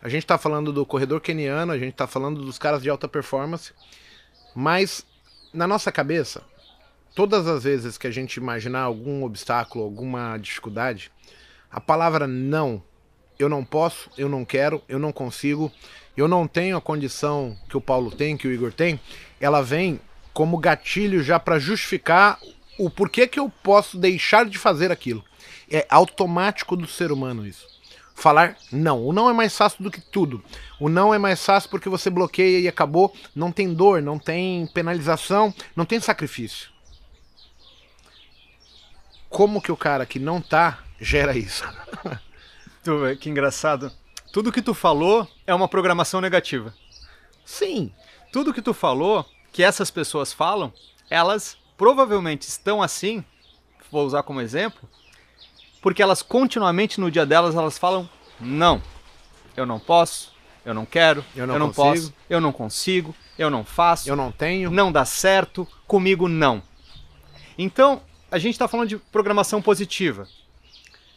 A 0.00 0.08
gente 0.08 0.22
está 0.22 0.38
falando 0.38 0.72
do 0.72 0.86
corredor 0.86 1.20
keniano, 1.20 1.70
a 1.72 1.78
gente 1.78 1.90
está 1.90 2.06
falando 2.06 2.42
dos 2.42 2.58
caras 2.58 2.82
de 2.82 2.88
alta 2.88 3.06
performance. 3.06 3.74
Mas 4.54 5.04
na 5.52 5.66
nossa 5.66 5.92
cabeça, 5.92 6.42
todas 7.14 7.46
as 7.46 7.64
vezes 7.64 7.98
que 7.98 8.06
a 8.06 8.10
gente 8.10 8.36
imaginar 8.38 8.80
algum 8.80 9.24
obstáculo, 9.24 9.84
alguma 9.84 10.38
dificuldade, 10.38 11.12
a 11.70 11.82
palavra 11.82 12.26
não, 12.26 12.82
eu 13.38 13.50
não 13.50 13.62
posso, 13.62 14.10
eu 14.16 14.26
não 14.26 14.42
quero, 14.42 14.82
eu 14.88 14.98
não 14.98 15.12
consigo, 15.12 15.70
eu 16.16 16.26
não 16.26 16.46
tenho 16.48 16.76
a 16.76 16.80
condição 16.80 17.56
que 17.68 17.76
o 17.76 17.80
Paulo 17.80 18.10
tem, 18.10 18.36
que 18.36 18.48
o 18.48 18.52
Igor 18.52 18.72
tem, 18.72 18.98
ela 19.40 19.62
vem 19.62 20.00
como 20.32 20.58
gatilho 20.58 21.22
já 21.22 21.38
para 21.38 21.58
justificar 21.58 22.38
o 22.78 22.90
porquê 22.90 23.26
que 23.26 23.38
eu 23.38 23.48
posso 23.62 23.98
deixar 23.98 24.46
de 24.46 24.58
fazer 24.58 24.90
aquilo. 24.90 25.24
É 25.70 25.86
automático 25.90 26.76
do 26.76 26.86
ser 26.86 27.12
humano 27.12 27.46
isso. 27.46 27.66
Falar 28.14 28.56
não. 28.72 29.04
O 29.06 29.12
não 29.12 29.28
é 29.28 29.32
mais 29.32 29.56
fácil 29.56 29.82
do 29.82 29.90
que 29.90 30.00
tudo. 30.00 30.42
O 30.80 30.88
não 30.88 31.12
é 31.12 31.18
mais 31.18 31.44
fácil 31.44 31.68
porque 31.68 31.88
você 31.88 32.08
bloqueia 32.08 32.60
e 32.60 32.68
acabou. 32.68 33.14
Não 33.34 33.52
tem 33.52 33.74
dor, 33.74 34.00
não 34.00 34.18
tem 34.18 34.66
penalização, 34.68 35.52
não 35.74 35.84
tem 35.84 36.00
sacrifício. 36.00 36.70
Como 39.28 39.60
que 39.60 39.72
o 39.72 39.76
cara 39.76 40.06
que 40.06 40.18
não 40.18 40.40
tá 40.40 40.78
gera 40.98 41.36
isso? 41.36 41.64
que 43.20 43.28
engraçado 43.28 43.92
tudo 44.36 44.52
que 44.52 44.60
tu 44.60 44.74
falou 44.74 45.26
é 45.46 45.54
uma 45.54 45.66
programação 45.66 46.20
negativa. 46.20 46.74
Sim. 47.42 47.90
Tudo 48.30 48.52
que 48.52 48.60
tu 48.60 48.74
falou, 48.74 49.24
que 49.50 49.62
essas 49.62 49.90
pessoas 49.90 50.30
falam, 50.30 50.70
elas 51.08 51.56
provavelmente 51.74 52.42
estão 52.42 52.82
assim, 52.82 53.24
vou 53.90 54.04
usar 54.04 54.22
como 54.24 54.42
exemplo, 54.42 54.86
porque 55.80 56.02
elas 56.02 56.20
continuamente 56.20 57.00
no 57.00 57.10
dia 57.10 57.24
delas 57.24 57.54
elas 57.54 57.78
falam 57.78 58.06
não. 58.38 58.82
Eu 59.56 59.64
não 59.64 59.80
posso, 59.80 60.34
eu 60.66 60.74
não 60.74 60.84
quero, 60.84 61.24
eu 61.34 61.46
não, 61.46 61.54
eu 61.54 61.58
não 61.58 61.72
posso, 61.72 62.12
eu 62.28 62.38
não 62.38 62.52
consigo, 62.52 63.14
eu 63.38 63.48
não 63.48 63.64
faço, 63.64 64.06
eu 64.06 64.16
não 64.16 64.30
tenho, 64.30 64.70
não 64.70 64.92
dá 64.92 65.06
certo, 65.06 65.66
comigo 65.86 66.28
não. 66.28 66.62
Então, 67.56 68.02
a 68.30 68.36
gente 68.36 68.52
está 68.52 68.68
falando 68.68 68.90
de 68.90 68.98
programação 68.98 69.62
positiva 69.62 70.28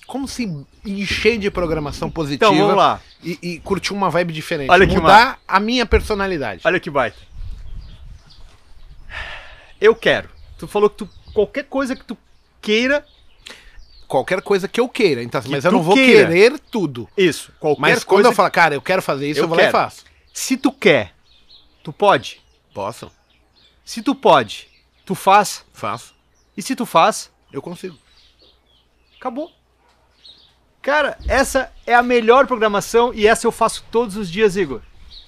como 0.10 0.28
se 0.28 0.52
encher 0.84 1.38
de 1.38 1.52
programação 1.52 2.10
positiva 2.10 2.52
então, 2.52 2.66
vamos 2.66 2.76
lá. 2.76 3.00
E, 3.24 3.38
e 3.44 3.60
curtir 3.60 3.94
uma 3.94 4.10
vibe 4.10 4.34
diferente. 4.34 4.72
Olha 4.72 4.88
que 4.88 4.96
Mudar 4.96 5.40
a 5.48 5.60
minha 5.60 5.86
personalidade. 5.86 6.64
Olha 6.66 6.80
que 6.80 6.90
baita. 6.90 7.20
Eu 9.80 9.96
quero. 9.96 10.28
Tu 10.58 10.68
falou 10.68 10.90
que 10.90 10.98
tu, 10.98 11.10
qualquer 11.32 11.66
coisa 11.66 11.96
que 11.96 12.04
tu 12.04 12.18
queira. 12.60 13.06
Qualquer 14.08 14.42
coisa 14.42 14.68
que 14.68 14.80
eu 14.80 14.90
queira. 14.90 15.22
Então, 15.22 15.40
mas 15.48 15.64
eu 15.64 15.72
não 15.72 15.84
vou 15.84 15.94
queira. 15.94 16.28
querer 16.28 16.58
tudo. 16.58 17.08
Isso. 17.16 17.54
Qualquer 17.60 17.80
mas 17.80 18.04
quando 18.04 18.26
eu 18.26 18.34
falar, 18.34 18.50
cara, 18.50 18.74
eu 18.74 18.82
quero 18.82 19.04
fazer 19.04 19.30
isso, 19.30 19.42
eu, 19.42 19.44
eu 19.44 19.48
vou 19.48 19.58
quero. 19.58 19.72
lá 19.72 19.84
e 19.84 19.84
faço. 19.84 20.06
Se 20.34 20.58
tu 20.58 20.72
quer, 20.72 21.14
tu 21.84 21.94
pode? 21.94 22.42
Posso. 22.74 23.12
Se 23.86 24.02
tu 24.02 24.16
pode, 24.16 24.68
tu 25.06 25.14
faz? 25.14 25.64
Faço. 25.72 26.16
E 26.58 26.64
se 26.64 26.76
tu 26.76 26.88
faz? 26.88 27.32
Eu 27.54 27.62
consigo. 27.62 27.96
Acabou. 29.20 29.59
Cara, 30.82 31.18
essa 31.28 31.72
é 31.86 31.94
a 31.94 32.02
melhor 32.02 32.48
programação 32.48 33.14
e 33.14 33.28
essa 33.28 33.46
eu 33.46 33.52
faço 33.52 33.84
todos 33.92 34.16
os 34.16 34.30
dias, 34.30 34.56
Igor. 34.56 34.82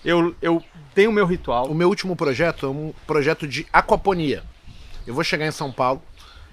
Eu, 0.03 0.35
eu 0.41 0.63
tenho 0.95 1.09
o 1.09 1.13
meu 1.13 1.25
ritual. 1.25 1.65
O 1.67 1.75
meu 1.75 1.89
último 1.89 2.15
projeto 2.15 2.65
é 2.65 2.69
um 2.69 2.93
projeto 3.05 3.47
de 3.47 3.67
aquaponia. 3.71 4.43
Eu 5.05 5.13
vou 5.13 5.23
chegar 5.23 5.45
em 5.45 5.51
São 5.51 5.71
Paulo 5.71 6.01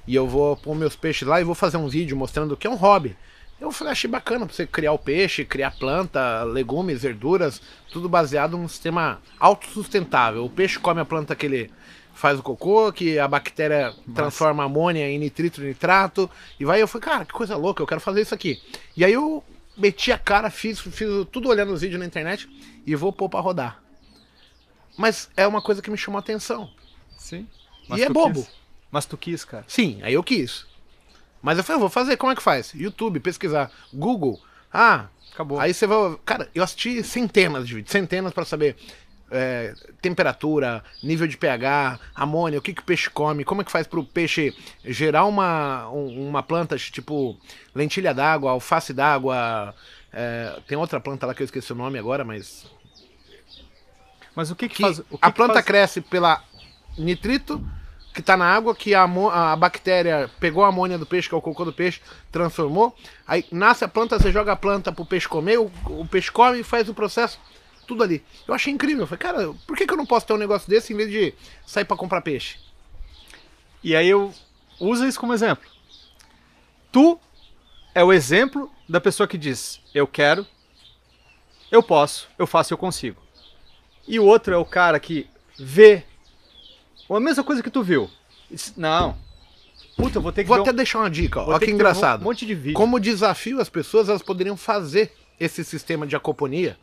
e 0.06 0.14
eu 0.14 0.26
vou 0.26 0.56
pôr 0.56 0.74
meus 0.74 0.96
peixes 0.96 1.26
lá 1.26 1.40
e 1.40 1.44
vou 1.44 1.54
fazer 1.54 1.76
um 1.76 1.88
vídeo 1.88 2.16
mostrando 2.16 2.56
que 2.56 2.66
é 2.66 2.70
um 2.70 2.74
hobby. 2.74 3.16
Eu 3.60 3.72
falei, 3.72 3.92
achei 3.92 4.08
bacana 4.08 4.46
pra 4.46 4.54
você 4.54 4.66
criar 4.66 4.92
o 4.92 4.98
peixe, 4.98 5.44
criar 5.44 5.72
planta, 5.72 6.44
legumes, 6.44 7.02
verduras, 7.02 7.60
tudo 7.90 8.08
baseado 8.08 8.56
num 8.56 8.68
sistema 8.68 9.20
autossustentável. 9.38 10.44
O 10.44 10.50
peixe 10.50 10.78
come 10.78 11.00
a 11.00 11.04
planta 11.04 11.34
que 11.34 11.46
ele 11.46 11.70
faz 12.18 12.36
o 12.36 12.42
cocô, 12.42 12.92
que 12.92 13.16
a 13.16 13.28
bactéria 13.28 13.86
Nossa. 13.86 14.12
transforma 14.12 14.64
amônia 14.64 15.08
em 15.08 15.18
nitrito, 15.18 15.60
nitrato, 15.60 16.28
e 16.58 16.64
vai. 16.64 16.82
Eu 16.82 16.88
falei, 16.88 17.04
cara, 17.04 17.24
que 17.24 17.32
coisa 17.32 17.56
louca, 17.56 17.80
eu 17.80 17.86
quero 17.86 18.00
fazer 18.00 18.22
isso 18.22 18.34
aqui. 18.34 18.60
E 18.96 19.04
aí 19.04 19.12
eu 19.12 19.42
meti 19.76 20.10
a 20.10 20.18
cara, 20.18 20.50
fiz, 20.50 20.80
fiz 20.80 21.08
tudo 21.30 21.48
olhando 21.48 21.72
os 21.72 21.80
vídeos 21.80 22.00
na 22.00 22.06
internet 22.06 22.48
e 22.84 22.96
vou 22.96 23.12
pôr 23.12 23.28
pra 23.28 23.38
rodar. 23.38 23.80
Mas 24.96 25.30
é 25.36 25.46
uma 25.46 25.62
coisa 25.62 25.80
que 25.80 25.90
me 25.92 25.96
chamou 25.96 26.18
a 26.18 26.20
atenção. 26.20 26.68
Sim. 27.16 27.46
Mas 27.88 28.00
e 28.00 28.02
é 28.02 28.08
bobo. 28.08 28.42
Quis. 28.42 28.54
Mas 28.90 29.06
tu 29.06 29.16
quis, 29.16 29.44
cara. 29.44 29.64
Sim, 29.68 30.00
aí 30.02 30.14
eu 30.14 30.24
quis. 30.24 30.66
Mas 31.40 31.56
eu 31.56 31.62
falei, 31.62 31.76
eu 31.76 31.80
vou 31.80 31.88
fazer, 31.88 32.16
como 32.16 32.32
é 32.32 32.34
que 32.34 32.42
faz? 32.42 32.74
YouTube, 32.74 33.20
pesquisar. 33.20 33.70
Google. 33.94 34.40
Ah, 34.72 35.06
acabou. 35.32 35.60
Aí 35.60 35.72
você 35.72 35.86
vai. 35.86 36.16
Cara, 36.24 36.50
eu 36.52 36.64
assisti 36.64 37.00
centenas 37.04 37.64
de 37.64 37.74
vídeos, 37.74 37.92
centenas 37.92 38.32
para 38.32 38.44
saber 38.44 38.76
é, 39.30 39.74
temperatura, 40.00 40.82
nível 41.02 41.26
de 41.26 41.36
pH, 41.36 41.98
amônia, 42.14 42.58
o 42.58 42.62
que, 42.62 42.72
que 42.72 42.80
o 42.80 42.84
peixe 42.84 43.10
come, 43.10 43.44
como 43.44 43.60
é 43.60 43.64
que 43.64 43.70
faz 43.70 43.86
para 43.86 44.00
o 44.00 44.04
peixe 44.04 44.54
gerar 44.84 45.24
uma, 45.24 45.88
uma 45.88 46.42
planta 46.42 46.76
tipo 46.76 47.36
lentilha 47.74 48.14
d'água, 48.14 48.50
alface 48.50 48.92
d'água, 48.92 49.74
é, 50.12 50.58
tem 50.66 50.78
outra 50.78 51.00
planta 51.00 51.26
lá 51.26 51.34
que 51.34 51.42
eu 51.42 51.46
esqueci 51.46 51.72
o 51.72 51.76
nome 51.76 51.98
agora, 51.98 52.24
mas... 52.24 52.66
Mas 54.34 54.50
o 54.50 54.56
que 54.56 54.68
que, 54.68 54.76
que 54.76 54.82
faz... 54.82 54.98
O 55.10 55.18
que 55.18 55.18
a 55.20 55.30
planta 55.30 55.54
faz... 55.54 55.64
cresce 55.64 56.00
pela 56.00 56.42
nitrito, 56.96 57.62
que 58.14 58.20
está 58.20 58.36
na 58.36 58.46
água, 58.46 58.74
que 58.74 58.94
a, 58.94 59.04
a, 59.04 59.56
bactéria 59.56 60.30
pegou 60.40 60.64
a 60.64 60.68
amônia 60.68 60.98
do 60.98 61.06
peixe, 61.06 61.28
que 61.28 61.34
é 61.34 61.38
o 61.38 61.42
cocô 61.42 61.64
do 61.64 61.72
peixe, 61.72 62.00
transformou. 62.32 62.96
Aí 63.26 63.44
nasce 63.52 63.84
a 63.84 63.88
planta, 63.88 64.18
você 64.18 64.32
joga 64.32 64.52
a 64.52 64.56
planta 64.56 64.90
para 64.90 65.02
o 65.02 65.06
peixe 65.06 65.28
comer, 65.28 65.58
o, 65.58 65.70
o 65.86 66.06
peixe 66.08 66.30
come 66.30 66.60
e 66.60 66.64
faz 66.64 66.88
o 66.88 66.94
processo 66.94 67.38
tudo 67.88 68.02
ali. 68.04 68.22
Eu 68.46 68.54
achei 68.54 68.72
incrível. 68.72 69.02
Eu 69.02 69.06
falei, 69.06 69.18
cara, 69.20 69.54
por 69.66 69.76
que, 69.76 69.86
que 69.86 69.92
eu 69.92 69.96
não 69.96 70.06
posso 70.06 70.26
ter 70.26 70.32
um 70.34 70.36
negócio 70.38 70.68
desse 70.68 70.92
em 70.92 70.96
vez 70.96 71.10
de 71.10 71.34
sair 71.66 71.84
para 71.84 71.96
comprar 71.96 72.20
peixe? 72.20 72.58
E 73.82 73.96
aí 73.96 74.08
eu 74.08 74.32
uso 74.78 75.06
isso 75.06 75.18
como 75.18 75.32
exemplo. 75.34 75.68
Tu 76.92 77.18
é 77.94 78.04
o 78.04 78.12
exemplo 78.12 78.70
da 78.88 79.00
pessoa 79.00 79.26
que 79.26 79.38
diz: 79.38 79.80
eu 79.94 80.06
quero, 80.06 80.46
eu 81.70 81.82
posso, 81.82 82.28
eu 82.38 82.46
faço, 82.46 82.72
eu 82.72 82.78
consigo. 82.78 83.20
E 84.06 84.18
o 84.18 84.24
outro 84.24 84.54
é 84.54 84.56
o 84.56 84.64
cara 84.64 84.98
que 84.98 85.28
vê 85.58 86.04
a 87.10 87.20
mesma 87.20 87.44
coisa 87.44 87.62
que 87.62 87.70
tu 87.70 87.82
viu. 87.82 88.10
Diz, 88.50 88.74
não. 88.76 89.16
Puta, 89.96 90.18
eu 90.18 90.22
vou 90.22 90.32
ter 90.32 90.42
que 90.44 90.48
Vou 90.48 90.60
até 90.60 90.70
um- 90.70 90.74
deixar 90.76 91.00
uma 91.00 91.10
dica, 91.10 91.40
ó. 91.40 91.48
Olha 91.48 91.58
que 91.58 91.66
ver 91.66 91.72
um 91.72 91.74
engraçado. 91.74 92.22
monte 92.24 92.46
de 92.46 92.54
vídeo. 92.54 92.74
Como 92.74 93.00
desafio, 93.00 93.60
as 93.60 93.68
pessoas 93.68 94.08
elas 94.08 94.22
poderiam 94.22 94.56
fazer 94.56 95.12
esse 95.40 95.64
sistema 95.64 96.06
de 96.06 96.14
acoponia, 96.16 96.78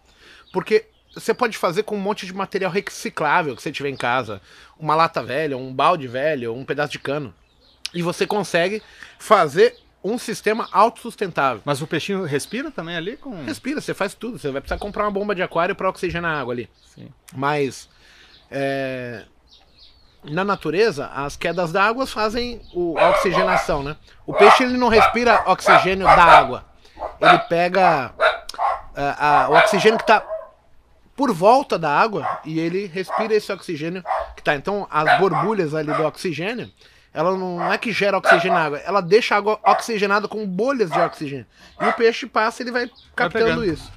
porque 0.54 0.86
você 1.16 1.34
pode 1.34 1.58
fazer 1.58 1.84
com 1.84 1.96
um 1.96 2.00
monte 2.00 2.26
de 2.26 2.34
material 2.34 2.70
reciclável 2.72 3.56
que 3.56 3.62
você 3.64 3.72
tiver 3.72 3.90
em 3.90 3.96
casa, 3.96 4.42
uma 4.78 4.96
lata 4.96 5.24
velha, 5.24 5.58
um 5.58 5.74
balde 5.74 6.08
velho, 6.08 6.54
um 6.54 6.66
pedaço 6.66 6.92
de 6.92 7.00
cano. 7.00 7.34
E 7.94 8.02
você 8.02 8.28
consegue 8.28 8.84
fazer 9.18 9.76
um 10.04 10.18
sistema 10.20 10.68
autossustentável. 10.72 11.62
Mas 11.66 11.82
o 11.82 11.88
peixinho 11.88 12.24
respira 12.26 12.70
também 12.70 12.96
ali 12.96 13.18
com. 13.18 13.44
Respira, 13.46 13.82
você 13.82 13.94
faz 13.94 14.14
tudo. 14.14 14.38
Você 14.38 14.52
vai 14.52 14.62
precisar 14.62 14.78
comprar 14.80 15.04
uma 15.06 15.12
bomba 15.12 15.34
de 15.34 15.42
aquário 15.42 15.74
para 15.76 15.90
oxigenar 15.90 16.36
a 16.36 16.40
água 16.42 16.54
ali. 16.54 16.70
Sim. 16.94 17.10
Mas 17.34 17.90
é, 18.52 19.24
na 20.24 20.44
natureza, 20.44 21.08
as 21.08 21.36
quedas 21.36 21.72
d'água 21.72 22.06
fazem 22.06 22.62
o- 22.74 22.98
a 23.00 23.10
oxigenação, 23.12 23.82
né? 23.82 23.96
O 24.28 24.34
peixe 24.34 24.64
ele 24.64 24.78
não 24.78 24.90
respira 24.90 25.44
oxigênio 25.48 26.06
da 26.06 26.24
água. 26.24 26.66
Ele 27.22 27.38
pega 27.50 28.14
é, 28.96 29.16
a- 29.18 29.48
o 29.50 29.54
oxigênio 29.56 29.98
que 29.98 30.04
está 30.04 30.24
por 31.16 31.32
volta 31.32 31.80
da 31.80 31.90
água 31.90 32.40
e 32.44 32.60
ele 32.60 32.88
respira 32.88 33.34
esse 33.34 33.52
oxigênio 33.52 34.04
que 34.36 34.44
tá. 34.44 34.56
Então, 34.56 34.88
as 34.92 35.18
borbulhas 35.20 35.74
ali 35.74 35.92
do 35.94 36.04
oxigênio, 36.04 36.70
ela 37.14 37.36
não 37.38 37.72
é 37.72 37.78
que 37.78 37.92
gera 37.92 38.18
oxigênio 38.18 38.54
na 38.54 38.66
água, 38.66 38.78
ela 38.80 39.02
deixa 39.02 39.34
a 39.34 39.38
água 39.38 39.60
oxigenada 39.64 40.28
com 40.28 40.46
bolhas 40.46 40.92
de 40.92 41.00
oxigênio. 41.00 41.46
E 41.80 41.86
o 41.86 41.94
peixe 41.94 42.26
passa, 42.26 42.62
ele 42.62 42.72
vai 42.72 42.90
captando 43.16 43.46
pegando. 43.46 43.66
isso. 43.66 43.92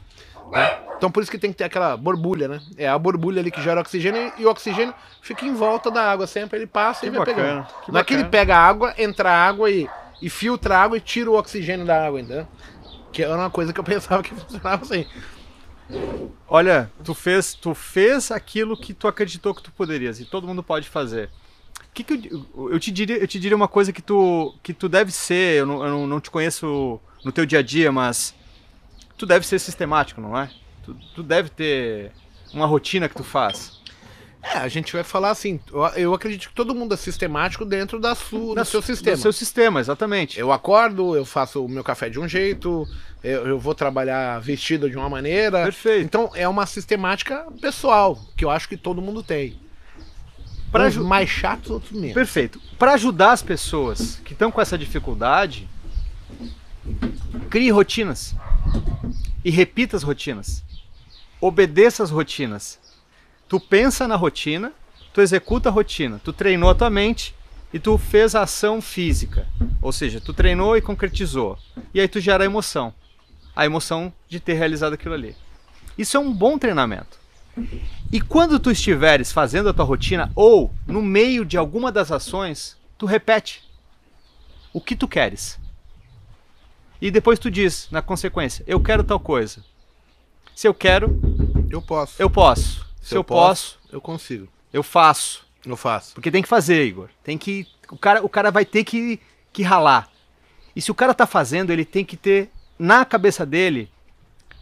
né? 0.52 0.78
Então, 0.96 1.10
por 1.10 1.22
isso 1.22 1.30
que 1.30 1.38
tem 1.38 1.50
que 1.50 1.58
ter 1.58 1.64
aquela 1.64 1.96
borbulha, 1.96 2.48
né? 2.48 2.60
É 2.76 2.88
a 2.88 2.98
borbulha 2.98 3.40
ali 3.40 3.50
que 3.50 3.62
gera 3.62 3.80
oxigênio 3.80 4.32
e 4.36 4.44
o 4.44 4.50
oxigênio 4.50 4.94
fica 5.20 5.44
em 5.44 5.54
volta 5.54 5.90
da 5.90 6.02
água 6.10 6.26
sempre, 6.26 6.58
ele 6.58 6.66
passa 6.66 7.06
e 7.06 7.10
vai 7.10 7.20
bacana, 7.20 7.36
pegando. 7.36 7.66
não 7.88 8.00
é 8.00 8.04
que 8.04 8.14
ele 8.14 8.24
pega 8.24 8.56
a 8.56 8.66
água, 8.66 8.94
entra 8.98 9.30
a 9.30 9.46
água 9.46 9.70
e, 9.70 9.88
e 10.22 10.30
filtra 10.30 10.76
a 10.76 10.82
água 10.82 10.96
e 10.96 11.00
tira 11.00 11.30
o 11.30 11.36
oxigênio 11.36 11.86
da 11.86 12.06
água, 12.06 12.20
entendeu? 12.20 12.46
Que 13.12 13.22
era 13.22 13.34
uma 13.34 13.50
coisa 13.50 13.72
que 13.72 13.78
eu 13.78 13.84
pensava 13.84 14.22
que 14.22 14.34
funcionava 14.34 14.84
assim. 14.84 15.06
Olha, 16.48 16.90
tu 17.04 17.14
fez, 17.14 17.54
tu 17.54 17.74
fez 17.74 18.30
aquilo 18.30 18.76
que 18.76 18.94
tu 18.94 19.06
acreditou 19.06 19.54
que 19.54 19.62
tu 19.62 19.70
poderias 19.72 20.18
e 20.20 20.24
todo 20.24 20.46
mundo 20.46 20.62
pode 20.62 20.88
fazer. 20.88 21.28
Que 21.92 22.02
que 22.04 22.30
eu, 22.54 22.72
eu 22.72 22.80
te 22.80 22.90
diria, 22.90 23.18
eu 23.18 23.26
te 23.26 23.38
diria 23.38 23.56
uma 23.56 23.68
coisa 23.68 23.92
que 23.92 24.00
tu, 24.00 24.54
que 24.62 24.72
tu 24.72 24.88
deve 24.88 25.10
ser. 25.12 25.58
Eu 25.60 25.66
não, 25.66 25.84
eu 25.86 26.06
não- 26.06 26.20
te 26.20 26.30
conheço 26.30 27.00
no 27.24 27.32
teu 27.32 27.44
dia 27.44 27.58
a 27.58 27.62
dia, 27.62 27.90
mas 27.92 28.34
tu 29.16 29.26
deve 29.26 29.46
ser 29.46 29.58
sistemático, 29.58 30.20
não 30.20 30.38
é? 30.38 30.50
Tu, 30.84 30.94
tu 31.14 31.22
deve 31.22 31.48
ter 31.50 32.12
uma 32.52 32.66
rotina 32.66 33.08
que 33.08 33.14
tu 33.14 33.24
faz. 33.24 33.77
É, 34.54 34.58
a 34.58 34.68
gente 34.68 34.92
vai 34.92 35.02
falar 35.02 35.30
assim, 35.30 35.60
eu, 35.94 36.14
acredito 36.14 36.48
que 36.48 36.54
todo 36.54 36.74
mundo 36.74 36.94
é 36.94 36.96
sistemático 36.96 37.64
dentro 37.64 38.00
da 38.00 38.14
sua, 38.14 38.54
Da 38.54 38.62
do 38.62 38.68
seu 38.68 38.80
sistema. 38.80 39.16
Do 39.16 39.20
seu 39.20 39.32
sistema, 39.32 39.80
exatamente. 39.80 40.38
Eu 40.38 40.50
acordo, 40.50 41.14
eu 41.14 41.24
faço 41.24 41.64
o 41.64 41.68
meu 41.68 41.84
café 41.84 42.08
de 42.08 42.18
um 42.18 42.26
jeito, 42.26 42.88
eu, 43.22 43.46
eu 43.46 43.58
vou 43.58 43.74
trabalhar 43.74 44.40
vestido 44.40 44.88
de 44.88 44.96
uma 44.96 45.08
maneira. 45.08 45.64
Perfeito. 45.64 46.04
Então 46.04 46.30
é 46.34 46.48
uma 46.48 46.64
sistemática 46.64 47.46
pessoal, 47.60 48.18
que 48.36 48.44
eu 48.44 48.50
acho 48.50 48.68
que 48.68 48.76
todo 48.76 49.02
mundo 49.02 49.22
tem. 49.22 49.58
Pra 50.72 50.86
Uns 50.86 50.96
mais 50.96 51.28
chatos, 51.28 51.70
outros 51.70 51.92
menos. 51.92 52.14
Perfeito. 52.14 52.60
Para 52.78 52.92
ajudar 52.92 53.32
as 53.32 53.42
pessoas 53.42 54.20
que 54.24 54.32
estão 54.32 54.50
com 54.50 54.60
essa 54.60 54.78
dificuldade, 54.78 55.68
crie 57.50 57.70
rotinas 57.70 58.34
e 59.44 59.50
repita 59.50 59.96
as 59.96 60.02
rotinas. 60.02 60.62
Obedeça 61.40 62.02
as 62.02 62.10
rotinas. 62.10 62.78
Tu 63.48 63.58
pensa 63.58 64.06
na 64.06 64.16
rotina, 64.16 64.72
tu 65.12 65.20
executa 65.20 65.68
a 65.68 65.72
rotina, 65.72 66.20
tu 66.22 66.32
treinou 66.32 66.68
a 66.70 66.74
tua 66.74 66.90
mente 66.90 67.34
e 67.72 67.78
tu 67.78 67.96
fez 67.96 68.34
a 68.34 68.42
ação 68.42 68.80
física. 68.80 69.46
Ou 69.80 69.92
seja, 69.92 70.20
tu 70.20 70.32
treinou 70.34 70.76
e 70.76 70.82
concretizou. 70.82 71.58
E 71.94 72.00
aí 72.00 72.08
tu 72.08 72.20
gera 72.20 72.44
a 72.44 72.46
emoção. 72.46 72.92
A 73.56 73.64
emoção 73.64 74.12
de 74.28 74.38
ter 74.38 74.54
realizado 74.54 74.92
aquilo 74.92 75.14
ali. 75.14 75.34
Isso 75.96 76.16
é 76.16 76.20
um 76.20 76.32
bom 76.32 76.58
treinamento. 76.58 77.18
E 78.12 78.20
quando 78.20 78.60
tu 78.60 78.70
estiveres 78.70 79.32
fazendo 79.32 79.68
a 79.68 79.74
tua 79.74 79.84
rotina 79.84 80.30
ou 80.34 80.72
no 80.86 81.02
meio 81.02 81.44
de 81.44 81.56
alguma 81.56 81.90
das 81.90 82.12
ações, 82.12 82.76
tu 82.96 83.04
repete 83.04 83.64
o 84.72 84.80
que 84.80 84.94
tu 84.94 85.08
queres. 85.08 85.58
E 87.00 87.10
depois 87.10 87.38
tu 87.38 87.50
diz, 87.50 87.88
na 87.90 88.00
consequência, 88.02 88.62
eu 88.66 88.80
quero 88.80 89.02
tal 89.02 89.18
coisa. 89.18 89.64
Se 90.54 90.68
eu 90.68 90.74
quero, 90.74 91.20
Eu 91.70 91.80
posso. 91.82 92.20
eu 92.22 92.30
posso. 92.30 92.87
Se, 93.00 93.14
eu 93.14 93.24
posso, 93.24 93.78
eu 93.90 94.00
consigo. 94.00 94.48
eu 94.72 94.82
faço. 94.82 95.46
Eu 95.64 95.76
faço. 95.76 96.14
Porque 96.14 96.30
tem 96.30 96.42
que 96.42 96.48
fazer, 96.48 96.84
Igor. 96.84 97.08
Tem 97.22 97.36
que 97.36 97.66
o 97.90 97.96
cara, 97.96 98.24
o 98.24 98.28
cara 98.28 98.50
vai 98.50 98.64
ter 98.64 98.84
que, 98.84 99.20
que 99.52 99.62
ralar. 99.62 100.10
E 100.74 100.80
se 100.80 100.90
o 100.90 100.94
cara 100.94 101.14
tá 101.14 101.26
fazendo, 101.26 101.72
ele 101.72 101.84
tem 101.84 102.04
que 102.04 102.16
ter 102.16 102.50
na 102.78 103.04
cabeça 103.04 103.44
dele 103.44 103.90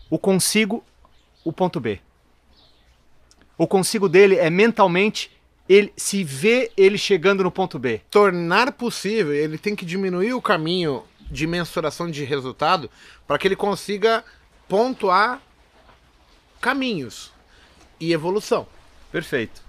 o 0.08 0.18
consigo, 0.18 0.84
o 1.44 1.52
ponto 1.52 1.80
B. 1.80 2.00
O 3.58 3.66
consigo 3.66 4.08
dele 4.08 4.36
é 4.36 4.48
mentalmente 4.50 5.30
ele 5.68 5.92
se 5.96 6.22
vê 6.22 6.70
ele 6.76 6.96
chegando 6.96 7.42
no 7.42 7.50
ponto 7.50 7.78
B. 7.78 8.00
Tornar 8.10 8.72
possível, 8.72 9.32
ele 9.32 9.58
tem 9.58 9.74
que 9.74 9.84
diminuir 9.84 10.32
o 10.32 10.42
caminho 10.42 11.02
de 11.28 11.46
mensuração 11.46 12.08
de 12.08 12.22
resultado 12.22 12.88
para 13.26 13.36
que 13.36 13.48
ele 13.48 13.56
consiga 13.56 14.24
pontuar 14.68 15.42
caminhos 16.60 17.32
e 18.00 18.12
evolução. 18.12 18.66
Perfeito. 19.10 19.62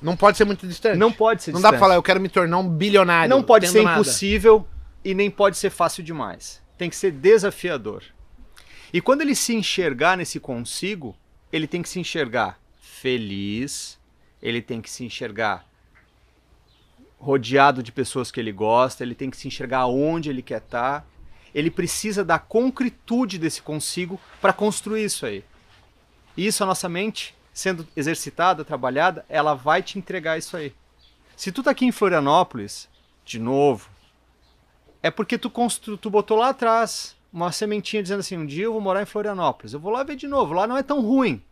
Não 0.00 0.16
pode 0.16 0.36
ser 0.36 0.44
muito 0.44 0.66
distante. 0.66 0.98
Não 0.98 1.10
pode 1.12 1.42
ser 1.42 1.52
Não 1.52 1.60
dá 1.60 1.70
pra 1.70 1.78
falar, 1.78 1.94
eu 1.94 2.02
quero 2.02 2.20
me 2.20 2.28
tornar 2.28 2.58
um 2.58 2.68
bilionário. 2.68 3.28
Não 3.28 3.42
pode 3.42 3.68
ser 3.68 3.82
nada. 3.82 4.00
impossível 4.00 4.66
e 5.04 5.14
nem 5.14 5.30
pode 5.30 5.56
ser 5.56 5.70
fácil 5.70 6.02
demais. 6.02 6.62
Tem 6.76 6.90
que 6.90 6.96
ser 6.96 7.10
desafiador. 7.10 8.02
E 8.92 9.00
quando 9.00 9.22
ele 9.22 9.34
se 9.34 9.54
enxergar 9.54 10.16
nesse 10.16 10.38
consigo, 10.38 11.16
ele 11.52 11.66
tem 11.66 11.82
que 11.82 11.88
se 11.88 11.98
enxergar 11.98 12.58
feliz, 12.80 13.98
ele 14.42 14.60
tem 14.60 14.80
que 14.80 14.90
se 14.90 15.04
enxergar 15.04 15.66
rodeado 17.18 17.82
de 17.82 17.90
pessoas 17.90 18.30
que 18.30 18.38
ele 18.38 18.52
gosta, 18.52 19.02
ele 19.02 19.14
tem 19.14 19.30
que 19.30 19.36
se 19.36 19.48
enxergar 19.48 19.86
onde 19.86 20.28
ele 20.28 20.42
quer 20.42 20.58
estar. 20.58 21.06
Ele 21.54 21.70
precisa 21.70 22.24
da 22.24 22.38
concretude 22.38 23.38
desse 23.38 23.62
consigo 23.62 24.20
para 24.40 24.52
construir 24.52 25.04
isso 25.04 25.24
aí. 25.24 25.44
E 26.36 26.46
isso 26.46 26.62
a 26.62 26.66
nossa 26.66 26.88
mente, 26.88 27.34
sendo 27.54 27.86
exercitada, 27.96 28.64
trabalhada, 28.64 29.24
ela 29.28 29.54
vai 29.54 29.80
te 29.80 29.96
entregar 29.96 30.36
isso 30.36 30.56
aí. 30.56 30.74
Se 31.36 31.52
tu 31.52 31.62
tá 31.62 31.70
aqui 31.70 31.86
em 31.86 31.92
Florianópolis, 31.92 32.88
de 33.24 33.38
novo, 33.38 33.88
é 35.00 35.10
porque 35.10 35.38
tu, 35.38 35.48
constru... 35.48 35.96
tu 35.96 36.10
botou 36.10 36.36
lá 36.36 36.48
atrás 36.48 37.16
uma 37.32 37.52
sementinha 37.52 38.02
dizendo 38.02 38.20
assim, 38.20 38.36
um 38.36 38.46
dia 38.46 38.64
eu 38.64 38.72
vou 38.72 38.80
morar 38.80 39.02
em 39.02 39.06
Florianópolis. 39.06 39.72
Eu 39.72 39.80
vou 39.80 39.92
lá 39.92 40.02
ver 40.02 40.16
de 40.16 40.26
novo, 40.26 40.52
lá 40.52 40.66
não 40.66 40.76
é 40.76 40.82
tão 40.82 41.00
ruim. 41.00 41.42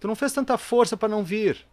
Tu 0.00 0.08
não 0.08 0.14
fez 0.14 0.32
tanta 0.32 0.58
força 0.58 0.96
para 0.96 1.08
não 1.08 1.24
vir. 1.24 1.64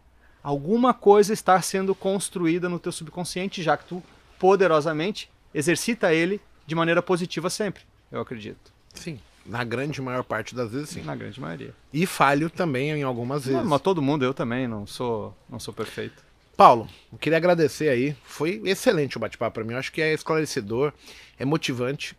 Alguma 0.41 0.93
coisa 0.93 1.33
está 1.33 1.61
sendo 1.61 1.95
construída 1.95 2.69
no 2.69 2.79
teu 2.79 2.91
subconsciente, 2.91 3.63
já 3.63 3.75
que 3.75 3.85
tu 3.85 4.03
poderosamente 4.37 5.31
exercita 5.53 6.13
ele 6.13 6.41
de 6.65 6.75
maneira 6.75 7.01
positiva 7.01 7.49
sempre, 7.49 7.83
eu 8.11 8.19
acredito. 8.19 8.73
Sim. 8.93 9.19
Na 9.45 9.63
grande 9.63 10.01
maior 10.01 10.23
parte 10.23 10.55
das 10.55 10.71
vezes, 10.71 10.89
sim. 10.89 11.01
Na 11.01 11.15
grande 11.15 11.39
maioria. 11.39 11.73
E 11.91 12.05
falho 12.05 12.49
também 12.49 12.91
em 12.91 13.03
algumas 13.03 13.45
vezes. 13.45 13.59
Não, 13.61 13.67
mas 13.69 13.81
todo 13.81 14.01
mundo, 14.01 14.23
eu 14.23 14.33
também, 14.33 14.67
não 14.67 14.87
sou, 14.87 15.35
não 15.49 15.59
sou 15.59 15.73
perfeito. 15.73 16.23
Paulo, 16.55 16.87
eu 17.11 17.17
queria 17.17 17.37
agradecer 17.37 17.89
aí. 17.89 18.15
Foi 18.23 18.61
excelente 18.65 19.17
o 19.17 19.19
bate-papo 19.19 19.55
para 19.55 19.63
mim. 19.63 19.73
Eu 19.73 19.79
acho 19.79 19.91
que 19.91 20.01
é 20.01 20.13
esclarecedor, 20.13 20.93
é 21.37 21.43
motivante. 21.43 22.15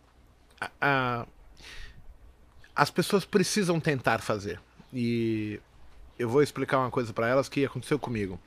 A- 0.61 0.69
a- 0.81 1.27
As 2.75 2.89
pessoas 2.91 3.23
precisam 3.25 3.79
tentar 3.79 4.19
fazer. 4.19 4.59
E 4.93 5.59
eu 6.19 6.27
vou 6.29 6.43
explicar 6.43 6.77
uma 6.79 6.91
coisa 6.91 7.13
para 7.13 7.27
elas 7.27 7.47
que 7.49 7.65
aconteceu 7.65 7.97
comigo. 7.97 8.39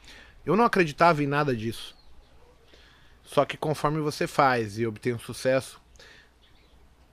Eu 0.44 0.54
não 0.54 0.64
acreditava 0.66 1.22
em 1.22 1.26
nada 1.26 1.56
disso. 1.56 1.96
Só 3.24 3.44
que 3.44 3.56
conforme 3.56 4.00
você 4.00 4.26
faz 4.26 4.78
e 4.78 4.86
obtém 4.86 5.14
um 5.14 5.18
sucesso, 5.18 5.80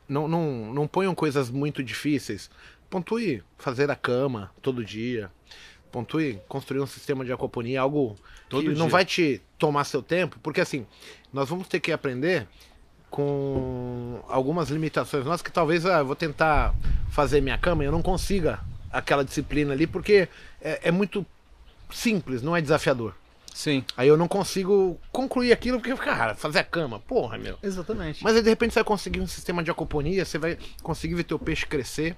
não, 0.08 0.28
não, 0.28 0.74
não 0.74 0.88
ponham 0.88 1.14
coisas 1.16 1.50
muito 1.50 1.84
difíceis. 1.84 2.50
Pontue 2.90 3.44
fazer 3.58 3.90
a 3.90 3.96
cama 3.96 4.52
todo 4.62 4.84
dia. 4.84 5.32
Pontue 5.92 6.40
construir 6.48 6.82
um 6.82 6.88
sistema 6.88 7.24
de 7.24 7.32
acoponia, 7.32 7.82
algo 7.82 8.16
Todo 8.50 8.62
que 8.64 8.68
não 8.70 8.88
dia. 8.88 8.90
vai 8.90 9.06
te 9.06 9.42
tomar 9.58 9.86
seu 9.86 10.02
tempo, 10.02 10.38
porque 10.44 10.62
assim, 10.62 10.86
nós 11.32 11.50
vamos 11.50 11.68
ter 11.68 11.80
que 11.80 11.92
aprender 11.92 12.48
com 13.10 14.22
algumas 14.28 14.70
limitações 14.70 15.24
nossas 15.26 15.42
que 15.42 15.52
talvez 15.52 15.86
ah, 15.86 16.00
eu 16.00 16.06
vou 16.06 16.16
tentar 16.16 16.76
fazer 17.10 17.40
minha 17.40 17.58
cama 17.58 17.84
e 17.84 17.88
eu 17.88 17.92
não 17.92 18.02
consiga 18.02 18.60
aquela 18.92 19.24
disciplina 19.24 19.72
ali, 19.74 19.88
porque 19.88 20.28
é, 20.62 20.90
é 20.90 20.92
muito 20.92 21.26
simples, 21.90 22.42
não 22.42 22.56
é 22.56 22.62
desafiador. 22.62 23.16
Sim. 23.56 23.86
Aí 23.96 24.10
eu 24.10 24.18
não 24.18 24.28
consigo 24.28 25.00
concluir 25.14 25.54
aquilo 25.54 25.80
porque, 25.80 25.96
cara, 25.96 26.36
fazer 26.36 26.60
a 26.60 26.64
cama, 26.64 27.00
porra, 27.00 27.38
meu. 27.38 27.58
Exatamente. 27.64 28.22
Mas 28.22 28.36
aí 28.36 28.42
de 28.42 28.50
repente 28.50 28.74
você 28.74 28.82
vai 28.82 28.84
conseguir 28.84 29.22
um 29.22 29.28
sistema 29.28 29.64
de 29.64 29.72
acoponia, 29.72 30.26
você 30.26 30.38
vai 30.38 30.58
conseguir 30.84 31.16
ver 31.16 31.24
teu 31.24 31.40
peixe 31.40 31.66
crescer, 31.66 32.18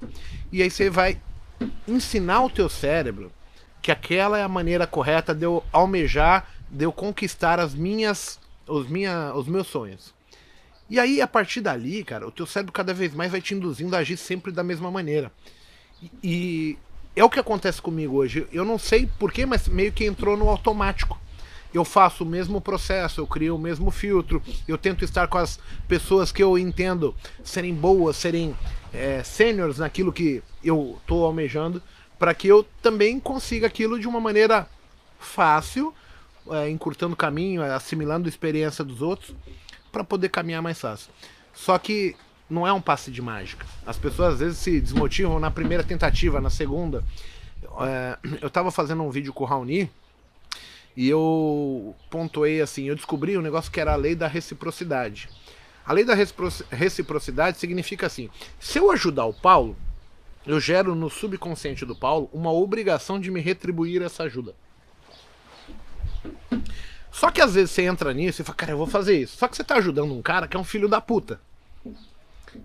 e 0.51 0.63
aí 0.63 0.71
você 0.71 0.89
vai 0.89 1.21
ensinar 1.87 2.43
o 2.43 2.49
teu 2.49 2.67
cérebro 2.67 3.31
que 3.83 3.91
aquela 3.91 4.39
é 4.39 4.41
a 4.41 4.47
maneira 4.47 4.87
correta 4.87 5.31
de 5.31 5.45
eu 5.45 5.63
almejar, 5.71 6.49
de 6.71 6.83
eu 6.85 6.91
conquistar 6.91 7.59
as 7.59 7.75
minhas, 7.75 8.39
os, 8.67 8.89
minha, 8.89 9.31
os 9.35 9.47
meus 9.47 9.67
sonhos. 9.67 10.15
E 10.89 10.99
aí, 10.99 11.21
a 11.21 11.27
partir 11.27 11.61
dali, 11.61 12.03
cara, 12.03 12.27
o 12.27 12.31
teu 12.31 12.47
cérebro 12.47 12.73
cada 12.73 12.95
vez 12.95 13.13
mais 13.13 13.31
vai 13.31 13.41
te 13.41 13.53
induzindo 13.53 13.95
a 13.95 13.99
agir 13.99 14.17
sempre 14.17 14.51
da 14.51 14.63
mesma 14.63 14.89
maneira. 14.89 15.31
E, 16.01 16.11
e 16.23 16.77
é 17.15 17.23
o 17.23 17.29
que 17.29 17.39
acontece 17.39 17.79
comigo 17.79 18.15
hoje. 18.15 18.47
Eu 18.51 18.65
não 18.65 18.79
sei 18.79 19.07
porquê, 19.19 19.45
mas 19.45 19.67
meio 19.67 19.91
que 19.91 20.03
entrou 20.03 20.35
no 20.35 20.49
automático 20.49 21.26
eu 21.73 21.83
faço 21.83 22.23
o 22.23 22.27
mesmo 22.27 22.61
processo, 22.61 23.21
eu 23.21 23.27
crio 23.27 23.55
o 23.55 23.59
mesmo 23.59 23.91
filtro, 23.91 24.41
eu 24.67 24.77
tento 24.77 25.03
estar 25.03 25.27
com 25.27 25.37
as 25.37 25.59
pessoas 25.87 26.31
que 26.31 26.41
eu 26.41 26.57
entendo 26.57 27.15
serem 27.43 27.73
boas, 27.73 28.15
serem 28.15 28.55
é, 28.93 29.23
sêniores 29.23 29.77
naquilo 29.77 30.13
que 30.13 30.41
eu 30.63 30.97
estou 31.01 31.25
almejando, 31.25 31.81
para 32.17 32.33
que 32.33 32.47
eu 32.47 32.65
também 32.81 33.19
consiga 33.19 33.67
aquilo 33.67 33.99
de 33.99 34.07
uma 34.07 34.19
maneira 34.19 34.67
fácil, 35.19 35.93
é, 36.51 36.69
encurtando 36.69 37.13
o 37.13 37.17
caminho, 37.17 37.61
assimilando 37.61 38.27
a 38.27 38.29
experiência 38.29 38.83
dos 38.83 39.01
outros, 39.01 39.35
para 39.91 40.03
poder 40.03 40.29
caminhar 40.29 40.61
mais 40.61 40.79
fácil. 40.79 41.09
Só 41.53 41.77
que 41.77 42.15
não 42.49 42.65
é 42.65 42.71
um 42.71 42.81
passe 42.81 43.11
de 43.11 43.21
mágica. 43.21 43.65
As 43.85 43.97
pessoas 43.97 44.35
às 44.35 44.39
vezes 44.39 44.57
se 44.57 44.79
desmotivam 44.79 45.39
na 45.39 45.51
primeira 45.51 45.83
tentativa, 45.83 46.39
na 46.39 46.49
segunda. 46.49 47.03
É, 47.81 48.17
eu 48.41 48.47
estava 48.47 48.71
fazendo 48.71 49.03
um 49.03 49.09
vídeo 49.09 49.33
com 49.33 49.43
o 49.43 49.47
Raoni 49.47 49.89
e 50.97 51.07
eu 51.07 51.95
pontuei 52.09 52.59
assim, 52.59 52.85
eu 52.85 52.95
descobri 52.95 53.37
um 53.37 53.41
negócio 53.41 53.71
que 53.71 53.79
era 53.79 53.93
a 53.93 53.95
lei 53.95 54.15
da 54.15 54.27
reciprocidade. 54.27 55.29
A 55.85 55.93
lei 55.93 56.03
da 56.03 56.15
reciprocidade 56.71 57.59
significa 57.59 58.07
assim: 58.07 58.31
se 58.59 58.79
eu 58.79 58.89
ajudar 58.89 59.25
o 59.25 59.33
Paulo, 59.33 59.77
eu 60.43 60.59
gero 60.59 60.95
no 60.95 61.07
subconsciente 61.07 61.85
do 61.85 61.95
Paulo 61.95 62.27
uma 62.33 62.51
obrigação 62.51 63.19
de 63.19 63.29
me 63.29 63.39
retribuir 63.39 64.01
essa 64.01 64.23
ajuda. 64.23 64.55
Só 67.11 67.29
que 67.29 67.41
às 67.41 67.53
vezes 67.53 67.71
você 67.71 67.83
entra 67.83 68.11
nisso 68.11 68.41
e 68.41 68.45
fala, 68.45 68.57
cara, 68.57 68.71
eu 68.71 68.77
vou 68.77 68.87
fazer 68.87 69.19
isso. 69.19 69.37
Só 69.37 69.47
que 69.47 69.55
você 69.55 69.63
tá 69.63 69.75
ajudando 69.75 70.11
um 70.13 70.21
cara 70.21 70.47
que 70.47 70.57
é 70.57 70.59
um 70.59 70.63
filho 70.63 70.89
da 70.89 70.99
puta. 70.99 71.39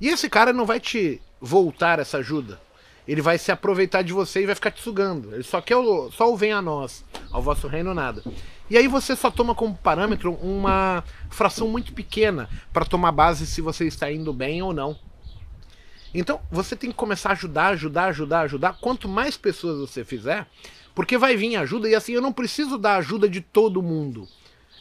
E 0.00 0.09
esse 0.09 0.30
cara 0.30 0.54
não 0.54 0.64
vai 0.64 0.80
te 0.80 1.20
voltar 1.38 1.98
essa 1.98 2.18
ajuda 2.18 2.59
ele 3.06 3.20
vai 3.20 3.38
se 3.38 3.50
aproveitar 3.50 4.02
de 4.02 4.12
você 4.12 4.42
e 4.42 4.46
vai 4.46 4.54
ficar 4.54 4.70
te 4.70 4.80
sugando. 4.80 5.34
Ele 5.34 5.42
só 5.42 5.60
quer 5.60 5.76
o, 5.76 6.10
só 6.10 6.32
o 6.32 6.36
vem 6.36 6.52
a 6.52 6.62
nós, 6.62 7.04
ao 7.30 7.42
vosso 7.42 7.66
reino 7.66 7.92
nada. 7.92 8.22
E 8.70 8.76
aí 8.76 8.86
você 8.86 9.14
só 9.16 9.30
toma 9.30 9.54
como 9.54 9.74
parâmetro 9.74 10.32
uma 10.34 11.04
fração 11.30 11.68
muito 11.68 11.92
pequena 11.92 12.48
para 12.72 12.84
tomar 12.84 13.12
base 13.12 13.46
se 13.46 13.60
você 13.60 13.86
está 13.86 14.10
indo 14.10 14.32
bem 14.32 14.62
ou 14.62 14.72
não. 14.72 14.96
Então 16.14 16.40
você 16.50 16.76
tem 16.76 16.90
que 16.90 16.96
começar 16.96 17.30
a 17.30 17.32
ajudar, 17.32 17.68
ajudar, 17.68 18.06
ajudar, 18.06 18.40
ajudar. 18.42 18.78
Quanto 18.80 19.08
mais 19.08 19.36
pessoas 19.36 19.80
você 19.80 20.04
fizer, 20.04 20.46
porque 20.94 21.18
vai 21.18 21.36
vir 21.36 21.56
ajuda 21.56 21.88
e 21.88 21.94
assim 21.94 22.12
eu 22.12 22.22
não 22.22 22.32
preciso 22.32 22.78
da 22.78 22.96
ajuda 22.96 23.28
de 23.28 23.40
todo 23.40 23.82
mundo. 23.82 24.28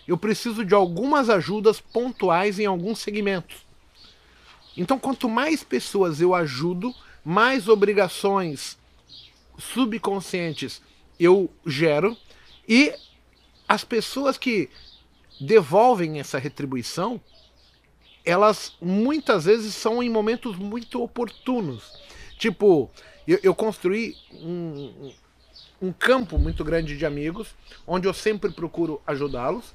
Eu 0.07 0.17
preciso 0.17 0.63
de 0.65 0.73
algumas 0.73 1.29
ajudas 1.29 1.79
pontuais 1.79 2.59
em 2.59 2.65
alguns 2.65 2.99
segmentos. 2.99 3.65
Então 4.75 4.99
quanto 4.99 5.27
mais 5.27 5.63
pessoas 5.63 6.21
eu 6.21 6.35
ajudo, 6.35 6.93
mais 7.23 7.67
obrigações 7.67 8.77
subconscientes 9.57 10.81
eu 11.19 11.51
gero 11.65 12.17
e 12.67 12.93
as 13.67 13.83
pessoas 13.83 14.37
que 14.37 14.69
devolvem 15.39 16.19
essa 16.19 16.37
retribuição, 16.37 17.21
elas 18.25 18.75
muitas 18.81 19.45
vezes 19.45 19.73
são 19.73 20.01
em 20.01 20.09
momentos 20.09 20.55
muito 20.57 21.01
oportunos. 21.01 21.91
Tipo, 22.37 22.89
eu, 23.27 23.39
eu 23.41 23.55
construí 23.55 24.15
um, 24.33 25.11
um 25.81 25.91
campo 25.91 26.37
muito 26.37 26.63
grande 26.63 26.97
de 26.97 27.05
amigos, 27.05 27.55
onde 27.87 28.07
eu 28.07 28.13
sempre 28.13 28.51
procuro 28.51 29.01
ajudá-los. 29.05 29.73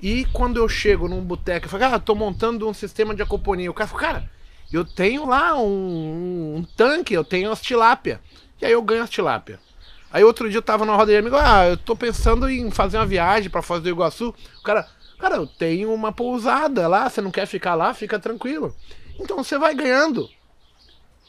E 0.00 0.26
quando 0.26 0.58
eu 0.58 0.68
chego 0.68 1.08
num 1.08 1.22
boteco 1.22 1.66
e 1.66 1.70
falo, 1.70 1.84
ah, 1.84 1.98
tô 1.98 2.14
montando 2.14 2.68
um 2.68 2.74
sistema 2.74 3.14
de 3.14 3.22
acoponia, 3.22 3.70
o 3.70 3.74
cara 3.74 3.88
fala, 3.88 4.00
cara, 4.00 4.30
eu 4.72 4.84
tenho 4.84 5.26
lá 5.26 5.56
um, 5.56 6.56
um, 6.56 6.66
tanque, 6.76 7.14
eu 7.14 7.24
tenho 7.24 7.50
as 7.50 7.60
tilápia. 7.60 8.20
E 8.60 8.66
aí 8.66 8.72
eu 8.72 8.82
ganho 8.82 9.02
as 9.02 9.10
tilápia. 9.10 9.60
Aí 10.10 10.24
outro 10.24 10.48
dia 10.48 10.58
eu 10.58 10.62
tava 10.62 10.84
na 10.84 10.94
roda 10.94 11.12
de 11.12 11.18
amigo, 11.18 11.36
ah, 11.36 11.68
eu 11.68 11.76
tô 11.76 11.94
pensando 11.94 12.48
em 12.48 12.70
fazer 12.70 12.96
uma 12.96 13.06
viagem 13.06 13.50
para 13.50 13.62
Foz 13.62 13.82
do 13.82 13.88
Iguaçu. 13.88 14.34
O 14.58 14.62
cara, 14.62 14.88
cara, 15.18 15.36
eu 15.36 15.46
tenho 15.46 15.92
uma 15.92 16.10
pousada 16.12 16.88
lá, 16.88 17.08
você 17.08 17.20
não 17.20 17.30
quer 17.30 17.46
ficar 17.46 17.74
lá, 17.74 17.92
fica 17.92 18.18
tranquilo. 18.18 18.74
Então 19.20 19.42
você 19.42 19.58
vai 19.58 19.74
ganhando. 19.74 20.28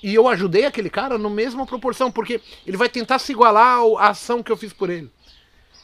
E 0.01 0.13
eu 0.13 0.27
ajudei 0.27 0.65
aquele 0.65 0.89
cara 0.89 1.17
na 1.17 1.29
mesma 1.29 1.65
proporção, 1.65 2.11
porque 2.11 2.39
ele 2.65 2.77
vai 2.77 2.87
tentar 2.87 3.19
se 3.19 3.31
igualar 3.31 3.79
à 3.97 4.09
ação 4.09 4.43
que 4.43 4.51
eu 4.51 4.57
fiz 4.57 4.71
por 4.71 4.89
ele. 4.89 5.11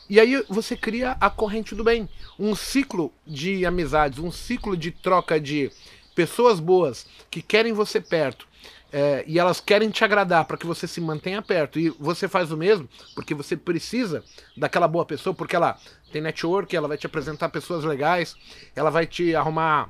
E 0.09 0.19
aí 0.19 0.43
você 0.47 0.75
cria 0.75 1.17
a 1.19 1.29
corrente 1.29 1.73
do 1.73 1.83
bem. 1.83 2.07
Um 2.37 2.55
ciclo 2.55 3.11
de 3.25 3.65
amizades, 3.65 4.19
um 4.19 4.31
ciclo 4.31 4.77
de 4.77 4.91
troca 4.91 5.39
de 5.39 5.71
pessoas 6.15 6.59
boas 6.59 7.05
que 7.29 7.41
querem 7.41 7.73
você 7.73 7.99
perto 7.99 8.47
é, 8.91 9.23
e 9.25 9.39
elas 9.39 9.59
querem 9.59 9.89
te 9.89 10.03
agradar 10.03 10.45
para 10.45 10.55
que 10.55 10.67
você 10.67 10.87
se 10.87 11.01
mantenha 11.01 11.41
perto 11.41 11.79
e 11.79 11.89
você 11.89 12.27
faz 12.27 12.51
o 12.51 12.57
mesmo 12.57 12.87
porque 13.15 13.33
você 13.33 13.57
precisa 13.57 14.23
daquela 14.55 14.87
boa 14.87 15.03
pessoa, 15.03 15.33
porque 15.33 15.55
ela 15.55 15.79
tem 16.11 16.21
network, 16.21 16.75
ela 16.75 16.87
vai 16.87 16.97
te 16.97 17.07
apresentar 17.07 17.49
pessoas 17.49 17.83
legais, 17.83 18.35
ela 18.75 18.91
vai 18.91 19.07
te 19.07 19.35
arrumar 19.35 19.89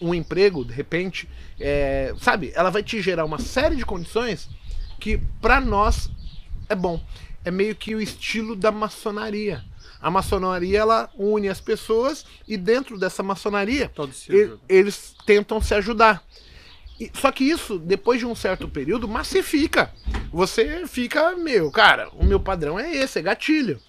um 0.00 0.14
emprego 0.14 0.64
de 0.64 0.72
repente, 0.72 1.28
é, 1.60 2.14
sabe? 2.18 2.52
Ela 2.54 2.70
vai 2.70 2.82
te 2.82 3.02
gerar 3.02 3.26
uma 3.26 3.38
série 3.38 3.76
de 3.76 3.84
condições 3.84 4.48
que 4.98 5.20
para 5.40 5.60
nós 5.60 6.10
é 6.70 6.74
bom. 6.74 7.04
É 7.44 7.50
meio 7.50 7.74
que 7.74 7.94
o 7.94 8.00
estilo 8.00 8.56
da 8.56 8.72
maçonaria. 8.72 9.64
A 10.00 10.10
maçonaria 10.10 10.78
ela 10.78 11.10
une 11.16 11.48
as 11.48 11.60
pessoas 11.60 12.24
e 12.48 12.56
dentro 12.56 12.98
dessa 12.98 13.22
maçonaria 13.22 13.90
eles 14.68 15.14
tentam 15.26 15.60
se 15.60 15.74
ajudar. 15.74 16.22
E, 16.98 17.10
só 17.14 17.32
que 17.32 17.44
isso, 17.44 17.78
depois 17.78 18.18
de 18.18 18.26
um 18.26 18.34
certo 18.34 18.68
período, 18.68 19.08
massifica. 19.08 19.92
Você 20.32 20.86
fica, 20.86 21.34
meu, 21.36 21.70
cara, 21.70 22.10
o 22.12 22.24
meu 22.24 22.38
padrão 22.38 22.78
é 22.78 22.94
esse, 22.94 23.18
é 23.18 23.22
gatilho. 23.22 23.80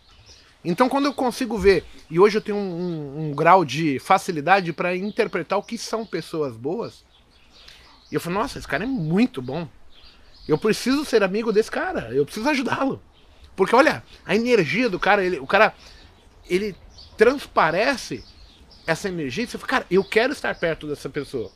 Então, 0.64 0.88
quando 0.88 1.06
eu 1.06 1.14
consigo 1.14 1.58
ver, 1.58 1.84
e 2.10 2.20
hoje 2.20 2.38
eu 2.38 2.42
tenho 2.42 2.58
um, 2.58 2.62
um, 2.62 3.30
um 3.30 3.36
grau 3.36 3.66
de 3.66 4.00
facilidade 4.00 4.72
para 4.72 4.96
interpretar 4.96 5.58
o 5.58 5.64
que 5.64 5.78
são 5.78 6.06
pessoas 6.06 6.56
boas, 6.56 7.04
e 8.12 8.16
eu 8.16 8.22
falo, 8.22 8.36
nossa, 8.36 8.60
esse 8.60 8.68
cara 8.68 8.84
é 8.84 8.88
muito 8.88 9.42
bom. 9.42 9.68
Eu 10.48 10.58
preciso 10.58 11.04
ser 11.04 11.24
amigo 11.24 11.52
desse 11.52 11.72
cara, 11.72 12.14
eu 12.14 12.26
preciso 12.26 12.48
ajudá-lo. 12.50 13.02
Porque 13.56 13.76
olha, 13.76 14.04
a 14.26 14.36
energia 14.36 14.90
do 14.90 15.00
cara, 15.00 15.24
ele, 15.24 15.40
o 15.40 15.48
cara 15.48 15.74
ele 16.50 16.76
transparece 17.18 18.24
essa 18.86 19.08
energia 19.08 19.46
você 19.46 19.58
fala, 19.58 19.68
cara, 19.68 19.86
eu 19.92 20.04
quero 20.04 20.34
estar 20.34 20.54
perto 20.56 20.88
dessa 20.88 21.10
pessoa. 21.10 21.52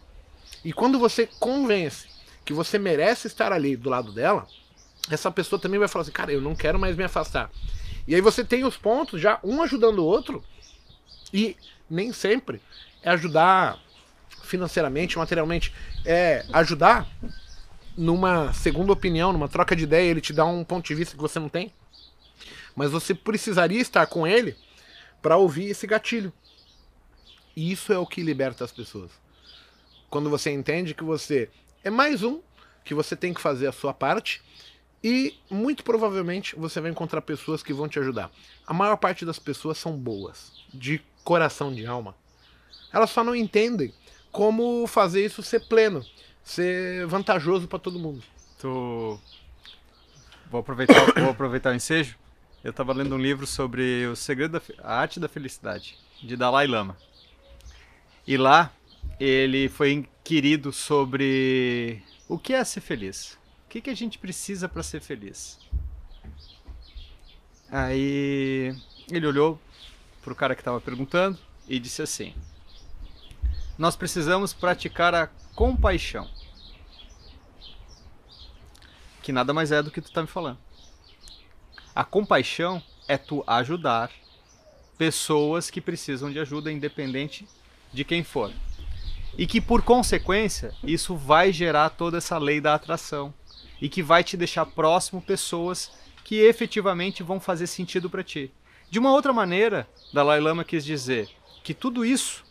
E 0.64 0.72
quando 0.72 1.00
você 1.00 1.28
convence 1.40 2.08
que 2.44 2.54
você 2.54 2.78
merece 2.78 3.28
estar 3.28 3.52
ali 3.52 3.76
do 3.76 3.90
lado 3.90 4.12
dela, 4.12 4.48
essa 5.10 5.32
pessoa 5.32 5.60
também 5.60 5.80
vai 5.80 5.88
falar 5.88 6.04
assim, 6.04 6.12
cara, 6.12 6.32
eu 6.32 6.42
não 6.42 6.56
quero 6.56 6.80
mais 6.80 6.96
me 6.96 7.04
afastar. 7.04 7.52
E 8.08 8.14
aí 8.14 8.22
você 8.22 8.44
tem 8.44 8.64
os 8.64 8.78
pontos 8.78 9.20
já, 9.20 9.40
um 9.44 9.62
ajudando 9.62 10.00
o 10.00 10.06
outro, 10.06 10.44
e 11.34 11.58
nem 11.90 12.14
sempre 12.14 12.62
é 13.02 13.10
ajudar 13.10 13.80
financeiramente, 14.44 15.18
materialmente, 15.18 15.74
é 16.06 16.46
ajudar 16.54 17.08
numa 17.98 18.54
segunda 18.54 18.92
opinião, 18.92 19.34
numa 19.34 19.48
troca 19.48 19.76
de 19.76 19.84
ideia, 19.84 20.10
ele 20.10 20.22
te 20.22 20.34
dá 20.34 20.46
um 20.46 20.64
ponto 20.64 20.86
de 20.86 20.96
vista 20.96 21.16
que 21.16 21.22
você 21.22 21.40
não 21.40 21.50
tem. 21.50 21.72
Mas 22.76 22.92
você 22.92 23.14
precisaria 23.14 23.82
estar 23.82 24.06
com 24.06 24.28
ele 24.28 24.56
para 25.26 25.38
ouvir 25.38 25.72
esse 25.72 25.88
gatilho. 25.88 26.32
E 27.56 27.72
isso 27.72 27.92
é 27.92 27.98
o 27.98 28.06
que 28.06 28.22
liberta 28.22 28.64
as 28.64 28.72
pessoas. 28.72 29.10
Quando 30.08 30.30
você 30.30 30.52
entende 30.52 30.94
que 30.94 31.04
você 31.04 31.50
é 31.84 31.90
mais 31.90 32.22
um, 32.22 32.42
que 32.84 32.94
você 32.94 33.16
tem 33.16 33.34
que 33.34 33.42
fazer 33.42 33.66
a 33.66 33.72
sua 33.72 33.92
parte 33.92 34.44
e 35.04 35.36
muito 35.50 35.84
provavelmente 35.84 36.56
você 36.56 36.80
vai 36.80 36.92
encontrar 36.92 37.22
pessoas 37.22 37.64
que 37.64 37.74
vão 37.74 37.88
te 37.88 37.98
ajudar. 37.98 38.30
A 38.68 38.72
maior 38.72 38.98
parte 38.98 39.26
das 39.26 39.40
pessoas 39.40 39.80
são 39.80 39.98
boas, 39.98 40.52
de 40.72 41.02
coração, 41.24 41.74
de 41.74 41.88
alma. 41.88 42.16
Elas 42.94 43.10
só 43.10 43.24
não 43.24 43.36
entendem 43.36 43.92
como 44.32 44.86
fazer 44.86 45.26
isso 45.26 45.42
ser 45.42 45.62
pleno, 45.62 46.06
ser 46.44 47.08
vantajoso 47.08 47.68
para 47.68 47.80
todo 47.80 47.98
mundo. 47.98 48.22
Tu... 48.60 49.20
Vou 50.52 50.60
aproveitar, 50.60 51.20
vou 51.20 51.32
aproveitar 51.32 51.72
o 51.72 51.76
ensejo 51.76 52.16
eu 52.66 52.72
estava 52.72 52.94
lendo 52.94 53.14
um 53.14 53.20
livro 53.20 53.46
sobre 53.46 54.08
o 54.08 54.16
segredo 54.16 54.54
da 54.54 54.62
a 54.84 55.00
arte 55.00 55.20
da 55.20 55.30
felicidade, 55.30 56.00
de 56.24 56.36
Dalai 56.36 56.66
Lama. 56.66 56.98
E 58.26 58.36
lá 58.38 58.74
ele 59.20 59.70
foi 59.70 59.92
inquirido 59.92 60.74
sobre 60.74 62.02
o 62.28 62.40
que 62.40 62.56
é 62.56 62.64
ser 62.64 62.82
feliz. 62.82 63.38
O 63.66 63.70
que, 63.70 63.82
que 63.82 63.90
a 63.92 63.96
gente 63.96 64.18
precisa 64.18 64.68
para 64.68 64.82
ser 64.82 65.00
feliz? 65.00 65.60
Aí 67.70 68.76
ele 69.12 69.28
olhou 69.28 69.62
pro 70.24 70.34
cara 70.34 70.56
que 70.56 70.62
estava 70.62 70.82
perguntando 70.82 71.38
e 71.68 71.78
disse 71.78 72.02
assim: 72.02 72.34
Nós 73.78 73.96
precisamos 73.96 74.54
praticar 74.54 75.14
a 75.14 75.28
compaixão. 75.54 76.28
Que 79.22 79.32
nada 79.32 79.54
mais 79.54 79.72
é 79.72 79.84
do 79.84 79.92
que 79.92 80.02
tu 80.02 80.12
tá 80.12 80.24
me 80.24 80.28
falando. 80.28 80.65
A 81.96 82.04
compaixão 82.04 82.84
é 83.08 83.18
tu 83.18 83.42
ajudar 83.48 84.12
pessoas 84.98 85.70
que 85.70 85.80
precisam 85.80 86.30
de 86.30 86.38
ajuda, 86.38 86.70
independente 86.70 87.48
de 87.94 88.04
quem 88.04 88.22
for. 88.22 88.52
E 89.38 89.48
que 89.48 89.62
por 89.62 89.82
consequência, 89.82 90.74
isso 90.84 91.16
vai 91.16 91.54
gerar 91.54 91.90
toda 91.92 92.18
essa 92.18 92.38
lei 92.38 92.60
da 92.60 92.76
atração 92.76 93.34
e 93.82 93.88
que 93.88 94.04
vai 94.04 94.26
te 94.26 94.36
deixar 94.36 94.66
próximo 94.66 95.22
pessoas 95.22 95.90
que 96.26 96.36
efetivamente 96.36 97.24
vão 97.24 97.40
fazer 97.40 97.68
sentido 97.68 98.10
para 98.10 98.24
ti. 98.24 98.52
De 98.90 99.00
uma 99.00 99.12
outra 99.12 99.32
maneira, 99.32 99.88
Dalai 100.14 100.42
Lama 100.42 100.66
quis 100.66 100.84
dizer 100.84 101.30
que 101.64 101.74
tudo 101.74 102.04
isso 102.04 102.44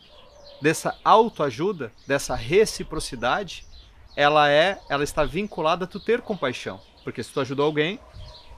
dessa 0.59 0.97
autoajuda, 1.03 1.91
dessa 2.07 2.33
reciprocidade, 2.33 3.63
ela 4.15 4.49
é, 4.49 4.81
ela 4.89 5.03
está 5.03 5.23
vinculada 5.23 5.85
a 5.85 5.87
tu 5.87 5.99
ter 5.99 6.21
compaixão, 6.21 6.81
porque 7.03 7.21
se 7.21 7.31
tu 7.31 7.39
ajudou 7.39 7.67
alguém 7.67 7.99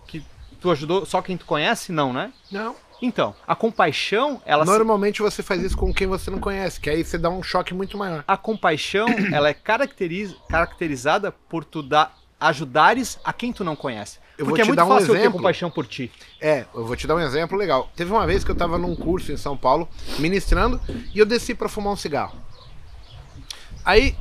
que 0.08 0.24
tu 0.60 0.72
ajudou 0.72 1.06
só 1.06 1.22
quem 1.22 1.38
tu 1.38 1.46
conhece, 1.46 1.92
não, 1.92 2.12
né? 2.14 2.32
Não. 2.52 2.76
Então, 3.02 3.36
a 3.48 3.56
compaixão, 3.56 4.42
ela 4.46 4.66
se- 4.66 4.72
Normalmente 4.72 5.22
você 5.22 5.44
faz 5.44 5.62
isso 5.62 5.78
com 5.78 5.94
quem 5.94 6.08
você 6.08 6.32
não 6.32 6.40
conhece, 6.40 6.80
que 6.80 6.90
aí 6.90 7.04
você 7.04 7.18
dá 7.18 7.30
um 7.30 7.44
choque 7.44 7.74
muito 7.74 7.96
maior. 7.98 8.24
a 8.28 8.36
compaixão, 8.36 9.08
ela 9.32 9.50
é 9.50 9.54
caracteriz- 9.54 10.36
caracterizada 10.50 11.32
por 11.32 11.64
tu 11.64 11.84
dar 11.84 12.18
ajudares 12.40 13.20
a 13.24 13.32
quem 13.32 13.54
tu 13.54 13.64
não 13.64 13.76
conhece. 13.76 14.18
Eu 14.38 14.46
vou 14.46 14.52
Porque 14.52 14.62
é 14.62 14.64
te 14.66 14.68
muito 14.68 14.78
dar 14.78 14.86
um 14.86 14.90
fácil 14.90 15.08
eu 15.10 15.14
ter 15.14 15.20
exemplo. 15.22 15.38
compaixão 15.38 15.70
por 15.72 15.86
ti. 15.88 16.12
É, 16.40 16.66
eu 16.74 16.86
vou 16.86 16.96
te 16.96 17.08
dar 17.08 17.16
um 17.16 17.20
exemplo 17.20 17.58
legal. 17.58 17.90
Teve 17.96 18.12
uma 18.12 18.26
vez 18.28 18.44
que 18.44 18.52
eu 18.52 18.56
tava 18.56 18.78
num 18.78 18.96
curso 18.96 19.32
em 19.32 19.38
São 19.38 19.58
Paulo, 19.58 19.88
ministrando, 20.20 20.80
e 21.14 21.18
eu 21.20 21.26
desci 21.26 21.56
pra 21.56 21.68
fumar 21.70 21.94
um 21.94 21.96
cigarro. 21.96 22.36
Aí, 23.84 24.16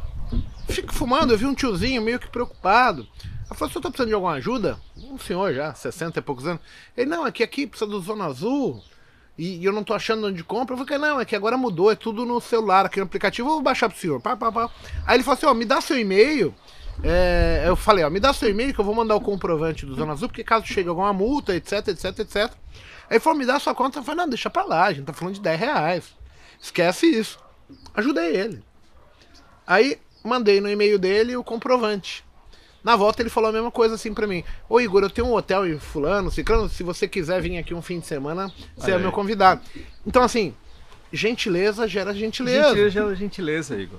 fico 0.69 0.95
fumando, 0.95 1.33
eu 1.33 1.39
vi 1.39 1.45
um 1.47 1.55
tiozinho 1.55 2.01
meio 2.03 2.19
que 2.19 2.29
preocupado. 2.29 3.07
Ela 3.47 3.55
falou, 3.55 3.69
o 3.69 3.73
senhor 3.73 3.83
tá 3.83 3.91
precisando 3.91 4.09
de 4.09 4.15
alguma 4.15 4.33
ajuda? 4.35 4.79
Um 4.97 5.19
senhor 5.19 5.55
já, 5.55 5.73
60 5.73 6.19
e 6.19 6.23
poucos 6.23 6.47
anos. 6.47 6.61
Ele, 6.97 7.09
não, 7.09 7.27
é 7.27 7.31
que 7.31 7.43
aqui 7.43 7.67
precisa 7.67 7.89
do 7.89 8.01
Zona 8.01 8.27
Azul, 8.27 8.83
e, 9.39 9.59
e 9.59 9.65
eu 9.65 9.73
não 9.73 9.85
tô 9.85 9.95
achando 9.95 10.27
onde 10.27 10.43
compra. 10.43 10.75
Eu 10.75 10.85
falei, 10.85 10.99
não, 10.99 11.21
é 11.21 11.25
que 11.25 11.37
agora 11.37 11.57
mudou, 11.57 11.91
é 11.91 11.95
tudo 11.95 12.25
no 12.25 12.41
celular, 12.41 12.87
aqui 12.87 12.99
no 12.99 13.05
aplicativo, 13.05 13.49
eu 13.49 13.55
vou 13.55 13.63
baixar 13.63 13.89
pro 13.89 13.99
senhor. 13.99 14.21
Pá, 14.21 14.37
pá, 14.37 14.51
pá. 14.51 14.71
Aí 15.07 15.17
ele 15.17 15.23
falou 15.23 15.37
assim, 15.37 15.47
ó, 15.47 15.55
me 15.55 15.65
dá 15.65 15.81
seu 15.81 15.99
e-mail. 15.99 16.55
É, 17.05 17.65
eu 17.67 17.77
falei, 17.77 18.05
ó, 18.05 18.11
me 18.11 18.19
dá 18.19 18.33
seu 18.33 18.49
e-mail 18.49 18.73
que 18.73 18.81
eu 18.81 18.85
vou 18.85 18.95
mandar 18.95 19.15
o 19.15 19.21
comprovante 19.21 19.85
do 19.85 19.95
Zona 19.95 20.13
Azul, 20.13 20.29
porque 20.29 20.43
caso 20.43 20.67
chegue 20.67 20.89
alguma 20.89 21.13
multa, 21.13 21.55
etc, 21.55 21.89
etc, 21.89 22.19
etc. 22.21 22.37
Aí 22.37 22.51
ele 23.13 23.21
falou, 23.21 23.39
me 23.39 23.47
dá 23.47 23.59
sua 23.61 23.75
conta. 23.75 23.99
Eu 23.99 24.03
falei, 24.03 24.23
não, 24.23 24.29
deixa 24.29 24.49
pra 24.49 24.65
lá, 24.65 24.87
a 24.87 24.93
gente 24.93 25.05
tá 25.05 25.13
falando 25.13 25.35
de 25.35 25.41
10 25.41 25.61
reais. 25.61 26.17
Esquece 26.61 27.07
isso. 27.07 27.39
Ajudei 27.95 28.35
ele. 28.35 28.65
Aí 29.67 29.99
mandei 30.25 30.61
no 30.61 30.69
e-mail 30.69 30.99
dele 30.99 31.37
o 31.37 31.45
comprovante. 31.45 32.26
Na 32.87 32.95
volta 32.95 33.21
ele 33.21 33.29
falou 33.29 33.51
a 33.51 33.53
mesma 33.53 33.73
coisa 33.73 33.97
assim 33.97 34.15
pra 34.15 34.29
mim. 34.29 34.45
Ô 34.69 34.81
Igor, 34.81 35.03
eu 35.03 35.11
tenho 35.11 35.27
um 35.27 35.35
hotel 35.35 35.67
em 35.67 35.77
fulano, 35.77 36.31
ciclano, 36.31 36.69
se 36.69 36.85
você 36.85 37.09
quiser 37.09 37.43
vir 37.43 37.59
aqui 37.59 37.75
um 37.75 37.83
fim 37.83 37.99
de 37.99 38.07
semana, 38.07 38.49
você 38.77 38.93
é 38.93 38.99
meu 38.99 39.11
convidado. 39.11 39.61
Então 40.07 40.23
assim, 40.23 40.55
gentileza 41.13 41.89
gera 41.89 42.15
gentileza. 42.15 42.69
Gentileza, 42.69 43.17
gentileza, 43.17 43.77
Igor. 43.77 43.99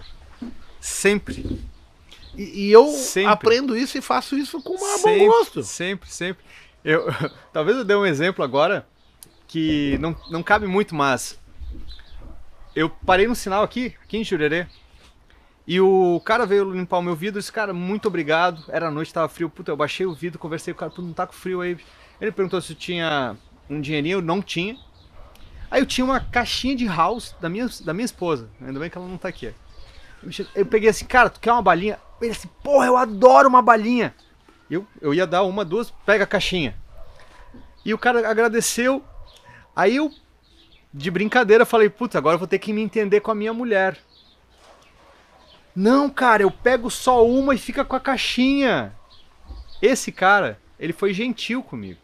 Sempre. 0.79 1.59
E, 2.33 2.67
e 2.67 2.71
eu 2.71 2.87
Sempre. 2.87 3.33
aprendo 3.33 3.75
isso 3.75 3.97
e 3.97 4.01
faço 4.01 4.37
isso 4.37 4.61
com 4.61 4.75
um 4.75 5.01
bom 5.01 5.27
gosto. 5.27 5.63
Sempre, 5.63 6.09
sempre. 6.09 6.45
Eu, 6.81 7.07
talvez 7.51 7.75
eu 7.75 7.83
dê 7.83 7.93
um 7.93 8.05
exemplo 8.05 8.41
agora 8.41 8.87
que 9.49 9.97
não, 9.97 10.15
não 10.31 10.41
cabe 10.41 10.65
muito, 10.65 10.95
mas 10.95 11.37
eu 12.73 12.89
parei 12.89 13.27
no 13.27 13.35
sinal 13.35 13.63
aqui, 13.63 13.93
aqui 14.01 14.15
em 14.15 14.23
Jurerê, 14.23 14.65
e 15.67 15.81
o 15.81 16.21
cara 16.23 16.45
veio 16.45 16.71
limpar 16.71 16.99
o 16.99 17.01
meu 17.01 17.13
vidro 17.13 17.41
disse, 17.41 17.51
cara, 17.51 17.73
muito 17.73 18.07
obrigado. 18.07 18.63
Era 18.69 18.89
noite, 18.89 19.13
tava 19.13 19.27
frio. 19.27 19.49
Puta, 19.49 19.69
eu 19.69 19.75
baixei 19.75 20.05
o 20.05 20.13
vidro, 20.13 20.39
conversei 20.39 20.73
com 20.73 20.77
o 20.77 20.79
cara, 20.79 20.89
puta, 20.89 21.01
não 21.01 21.13
tá 21.13 21.27
com 21.27 21.33
frio 21.33 21.59
aí. 21.59 21.77
Ele 22.21 22.31
perguntou 22.31 22.61
se 22.61 22.71
eu 22.71 22.77
tinha 22.77 23.35
um 23.69 23.81
dinheirinho, 23.81 24.19
eu 24.19 24.21
não 24.21 24.41
tinha. 24.41 24.77
Aí 25.69 25.81
eu 25.81 25.85
tinha 25.85 26.05
uma 26.05 26.21
caixinha 26.21 26.73
de 26.73 26.87
house 26.87 27.35
da 27.41 27.49
minha, 27.49 27.67
da 27.83 27.93
minha 27.93 28.05
esposa. 28.05 28.49
Ainda 28.61 28.79
bem 28.79 28.89
que 28.89 28.97
ela 28.97 29.07
não 29.07 29.17
tá 29.17 29.27
aqui. 29.27 29.53
Eu 30.55 30.65
peguei 30.65 30.89
assim, 30.89 31.03
cara, 31.03 31.29
tu 31.29 31.39
quer 31.41 31.51
uma 31.51 31.61
balinha? 31.61 31.99
Ele 32.21 32.31
assim, 32.31 32.49
porra, 32.63 32.85
eu 32.85 32.95
adoro 32.95 33.49
uma 33.49 33.61
balinha. 33.61 34.15
Eu, 34.71 34.87
eu 35.01 35.13
ia 35.13 35.27
dar 35.27 35.43
uma, 35.43 35.65
duas, 35.65 35.91
pega 36.05 36.23
a 36.23 36.27
caixinha. 36.27 36.75
E 37.83 37.93
o 37.93 37.97
cara 37.97 38.29
agradeceu. 38.29 39.03
Aí 39.75 39.97
eu, 39.97 40.09
de 40.93 41.11
brincadeira, 41.11 41.65
falei, 41.65 41.89
putz, 41.89 42.15
agora 42.15 42.35
eu 42.35 42.39
vou 42.39 42.47
ter 42.47 42.57
que 42.57 42.71
me 42.71 42.81
entender 42.81 43.19
com 43.19 43.31
a 43.31 43.35
minha 43.35 43.53
mulher. 43.53 43.97
Não, 45.79 46.09
cara, 46.09 46.41
eu 46.41 46.49
pego 46.49 46.89
só 46.89 47.23
uma 47.23 47.53
e 47.53 47.57
fica 47.59 47.85
com 47.85 47.95
a 47.95 47.99
caixinha. 47.99 48.95
Esse 49.79 50.11
cara, 50.11 50.59
ele 50.79 50.91
foi 50.91 51.13
gentil 51.13 51.61
comigo. 51.61 51.99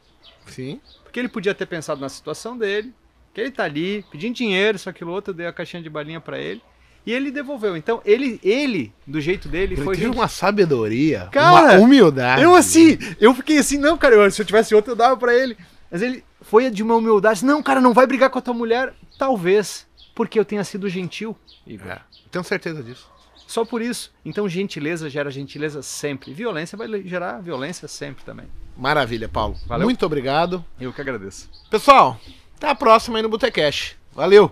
Sim. 0.45 0.80
Porque 1.04 1.20
ele 1.20 1.28
podia 1.28 1.56
ter 1.56 1.66
pensado 1.66 2.00
na 2.00 2.08
situação 2.08 2.56
dele, 2.56 2.94
que 3.34 3.41
ele 3.41 3.50
tá 3.50 3.64
ali 3.64 4.06
pedindo 4.12 4.36
dinheiro, 4.36 4.76
isso, 4.76 4.88
aquilo, 4.88 5.12
outro, 5.12 5.32
eu 5.32 5.36
dei 5.38 5.48
a 5.48 5.52
caixinha 5.52 5.82
de 5.82 5.90
balinha 5.90 6.22
pra 6.22 6.38
ele. 6.38 6.62
E 7.04 7.12
ele 7.12 7.32
devolveu. 7.32 7.76
Então, 7.76 8.00
ele, 8.06 8.40
ele 8.44 8.94
do 9.08 9.20
jeito 9.20 9.50
dele, 9.50 9.74
Ele 9.74 9.84
foi 9.84 9.95
teve 9.95 10.08
uma 10.08 10.28
sabedoria, 10.28 11.30
Cara, 11.32 11.74
uma 11.74 11.82
humildade. 11.82 12.44
Eu 12.44 12.54
assim, 12.56 12.98
eu 13.20 13.34
fiquei 13.34 13.58
assim, 13.58 13.80
não, 13.80 13.98
cara, 13.98 14.14
eu- 14.14 14.30
se 14.32 14.40
eu 14.40 14.45
tivesse 14.45 14.76
outro, 14.76 14.91
eu 14.91 14.95
dava 14.95 15.18
pra 15.18 15.34
ele. 15.34 15.58
Mas 15.90 16.04
ele 16.04 16.24
foi 16.41 16.70
de 16.70 16.84
uma 16.84 16.95
humildade. 16.95 17.44
Não, 17.44 17.64
cara, 17.64 17.82
não 17.82 17.91
vai 17.91 18.06
brigar 18.06 18.30
com 18.30 18.38
a 18.38 18.41
tua 18.41 18.54
mulher. 18.54 18.94
Talvez, 19.18 19.88
porque 20.14 20.40
eu 20.40 20.45
tenha 20.45 20.64
sido 20.64 20.88
gentil. 20.88 21.36
Igor. 21.66 21.88
É, 21.91 22.02
tenho 22.32 22.44
certeza 22.44 22.84
disso. 22.84 23.12
Só 23.48 23.64
por 23.65 23.82
isso. 23.82 24.11
Então, 24.24 24.48
gentileza 24.48 25.10
gera 25.10 25.30
gentileza 25.30 25.82
sempre. 25.82 26.34
Violência 26.34 26.78
vai 26.78 26.88
gerar 27.03 27.40
violência 27.41 27.88
sempre 27.88 28.24
também. 28.24 28.48
Maravilha, 28.76 29.30
Paulo. 29.30 29.56
Valeu. 29.65 29.86
Muito 29.86 30.06
obrigado. 30.06 30.64
Eu 30.80 30.91
que 30.91 31.02
agradeço. 31.02 31.49
Pessoal, 31.70 32.20
até 32.57 32.70
a 32.70 32.76
próxima 32.76 33.18
aí 33.18 33.24
no 33.24 33.30
Botecash. 33.30 33.95
Valeu! 34.14 34.52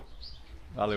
Valeu. 0.74 0.90